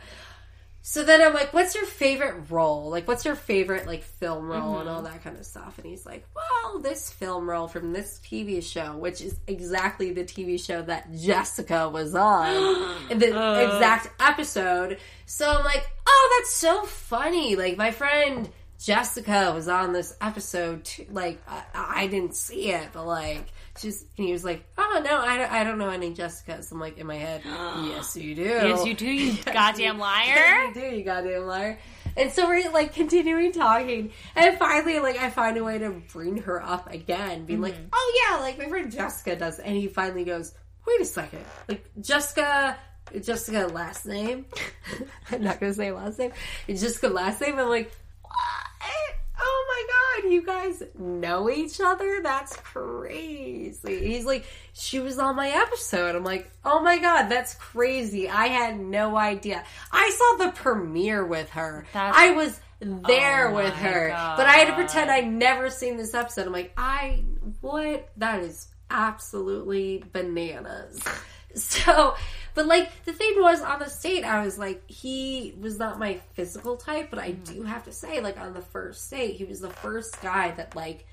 So 0.84 1.03
then 1.03 1.22
I'm 1.22 1.34
like, 1.34 1.53
what's 1.53 1.76
your 1.76 1.86
favorite 1.86 2.49
role? 2.49 2.90
Like, 2.90 3.08
what's 3.08 3.24
your 3.24 3.36
favorite, 3.36 3.86
like, 3.86 4.02
film 4.02 4.48
role 4.48 4.80
and 4.80 4.88
mm-hmm. 4.88 4.95
all 4.95 5.02
that 5.03 5.24
kind 5.24 5.38
of 5.38 5.45
stuff? 5.45 5.78
And 5.78 5.86
he's 5.86 6.08
like, 6.08 6.26
well, 6.36 6.80
this 6.80 7.12
film 7.12 7.48
role 7.48 7.68
from 7.68 7.94
this 7.94 8.20
TV 8.24 8.64
show, 8.64 8.98
which 8.98 9.22
is 9.22 9.36
exactly 9.45 10.12
the 10.12 10.24
TV 10.24 10.60
show 10.60 10.82
that 10.82 11.14
Jessica 11.14 11.88
was 11.88 12.16
on 12.16 12.98
in 13.12 13.20
the 13.20 13.40
uh. 13.40 13.60
exact 13.60 14.10
episode. 14.20 14.98
So 15.28 15.48
I'm 15.48 15.64
like, 15.64 15.88
oh, 16.08 16.38
that's 16.40 16.53
so 16.53 16.84
funny. 16.84 17.56
Like, 17.56 17.78
my 17.78 17.91
friend 17.91 18.49
Jessica 18.80 19.52
was 19.53 19.68
on 19.68 19.94
this 19.94 20.18
episode 20.20 20.84
too. 20.84 21.06
Like, 21.12 21.40
I, 21.48 21.64
I 21.76 22.08
didn't 22.08 22.36
see 22.36 22.72
it, 22.72 22.90
but 22.91 23.06
like, 23.06 23.45
she's, 23.77 24.06
and 24.18 24.27
he 24.27 24.34
was 24.34 24.43
like, 24.43 24.65
oh, 24.77 25.02
no, 25.03 25.19
I 25.19 25.38
don't, 25.38 25.52
I 25.52 25.64
don't 25.64 25.77
know 25.77 25.89
any 25.89 26.14
Jessicas. 26.14 26.72
I'm 26.72 26.80
like, 26.80 26.98
in 26.98 27.07
my 27.07 27.15
head, 27.15 27.41
yes, 27.45 28.15
you 28.15 28.35
do. 28.35 28.43
Yes, 28.43 28.85
you 28.85 28.93
do, 28.93 29.06
you 29.06 29.41
goddamn 29.45 29.99
liar. 29.99 30.65
you 30.65 30.73
do, 30.73 30.95
you 30.95 31.03
goddamn 31.03 31.45
liar. 31.45 31.80
And 32.18 32.31
so 32.31 32.48
we're 32.48 32.69
like 32.72 32.93
continuing 32.93 33.53
talking, 33.53 34.11
and 34.35 34.57
finally, 34.57 34.99
like 34.99 35.18
I 35.18 35.30
find 35.30 35.57
a 35.57 35.64
way 35.64 35.77
to 35.80 35.91
bring 36.11 36.38
her 36.39 36.61
up 36.61 36.91
again, 36.91 37.45
being 37.45 37.61
like, 37.61 37.76
mm-hmm. 37.76 37.88
"Oh 37.93 38.27
yeah, 38.30 38.38
like 38.41 38.57
my 38.57 38.68
friend 38.68 38.91
Jessica 38.91 39.38
does." 39.38 39.60
And 39.60 39.77
he 39.77 39.88
finally 39.88 40.26
goes, 40.26 40.53
"Wait 40.85 40.99
a 40.99 41.06
second, 41.06 41.45
like 41.69 41.89
Jessica, 42.02 42.77
Jessica 43.22 43.68
last 43.68 44.06
name? 44.06 44.45
I'm 45.31 45.41
not 45.41 45.61
gonna 45.61 45.73
say 45.73 45.93
last 45.93 46.19
name. 46.19 46.34
It's 46.68 46.81
Jessica 46.81 47.07
last 47.07 47.39
name." 47.39 47.57
I'm 47.57 47.69
like, 47.69 47.93
"What? 48.23 49.20
Oh 49.44 49.66
my 49.68 50.22
god, 50.24 50.32
you 50.32 50.46
guys 50.46 50.84
know 50.98 51.50
each 51.50 51.82
other? 51.82 52.22
That's 52.22 52.56
crazy." 52.58 54.08
He's 54.08 54.26
like, 54.26 54.46
"She 54.74 55.00
was 55.00 55.18
on 55.20 55.36
my 55.36 55.50
episode." 55.50 56.16
I'm 56.16 56.24
like, 56.24 56.52
"Oh 56.64 56.82
my 56.82 56.98
god, 57.00 57.30
that's 57.30 57.56
crazy. 57.56 58.30
I 58.30 58.48
had 58.48 58.80
no 58.80 59.18
idea. 59.18 59.64
I 59.92 60.10
saw 60.38 60.46
the 60.46 60.52
premiere 60.52 61.26
with 61.26 61.50
her. 61.52 61.86
That's- 61.94 62.16
I 62.18 62.32
was 62.32 62.60
there 62.80 63.50
Oh 63.50 63.56
with 63.56 63.74
her, 63.74 64.10
but 64.38 64.48
I 64.48 64.54
had 64.54 64.68
to 64.68 64.74
pretend 64.74 65.12
I'd 65.12 65.28
never 65.32 65.70
seen 65.70 65.98
this 65.98 66.14
episode." 66.14 66.48
I'm 66.48 66.54
like, 66.54 66.74
"I 66.78 67.24
what? 67.62 68.10
That 68.18 68.42
is 68.42 68.68
absolutely 68.90 70.04
bananas." 70.12 71.02
So, 71.54 72.16
but 72.53 72.65
like 72.65 72.90
the 73.06 73.14
thing 73.14 73.36
was 73.38 73.61
on 73.61 73.80
the 73.80 73.94
date, 74.02 74.23
I 74.23 74.44
was 74.44 74.57
like, 74.57 74.90
he 74.90 75.56
was 75.60 75.80
not 75.80 75.99
my 75.99 76.19
physical 76.34 76.78
type, 76.78 77.10
but 77.10 77.19
I 77.19 77.32
mm-hmm. 77.32 77.53
do 77.53 77.64
have 77.64 77.84
to 77.86 77.91
say, 77.91 78.22
like 78.22 78.40
on 78.40 78.53
the 78.53 78.61
first 78.61 79.10
date, 79.10 79.36
he 79.36 79.45
was 79.45 79.60
the 79.60 79.69
first 79.69 80.22
guy 80.22 80.52
that 80.52 80.76
like 80.76 81.06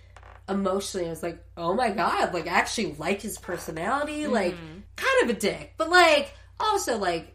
emotionally 0.48 1.06
I 1.06 1.10
was 1.10 1.22
like, 1.22 1.44
oh 1.56 1.74
my 1.74 1.90
god, 1.90 2.34
like 2.34 2.46
I 2.46 2.50
actually 2.50 2.94
like 2.98 3.22
his 3.22 3.38
personality, 3.38 4.26
like 4.26 4.54
mm-hmm. 4.54 4.80
kind 4.96 5.22
of 5.24 5.36
a 5.36 5.40
dick, 5.40 5.74
but 5.76 5.90
like 5.90 6.34
also 6.58 6.98
like, 6.98 7.34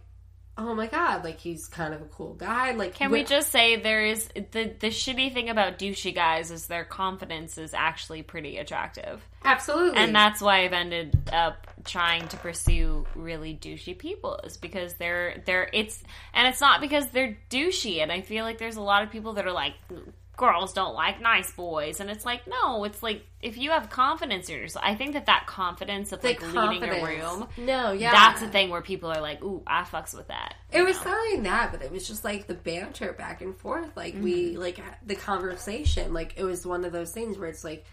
oh 0.57 0.75
my 0.75 0.87
god, 0.87 1.23
like 1.23 1.39
he's 1.39 1.67
kind 1.67 1.93
of 1.93 2.01
a 2.01 2.05
cool 2.05 2.33
guy. 2.33 2.71
Like, 2.71 2.93
Can 2.93 3.11
we 3.11 3.23
just 3.23 3.51
say 3.51 3.77
there 3.77 4.05
is 4.05 4.27
the 4.27 4.71
the 4.79 4.87
shitty 4.87 5.33
thing 5.33 5.49
about 5.49 5.79
douchey 5.79 6.13
guys 6.13 6.51
is 6.51 6.67
their 6.67 6.83
confidence 6.83 7.57
is 7.57 7.73
actually 7.73 8.21
pretty 8.23 8.57
attractive. 8.57 9.21
absolutely 9.43 9.97
And 9.97 10.15
that's 10.15 10.41
why 10.41 10.63
I've 10.63 10.73
ended 10.73 11.17
up 11.31 11.67
trying 11.85 12.27
to 12.29 12.37
pursue 12.37 13.05
really 13.15 13.57
douchey 13.59 13.97
people 13.97 14.39
is 14.43 14.57
because 14.57 14.93
they're 14.95 15.41
they're 15.45 15.69
it's 15.73 16.01
and 16.33 16.47
it's 16.47 16.61
not 16.61 16.81
because 16.81 17.07
they're 17.07 17.37
douchey 17.49 18.01
and 18.01 18.11
I 18.11 18.21
feel 18.21 18.45
like 18.45 18.57
there's 18.57 18.77
a 18.77 18.81
lot 18.81 19.03
of 19.03 19.11
people 19.11 19.33
that 19.33 19.45
are 19.45 19.51
like 19.51 19.73
girls 20.35 20.73
don't 20.73 20.95
like 20.95 21.21
nice 21.21 21.51
boys 21.51 21.99
and 21.99 22.09
it's 22.09 22.25
like 22.25 22.41
no 22.47 22.83
it's 22.85 23.03
like 23.03 23.23
if 23.41 23.55
you 23.57 23.69
have 23.69 23.89
confidence 23.89 24.49
in 24.49 24.55
yourself 24.55 24.83
I 24.83 24.95
think 24.95 25.13
that 25.13 25.27
that 25.27 25.45
confidence 25.45 26.11
of 26.11 26.21
the 26.21 26.29
like 26.29 26.41
leading 26.53 26.83
a 26.83 27.05
room 27.05 27.47
No, 27.57 27.91
yeah, 27.91 28.11
that's 28.11 28.41
the 28.41 28.47
thing 28.47 28.71
where 28.71 28.81
people 28.81 29.11
are 29.11 29.21
like 29.21 29.43
ooh 29.43 29.61
I 29.67 29.83
fucks 29.83 30.15
with 30.15 30.29
that 30.29 30.55
It 30.71 30.81
was 30.83 30.97
not 31.05 31.15
only 31.15 31.41
that, 31.41 31.71
but 31.71 31.83
it 31.83 31.91
was 31.91 32.07
just 32.07 32.23
like 32.23 32.47
the 32.47 32.55
banter 32.55 33.13
back 33.13 33.41
and 33.41 33.55
forth. 33.55 33.95
Like 33.95 34.15
Mm-hmm. 34.15 34.23
we 34.23 34.57
like 34.57 34.79
the 35.05 35.15
conversation. 35.15 36.13
Like 36.13 36.33
it 36.35 36.43
was 36.43 36.65
one 36.65 36.83
of 36.83 36.91
those 36.91 37.11
things 37.11 37.37
where 37.37 37.47
it's 37.49 37.63
like 37.63 37.85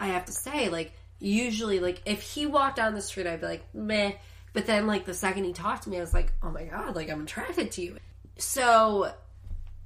I 0.00 0.08
have 0.08 0.24
to 0.26 0.32
say, 0.32 0.68
like 0.68 0.92
usually, 1.20 1.78
like 1.80 2.02
if 2.06 2.22
he 2.22 2.46
walked 2.46 2.76
down 2.76 2.94
the 2.94 3.00
street, 3.02 3.26
I'd 3.26 3.40
be 3.40 3.46
like 3.46 3.74
meh. 3.74 4.12
But 4.52 4.66
then, 4.66 4.86
like 4.86 5.04
the 5.04 5.14
second 5.14 5.44
he 5.44 5.52
talked 5.52 5.84
to 5.84 5.90
me, 5.90 5.98
I 5.98 6.00
was 6.00 6.14
like, 6.14 6.32
oh 6.42 6.50
my 6.50 6.64
god, 6.64 6.96
like 6.96 7.08
I'm 7.10 7.22
attracted 7.22 7.70
to 7.72 7.82
you. 7.82 7.96
So, 8.38 9.12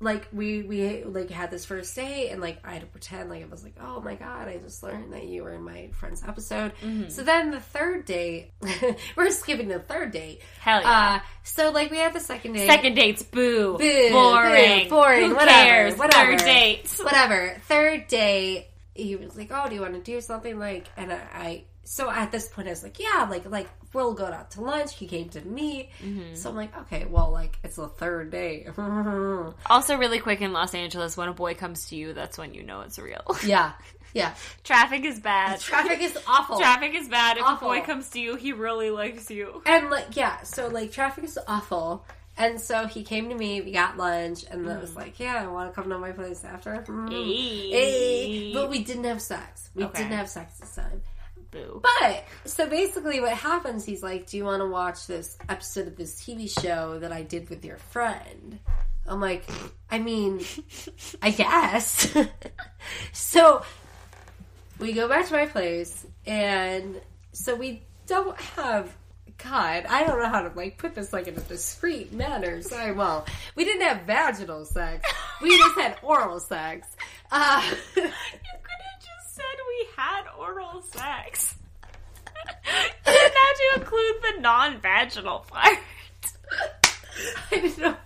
like 0.03 0.27
we 0.33 0.63
we 0.63 1.05
like 1.05 1.31
had 1.31 1.51
this 1.51 1.65
first 1.65 1.95
date, 1.95 2.31
and 2.31 2.41
like 2.41 2.59
I 2.65 2.73
had 2.73 2.81
to 2.81 2.87
pretend 2.87 3.31
like 3.31 3.43
I 3.43 3.47
was 3.47 3.63
like, 3.63 3.75
oh 3.81 4.01
my 4.01 4.15
god, 4.17 4.49
I 4.49 4.59
just 4.59 4.83
learned 4.83 5.13
that 5.13 5.25
you 5.25 5.45
were 5.45 5.55
in 5.55 5.63
my 5.63 5.89
friend's 5.93 6.23
episode. 6.23 6.73
Mm-hmm. 6.83 7.09
So 7.09 7.23
then 7.23 7.51
the 7.53 7.61
third 7.61 8.05
date, 8.05 8.51
we're 9.17 9.31
skipping 9.31 9.69
the 9.69 9.79
third 9.79 10.11
date. 10.11 10.41
Hell 10.61 10.83
yeah. 10.83 11.21
Uh, 11.23 11.27
so 11.45 11.71
like 11.71 11.91
we 11.91 11.99
had 11.99 12.13
the 12.13 12.21
second 12.21 12.55
date. 12.55 12.67
second 12.67 12.95
dates 12.95 13.23
boo, 13.23 13.79
Boo, 13.79 14.11
boring 14.11 14.85
boo, 14.85 14.91
boring, 14.91 15.29
Who 15.31 15.35
whatever, 15.37 15.51
cares 15.63 15.97
whatever. 15.99 16.33
third 16.37 16.45
dates 16.45 16.99
whatever. 16.99 17.57
Third 17.69 18.09
day, 18.09 18.69
he 18.95 19.17
was 19.17 19.37
like, 19.37 19.51
"Oh, 19.53 19.69
do 19.69 19.75
you 19.75 19.81
want 19.81 19.95
to 19.95 20.01
do 20.01 20.21
something?" 20.21 20.59
Like, 20.59 20.89
and 20.97 21.13
I, 21.13 21.21
I 21.33 21.65
so 21.85 22.11
at 22.11 22.33
this 22.33 22.49
point, 22.49 22.69
I 22.69 22.71
was 22.73 22.83
like, 22.83 22.99
"Yeah, 22.99 23.27
like, 23.31 23.49
like 23.49 23.69
we'll 23.93 24.15
go 24.15 24.27
out 24.27 24.51
to 24.53 24.61
lunch." 24.61 24.95
He 24.95 25.07
came 25.07 25.29
to 25.31 25.41
me, 25.41 25.91
Mm-hmm. 26.03 26.35
so 26.35 26.51
I'm 26.51 26.57
like, 26.57 26.77
"Okay, 26.83 27.07
well, 27.09 27.31
like 27.31 27.59
it's 27.65 27.77
the 27.77 27.89
third 27.89 28.31
day." 28.31 28.67
Also, 29.67 29.97
really 29.97 30.19
quick 30.19 30.41
in 30.41 30.53
Los 30.53 30.75
Angeles, 30.75 31.17
when 31.17 31.29
a 31.29 31.33
boy 31.33 31.55
comes 31.55 31.89
to 31.89 31.97
you, 31.97 32.13
that's 32.13 32.39
when 32.39 32.55
you 32.55 32.63
know 32.63 32.81
it's 32.83 32.99
real. 32.99 33.37
yeah, 33.47 33.73
yeah. 34.15 34.35
Traffic 34.65 35.05
is 35.05 35.19
bad. 35.21 35.61
Traffic 35.73 36.01
is 36.01 36.17
awful. 36.27 36.59
Traffic 36.59 36.95
is 36.95 37.09
bad. 37.09 37.39
If 37.39 37.45
Awful. 37.45 37.71
a 37.71 37.81
boy 37.81 37.87
comes 37.87 38.09
to 38.11 38.21
you, 38.21 38.37
he 38.37 38.53
really 38.53 38.91
likes 38.91 39.31
you. 39.31 39.63
And 39.67 39.91
like, 39.91 40.15
yeah, 40.17 40.43
so 40.43 40.69
like 40.69 40.93
traffic 40.93 41.25
is 41.25 41.39
awful. 41.49 42.05
And 42.39 42.59
so 42.61 42.87
he 42.87 43.03
came 43.05 43.29
to 43.29 43.35
me, 43.35 43.61
we 43.61 43.73
got 43.73 43.99
lunch, 43.99 44.47
and 44.51 44.67
then 44.67 44.77
I 44.79 44.81
was 44.81 44.97
like, 44.97 45.21
Yeah, 45.21 45.43
I 45.43 45.47
want 45.49 45.71
to 45.71 45.75
come 45.81 45.91
to 45.91 45.99
my 45.99 46.13
place 46.13 46.45
after. 46.45 46.73
Mm. 46.89 47.11
Hey. 47.11 47.71
Hey. 47.71 48.53
But 48.55 48.71
we 48.71 48.83
didn't 48.83 49.05
have 49.05 49.21
sex. 49.21 49.69
We 49.75 49.85
Okay. 49.85 50.03
didn't 50.03 50.17
have 50.17 50.31
sex 50.31 50.59
this 50.59 50.75
time. 50.75 51.03
Boo. 51.53 51.81
But 52.01 52.25
so 52.45 52.69
basically, 52.69 53.21
what 53.21 53.35
happens? 53.35 53.85
He's 53.85 54.03
like, 54.03 54.27
"Do 54.27 54.37
you 54.37 54.45
want 54.45 54.61
to 54.63 54.67
watch 54.67 55.07
this 55.07 55.37
episode 55.49 55.87
of 55.87 55.97
this 55.97 56.21
TV 56.21 56.49
show 56.49 56.99
that 56.99 57.13
I 57.13 57.23
did 57.23 57.49
with 57.51 57.65
your 57.65 57.77
friend?" 57.77 58.59
I'm 59.07 59.21
like, 59.21 59.45
"I 59.91 59.99
mean, 59.99 60.41
I 61.23 61.31
guess." 61.31 62.13
so 63.13 63.63
we 64.79 64.93
go 64.95 65.09
back 65.09 65.27
to 65.29 65.33
my 65.35 65.47
place, 65.47 66.07
and 66.27 67.01
so 67.33 67.55
we 67.55 67.83
don't 68.07 68.39
have. 68.41 68.95
God, 69.39 69.87
I 69.89 70.05
don't 70.07 70.21
know 70.21 70.29
how 70.29 70.43
to 70.43 70.53
like 70.57 70.79
put 70.79 70.95
this 70.95 71.13
like 71.13 71.27
in 71.27 71.37
a 71.37 71.41
discreet 71.41 72.13
manner. 72.13 72.63
Sorry, 72.63 72.93
well, 72.93 73.27
we 73.57 73.65
didn't 73.65 73.83
have 73.83 74.03
vaginal 74.03 74.65
sex. 74.65 75.11
We 75.43 75.57
just 75.59 75.75
had 75.77 75.99
oral 76.03 76.39
sex. 76.39 76.87
Uh, 77.31 77.61
You 77.97 78.03
could 78.03 78.11
have 78.11 79.01
just 79.01 79.35
said 79.35 79.45
we 79.69 79.87
had 80.03 80.25
oral 80.39 80.83
sex. 80.83 81.55
you 83.07 83.13
have 83.13 83.33
to 83.33 83.81
include 83.81 84.15
the 84.23 84.41
non-vaginal 84.41 85.41
part. 85.49 85.79
I 87.51 87.61
didn't 87.61 87.79
know. 87.79 87.97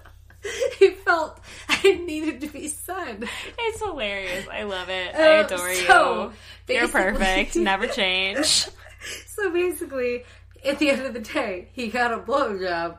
It 0.81 0.99
felt 0.99 1.41
I 1.69 1.83
needed 2.07 2.41
to 2.43 2.47
be 2.49 2.69
said. 2.69 3.25
It's 3.59 3.83
hilarious. 3.83 4.47
I 4.51 4.63
love 4.63 4.89
it. 4.89 5.15
I 5.15 5.39
Um, 5.41 5.47
adore 5.47 5.75
so, 5.75 6.33
you. 6.69 6.75
You're 6.75 6.89
perfect. 6.89 7.57
Never 7.57 7.87
change. 7.87 8.67
So 9.27 9.53
basically, 9.53 10.25
at 10.65 10.81
the 10.81 10.91
end 10.91 11.03
of 11.03 11.15
the 11.15 11.21
day, 11.21 11.69
he 11.75 11.89
got 11.89 12.13
a 12.13 12.19
blowjob, 12.19 12.97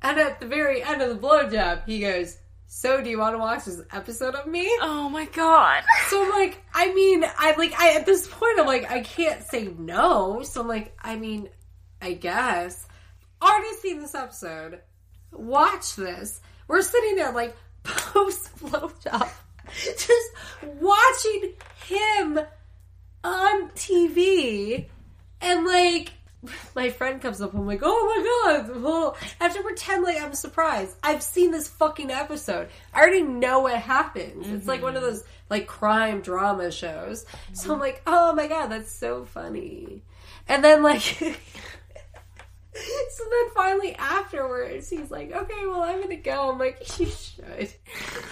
and 0.00 0.18
at 0.20 0.38
the 0.38 0.46
very 0.46 0.80
end 0.80 1.02
of 1.02 1.08
the 1.08 1.16
blowjob, 1.26 1.86
he 1.86 2.00
goes, 2.00 2.36
"So, 2.72 3.02
do 3.02 3.10
you 3.10 3.18
want 3.18 3.34
to 3.34 3.38
watch 3.38 3.64
this 3.64 3.82
episode 3.92 4.36
of 4.36 4.46
me?" 4.46 4.70
Oh 4.80 5.08
my 5.10 5.24
god. 5.24 5.82
So 6.08 6.22
I'm 6.22 6.30
like, 6.30 6.62
I 6.72 6.94
mean, 6.94 7.24
I 7.24 7.56
like, 7.56 7.72
I 7.78 7.96
at 7.96 8.06
this 8.06 8.28
point, 8.28 8.60
I'm 8.60 8.66
like, 8.66 8.88
I 8.90 9.00
can't 9.00 9.42
say 9.44 9.72
no. 9.76 10.42
So 10.42 10.60
I'm 10.60 10.68
like, 10.68 10.96
I 11.00 11.16
mean, 11.16 11.48
I 12.00 12.12
guess. 12.14 12.86
Already 13.42 13.74
seen 13.76 13.98
this 13.98 14.14
episode. 14.14 14.80
Watch 15.32 15.96
this. 15.96 16.40
We're 16.68 16.82
sitting 16.82 17.16
there 17.16 17.32
like 17.32 17.56
post 17.82 18.56
blowjob, 18.58 19.28
just 19.74 20.30
watching 20.62 21.54
him 21.86 22.38
on 23.24 23.70
TV, 23.70 24.86
and 25.40 25.66
like. 25.66 26.12
My 26.74 26.90
friend 26.90 27.20
comes 27.20 27.40
up. 27.40 27.54
I'm 27.54 27.66
like, 27.66 27.80
oh 27.82 28.44
my 28.44 28.64
god! 28.64 28.82
Well, 28.82 29.16
I 29.40 29.44
have 29.44 29.54
to 29.56 29.62
pretend 29.62 30.02
like 30.02 30.20
I'm 30.20 30.34
surprised. 30.34 30.96
I've 31.02 31.22
seen 31.22 31.50
this 31.50 31.68
fucking 31.68 32.10
episode. 32.10 32.68
I 32.94 33.00
already 33.00 33.22
know 33.22 33.60
what 33.60 33.76
happens. 33.76 34.48
It's 34.48 34.66
like 34.66 34.82
one 34.82 34.96
of 34.96 35.02
mm-hmm. 35.02 35.12
those 35.12 35.24
like 35.48 35.66
crime 35.66 36.20
drama 36.20 36.70
shows. 36.70 37.26
So 37.52 37.72
I'm 37.72 37.80
like, 37.80 38.02
oh 38.06 38.34
my 38.34 38.46
god, 38.46 38.68
that's 38.68 38.92
so 38.92 39.24
funny. 39.24 40.02
And 40.48 40.64
then 40.64 40.82
like, 40.82 41.38
so 43.10 43.24
then 43.30 43.50
finally 43.54 43.94
afterwards, 43.96 44.88
he's 44.88 45.10
like, 45.10 45.32
okay, 45.32 45.66
well 45.66 45.82
I'm 45.82 46.00
gonna 46.00 46.16
go. 46.16 46.50
I'm 46.50 46.58
like, 46.58 46.98
you 46.98 47.06
should. 47.06 47.70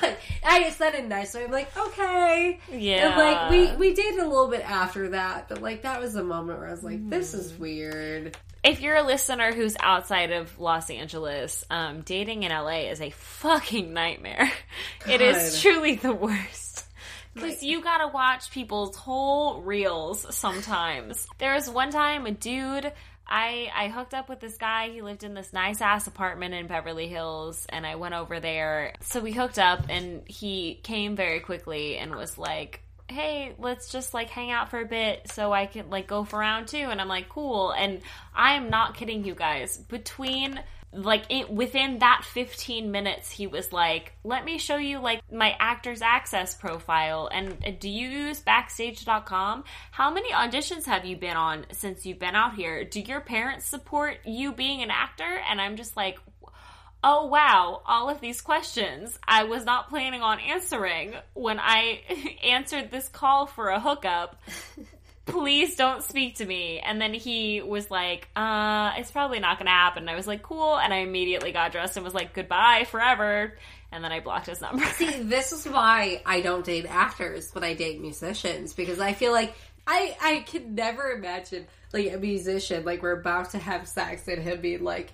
Like, 0.01 0.19
I 0.45 0.71
said 0.71 0.95
it 0.95 1.07
nice, 1.09 1.33
so 1.33 1.43
I'm 1.43 1.51
like, 1.51 1.77
okay. 1.77 2.61
Yeah. 2.73 3.09
And 3.09 3.17
like 3.17 3.51
we 3.51 3.77
we 3.77 3.95
dated 3.95 4.21
a 4.21 4.29
little 4.29 4.49
bit 4.49 4.69
after 4.69 5.11
that, 5.11 5.49
but 5.49 5.61
like 5.61 5.83
that 5.83 6.01
was 6.01 6.15
a 6.15 6.23
moment 6.23 6.59
where 6.61 6.69
I 6.69 6.71
was 6.71 6.85
like, 6.85 7.09
this 7.11 7.35
is 7.35 7.53
weird. 7.55 8.37
if 8.63 8.81
you're 8.81 8.97
a 8.97 9.03
listener 9.03 9.53
who's 9.53 9.77
outside 9.81 10.31
of 10.33 10.59
Los 10.59 10.89
Angeles, 10.91 11.65
um, 11.71 12.03
dating 12.03 12.45
in 12.45 12.53
LA 12.53 12.89
is 12.91 13.01
a 13.01 13.11
fucking 13.11 13.93
nightmare. 13.93 14.51
It 15.09 15.21
is 15.21 15.61
truly 15.61 15.97
the 15.97 16.13
worst. 16.13 16.85
Because 17.35 17.63
you 17.63 17.83
gotta 17.83 18.09
watch 18.09 18.51
people's 18.51 18.97
whole 18.97 19.63
reels 19.63 20.27
sometimes. 20.35 21.27
There 21.39 21.55
was 21.55 21.69
one 21.71 21.91
time 21.91 22.27
a 22.27 22.33
dude. 22.33 22.93
I, 23.29 23.71
I 23.75 23.89
hooked 23.89 24.15
up 24.15 24.29
with 24.29 24.41
this 24.41 24.57
guy. 24.57 24.89
He 24.89 25.03
lived 25.03 25.23
in 25.23 25.35
this 25.35 25.53
nice 25.53 25.81
ass 25.81 26.07
apartment 26.07 26.55
in 26.55 26.67
Beverly 26.67 27.09
Hills, 27.09 27.67
and 27.69 27.87
I 27.87 27.97
went 27.97 28.15
over 28.15 28.41
there. 28.41 28.95
So 29.03 29.21
we 29.21 29.33
hooked 29.33 29.59
up, 29.59 29.87
and 29.89 30.23
he 30.27 30.81
came 30.83 31.15
very 31.15 31.41
quickly 31.41 31.99
and 31.99 32.15
was 32.15 32.39
like, 32.39 32.83
hey, 33.09 33.55
let's 33.59 33.91
just 33.91 34.13
like 34.13 34.29
hang 34.29 34.51
out 34.51 34.71
for 34.71 34.81
a 34.81 34.85
bit 34.85 35.31
so 35.31 35.53
I 35.53 35.67
can 35.67 35.91
like 35.91 36.07
go 36.07 36.25
for 36.25 36.39
round 36.39 36.69
two. 36.69 36.77
And 36.77 37.01
I'm 37.01 37.09
like, 37.09 37.29
cool. 37.29 37.71
And 37.71 38.01
I 38.35 38.55
am 38.55 38.71
not 38.71 38.97
kidding 38.97 39.25
you 39.25 39.35
guys. 39.35 39.79
Between 39.79 40.61
like 40.93 41.25
it 41.29 41.51
within 41.51 41.99
that 41.99 42.25
15 42.25 42.91
minutes 42.91 43.31
he 43.31 43.47
was 43.47 43.73
like 43.73 44.15
let 44.25 44.45
me 44.45 44.57
show 44.57 44.77
you 44.77 44.99
like 44.99 45.21
my 45.31 45.55
actors 45.59 46.01
access 46.01 46.55
profile 46.55 47.29
and 47.31 47.57
uh, 47.67 47.71
do 47.79 47.91
you 47.91 48.09
use 48.09 48.41
backstage.com 48.41 49.65
how 49.91 50.11
many 50.11 50.33
auditions 50.33 50.87
have 50.87 51.05
you 51.05 51.17
been 51.17 51.37
on 51.37 51.67
since 51.73 52.07
you've 52.07 52.19
been 52.19 52.35
out 52.35 52.55
here? 52.55 52.85
Do 52.85 53.01
your 53.01 53.21
parents 53.21 53.67
support 53.67 54.19
you 54.25 54.53
being 54.53 54.83
an 54.83 54.91
actor? 54.91 55.41
And 55.49 55.61
i'm 55.61 55.77
just 55.77 55.97
like 55.97 56.19
oh 57.05 57.27
wow, 57.27 57.83
all 57.87 58.09
of 58.09 58.21
these 58.21 58.41
questions 58.41 59.19
I 59.27 59.45
was 59.45 59.65
not 59.65 59.89
planning 59.89 60.23
on 60.23 60.41
answering 60.41 61.15
when 61.35 61.59
I 61.61 62.01
answered 62.45 62.91
this 62.91 63.09
call 63.09 63.47
for 63.47 63.69
a 63.69 63.81
hookup. 63.81 64.41
Please 65.29 65.77
don't 65.77 66.03
speak 66.03 66.37
to 66.37 66.47
me. 66.47 66.81
And 66.81 67.01
then 67.01 67.15
he 67.15 67.63
was 67.63 67.91
like, 67.91 68.29
uh, 68.35 68.93
it's 68.97 69.11
probably 69.11 69.41
not 69.41 69.59
gonna 69.59 69.71
happen. 69.71 70.05
And 70.05 70.11
I 70.11 70.17
was 70.17 70.27
like, 70.27 70.43
cool. 70.43 70.77
And 70.77 70.93
I 70.93 70.99
immediately 70.99 71.53
got 71.53 71.73
dressed 71.73 71.97
and 71.97 72.05
was 72.05 72.15
like, 72.15 72.33
goodbye 72.33 72.87
forever. 72.91 73.57
And 73.91 74.05
then 74.05 74.13
I 74.13 74.21
blocked 74.21 74.47
his 74.47 74.61
number. 74.61 74.85
See, 74.85 75.23
this 75.23 75.53
is 75.53 75.67
why 75.67 76.23
I 76.27 76.41
don't 76.41 76.65
date 76.65 76.87
actors, 76.87 77.51
but 77.53 77.65
I 77.65 77.75
date 77.75 78.01
musicians 78.01 78.75
because 78.75 79.01
I 79.01 79.15
feel 79.15 79.33
like 79.33 79.55
I 79.89 80.17
I 80.21 80.41
can 80.41 80.75
never 80.75 81.11
imagine 81.13 81.67
like 81.93 82.13
a 82.13 82.19
musician 82.19 82.85
like 82.85 83.03
we're 83.03 83.19
about 83.19 83.51
to 83.51 83.59
have 83.59 83.89
sex 83.89 84.29
and 84.29 84.43
him 84.43 84.61
being 84.61 84.85
like, 84.85 85.13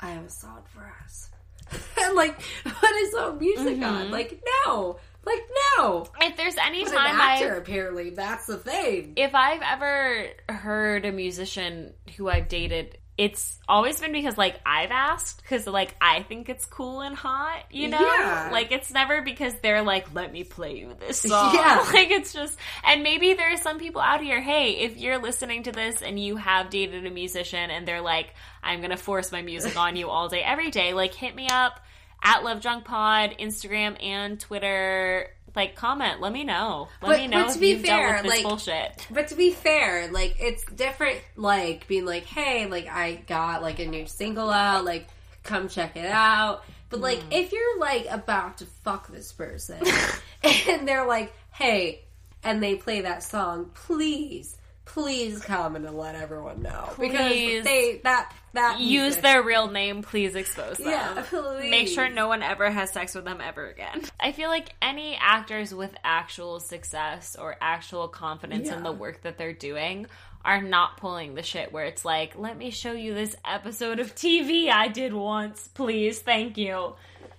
"I 0.00 0.10
have 0.10 0.24
a 0.24 0.30
song 0.30 0.62
for 0.64 0.90
us," 1.04 1.28
and 2.00 2.14
like 2.14 2.40
put 2.64 2.96
his 3.00 3.14
own 3.14 3.38
music 3.38 3.82
on. 3.82 4.10
Like 4.10 4.42
no, 4.66 4.98
like 5.26 5.42
no. 5.76 6.06
There's 6.42 6.56
any 6.56 6.84
But 6.84 6.92
time 6.92 7.20
actor, 7.20 7.54
I 7.54 7.58
apparently, 7.58 8.10
that's 8.10 8.46
the 8.46 8.56
thing. 8.56 9.12
if 9.16 9.34
I've 9.34 9.62
ever 9.62 10.26
heard 10.48 11.04
a 11.04 11.12
musician 11.12 11.94
who 12.16 12.28
I've 12.28 12.48
dated, 12.48 12.98
it's 13.18 13.58
always 13.68 14.00
been 14.00 14.10
because 14.10 14.36
like 14.38 14.58
I've 14.64 14.90
asked 14.90 15.42
because 15.42 15.66
like 15.66 15.94
I 16.00 16.22
think 16.22 16.48
it's 16.48 16.64
cool 16.66 17.02
and 17.02 17.14
hot, 17.14 17.64
you 17.70 17.88
know. 17.88 18.00
Yeah. 18.00 18.48
Like 18.50 18.72
it's 18.72 18.90
never 18.90 19.20
because 19.22 19.54
they're 19.62 19.82
like, 19.82 20.14
"Let 20.14 20.32
me 20.32 20.44
play 20.44 20.78
you 20.78 20.94
this 20.98 21.20
song." 21.28 21.54
Yeah. 21.54 21.84
Like 21.92 22.10
it's 22.10 22.32
just, 22.32 22.58
and 22.84 23.02
maybe 23.02 23.34
there 23.34 23.52
are 23.52 23.56
some 23.58 23.78
people 23.78 24.00
out 24.00 24.22
here. 24.22 24.40
Hey, 24.40 24.78
if 24.80 24.96
you're 24.96 25.18
listening 25.18 25.64
to 25.64 25.72
this 25.72 26.00
and 26.02 26.18
you 26.18 26.36
have 26.36 26.70
dated 26.70 27.06
a 27.06 27.10
musician 27.10 27.70
and 27.70 27.86
they're 27.86 28.00
like, 28.00 28.34
"I'm 28.62 28.80
gonna 28.80 28.96
force 28.96 29.30
my 29.30 29.42
music 29.42 29.76
on 29.76 29.94
you 29.94 30.08
all 30.08 30.28
day, 30.28 30.42
every 30.42 30.70
day," 30.70 30.94
like 30.94 31.14
hit 31.14 31.36
me 31.36 31.48
up 31.52 31.80
at 32.24 32.44
Love 32.44 32.60
Drunk 32.62 32.84
Pod, 32.86 33.34
Instagram 33.38 34.02
and 34.02 34.40
Twitter. 34.40 35.28
Like 35.54 35.74
comment, 35.76 36.20
let 36.20 36.32
me 36.32 36.44
know. 36.44 36.88
Let 37.02 37.08
But- 37.08 37.18
me 37.20 37.26
know 37.28 37.42
but 37.44 37.48
to 37.48 37.54
if 37.54 37.60
be 37.60 37.78
fair, 37.78 38.14
with 38.14 38.22
this 38.22 38.30
like- 38.32 38.42
bullshit. 38.42 39.06
But 39.10 39.28
to 39.28 39.34
be 39.34 39.50
fair, 39.50 40.10
like 40.10 40.36
it's 40.40 40.64
different. 40.64 41.20
Like 41.36 41.86
being 41.88 42.06
like, 42.06 42.24
"Hey, 42.24 42.66
like 42.66 42.86
I 42.88 43.16
got 43.26 43.60
like 43.62 43.78
a 43.78 43.86
new 43.86 44.06
single 44.06 44.50
out. 44.50 44.84
Like, 44.84 45.08
come 45.42 45.68
check 45.68 45.96
it 45.96 46.10
out." 46.10 46.64
But 46.88 47.00
like, 47.00 47.20
Hmm. 47.24 47.32
if 47.32 47.52
you're 47.52 47.78
like 47.78 48.06
about 48.10 48.58
to 48.58 48.66
fuck 48.84 49.08
this 49.08 49.32
person, 49.32 49.82
and 50.42 50.88
they're 50.88 51.06
like, 51.06 51.32
"Hey," 51.52 52.04
and 52.42 52.62
they 52.62 52.74
play 52.76 53.02
that 53.02 53.22
song, 53.22 53.70
please, 53.74 54.56
please 54.92 55.40
come 55.42 55.74
and 55.74 55.90
let 55.96 56.14
everyone 56.14 56.60
know 56.62 56.90
Please. 56.94 57.10
because 57.10 57.64
they 57.64 58.00
that 58.04 58.32
that 58.52 58.78
use 58.80 59.16
their 59.16 59.42
real 59.42 59.70
name, 59.70 60.02
please 60.02 60.34
expose 60.34 60.76
them. 60.76 60.88
Yeah, 60.88 61.24
please. 61.26 61.70
Make 61.70 61.88
sure 61.88 62.10
no 62.10 62.28
one 62.28 62.42
ever 62.42 62.70
has 62.70 62.90
sex 62.90 63.14
with 63.14 63.24
them 63.24 63.40
ever 63.40 63.66
again. 63.68 64.02
I 64.20 64.32
feel 64.32 64.50
like 64.50 64.74
any 64.82 65.16
actors 65.18 65.74
with 65.74 65.94
actual 66.04 66.60
success 66.60 67.36
or 67.40 67.56
actual 67.62 68.08
confidence 68.08 68.68
in 68.68 68.82
the 68.82 68.92
work 68.92 69.22
that 69.22 69.38
they're 69.38 69.54
doing 69.54 70.06
are 70.44 70.60
not 70.60 70.98
pulling 70.98 71.34
the 71.34 71.42
shit 71.42 71.72
where 71.72 71.84
it's 71.84 72.04
like, 72.04 72.36
let 72.36 72.58
me 72.58 72.70
show 72.70 72.92
you 72.92 73.14
this 73.14 73.34
episode 73.44 74.00
of 74.00 74.14
TV 74.14 74.68
I 74.68 74.88
did 74.88 75.14
once, 75.14 75.68
please, 75.68 76.18
thank 76.18 76.58
you. 76.58 76.94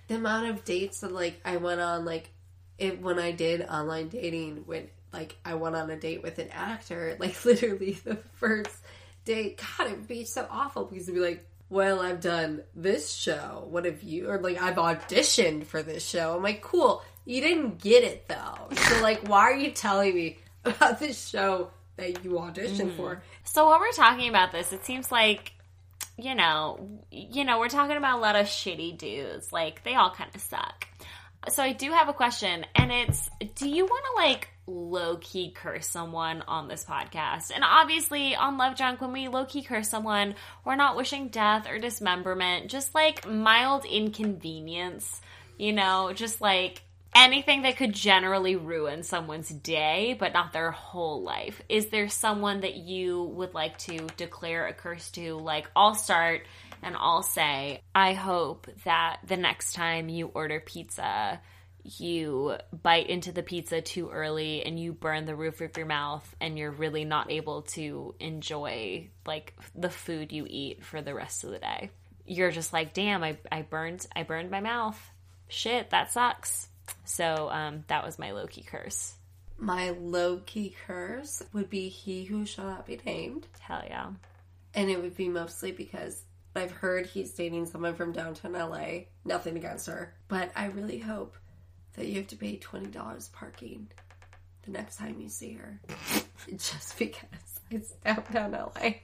the 0.08 0.16
amount 0.16 0.48
of 0.48 0.64
dates 0.64 1.00
that 1.00 1.12
like 1.12 1.40
I 1.44 1.58
went 1.58 1.80
on 1.80 2.04
like 2.04 2.30
it 2.78 3.00
when 3.00 3.20
I 3.20 3.30
did 3.30 3.62
online 3.62 4.08
dating 4.08 4.64
when 4.66 4.88
like 5.14 5.36
I 5.44 5.54
went 5.54 5.76
on 5.76 5.90
a 5.90 5.96
date 5.96 6.22
with 6.22 6.38
an 6.38 6.48
actor 6.50 7.16
like 7.20 7.44
literally 7.44 7.98
the 8.04 8.16
first 8.34 8.76
date. 9.24 9.60
God 9.78 9.88
it 9.88 9.90
would 9.92 10.08
be 10.08 10.24
so 10.24 10.46
awful 10.50 10.84
because 10.84 11.08
it'd 11.08 11.14
be 11.14 11.26
like 11.26 11.46
well 11.70 12.00
I've 12.00 12.20
done 12.20 12.62
this 12.74 13.12
show. 13.12 13.66
What 13.70 13.84
have 13.86 14.02
you 14.02 14.30
or 14.30 14.38
like 14.38 14.60
I've 14.60 14.76
auditioned 14.76 15.64
for 15.66 15.82
this 15.82 16.06
show. 16.06 16.36
I'm 16.36 16.42
like 16.42 16.62
cool. 16.62 17.02
You 17.24 17.40
didn't 17.40 17.80
get 17.80 18.04
it 18.04 18.28
though. 18.28 18.68
So 18.76 19.00
like 19.02 19.28
why 19.28 19.42
are 19.42 19.56
you 19.56 19.70
telling 19.70 20.14
me 20.14 20.38
about 20.64 20.98
this 20.98 21.28
show 21.28 21.70
that 21.96 22.24
you 22.24 22.32
auditioned 22.32 22.90
mm. 22.90 22.96
for? 22.96 23.22
So 23.44 23.66
while 23.66 23.78
we're 23.78 23.92
talking 23.92 24.28
about 24.28 24.52
this, 24.52 24.72
it 24.72 24.84
seems 24.84 25.10
like 25.10 25.52
you 26.16 26.34
know, 26.34 27.00
you 27.10 27.44
know, 27.44 27.58
we're 27.58 27.68
talking 27.68 27.96
about 27.96 28.18
a 28.18 28.20
lot 28.20 28.36
of 28.36 28.46
shitty 28.46 28.96
dudes. 28.98 29.52
Like 29.52 29.82
they 29.84 29.94
all 29.94 30.10
kind 30.10 30.30
of 30.34 30.40
suck. 30.40 30.86
So 31.48 31.62
I 31.62 31.72
do 31.72 31.90
have 31.90 32.08
a 32.08 32.12
question, 32.12 32.64
and 32.74 32.90
it's: 32.90 33.28
Do 33.54 33.68
you 33.68 33.84
want 33.84 34.04
to 34.04 34.22
like 34.22 34.48
low 34.66 35.16
key 35.16 35.50
curse 35.50 35.86
someone 35.86 36.42
on 36.42 36.68
this 36.68 36.84
podcast? 36.84 37.50
And 37.54 37.64
obviously, 37.64 38.34
on 38.34 38.58
Love 38.58 38.76
Drunk, 38.76 39.00
when 39.00 39.12
we 39.12 39.28
low 39.28 39.44
key 39.44 39.62
curse 39.62 39.88
someone, 39.88 40.34
we're 40.64 40.76
not 40.76 40.96
wishing 40.96 41.28
death 41.28 41.68
or 41.68 41.78
dismemberment, 41.78 42.70
just 42.70 42.94
like 42.94 43.28
mild 43.28 43.84
inconvenience. 43.84 45.20
You 45.58 45.72
know, 45.72 46.12
just 46.12 46.40
like 46.40 46.82
anything 47.14 47.62
that 47.62 47.76
could 47.76 47.92
generally 47.92 48.56
ruin 48.56 49.02
someone's 49.02 49.48
day, 49.48 50.16
but 50.18 50.32
not 50.32 50.52
their 50.52 50.72
whole 50.72 51.22
life. 51.22 51.62
Is 51.68 51.86
there 51.86 52.08
someone 52.08 52.60
that 52.60 52.74
you 52.74 53.22
would 53.22 53.54
like 53.54 53.78
to 53.78 54.08
declare 54.16 54.66
a 54.66 54.74
curse 54.74 55.10
to? 55.12 55.34
Like, 55.34 55.70
I'll 55.76 55.94
start 55.94 56.42
and 56.82 56.96
I'll 56.98 57.22
say, 57.22 57.80
I 57.94 58.12
hope 58.14 58.68
that 58.84 59.20
the 59.26 59.36
next 59.36 59.74
time 59.74 60.08
you 60.08 60.30
order 60.34 60.60
pizza, 60.60 61.40
you 61.84 62.56
bite 62.82 63.08
into 63.08 63.30
the 63.30 63.42
pizza 63.42 63.80
too 63.80 64.08
early 64.10 64.64
and 64.64 64.78
you 64.80 64.92
burn 64.92 65.26
the 65.26 65.36
roof 65.36 65.60
of 65.60 65.76
your 65.76 65.86
mouth 65.86 66.34
and 66.40 66.58
you're 66.58 66.70
really 66.70 67.04
not 67.04 67.30
able 67.30 67.62
to 67.62 68.14
enjoy 68.18 69.08
like 69.26 69.54
the 69.74 69.90
food 69.90 70.32
you 70.32 70.46
eat 70.48 70.84
for 70.84 71.02
the 71.02 71.14
rest 71.14 71.44
of 71.44 71.50
the 71.50 71.58
day. 71.58 71.90
You're 72.26 72.50
just 72.50 72.72
like, 72.72 72.94
damn, 72.94 73.22
I, 73.22 73.36
I 73.52 73.62
burned 73.62 74.06
I 74.16 74.22
burned 74.22 74.50
my 74.50 74.60
mouth. 74.60 74.98
Shit, 75.48 75.90
that 75.90 76.10
sucks. 76.10 76.68
So 77.04 77.48
um, 77.50 77.84
that 77.88 78.04
was 78.04 78.18
my 78.18 78.32
low 78.32 78.46
key 78.46 78.62
curse. 78.62 79.14
my 79.58 79.90
low 79.90 80.38
key 80.44 80.74
curse 80.86 81.42
would 81.52 81.68
be 81.70 81.88
he 81.88 82.24
who 82.24 82.46
shall 82.46 82.66
not 82.66 82.86
be 82.86 82.98
named 83.04 83.46
Hell 83.60 83.82
yeah. 83.86 84.08
And 84.74 84.90
it 84.90 85.00
would 85.00 85.16
be 85.16 85.28
mostly 85.28 85.70
because 85.70 86.22
I've 86.56 86.72
heard 86.72 87.06
he's 87.06 87.32
dating 87.32 87.66
someone 87.66 87.94
from 87.94 88.12
downtown 88.12 88.52
LA. 88.52 89.04
Nothing 89.24 89.56
against 89.56 89.86
her. 89.86 90.14
But 90.28 90.50
I 90.56 90.66
really 90.66 90.98
hope 90.98 91.36
that 91.96 92.06
you 92.06 92.16
have 92.16 92.26
to 92.28 92.36
pay 92.36 92.56
$20 92.58 93.32
parking 93.32 93.88
the 94.64 94.70
next 94.72 94.96
time 94.96 95.20
you 95.20 95.28
see 95.28 95.52
her. 95.54 95.78
Just 96.50 96.98
because 96.98 97.60
it's 97.70 97.92
downtown 98.04 98.52
LA. 98.52 98.94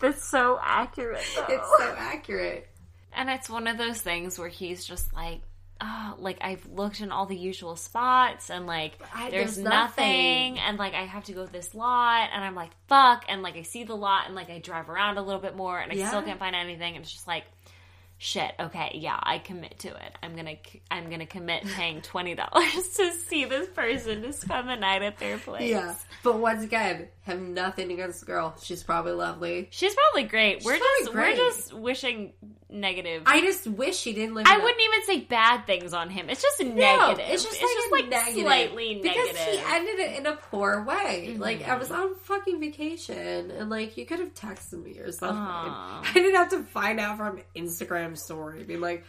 That's 0.00 0.24
so 0.24 0.58
accurate. 0.62 1.24
It's 1.48 1.68
so 1.78 1.94
accurate. 1.96 2.68
And 3.12 3.30
it's 3.30 3.48
one 3.48 3.66
of 3.66 3.78
those 3.78 4.00
things 4.00 4.38
where 4.38 4.48
he's 4.48 4.84
just 4.84 5.12
like, 5.14 5.40
oh, 5.80 6.14
like 6.18 6.38
I've 6.40 6.66
looked 6.66 7.00
in 7.00 7.12
all 7.12 7.26
the 7.26 7.36
usual 7.36 7.76
spots 7.76 8.50
and 8.50 8.66
like 8.66 8.92
I- 9.14 9.30
there's, 9.30 9.56
there's 9.56 9.58
nothing. 9.58 10.54
nothing. 10.54 10.58
and 10.58 10.78
like 10.78 10.94
I 10.94 11.04
have 11.04 11.24
to 11.24 11.32
go 11.32 11.46
this 11.46 11.74
lot 11.74 12.30
and 12.32 12.42
I'm 12.44 12.54
like 12.54 12.70
fuck 12.88 13.24
and 13.28 13.42
like 13.42 13.56
I 13.56 13.62
see 13.62 13.84
the 13.84 13.94
lot 13.94 14.26
and 14.26 14.34
like 14.34 14.50
I 14.50 14.58
drive 14.58 14.88
around 14.90 15.18
a 15.18 15.22
little 15.22 15.40
bit 15.40 15.54
more 15.56 15.78
and 15.78 15.92
I 15.92 15.94
Yeah. 15.94 16.08
still 16.08 16.22
can't 16.22 16.38
find 16.40 16.56
anything 16.56 16.96
and 16.96 17.04
it's 17.04 17.12
just 17.12 17.28
like 17.28 17.44
shit 18.16 18.52
okay 18.58 18.92
yeah 18.94 19.18
I 19.22 19.38
commit 19.38 19.78
to 19.80 19.88
it 19.88 20.12
I'm 20.22 20.34
gonna 20.36 20.54
I'm 20.90 21.10
gonna 21.10 21.26
commit 21.26 21.64
paying 21.64 22.00
twenty 22.00 22.34
dollars 22.34 22.88
to 22.96 23.12
see 23.12 23.44
this 23.44 23.68
person 23.68 24.22
to 24.22 24.32
spend 24.32 24.68
the 24.68 24.76
night 24.76 25.02
at 25.02 25.18
their 25.18 25.36
place 25.38 25.68
Yeah. 25.70 25.94
But 26.22 26.38
once 26.38 26.62
again, 26.64 27.08
have 27.22 27.38
nothing 27.40 27.92
against 27.92 28.20
the 28.20 28.26
girl. 28.26 28.54
She's 28.62 28.82
probably 28.82 29.12
lovely. 29.12 29.68
she's 29.70 29.94
probably 29.94 30.28
great 30.28 30.64
we're 30.64 30.72
probably 30.78 30.86
just 31.00 31.12
great. 31.12 31.36
we're 31.38 31.44
just 31.50 31.72
wishing 31.74 32.32
negative 32.70 33.22
I 33.26 33.40
just 33.40 33.66
wish 33.68 33.96
she 33.96 34.14
didn't 34.14 34.34
live 34.34 34.46
I 34.48 34.56
wouldn't 34.58 34.80
even 34.80 35.04
say 35.04 35.20
bad 35.20 35.66
things 35.66 35.92
on 35.92 36.10
him. 36.10 36.28
It's 36.30 36.42
just 36.42 36.60
No, 36.62 36.72
negative. 36.74 37.26
it's 37.28 37.44
just 37.44 37.62
like, 37.92 38.04
a 38.06 38.08
negative. 38.08 38.42
slightly 38.42 39.00
because 39.02 39.26
negative. 39.34 39.60
he 39.60 39.74
ended 39.74 39.98
it 40.00 40.18
in 40.18 40.26
a 40.26 40.36
poor 40.36 40.82
way. 40.82 41.28
Mm-hmm. 41.30 41.42
Like 41.42 41.68
I 41.68 41.76
was 41.76 41.90
on 41.92 42.14
fucking 42.16 42.58
vacation, 42.60 43.50
and 43.52 43.70
like 43.70 43.96
you 43.96 44.04
could 44.06 44.18
have 44.18 44.34
texted 44.34 44.82
me 44.82 44.98
or 44.98 45.12
something. 45.12 45.36
Aw. 45.38 46.02
I 46.04 46.12
didn't 46.12 46.34
have 46.34 46.50
to 46.50 46.62
find 46.64 46.98
out 46.98 47.16
from 47.18 47.40
Instagram 47.54 48.03
story, 48.12 48.62
be 48.64 48.76
like, 48.76 49.04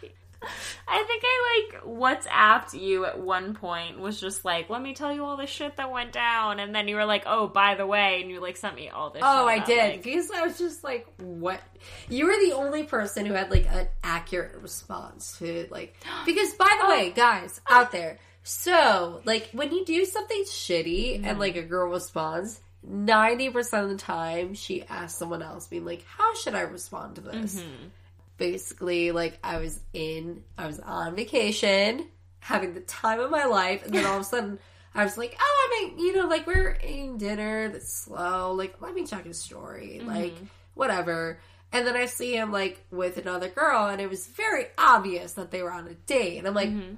I 0.88 1.04
think 1.08 1.24
I 1.26 1.68
like 1.74 1.84
WhatsApped 1.84 2.80
you 2.80 3.06
at 3.06 3.20
one 3.20 3.54
point 3.54 4.00
was 4.00 4.20
just 4.20 4.46
like, 4.46 4.70
let 4.70 4.82
me 4.82 4.94
tell 4.94 5.14
you 5.14 5.24
all 5.24 5.38
the 5.38 5.48
shit 5.48 5.78
that 5.78 5.92
went 5.92 6.12
down, 6.12 6.60
and 6.60 6.74
then 6.74 6.88
you 6.88 6.96
were 6.96 7.06
like, 7.06 7.24
oh, 7.26 7.48
by 7.48 7.76
the 7.76 7.86
way, 7.86 8.22
and 8.22 8.30
you 8.30 8.40
like 8.40 8.58
sent 8.58 8.76
me 8.76 8.90
all 8.90 9.10
this. 9.10 9.22
"Oh, 9.26 9.48
I 9.48 9.60
did," 9.60 9.94
like- 9.94 10.04
because 10.04 10.30
I 10.32 10.42
was 10.42 10.58
just 10.58 10.84
like, 10.84 11.08
"What?" 11.18 11.62
You 12.10 12.28
were 12.28 12.38
the 12.46 12.54
only 12.54 12.84
person 12.84 13.26
who 13.26 13.34
had 13.34 13.50
like 13.50 13.68
an 13.68 13.88
accurate 14.04 14.62
response 14.62 15.38
to 15.40 15.68
like. 15.72 15.96
Because 16.26 16.54
by 16.54 16.76
the 16.80 16.86
oh. 16.86 16.90
way, 16.90 17.12
guys 17.12 17.62
out 17.70 17.92
there, 17.92 18.20
so 18.44 19.22
like 19.26 19.50
when 19.52 19.72
you 19.72 19.86
do 19.86 20.06
something 20.06 20.44
shitty 20.44 21.16
and 21.16 21.26
mm-hmm. 21.26 21.40
like 21.40 21.56
a 21.56 21.64
girl 21.64 21.90
responds. 21.92 22.62
90% 22.88 23.84
of 23.84 23.90
the 23.90 23.96
time 23.96 24.54
she 24.54 24.84
asks 24.84 25.18
someone 25.18 25.42
else 25.42 25.66
being 25.66 25.86
like 25.86 26.06
how 26.06 26.36
should 26.36 26.54
i 26.54 26.62
respond 26.62 27.16
to 27.16 27.22
this 27.22 27.56
mm-hmm. 27.56 27.88
Basically 28.38 29.12
like 29.12 29.40
I 29.44 29.58
was 29.58 29.80
in 29.94 30.44
I 30.58 30.68
was 30.68 30.80
on 30.80 31.16
vacation 31.16 32.08
having 32.40 32.74
the 32.74 32.82
time 32.82 33.20
of 33.20 33.32
my 33.32 33.46
life 33.46 33.86
and 33.86 33.94
then 33.94 34.06
all 34.06 34.16
of 34.16 34.22
a 34.22 34.26
sudden 34.26 34.60
I 34.94 35.04
was 35.04 35.18
like 35.18 35.36
oh 35.40 35.70
I 35.70 35.88
mean 35.88 36.00
you 36.00 36.16
know 36.16 36.28
like 36.28 36.46
we're 36.46 36.78
eating 36.84 37.18
dinner 37.18 37.70
that's 37.70 37.92
slow 37.92 38.54
like 38.54 38.82
let 38.82 38.94
me 38.94 39.06
check 39.06 39.26
his 39.26 39.40
story 39.40 39.98
mm-hmm. 40.00 40.10
like 40.10 40.36
whatever. 40.74 41.40
And 41.72 41.86
then 41.86 41.96
I 41.96 42.06
see 42.06 42.36
him 42.36 42.52
like 42.52 42.86
with 42.92 43.18
another 43.18 43.50
girl 43.50 43.88
and 43.88 44.00
it 44.00 44.10
was 44.10 44.28
very 44.28 44.68
obvious 44.78 45.34
that 45.34 45.52
they 45.52 45.64
were 45.64 45.72
on 45.72 45.88
a 45.88 45.94
date 45.94 46.38
and 46.38 46.48
I'm 46.48 46.54
like 46.54 46.70
mm-hmm. 46.70 46.96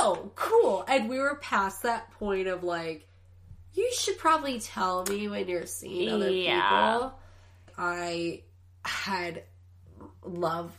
oh 0.00 0.30
cool. 0.34 0.84
And 0.86 1.08
we 1.08 1.18
were 1.18 1.36
past 1.36 1.82
that 1.82 2.10
point 2.12 2.46
of 2.46 2.62
like 2.62 3.08
you 3.74 3.90
should 3.92 4.18
probably 4.18 4.60
tell 4.60 5.04
me 5.04 5.28
when 5.28 5.48
you're 5.48 5.66
seeing 5.66 6.12
other 6.12 6.30
Yeah. 6.30 6.92
people. 6.92 7.18
I 7.76 8.42
had 8.84 9.42
love 10.24 10.72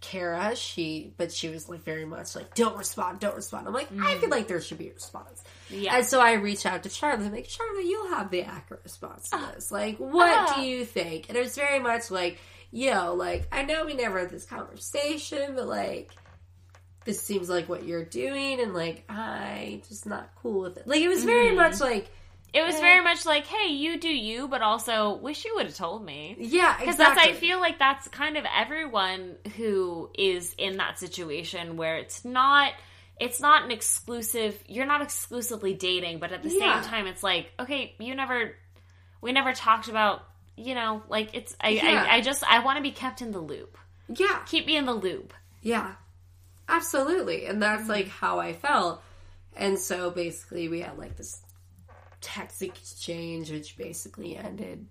Kara, 0.00 0.54
she, 0.54 1.12
but 1.16 1.32
she 1.32 1.48
was 1.48 1.68
like 1.68 1.82
very 1.82 2.04
much 2.04 2.36
like, 2.36 2.54
don't 2.54 2.76
respond, 2.76 3.20
don't 3.20 3.34
respond. 3.34 3.66
I'm 3.66 3.74
like, 3.74 3.90
I 3.92 4.12
feel 4.12 4.22
mm-hmm. 4.22 4.30
like 4.30 4.48
there 4.48 4.60
should 4.60 4.78
be 4.78 4.90
a 4.90 4.94
response. 4.94 5.42
Yeah. 5.70 5.96
And 5.96 6.06
so 6.06 6.20
I 6.20 6.34
reached 6.34 6.66
out 6.66 6.84
to 6.84 6.88
Charlotte. 6.88 7.26
I'm 7.26 7.32
like, 7.32 7.48
Charlotte, 7.48 7.84
you'll 7.84 8.10
have 8.10 8.30
the 8.30 8.42
accurate 8.42 8.82
response 8.84 9.30
to 9.30 9.36
ah. 9.36 9.52
this. 9.54 9.72
Like, 9.72 9.96
what 9.98 10.50
uh. 10.50 10.54
do 10.54 10.62
you 10.62 10.84
think? 10.84 11.28
And 11.28 11.36
it 11.36 11.40
was 11.40 11.56
very 11.56 11.80
much 11.80 12.10
like, 12.10 12.38
yo, 12.70 13.14
like, 13.14 13.48
I 13.50 13.64
know 13.64 13.86
we 13.86 13.94
never 13.94 14.20
had 14.20 14.30
this 14.30 14.44
conversation, 14.44 15.54
but 15.56 15.66
like, 15.66 16.12
this 17.04 17.20
seems 17.20 17.48
like 17.48 17.68
what 17.68 17.84
you're 17.84 18.04
doing, 18.04 18.60
and 18.60 18.74
like, 18.74 19.04
I 19.08 19.80
just 19.88 20.04
not 20.04 20.30
cool 20.42 20.60
with 20.60 20.76
it. 20.76 20.86
Like, 20.86 21.00
it 21.00 21.08
was 21.08 21.24
very 21.24 21.48
mm-hmm. 21.48 21.56
much 21.56 21.80
like, 21.80 22.10
It 22.54 22.62
was 22.62 22.76
very 22.80 23.02
much 23.04 23.26
like, 23.26 23.46
hey, 23.46 23.72
you 23.72 23.98
do 24.00 24.08
you, 24.08 24.48
but 24.48 24.62
also 24.62 25.16
wish 25.16 25.44
you 25.44 25.54
would 25.56 25.66
have 25.66 25.74
told 25.74 26.04
me. 26.04 26.34
yeah, 26.38 26.76
Because 26.78 26.94
exactly. 26.94 27.24
that's, 27.26 27.36
I 27.36 27.40
feel 27.40 27.60
like 27.60 27.78
that's 27.78 28.08
kind 28.08 28.36
of 28.38 28.44
everyone 28.56 29.36
who 29.56 30.10
is 30.16 30.54
in 30.56 30.78
that 30.78 30.98
situation 30.98 31.76
where 31.76 31.98
it's 31.98 32.24
not, 32.24 32.72
it's 33.20 33.38
not 33.40 33.64
an 33.64 33.70
exclusive. 33.70 34.58
You're 34.66 34.86
not 34.86 35.02
exclusively 35.02 35.74
dating, 35.74 36.20
but 36.20 36.32
at 36.32 36.42
the 36.42 36.48
Yeah. 36.48 36.80
same 36.80 36.90
time, 36.90 37.06
it's 37.06 37.22
like, 37.22 37.50
okay, 37.60 37.94
you 37.98 38.14
never, 38.14 38.54
we 39.20 39.32
never 39.32 39.52
talked 39.52 39.88
about, 39.88 40.22
you 40.56 40.74
know, 40.74 41.02
like 41.08 41.34
it's. 41.34 41.54
I, 41.60 41.68
Yeah. 41.70 42.06
I, 42.08 42.16
I 42.16 42.20
just, 42.22 42.42
I 42.44 42.60
want 42.64 42.78
to 42.78 42.82
be 42.82 42.92
kept 42.92 43.20
in 43.20 43.30
the 43.30 43.40
loop. 43.40 43.76
yeah, 44.08 44.40
Keep 44.46 44.66
me 44.66 44.76
in 44.76 44.86
the 44.86 44.94
loop. 44.94 45.34
Yeah, 45.60 45.92
absolutely. 46.68 47.46
And 47.46 47.62
that's 47.62 47.82
mm-hmm. 47.82 47.90
like 47.90 48.08
how 48.08 48.38
I 48.38 48.54
felt. 48.54 49.02
And 49.56 49.78
so 49.78 50.10
basically, 50.10 50.68
we 50.68 50.80
had 50.80 50.96
like 50.98 51.16
this 51.16 51.40
text 52.20 52.62
exchange, 52.62 53.50
which 53.50 53.76
basically 53.76 54.36
ended 54.36 54.86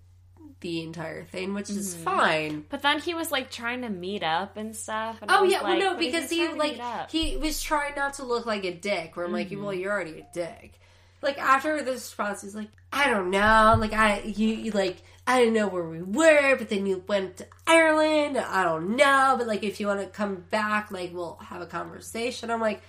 the 0.60 0.82
entire 0.82 1.24
thing, 1.24 1.54
which 1.54 1.70
is 1.70 1.94
mm-hmm. 1.94 2.04
fine. 2.04 2.64
But 2.68 2.82
then 2.82 2.98
he 2.98 3.14
was 3.14 3.30
like 3.30 3.50
trying 3.50 3.82
to 3.82 3.88
meet 3.88 4.22
up 4.22 4.56
and 4.56 4.74
stuff. 4.74 5.18
And 5.22 5.30
Oh 5.30 5.44
yeah, 5.44 5.60
like, 5.60 5.78
well 5.78 5.94
no, 5.94 5.98
because 5.98 6.30
just 6.30 6.32
he 6.32 6.48
like 6.48 7.10
he 7.10 7.36
was 7.36 7.62
trying 7.62 7.94
not 7.96 8.14
to 8.14 8.24
look 8.24 8.46
like 8.46 8.64
a 8.64 8.74
dick. 8.74 9.16
Where 9.16 9.26
I'm 9.26 9.32
like, 9.32 9.50
well, 9.50 9.60
mm-hmm. 9.60 9.80
you're 9.80 9.92
already 9.92 10.20
a 10.20 10.26
dick. 10.32 10.80
Like 11.22 11.38
after 11.38 11.82
this 11.82 11.94
response, 11.94 12.42
he's 12.42 12.54
like, 12.54 12.68
I 12.92 13.10
don't 13.10 13.30
know, 13.30 13.76
like 13.78 13.92
I 13.92 14.22
you, 14.22 14.48
you 14.48 14.70
like 14.72 15.02
I 15.26 15.40
didn't 15.40 15.54
know 15.54 15.68
where 15.68 15.88
we 15.88 16.02
were, 16.02 16.56
but 16.56 16.68
then 16.68 16.86
you 16.86 17.04
went 17.06 17.36
to 17.38 17.46
Ireland. 17.66 18.38
I 18.38 18.64
don't 18.64 18.96
know, 18.96 19.36
but 19.38 19.46
like 19.46 19.62
if 19.62 19.78
you 19.78 19.86
want 19.86 20.00
to 20.00 20.06
come 20.06 20.44
back, 20.50 20.90
like 20.90 21.14
we'll 21.14 21.36
have 21.36 21.60
a 21.60 21.66
conversation. 21.66 22.50
I'm 22.50 22.60
like. 22.60 22.82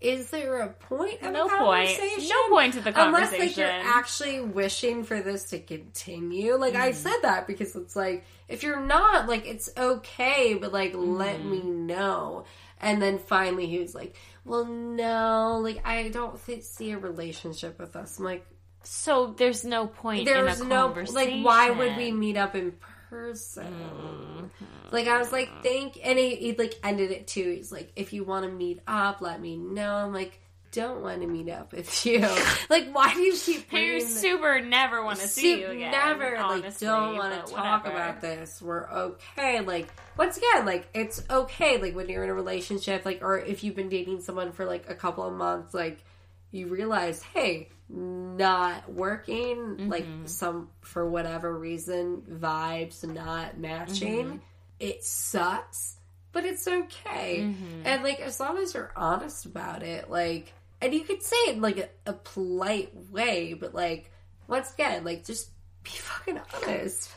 Is 0.00 0.28
there 0.30 0.60
a 0.60 0.68
point 0.68 1.22
No 1.22 1.48
point. 1.48 1.88
conversation? 1.88 2.28
No 2.28 2.48
point 2.50 2.74
to 2.74 2.80
the 2.82 2.92
conversation. 2.92 3.34
Unless 3.34 3.48
like 3.48 3.56
you're 3.56 3.66
actually 3.96 4.40
wishing 4.40 5.04
for 5.04 5.20
this 5.22 5.44
to 5.50 5.58
continue. 5.58 6.54
Like 6.56 6.74
Mm. 6.74 6.80
I 6.80 6.92
said 6.92 7.16
that 7.22 7.46
because 7.46 7.74
it's 7.74 7.96
like 7.96 8.24
if 8.48 8.62
you're 8.62 8.80
not, 8.80 9.26
like 9.26 9.46
it's 9.46 9.70
okay, 9.76 10.54
but 10.54 10.72
like 10.72 10.92
let 10.94 11.40
Mm. 11.40 11.50
me 11.50 11.62
know. 11.62 12.44
And 12.78 13.00
then 13.00 13.18
finally 13.18 13.66
he 13.66 13.78
was 13.78 13.94
like, 13.94 14.14
"Well, 14.44 14.66
no, 14.66 15.58
like 15.62 15.80
I 15.86 16.08
don't 16.10 16.44
th- 16.44 16.62
see 16.62 16.90
a 16.90 16.98
relationship 16.98 17.78
with 17.78 17.96
us." 17.96 18.18
I'm 18.18 18.26
like, 18.26 18.46
so 18.82 19.34
there's 19.38 19.64
no 19.64 19.86
point 19.86 20.26
"There's 20.26 20.60
in 20.60 20.66
a 20.66 20.68
no 20.68 20.88
conversation. 20.88 21.42
like, 21.42 21.44
why 21.46 21.70
would 21.70 21.96
we 21.96 22.12
meet 22.12 22.36
up 22.36 22.54
in 22.54 22.72
person?" 22.72 22.92
Mm-hmm. 23.10 24.44
Like 24.90 25.06
I 25.08 25.18
was 25.18 25.32
like, 25.32 25.50
"Thank," 25.62 25.98
and 26.04 26.18
he, 26.18 26.36
he 26.36 26.52
like 26.56 26.74
ended 26.82 27.10
it 27.10 27.26
too. 27.26 27.52
He's 27.56 27.72
like, 27.72 27.92
"If 27.96 28.12
you 28.12 28.24
want 28.24 28.44
to 28.44 28.50
meet 28.50 28.80
up, 28.86 29.20
let 29.20 29.40
me 29.40 29.56
know." 29.56 29.94
I'm 29.94 30.12
like. 30.12 30.40
Don't 30.72 31.00
want 31.00 31.22
to 31.22 31.26
meet 31.26 31.48
up 31.48 31.72
with 31.72 32.04
you. 32.06 32.18
like, 32.68 32.90
why 32.92 33.14
do 33.14 33.20
you 33.20 33.32
keep 33.34 33.60
You 33.60 33.64
bringing 33.70 33.98
the- 34.00 34.04
super 34.06 34.60
never 34.60 35.02
want 35.02 35.18
to 35.20 35.26
see 35.28 35.60
you 35.60 35.68
again. 35.68 35.90
Never 35.90 36.36
honestly, 36.36 36.86
like 36.86 36.96
don't 36.98 37.16
want 37.16 37.46
to 37.46 37.52
talk 37.54 37.84
whatever. 37.84 38.02
about 38.10 38.20
this. 38.20 38.60
We're 38.60 38.86
okay. 38.90 39.60
Like 39.60 39.88
once 40.18 40.36
again, 40.36 40.66
like 40.66 40.86
it's 40.92 41.22
okay. 41.30 41.80
Like 41.80 41.96
when 41.96 42.10
you're 42.10 42.24
in 42.24 42.28
a 42.28 42.34
relationship, 42.34 43.06
like 43.06 43.22
or 43.22 43.38
if 43.38 43.64
you've 43.64 43.76
been 43.76 43.88
dating 43.88 44.20
someone 44.20 44.52
for 44.52 44.66
like 44.66 44.90
a 44.90 44.94
couple 44.94 45.24
of 45.24 45.32
months, 45.32 45.72
like 45.72 46.04
you 46.50 46.66
realize, 46.66 47.22
hey, 47.22 47.70
not 47.88 48.92
working. 48.92 49.56
Mm-hmm. 49.56 49.88
Like 49.88 50.06
some 50.24 50.68
for 50.80 51.08
whatever 51.08 51.56
reason, 51.56 52.22
vibes 52.28 53.04
not 53.06 53.58
matching. 53.58 54.24
Mm-hmm. 54.24 54.36
It 54.78 55.04
sucks, 55.04 55.96
but 56.32 56.44
it's 56.44 56.66
okay. 56.66 57.40
Mm-hmm. 57.40 57.82
And 57.86 58.02
like 58.02 58.20
as 58.20 58.40
long 58.40 58.58
as 58.58 58.74
you're 58.74 58.92
honest 58.96 59.46
about 59.46 59.82
it, 59.82 60.10
like 60.10 60.52
and 60.80 60.92
you 60.92 61.00
could 61.00 61.22
say 61.22 61.36
it 61.48 61.56
in 61.56 61.62
like 61.62 61.78
a, 61.78 62.10
a 62.10 62.12
polite 62.12 62.92
way, 63.10 63.54
but 63.54 63.74
like 63.74 64.10
once 64.48 64.72
again, 64.74 65.04
like 65.04 65.24
just 65.24 65.50
be 65.82 65.90
fucking 65.90 66.40
honest. 66.54 67.10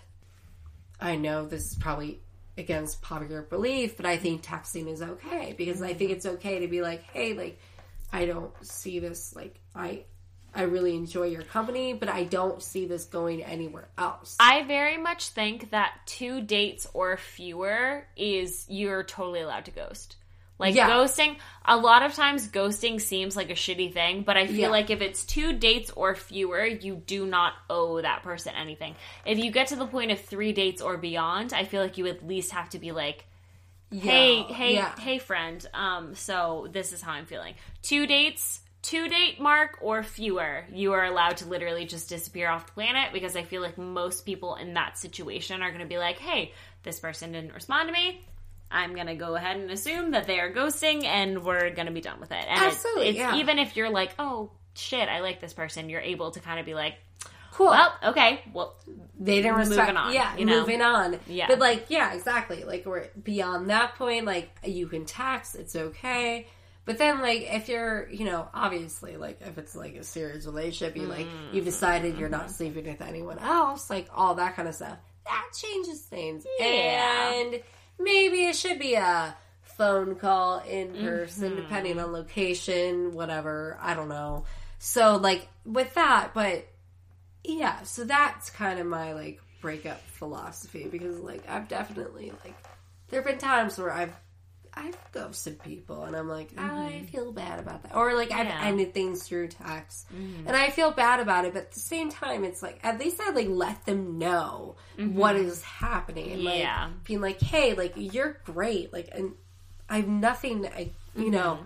I 1.02 1.16
know 1.16 1.46
this 1.46 1.72
is 1.72 1.78
probably 1.78 2.20
against 2.58 3.02
popular 3.02 3.42
belief, 3.42 3.98
but 3.98 4.06
I 4.06 4.18
think 4.18 4.44
texting 4.44 4.88
is 4.88 5.02
okay 5.02 5.56
because 5.58 5.82
I 5.82 5.94
think 5.94 6.12
it's 6.12 6.26
okay 6.26 6.60
to 6.60 6.68
be 6.68 6.82
like, 6.82 7.04
hey, 7.04 7.34
like 7.34 7.60
I 8.12 8.26
don't 8.26 8.54
see 8.66 9.00
this 9.00 9.36
like 9.36 9.60
I 9.76 10.04
I 10.54 10.64
really 10.64 10.96
enjoy 10.96 11.28
your 11.28 11.44
company, 11.44 11.94
but 11.94 12.10
I 12.10 12.24
don't 12.24 12.62
see 12.62 12.86
this 12.86 13.06
going 13.06 13.44
anywhere 13.44 13.88
else. 13.98 14.36
I 14.40 14.64
very 14.64 14.98
much 14.98 15.30
think 15.30 15.72
that 15.72 15.94
two 16.06 16.42
dates 16.42 16.88
or 16.94 17.18
fewer 17.18 18.08
is 18.16 18.66
you're 18.70 19.04
totally 19.04 19.42
allowed 19.42 19.66
to 19.66 19.72
ghost. 19.72 20.16
Like 20.58 20.76
Yeah. 20.76 20.90
ghosting, 20.90 21.38
a 21.64 21.78
lot 21.78 22.04
of 22.04 22.14
times 22.16 22.50
ghosting 22.50 23.00
seems 23.00 23.38
like 23.38 23.50
a 23.50 23.54
shitty 23.54 23.94
thing, 23.94 24.24
but 24.24 24.36
I 24.36 24.48
feel 24.48 24.58
Yeah. 24.58 24.70
like 24.70 24.90
if 24.90 25.02
it's 25.02 25.24
two 25.24 25.54
dates 25.54 25.90
or 25.92 26.16
fewer, 26.16 26.66
you 26.66 26.96
do 26.96 27.26
not 27.26 27.54
owe 27.70 28.02
that 28.02 28.24
person 28.24 28.54
anything. 28.56 28.96
If 29.26 29.38
you 29.38 29.52
get 29.52 29.68
to 29.68 29.78
the 29.78 29.88
point 29.88 30.12
of 30.12 30.20
three 30.20 30.52
dates 30.52 30.82
or 30.82 30.98
beyond, 30.98 31.54
I 31.54 31.64
feel 31.64 31.82
like 31.82 31.98
you 31.98 32.08
at 32.08 32.28
least 32.28 32.52
have 32.52 32.70
to 32.72 32.80
be 32.80 32.92
like, 32.92 33.26
hey, 33.90 34.40
Yeah, 34.40 34.54
hey, 34.54 34.76
hey, 35.02 35.18
friend. 35.20 35.66
Um, 35.74 36.14
so 36.16 36.68
this 36.72 36.92
is 36.92 37.02
how 37.02 37.14
I'm 37.14 37.26
feeling. 37.26 37.56
Two 37.82 38.06
dates, 38.06 38.60
two 38.82 39.08
date 39.10 39.40
mark 39.40 39.78
or 39.82 40.04
fewer, 40.04 40.66
you 40.72 40.94
are 40.94 41.06
allowed 41.06 41.38
to 41.38 41.46
literally 41.48 41.86
just 41.86 42.10
disappear 42.10 42.50
off 42.50 42.66
the 42.68 42.72
planet 42.74 43.12
because 43.14 43.36
I 43.36 43.44
feel 43.44 43.62
like 43.62 43.78
most 43.78 44.26
people 44.26 44.56
in 44.56 44.74
that 44.76 44.98
situation 44.98 45.62
are 45.62 45.70
going 45.70 45.82
to 45.82 45.88
be 45.88 45.98
like, 45.98 46.18
hey, 46.20 46.54
this 46.84 47.00
person 47.00 47.32
didn't 47.32 47.54
respond 47.54 47.88
to 47.90 47.94
me. 47.94 48.24
I'm 48.72 48.96
gonna 48.96 49.16
go 49.16 49.36
ahead 49.36 49.58
and 49.58 49.72
assume 49.72 50.12
that 50.12 50.28
they 50.28 50.40
are 50.40 50.54
ghosting, 50.54 51.04
and 51.04 51.44
we're 51.44 51.72
gonna 51.72 51.90
be 51.90 52.02
done 52.02 52.20
with 52.20 52.32
it. 52.32 52.46
And 52.48 52.58
it's- 52.60 52.74
Absolutely, 52.76 53.08
it's, 53.10 53.18
yeah. 53.18 53.36
even 53.38 53.58
if 53.58 53.76
you're 53.76 53.90
like, 53.90 54.12
"Oh 54.20 54.52
shit, 54.76 55.10
I 55.10 55.22
like 55.22 55.40
this 55.40 55.54
person," 55.54 55.90
you're 55.90 56.02
able 56.02 56.30
to 56.30 56.40
kind 56.40 56.60
of 56.60 56.68
be 56.68 56.76
like, 56.76 56.94
cool. 57.54 57.70
"Well, 57.72 57.96
okay, 58.04 58.44
well, 58.54 58.76
they 59.20 59.38
didn't 59.42 59.58
moving 59.58 59.70
respect 59.70 59.98
on, 59.98 60.14
yeah 60.14 60.38
you 60.38 60.46
know? 60.46 60.60
moving 60.60 60.84
on 60.84 61.20
Yeah. 61.26 61.48
but 61.48 61.58
like 61.58 61.88
yeah 61.90 62.14
exactly 62.14 62.64
like 62.64 62.86
we're 62.86 63.08
beyond 63.24 63.72
that 63.72 63.96
point 63.96 64.26
like 64.26 64.50
you 64.64 64.86
can 64.88 65.06
text 65.06 65.56
it's 65.56 65.76
okay 65.76 66.46
but 66.90 66.98
then 66.98 67.22
like 67.22 67.44
if 67.54 67.70
you're 67.70 68.10
you 68.10 68.26
know 68.26 68.48
obviously 68.52 69.16
like 69.16 69.40
if 69.42 69.60
it's 69.60 69.76
like 69.76 69.94
a 69.96 70.04
serious 70.04 70.48
relationship 70.48 70.98
you 70.98 71.04
like 71.08 71.28
Mm. 71.28 71.54
you've 71.54 71.66
decided 71.66 72.18
you're 72.18 72.30
not 72.30 72.50
sleeping 72.50 72.86
with 72.88 73.00
anyone 73.02 73.38
else 73.38 73.92
like 73.92 74.08
all 74.16 74.34
that 74.36 74.56
kind 74.56 74.68
of 74.68 74.74
stuff 74.74 74.98
that 75.26 75.46
changes 75.56 76.02
things 76.02 76.48
Yeah. 76.60 77.34
and 77.36 77.62
maybe 78.00 78.46
it 78.48 78.56
should 78.56 78.80
be 78.80 78.96
a 78.96 79.36
phone 79.62 80.16
call 80.16 80.60
in 80.68 80.96
person 80.96 81.52
Mm-hmm. 81.52 81.62
depending 81.62 82.00
on 82.00 82.12
location 82.12 83.14
whatever 83.14 83.78
i 83.80 83.94
don't 83.94 84.10
know 84.10 84.46
so 84.80 85.18
like 85.18 85.48
with 85.66 85.94
that 85.94 86.32
but 86.34 86.66
yeah 87.44 87.84
so 87.84 88.04
that's 88.04 88.50
kind 88.50 88.80
of 88.80 88.88
my 88.88 89.14
like 89.14 89.40
breakup 89.62 90.02
philosophy 90.08 90.88
because 90.90 91.20
like 91.20 91.48
i've 91.48 91.68
definitely 91.68 92.32
like 92.44 92.56
there 93.10 93.22
have 93.22 93.28
been 93.30 93.38
times 93.38 93.78
where 93.78 93.92
i've 93.92 94.14
i've 94.80 95.12
ghosted 95.12 95.62
people 95.62 96.04
and 96.04 96.16
i'm 96.16 96.28
like 96.28 96.50
oh, 96.58 96.62
i 96.62 96.92
mm-hmm. 96.92 97.06
feel 97.06 97.32
bad 97.32 97.60
about 97.60 97.84
that. 97.84 97.96
Or 97.96 98.14
like 98.16 98.32
i've 98.32 98.48
Yeah. 98.48 98.62
ended 98.64 98.94
things 98.94 99.28
through 99.28 99.50
text. 99.50 100.08
Mm-hmm. 100.14 100.48
And 100.48 100.56
i 100.56 100.70
feel 100.70 100.92
bad 100.92 101.20
about 101.20 101.46
it 101.46 101.54
but 101.54 101.64
at 101.64 101.72
the 101.72 101.80
same 101.80 102.10
time 102.10 102.44
it's 102.44 102.62
like 102.64 102.80
at 102.84 103.00
least 103.00 103.20
i 103.22 103.32
like 103.32 103.48
let 103.50 103.86
them 103.86 104.18
know 104.18 104.76
mm-hmm. 104.98 105.16
what 105.16 105.36
is 105.36 105.62
happening 105.62 106.32
and 106.32 106.44
like 106.44 106.60
Yeah. 106.60 106.90
being 107.04 107.22
like 107.22 107.40
hey 107.42 107.74
like 107.74 107.94
you're 107.96 108.38
great. 108.46 108.94
Like 108.94 109.10
and 109.12 109.34
i 109.90 109.98
have 109.98 110.08
nothing 110.08 110.66
i 110.68 110.92
you 111.16 111.32
know 111.32 111.60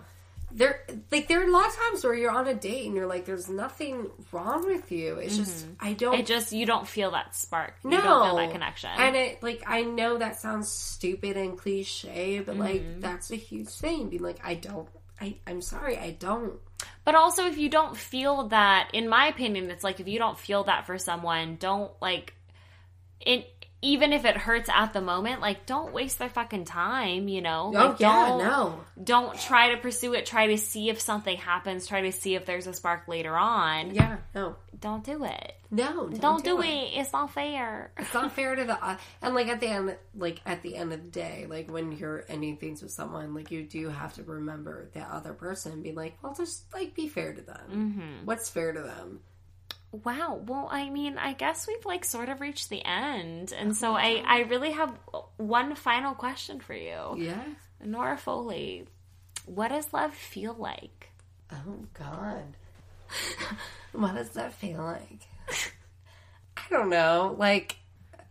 there 0.56 0.86
like 1.10 1.26
there 1.26 1.40
are 1.40 1.48
a 1.48 1.50
lot 1.50 1.66
of 1.66 1.74
times 1.74 2.04
where 2.04 2.14
you're 2.14 2.30
on 2.30 2.46
a 2.46 2.54
date 2.54 2.86
and 2.86 2.94
you're 2.94 3.08
like 3.08 3.24
there's 3.24 3.48
nothing 3.48 4.08
wrong 4.30 4.64
with 4.66 4.92
you 4.92 5.16
it's 5.16 5.36
just 5.36 5.66
i 5.80 5.92
don't 5.94 6.14
it 6.14 6.26
just 6.26 6.52
you 6.52 6.64
don't 6.64 6.86
feel 6.86 7.10
that 7.10 7.34
spark, 7.34 7.74
you 7.82 7.90
no 7.90 8.00
don't 8.00 8.24
feel 8.26 8.36
that 8.36 8.52
connection." 8.52 8.90
and 8.96 9.16
it 9.16 9.42
like 9.42 9.64
i 9.66 9.82
know 9.82 10.16
that 10.16 10.38
sounds 10.40 10.68
stupid 10.70 11.36
and 11.36 11.58
cliche 11.58 12.38
but 12.38 12.52
Mm-hmm. 12.54 12.60
like 12.62 13.00
that's 13.00 13.32
a 13.32 13.36
huge 13.36 13.68
thing 13.68 14.08
being 14.10 14.22
like 14.22 14.38
i 14.44 14.54
don't 14.54 14.88
I, 15.20 15.36
i'm 15.46 15.60
sorry 15.60 15.98
i 15.98 16.12
don't 16.12 16.54
But 17.04 17.14
also, 17.16 17.46
if 17.46 17.56
you 17.58 17.68
don't 17.68 17.96
feel 17.96 18.48
that, 18.48 18.90
in 18.92 19.08
my 19.08 19.26
opinion, 19.28 19.70
it's 19.70 19.84
like 19.84 20.00
if 20.00 20.08
you 20.08 20.18
don't 20.18 20.38
feel 20.38 20.64
that 20.64 20.86
for 20.86 20.98
someone, 20.98 21.56
don't 21.56 21.90
like 22.00 22.34
it. 23.20 23.46
Even 23.84 24.12
if 24.12 24.24
it 24.24 24.36
hurts 24.36 24.70
at 24.72 24.92
the 24.92 25.00
moment, 25.00 25.40
like 25.40 25.66
don't 25.66 25.92
waste 25.92 26.18
their 26.18 26.30
fucking 26.30 26.64
time, 26.64 27.28
you 27.28 27.42
know? 27.42 27.70
Oh 27.74 27.88
Like, 27.88 28.00
yeah, 28.00 28.28
don't, 28.28 28.38
no. 28.38 28.80
Don't 29.02 29.38
try 29.38 29.74
to 29.74 29.76
pursue 29.76 30.14
it. 30.14 30.24
Try 30.24 30.48
to 30.48 30.58
see 30.58 30.88
if 30.88 31.00
something 31.00 31.36
happens. 31.36 31.86
Try 31.86 32.02
to 32.02 32.12
see 32.12 32.34
if 32.34 32.46
there's 32.46 32.66
a 32.66 32.72
spark 32.72 33.06
later 33.08 33.36
on. 33.36 33.94
Yeah, 33.94 34.16
no. 34.34 34.56
Don't 34.80 35.04
do 35.04 35.24
it. 35.24 35.52
No, 35.70 36.08
don't, 36.08 36.20
Don't, 36.20 36.44
do, 36.44 36.62
it. 36.62 36.90
It's 36.94 37.12
not 37.12 37.32
fair. 37.32 37.90
It's 37.98 38.14
not 38.14 38.32
fair 38.32 38.54
to 38.54 38.64
the 38.64 38.84
uh, 38.84 38.96
and 39.22 39.34
like 39.34 39.48
at 39.48 39.60
the 39.60 39.66
end, 39.66 39.96
like 40.16 40.40
at 40.46 40.62
the 40.62 40.76
end 40.76 40.92
of 40.92 41.02
the 41.02 41.10
day, 41.10 41.46
like 41.48 41.68
when 41.68 41.92
you're 41.92 42.24
ending 42.28 42.58
things 42.58 42.80
with 42.80 42.92
someone, 42.92 43.34
like 43.34 43.50
you 43.50 43.64
do 43.64 43.88
have 43.88 44.14
to 44.14 44.22
remember 44.22 44.88
that 44.94 45.08
other 45.10 45.32
person 45.32 45.72
and 45.72 45.82
be 45.82 45.90
like, 45.92 46.16
well, 46.22 46.32
just 46.32 46.72
like 46.72 46.94
be 46.94 47.08
fair 47.08 47.32
to 47.32 47.42
them. 47.42 47.70
Mm-hmm. 47.70 48.24
What's 48.24 48.48
fair 48.48 48.72
to 48.72 48.82
them? 48.82 49.20
Wow. 50.02 50.42
Well, 50.44 50.68
I 50.72 50.90
mean, 50.90 51.18
I 51.18 51.34
guess 51.34 51.68
we've 51.68 51.84
like 51.86 52.04
sort 52.04 52.28
of 52.28 52.40
reached 52.40 52.68
the 52.68 52.84
end, 52.84 53.52
and 53.52 53.76
so 53.76 53.92
oh, 53.92 53.96
I 53.96 54.24
I 54.26 54.40
really 54.40 54.72
have 54.72 54.92
one 55.36 55.76
final 55.76 56.14
question 56.14 56.58
for 56.58 56.74
you, 56.74 57.14
Yeah. 57.16 57.44
Nora 57.84 58.16
Foley. 58.16 58.86
What 59.46 59.68
does 59.68 59.92
love 59.92 60.12
feel 60.12 60.54
like? 60.54 61.10
Oh 61.52 61.84
God. 61.92 62.56
what 63.92 64.14
does 64.14 64.30
that 64.30 64.54
feel 64.54 64.82
like? 64.82 65.20
I 66.56 66.62
don't 66.70 66.88
know. 66.88 67.36
Like, 67.38 67.76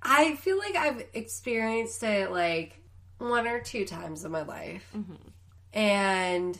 I 0.01 0.35
feel 0.35 0.57
like 0.57 0.75
I've 0.75 1.05
experienced 1.13 2.03
it 2.03 2.31
like 2.31 2.77
one 3.19 3.47
or 3.47 3.61
two 3.61 3.85
times 3.85 4.25
in 4.25 4.31
my 4.31 4.41
life, 4.41 4.89
mm-hmm. 4.93 5.79
and 5.79 6.59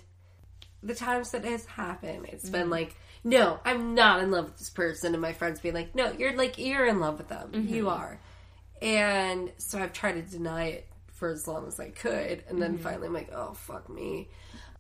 the 0.81 0.95
times 0.95 1.31
that 1.31 1.43
has 1.43 1.65
happened, 1.65 2.27
it's 2.29 2.49
been 2.49 2.63
mm-hmm. 2.63 2.71
like, 2.71 2.95
no, 3.23 3.59
I'm 3.63 3.95
not 3.95 4.21
in 4.21 4.31
love 4.31 4.45
with 4.45 4.57
this 4.57 4.69
person, 4.69 5.13
and 5.13 5.21
my 5.21 5.33
friends 5.33 5.59
being 5.59 5.75
like, 5.75 5.95
no, 5.95 6.11
you're 6.11 6.35
like 6.35 6.57
you're 6.57 6.85
in 6.85 6.99
love 6.99 7.17
with 7.17 7.29
them, 7.29 7.49
mm-hmm. 7.51 7.73
you 7.73 7.89
are, 7.89 8.19
and 8.81 9.51
so 9.57 9.79
I've 9.79 9.93
tried 9.93 10.13
to 10.13 10.21
deny 10.21 10.65
it 10.65 10.87
for 11.13 11.29
as 11.29 11.47
long 11.47 11.67
as 11.67 11.79
I 11.79 11.89
could, 11.89 12.43
and 12.49 12.61
then 12.61 12.73
mm-hmm. 12.73 12.83
finally 12.83 13.07
I'm 13.07 13.13
like, 13.13 13.31
oh 13.33 13.53
fuck 13.53 13.89
me. 13.89 14.29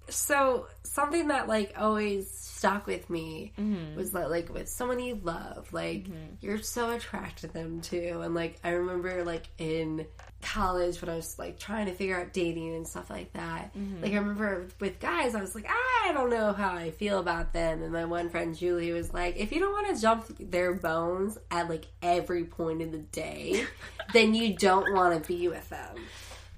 So 0.09 0.67
something 0.83 1.29
that 1.29 1.47
like 1.47 1.75
always 1.77 2.29
stuck 2.29 2.87
with 2.87 3.09
me 3.09 3.53
mm-hmm. 3.57 3.95
was 3.95 4.11
that 4.11 4.29
like 4.29 4.53
with 4.53 4.67
someone 4.67 4.99
you 4.99 5.17
love, 5.23 5.71
like 5.71 6.07
you're 6.41 6.61
so 6.61 6.89
attracted 6.91 7.51
to 7.51 7.53
them 7.53 7.79
too, 7.79 8.19
and 8.21 8.35
like 8.35 8.59
I 8.63 8.71
remember 8.71 9.23
like 9.23 9.47
in 9.57 10.05
college 10.43 11.01
when 11.01 11.09
I 11.09 11.15
was 11.15 11.39
like 11.39 11.57
trying 11.57 11.87
to 11.87 11.93
figure 11.93 12.19
out 12.19 12.33
dating 12.33 12.75
and 12.75 12.87
stuff 12.87 13.09
like 13.09 13.33
that. 13.33 13.75
Mm-hmm. 13.75 14.03
Like 14.03 14.11
I 14.11 14.17
remember 14.17 14.67
with 14.79 14.99
guys, 14.99 15.33
I 15.33 15.41
was 15.41 15.55
like, 15.55 15.67
I 15.67 16.11
don't 16.13 16.29
know 16.29 16.53
how 16.53 16.73
I 16.73 16.91
feel 16.91 17.19
about 17.19 17.53
them. 17.53 17.81
And 17.81 17.91
my 17.91 18.05
one 18.05 18.29
friend 18.29 18.55
Julie 18.55 18.91
was 18.91 19.13
like, 19.13 19.37
if 19.37 19.51
you 19.51 19.59
don't 19.59 19.71
want 19.71 19.95
to 19.95 20.01
jump 20.01 20.25
their 20.39 20.73
bones 20.73 21.37
at 21.49 21.69
like 21.69 21.87
every 22.01 22.43
point 22.43 22.81
in 22.81 22.91
the 22.91 22.99
day, 22.99 23.65
then 24.13 24.35
you 24.35 24.55
don't 24.55 24.93
want 24.93 25.21
to 25.21 25.27
be 25.27 25.47
with 25.47 25.67
them. 25.69 25.95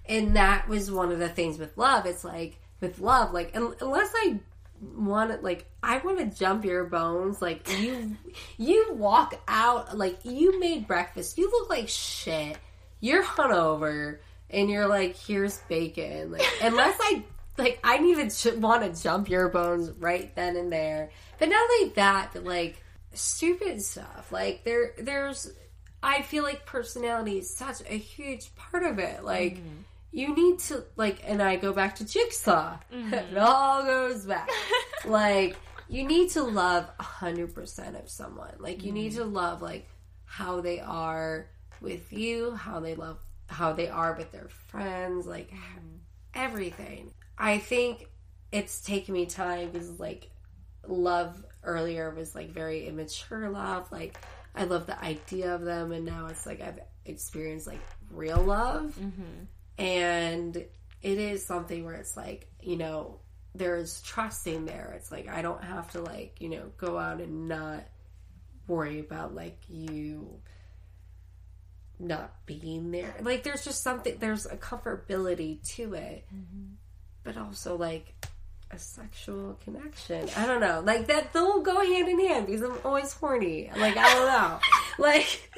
And 0.08 0.36
that 0.36 0.68
was 0.68 0.92
one 0.92 1.12
of 1.12 1.20
the 1.20 1.30
things 1.30 1.58
with 1.58 1.78
love. 1.78 2.06
It's 2.06 2.24
like 2.24 2.58
with 2.82 3.00
love, 3.00 3.34
like 3.34 3.56
unless 3.56 4.12
I 4.16 4.40
want 4.82 5.32
to 5.32 5.38
like 5.38 5.66
I 5.82 5.98
want 6.00 6.20
to 6.20 6.38
jump 6.38 6.66
your 6.66 6.84
bones 6.86 7.42
like 7.42 7.68
you 7.80 8.18
you 8.58 8.94
walk 8.94 9.40
out 9.48 9.98
like 9.98 10.20
you 10.24 10.60
made 10.60 10.88
breakfast 10.88 11.38
you 11.38 11.50
look 11.50 11.70
like 11.70 11.88
shit 11.88 12.58
you're 13.00 13.24
hungover 13.24 14.20
and 14.50 14.70
you're 14.70 14.88
like 14.88 15.16
here's 15.16 15.58
bacon. 15.70 16.32
Like 16.32 16.46
unless 16.62 16.98
I 17.00 17.24
like 17.58 17.80
I 17.84 17.98
need 17.98 18.30
to 18.30 18.52
j- 18.52 18.58
want 18.58 18.84
to 18.84 19.02
jump 19.02 19.30
your 19.30 19.50
bones 19.50 19.92
right 19.92 20.34
then 20.36 20.56
and 20.56 20.72
there. 20.72 21.12
But 21.40 21.50
not 21.50 21.70
like 21.82 21.96
that 21.96 22.32
but 22.34 22.44
like 22.44 22.84
stupid 23.14 23.82
stuff. 23.82 24.32
Like 24.32 24.64
there 24.64 24.94
there's 24.98 25.52
I 26.02 26.22
feel 26.22 26.44
like 26.44 26.66
personality 26.66 27.40
is 27.40 27.56
such 27.56 27.82
a 27.90 27.98
huge 27.98 28.54
part 28.56 28.84
of 28.84 29.00
it. 29.00 29.24
Like 29.24 29.56
mm-hmm. 29.56 29.82
you 30.12 30.36
need 30.36 30.60
to 30.60 30.84
like 30.96 31.22
and 31.26 31.42
i 31.42 31.56
go 31.56 31.74
back 31.74 31.96
to 31.96 32.06
jigsaw. 32.06 32.78
It 32.92 33.12
mm-hmm. 33.12 33.38
all 33.40 33.84
goes 33.84 34.26
back. 34.26 34.50
Like 35.06 35.56
you 35.88 36.04
need 36.04 36.32
to 36.32 36.42
love 36.42 36.90
100% 36.98 38.02
of 38.02 38.10
someone. 38.10 38.56
Like 38.58 38.84
you 38.84 38.92
need 38.92 39.12
mm-hmm. 39.12 39.22
to 39.22 39.26
love 39.26 39.62
like 39.62 39.88
how 40.26 40.62
they 40.62 40.80
are 40.80 41.48
with 41.82 42.12
you 42.14 42.52
how 42.56 42.80
they 42.80 42.96
love 42.96 43.20
how 43.48 43.74
they 43.74 43.88
are 43.88 44.14
with 44.16 44.32
their 44.32 44.50
friends 44.68 45.28
like 45.28 45.52
everything. 46.34 47.12
I 47.38 47.58
think 47.58 48.08
it's 48.52 48.82
taken 48.82 49.14
me 49.14 49.26
time 49.26 49.72
because 49.72 50.00
like 50.00 50.30
love 50.88 51.44
earlier 51.64 52.14
was 52.14 52.36
like 52.36 52.52
very 52.52 52.88
immature 52.88 53.50
love. 53.50 53.92
Like 53.92 54.18
i 54.58 54.64
love 54.64 54.86
the 54.86 54.98
idea 55.04 55.54
of 55.54 55.62
them 55.66 55.92
and 55.92 56.06
now 56.06 56.28
it's 56.28 56.46
like 56.46 56.62
i've 56.62 56.80
experienced 57.06 57.68
like 57.68 57.82
real 58.10 58.42
love. 58.42 58.96
Mm-hmm. 59.00 59.84
And 59.84 60.56
it 60.56 61.18
is 61.20 61.46
something 61.46 61.86
where 61.86 61.96
it's 61.96 62.16
like 62.16 62.48
you 62.62 62.78
know 62.78 63.20
there's 63.54 64.02
trusting 64.02 64.66
there. 64.66 64.94
It's 64.98 65.12
like 65.12 65.28
i 65.28 65.42
don't 65.42 65.64
have 65.64 65.92
to 65.92 66.02
like 66.02 66.38
you 66.40 66.50
know 66.50 66.72
go 66.78 66.98
out 66.98 67.22
and 67.22 67.48
not 67.48 67.84
worry 68.68 69.00
about 69.00 69.36
like 69.36 69.58
you 69.70 70.40
not 72.00 72.46
being 72.46 72.92
there. 72.92 73.16
Like 73.22 73.44
there's 73.44 73.64
just 73.64 73.84
something 73.84 74.18
there's 74.20 74.46
a 74.46 74.58
comfortability 74.58 75.62
to 75.76 75.94
it. 75.94 76.26
Mm-hmm. 76.34 76.74
But 77.24 77.38
also 77.38 77.76
like 77.76 78.14
a 78.72 78.80
sexual 78.80 79.58
connection 79.64 80.28
i 80.36 80.46
don't 80.46 80.60
know 80.60 80.82
like 80.86 81.08
that 81.08 81.32
they'll 81.34 81.62
go 81.62 81.82
hand 81.86 82.10
in 82.10 82.20
hand 82.20 82.46
because 82.48 82.62
i'm 82.62 82.78
always 82.84 83.14
horny 83.14 83.70
like 83.78 83.96
i 83.96 84.14
don't 84.14 84.28
know 84.28 84.60
like 85.04 85.50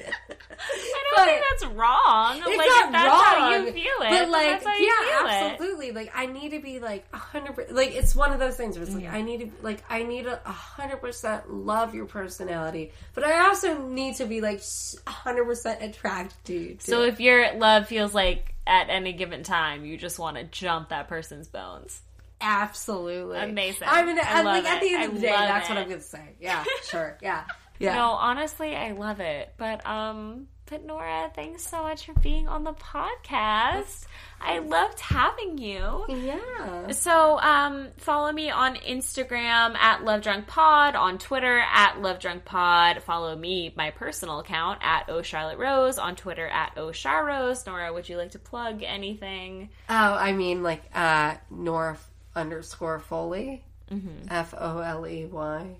I 0.59 1.15
don't 1.15 1.25
think 1.27 1.43
that's 1.51 1.65
wrong. 1.73 2.37
it's 2.37 2.57
like 2.57 2.67
not 2.67 2.85
if 2.87 2.91
that's 2.91 3.07
wrong, 3.07 3.23
how 3.23 3.55
you 3.57 3.71
feel 3.71 3.83
it, 4.01 4.09
but 4.09 4.29
like, 4.29 4.47
that's 4.47 4.65
how 4.65 4.75
you 4.75 4.85
yeah, 4.85 5.17
feel 5.19 5.27
it. 5.27 5.51
absolutely. 5.51 5.91
Like, 5.91 6.11
I 6.15 6.25
need 6.25 6.49
to 6.49 6.59
be 6.59 6.79
like 6.79 7.05
a 7.13 7.17
hundred. 7.17 7.71
Like, 7.71 7.93
it's 7.95 8.15
one 8.15 8.33
of 8.33 8.39
those 8.39 8.55
things 8.55 8.75
where 8.75 8.83
it's 8.83 8.93
Mm-hmm. 8.93 9.05
like 9.05 9.13
I 9.13 9.21
need 9.21 9.39
to, 9.41 9.51
like, 9.61 9.83
I 9.89 10.03
need 10.03 10.23
to 10.23 10.39
a 10.43 10.51
hundred 10.51 10.97
percent 11.01 11.51
love 11.53 11.93
your 11.93 12.05
personality, 12.05 12.91
but 13.13 13.23
I 13.23 13.47
also 13.47 13.77
need 13.87 14.15
to 14.15 14.25
be 14.25 14.41
like 14.41 14.61
hundred 15.05 15.45
percent 15.45 15.83
attracted 15.83 16.43
to 16.45 16.53
you. 16.53 16.77
So 16.79 17.03
if 17.03 17.19
your 17.19 17.53
love 17.55 17.87
feels 17.87 18.13
like 18.15 18.55
at 18.65 18.89
any 18.89 19.13
given 19.13 19.43
time 19.43 19.85
you 19.85 19.97
just 19.97 20.17
want 20.19 20.37
to 20.37 20.43
jump 20.45 20.89
that 20.89 21.07
person's 21.07 21.47
bones. 21.47 22.01
Absolutely 22.41 23.39
Amazing. 23.39 23.87
I 23.89 24.05
mean, 24.05 24.17
I 24.21 24.41
like 24.41 24.65
at 24.65 24.81
the 24.81 24.93
end 24.93 25.03
of 25.05 25.15
the 25.15 25.21
day, 25.21 25.27
that's 25.27 25.69
what. 25.69 25.77
I'm 25.77 25.89
gonna 25.89 26.01
say. 26.01 26.35
Yeah, 26.39 26.63
sure. 26.89 27.17
Yeah, 27.21 27.43
yeah. 27.79 27.95
No, 27.95 28.11
honestly, 28.11 28.75
I 28.75 28.91
love 28.91 29.19
it. 29.19 29.53
But 29.57 29.85
um 29.85 30.47
but 30.69 30.85
Nora, 30.85 31.31
thanks 31.33 31.63
so 31.63 31.81
much 31.81 32.05
for 32.05 32.13
being 32.15 32.49
on 32.49 32.65
the 32.65 32.73
podcast. 32.73 34.05
I 34.41 34.59
loved 34.59 34.99
having 34.99 35.57
you. 35.57 36.05
Yeah. 36.09 36.91
So, 36.91 37.39
um, 37.39 37.87
follow 37.97 38.31
me 38.33 38.49
on 38.49 38.75
Instagram 38.75 39.75
at 39.75 40.03
Love 40.03 40.21
Drunk 40.21 40.45
Pod, 40.47 40.95
on 40.95 41.19
Twitter 41.19 41.59
at 41.59 42.01
Love 42.01 42.19
Drunk 42.19 42.43
Pod. 42.43 43.01
Follow 43.03 43.33
me, 43.35 43.73
my 43.77 43.91
personal 43.91 44.39
account 44.39 44.79
at 44.83 45.09
O 45.09 45.21
Charlotte 45.21 45.57
Rose, 45.57 45.97
on 45.97 46.17
Twitter 46.17 46.47
at 46.47 46.73
O 46.75 46.91
Char 46.91 47.25
Rose. 47.25 47.65
Nora, 47.65 47.93
would 47.93 48.09
you 48.09 48.17
like 48.17 48.31
to 48.31 48.39
plug 48.39 48.83
anything? 48.83 49.69
Oh, 49.89 49.93
I 49.95 50.33
mean, 50.33 50.63
like, 50.63 50.83
uh, 50.93 51.35
Nora 51.49 51.97
underscore 52.37 52.99
Foley. 52.99 53.63
Mm-hmm. 53.91 54.27
F 54.29 54.53
O 54.57 54.79
L 54.79 55.07
E 55.07 55.25
Y. 55.25 55.75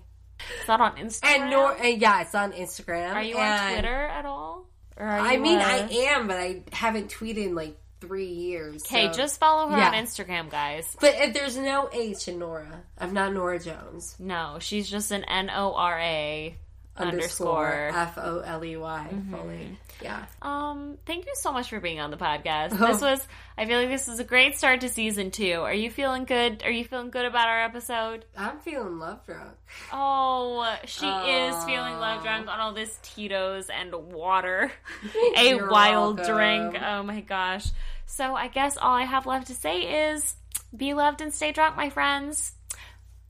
Is 0.60 0.66
that 0.66 0.80
on 0.80 0.96
Instagram? 0.96 1.24
And 1.40 1.50
Nor, 1.50 1.72
and 1.72 2.00
yeah, 2.00 2.22
it's 2.22 2.34
on 2.34 2.52
Instagram. 2.52 3.12
Are 3.14 3.22
you 3.22 3.36
on 3.36 3.72
Twitter 3.72 3.88
at 4.06 4.24
all? 4.24 4.66
Or 4.96 5.06
are 5.06 5.18
I 5.20 5.36
mean, 5.36 5.58
uh, 5.58 5.62
I 5.64 5.88
am, 6.14 6.26
but 6.26 6.36
I 6.36 6.62
haven't 6.72 7.10
tweeted 7.10 7.46
in 7.46 7.54
like 7.54 7.76
three 8.00 8.26
years. 8.26 8.82
Okay, 8.84 9.08
so- 9.08 9.18
just 9.18 9.38
follow 9.40 9.68
her 9.68 9.76
Yeah. 9.76 9.88
on 9.88 9.94
Instagram, 9.94 10.50
guys. 10.50 10.96
But 11.00 11.14
if 11.16 11.34
there's 11.34 11.56
no 11.56 11.88
H 11.92 12.28
in 12.28 12.38
Nora, 12.38 12.82
I'm 12.98 13.12
not 13.12 13.32
Norah 13.34 13.58
Jones. 13.58 14.14
No, 14.18 14.58
she's 14.60 14.88
just 14.88 15.10
an 15.10 15.24
N 15.24 15.50
O 15.50 15.74
R 15.74 15.98
A 15.98 16.56
underscore. 16.98 17.90
F 17.94 18.18
O 18.18 18.40
L 18.40 18.64
E 18.64 18.76
Y 18.76 19.08
Foley. 19.30 19.78
Yeah. 20.00 20.26
Um, 20.42 20.96
thank 21.06 21.26
you 21.26 21.32
so 21.34 21.52
much 21.52 21.70
for 21.70 21.80
being 21.80 21.98
on 22.00 22.10
the 22.10 22.16
podcast. 22.16 22.68
Oh. 22.72 22.86
This 22.86 23.00
was 23.00 23.26
I 23.56 23.66
feel 23.66 23.80
like 23.80 23.88
this 23.88 24.06
was 24.06 24.20
a 24.20 24.24
great 24.24 24.56
start 24.56 24.82
to 24.82 24.88
season 24.88 25.30
two. 25.30 25.60
Are 25.60 25.74
you 25.74 25.90
feeling 25.90 26.24
good? 26.24 26.62
Are 26.64 26.70
you 26.70 26.84
feeling 26.84 27.10
good 27.10 27.24
about 27.24 27.48
our 27.48 27.64
episode? 27.64 28.24
I'm 28.36 28.58
feeling 28.60 28.98
love 28.98 29.24
drunk. 29.26 29.50
Oh, 29.92 30.76
she 30.84 31.06
is 31.06 31.64
feeling 31.64 31.98
love 31.98 32.22
drunk 32.22 32.48
on 32.48 32.60
all 32.60 32.72
this 32.72 32.98
Tito's 33.02 33.68
and 33.68 33.92
water. 33.92 34.70
a 35.36 35.48
You're 35.48 35.68
wild 35.70 36.18
welcome. 36.18 36.34
drink. 36.36 36.82
Oh 36.82 37.02
my 37.02 37.20
gosh. 37.20 37.66
So 38.06 38.34
I 38.34 38.48
guess 38.48 38.76
all 38.76 38.94
I 38.94 39.04
have 39.04 39.26
left 39.26 39.48
to 39.48 39.54
say 39.54 40.10
is 40.10 40.34
be 40.76 40.94
loved 40.94 41.20
and 41.20 41.32
stay 41.32 41.52
drunk, 41.52 41.76
my 41.76 41.90
friends. 41.90 42.52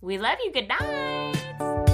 We 0.01 0.19
love 0.19 0.39
you. 0.45 0.53
Good 0.53 0.69
night. 0.69 1.85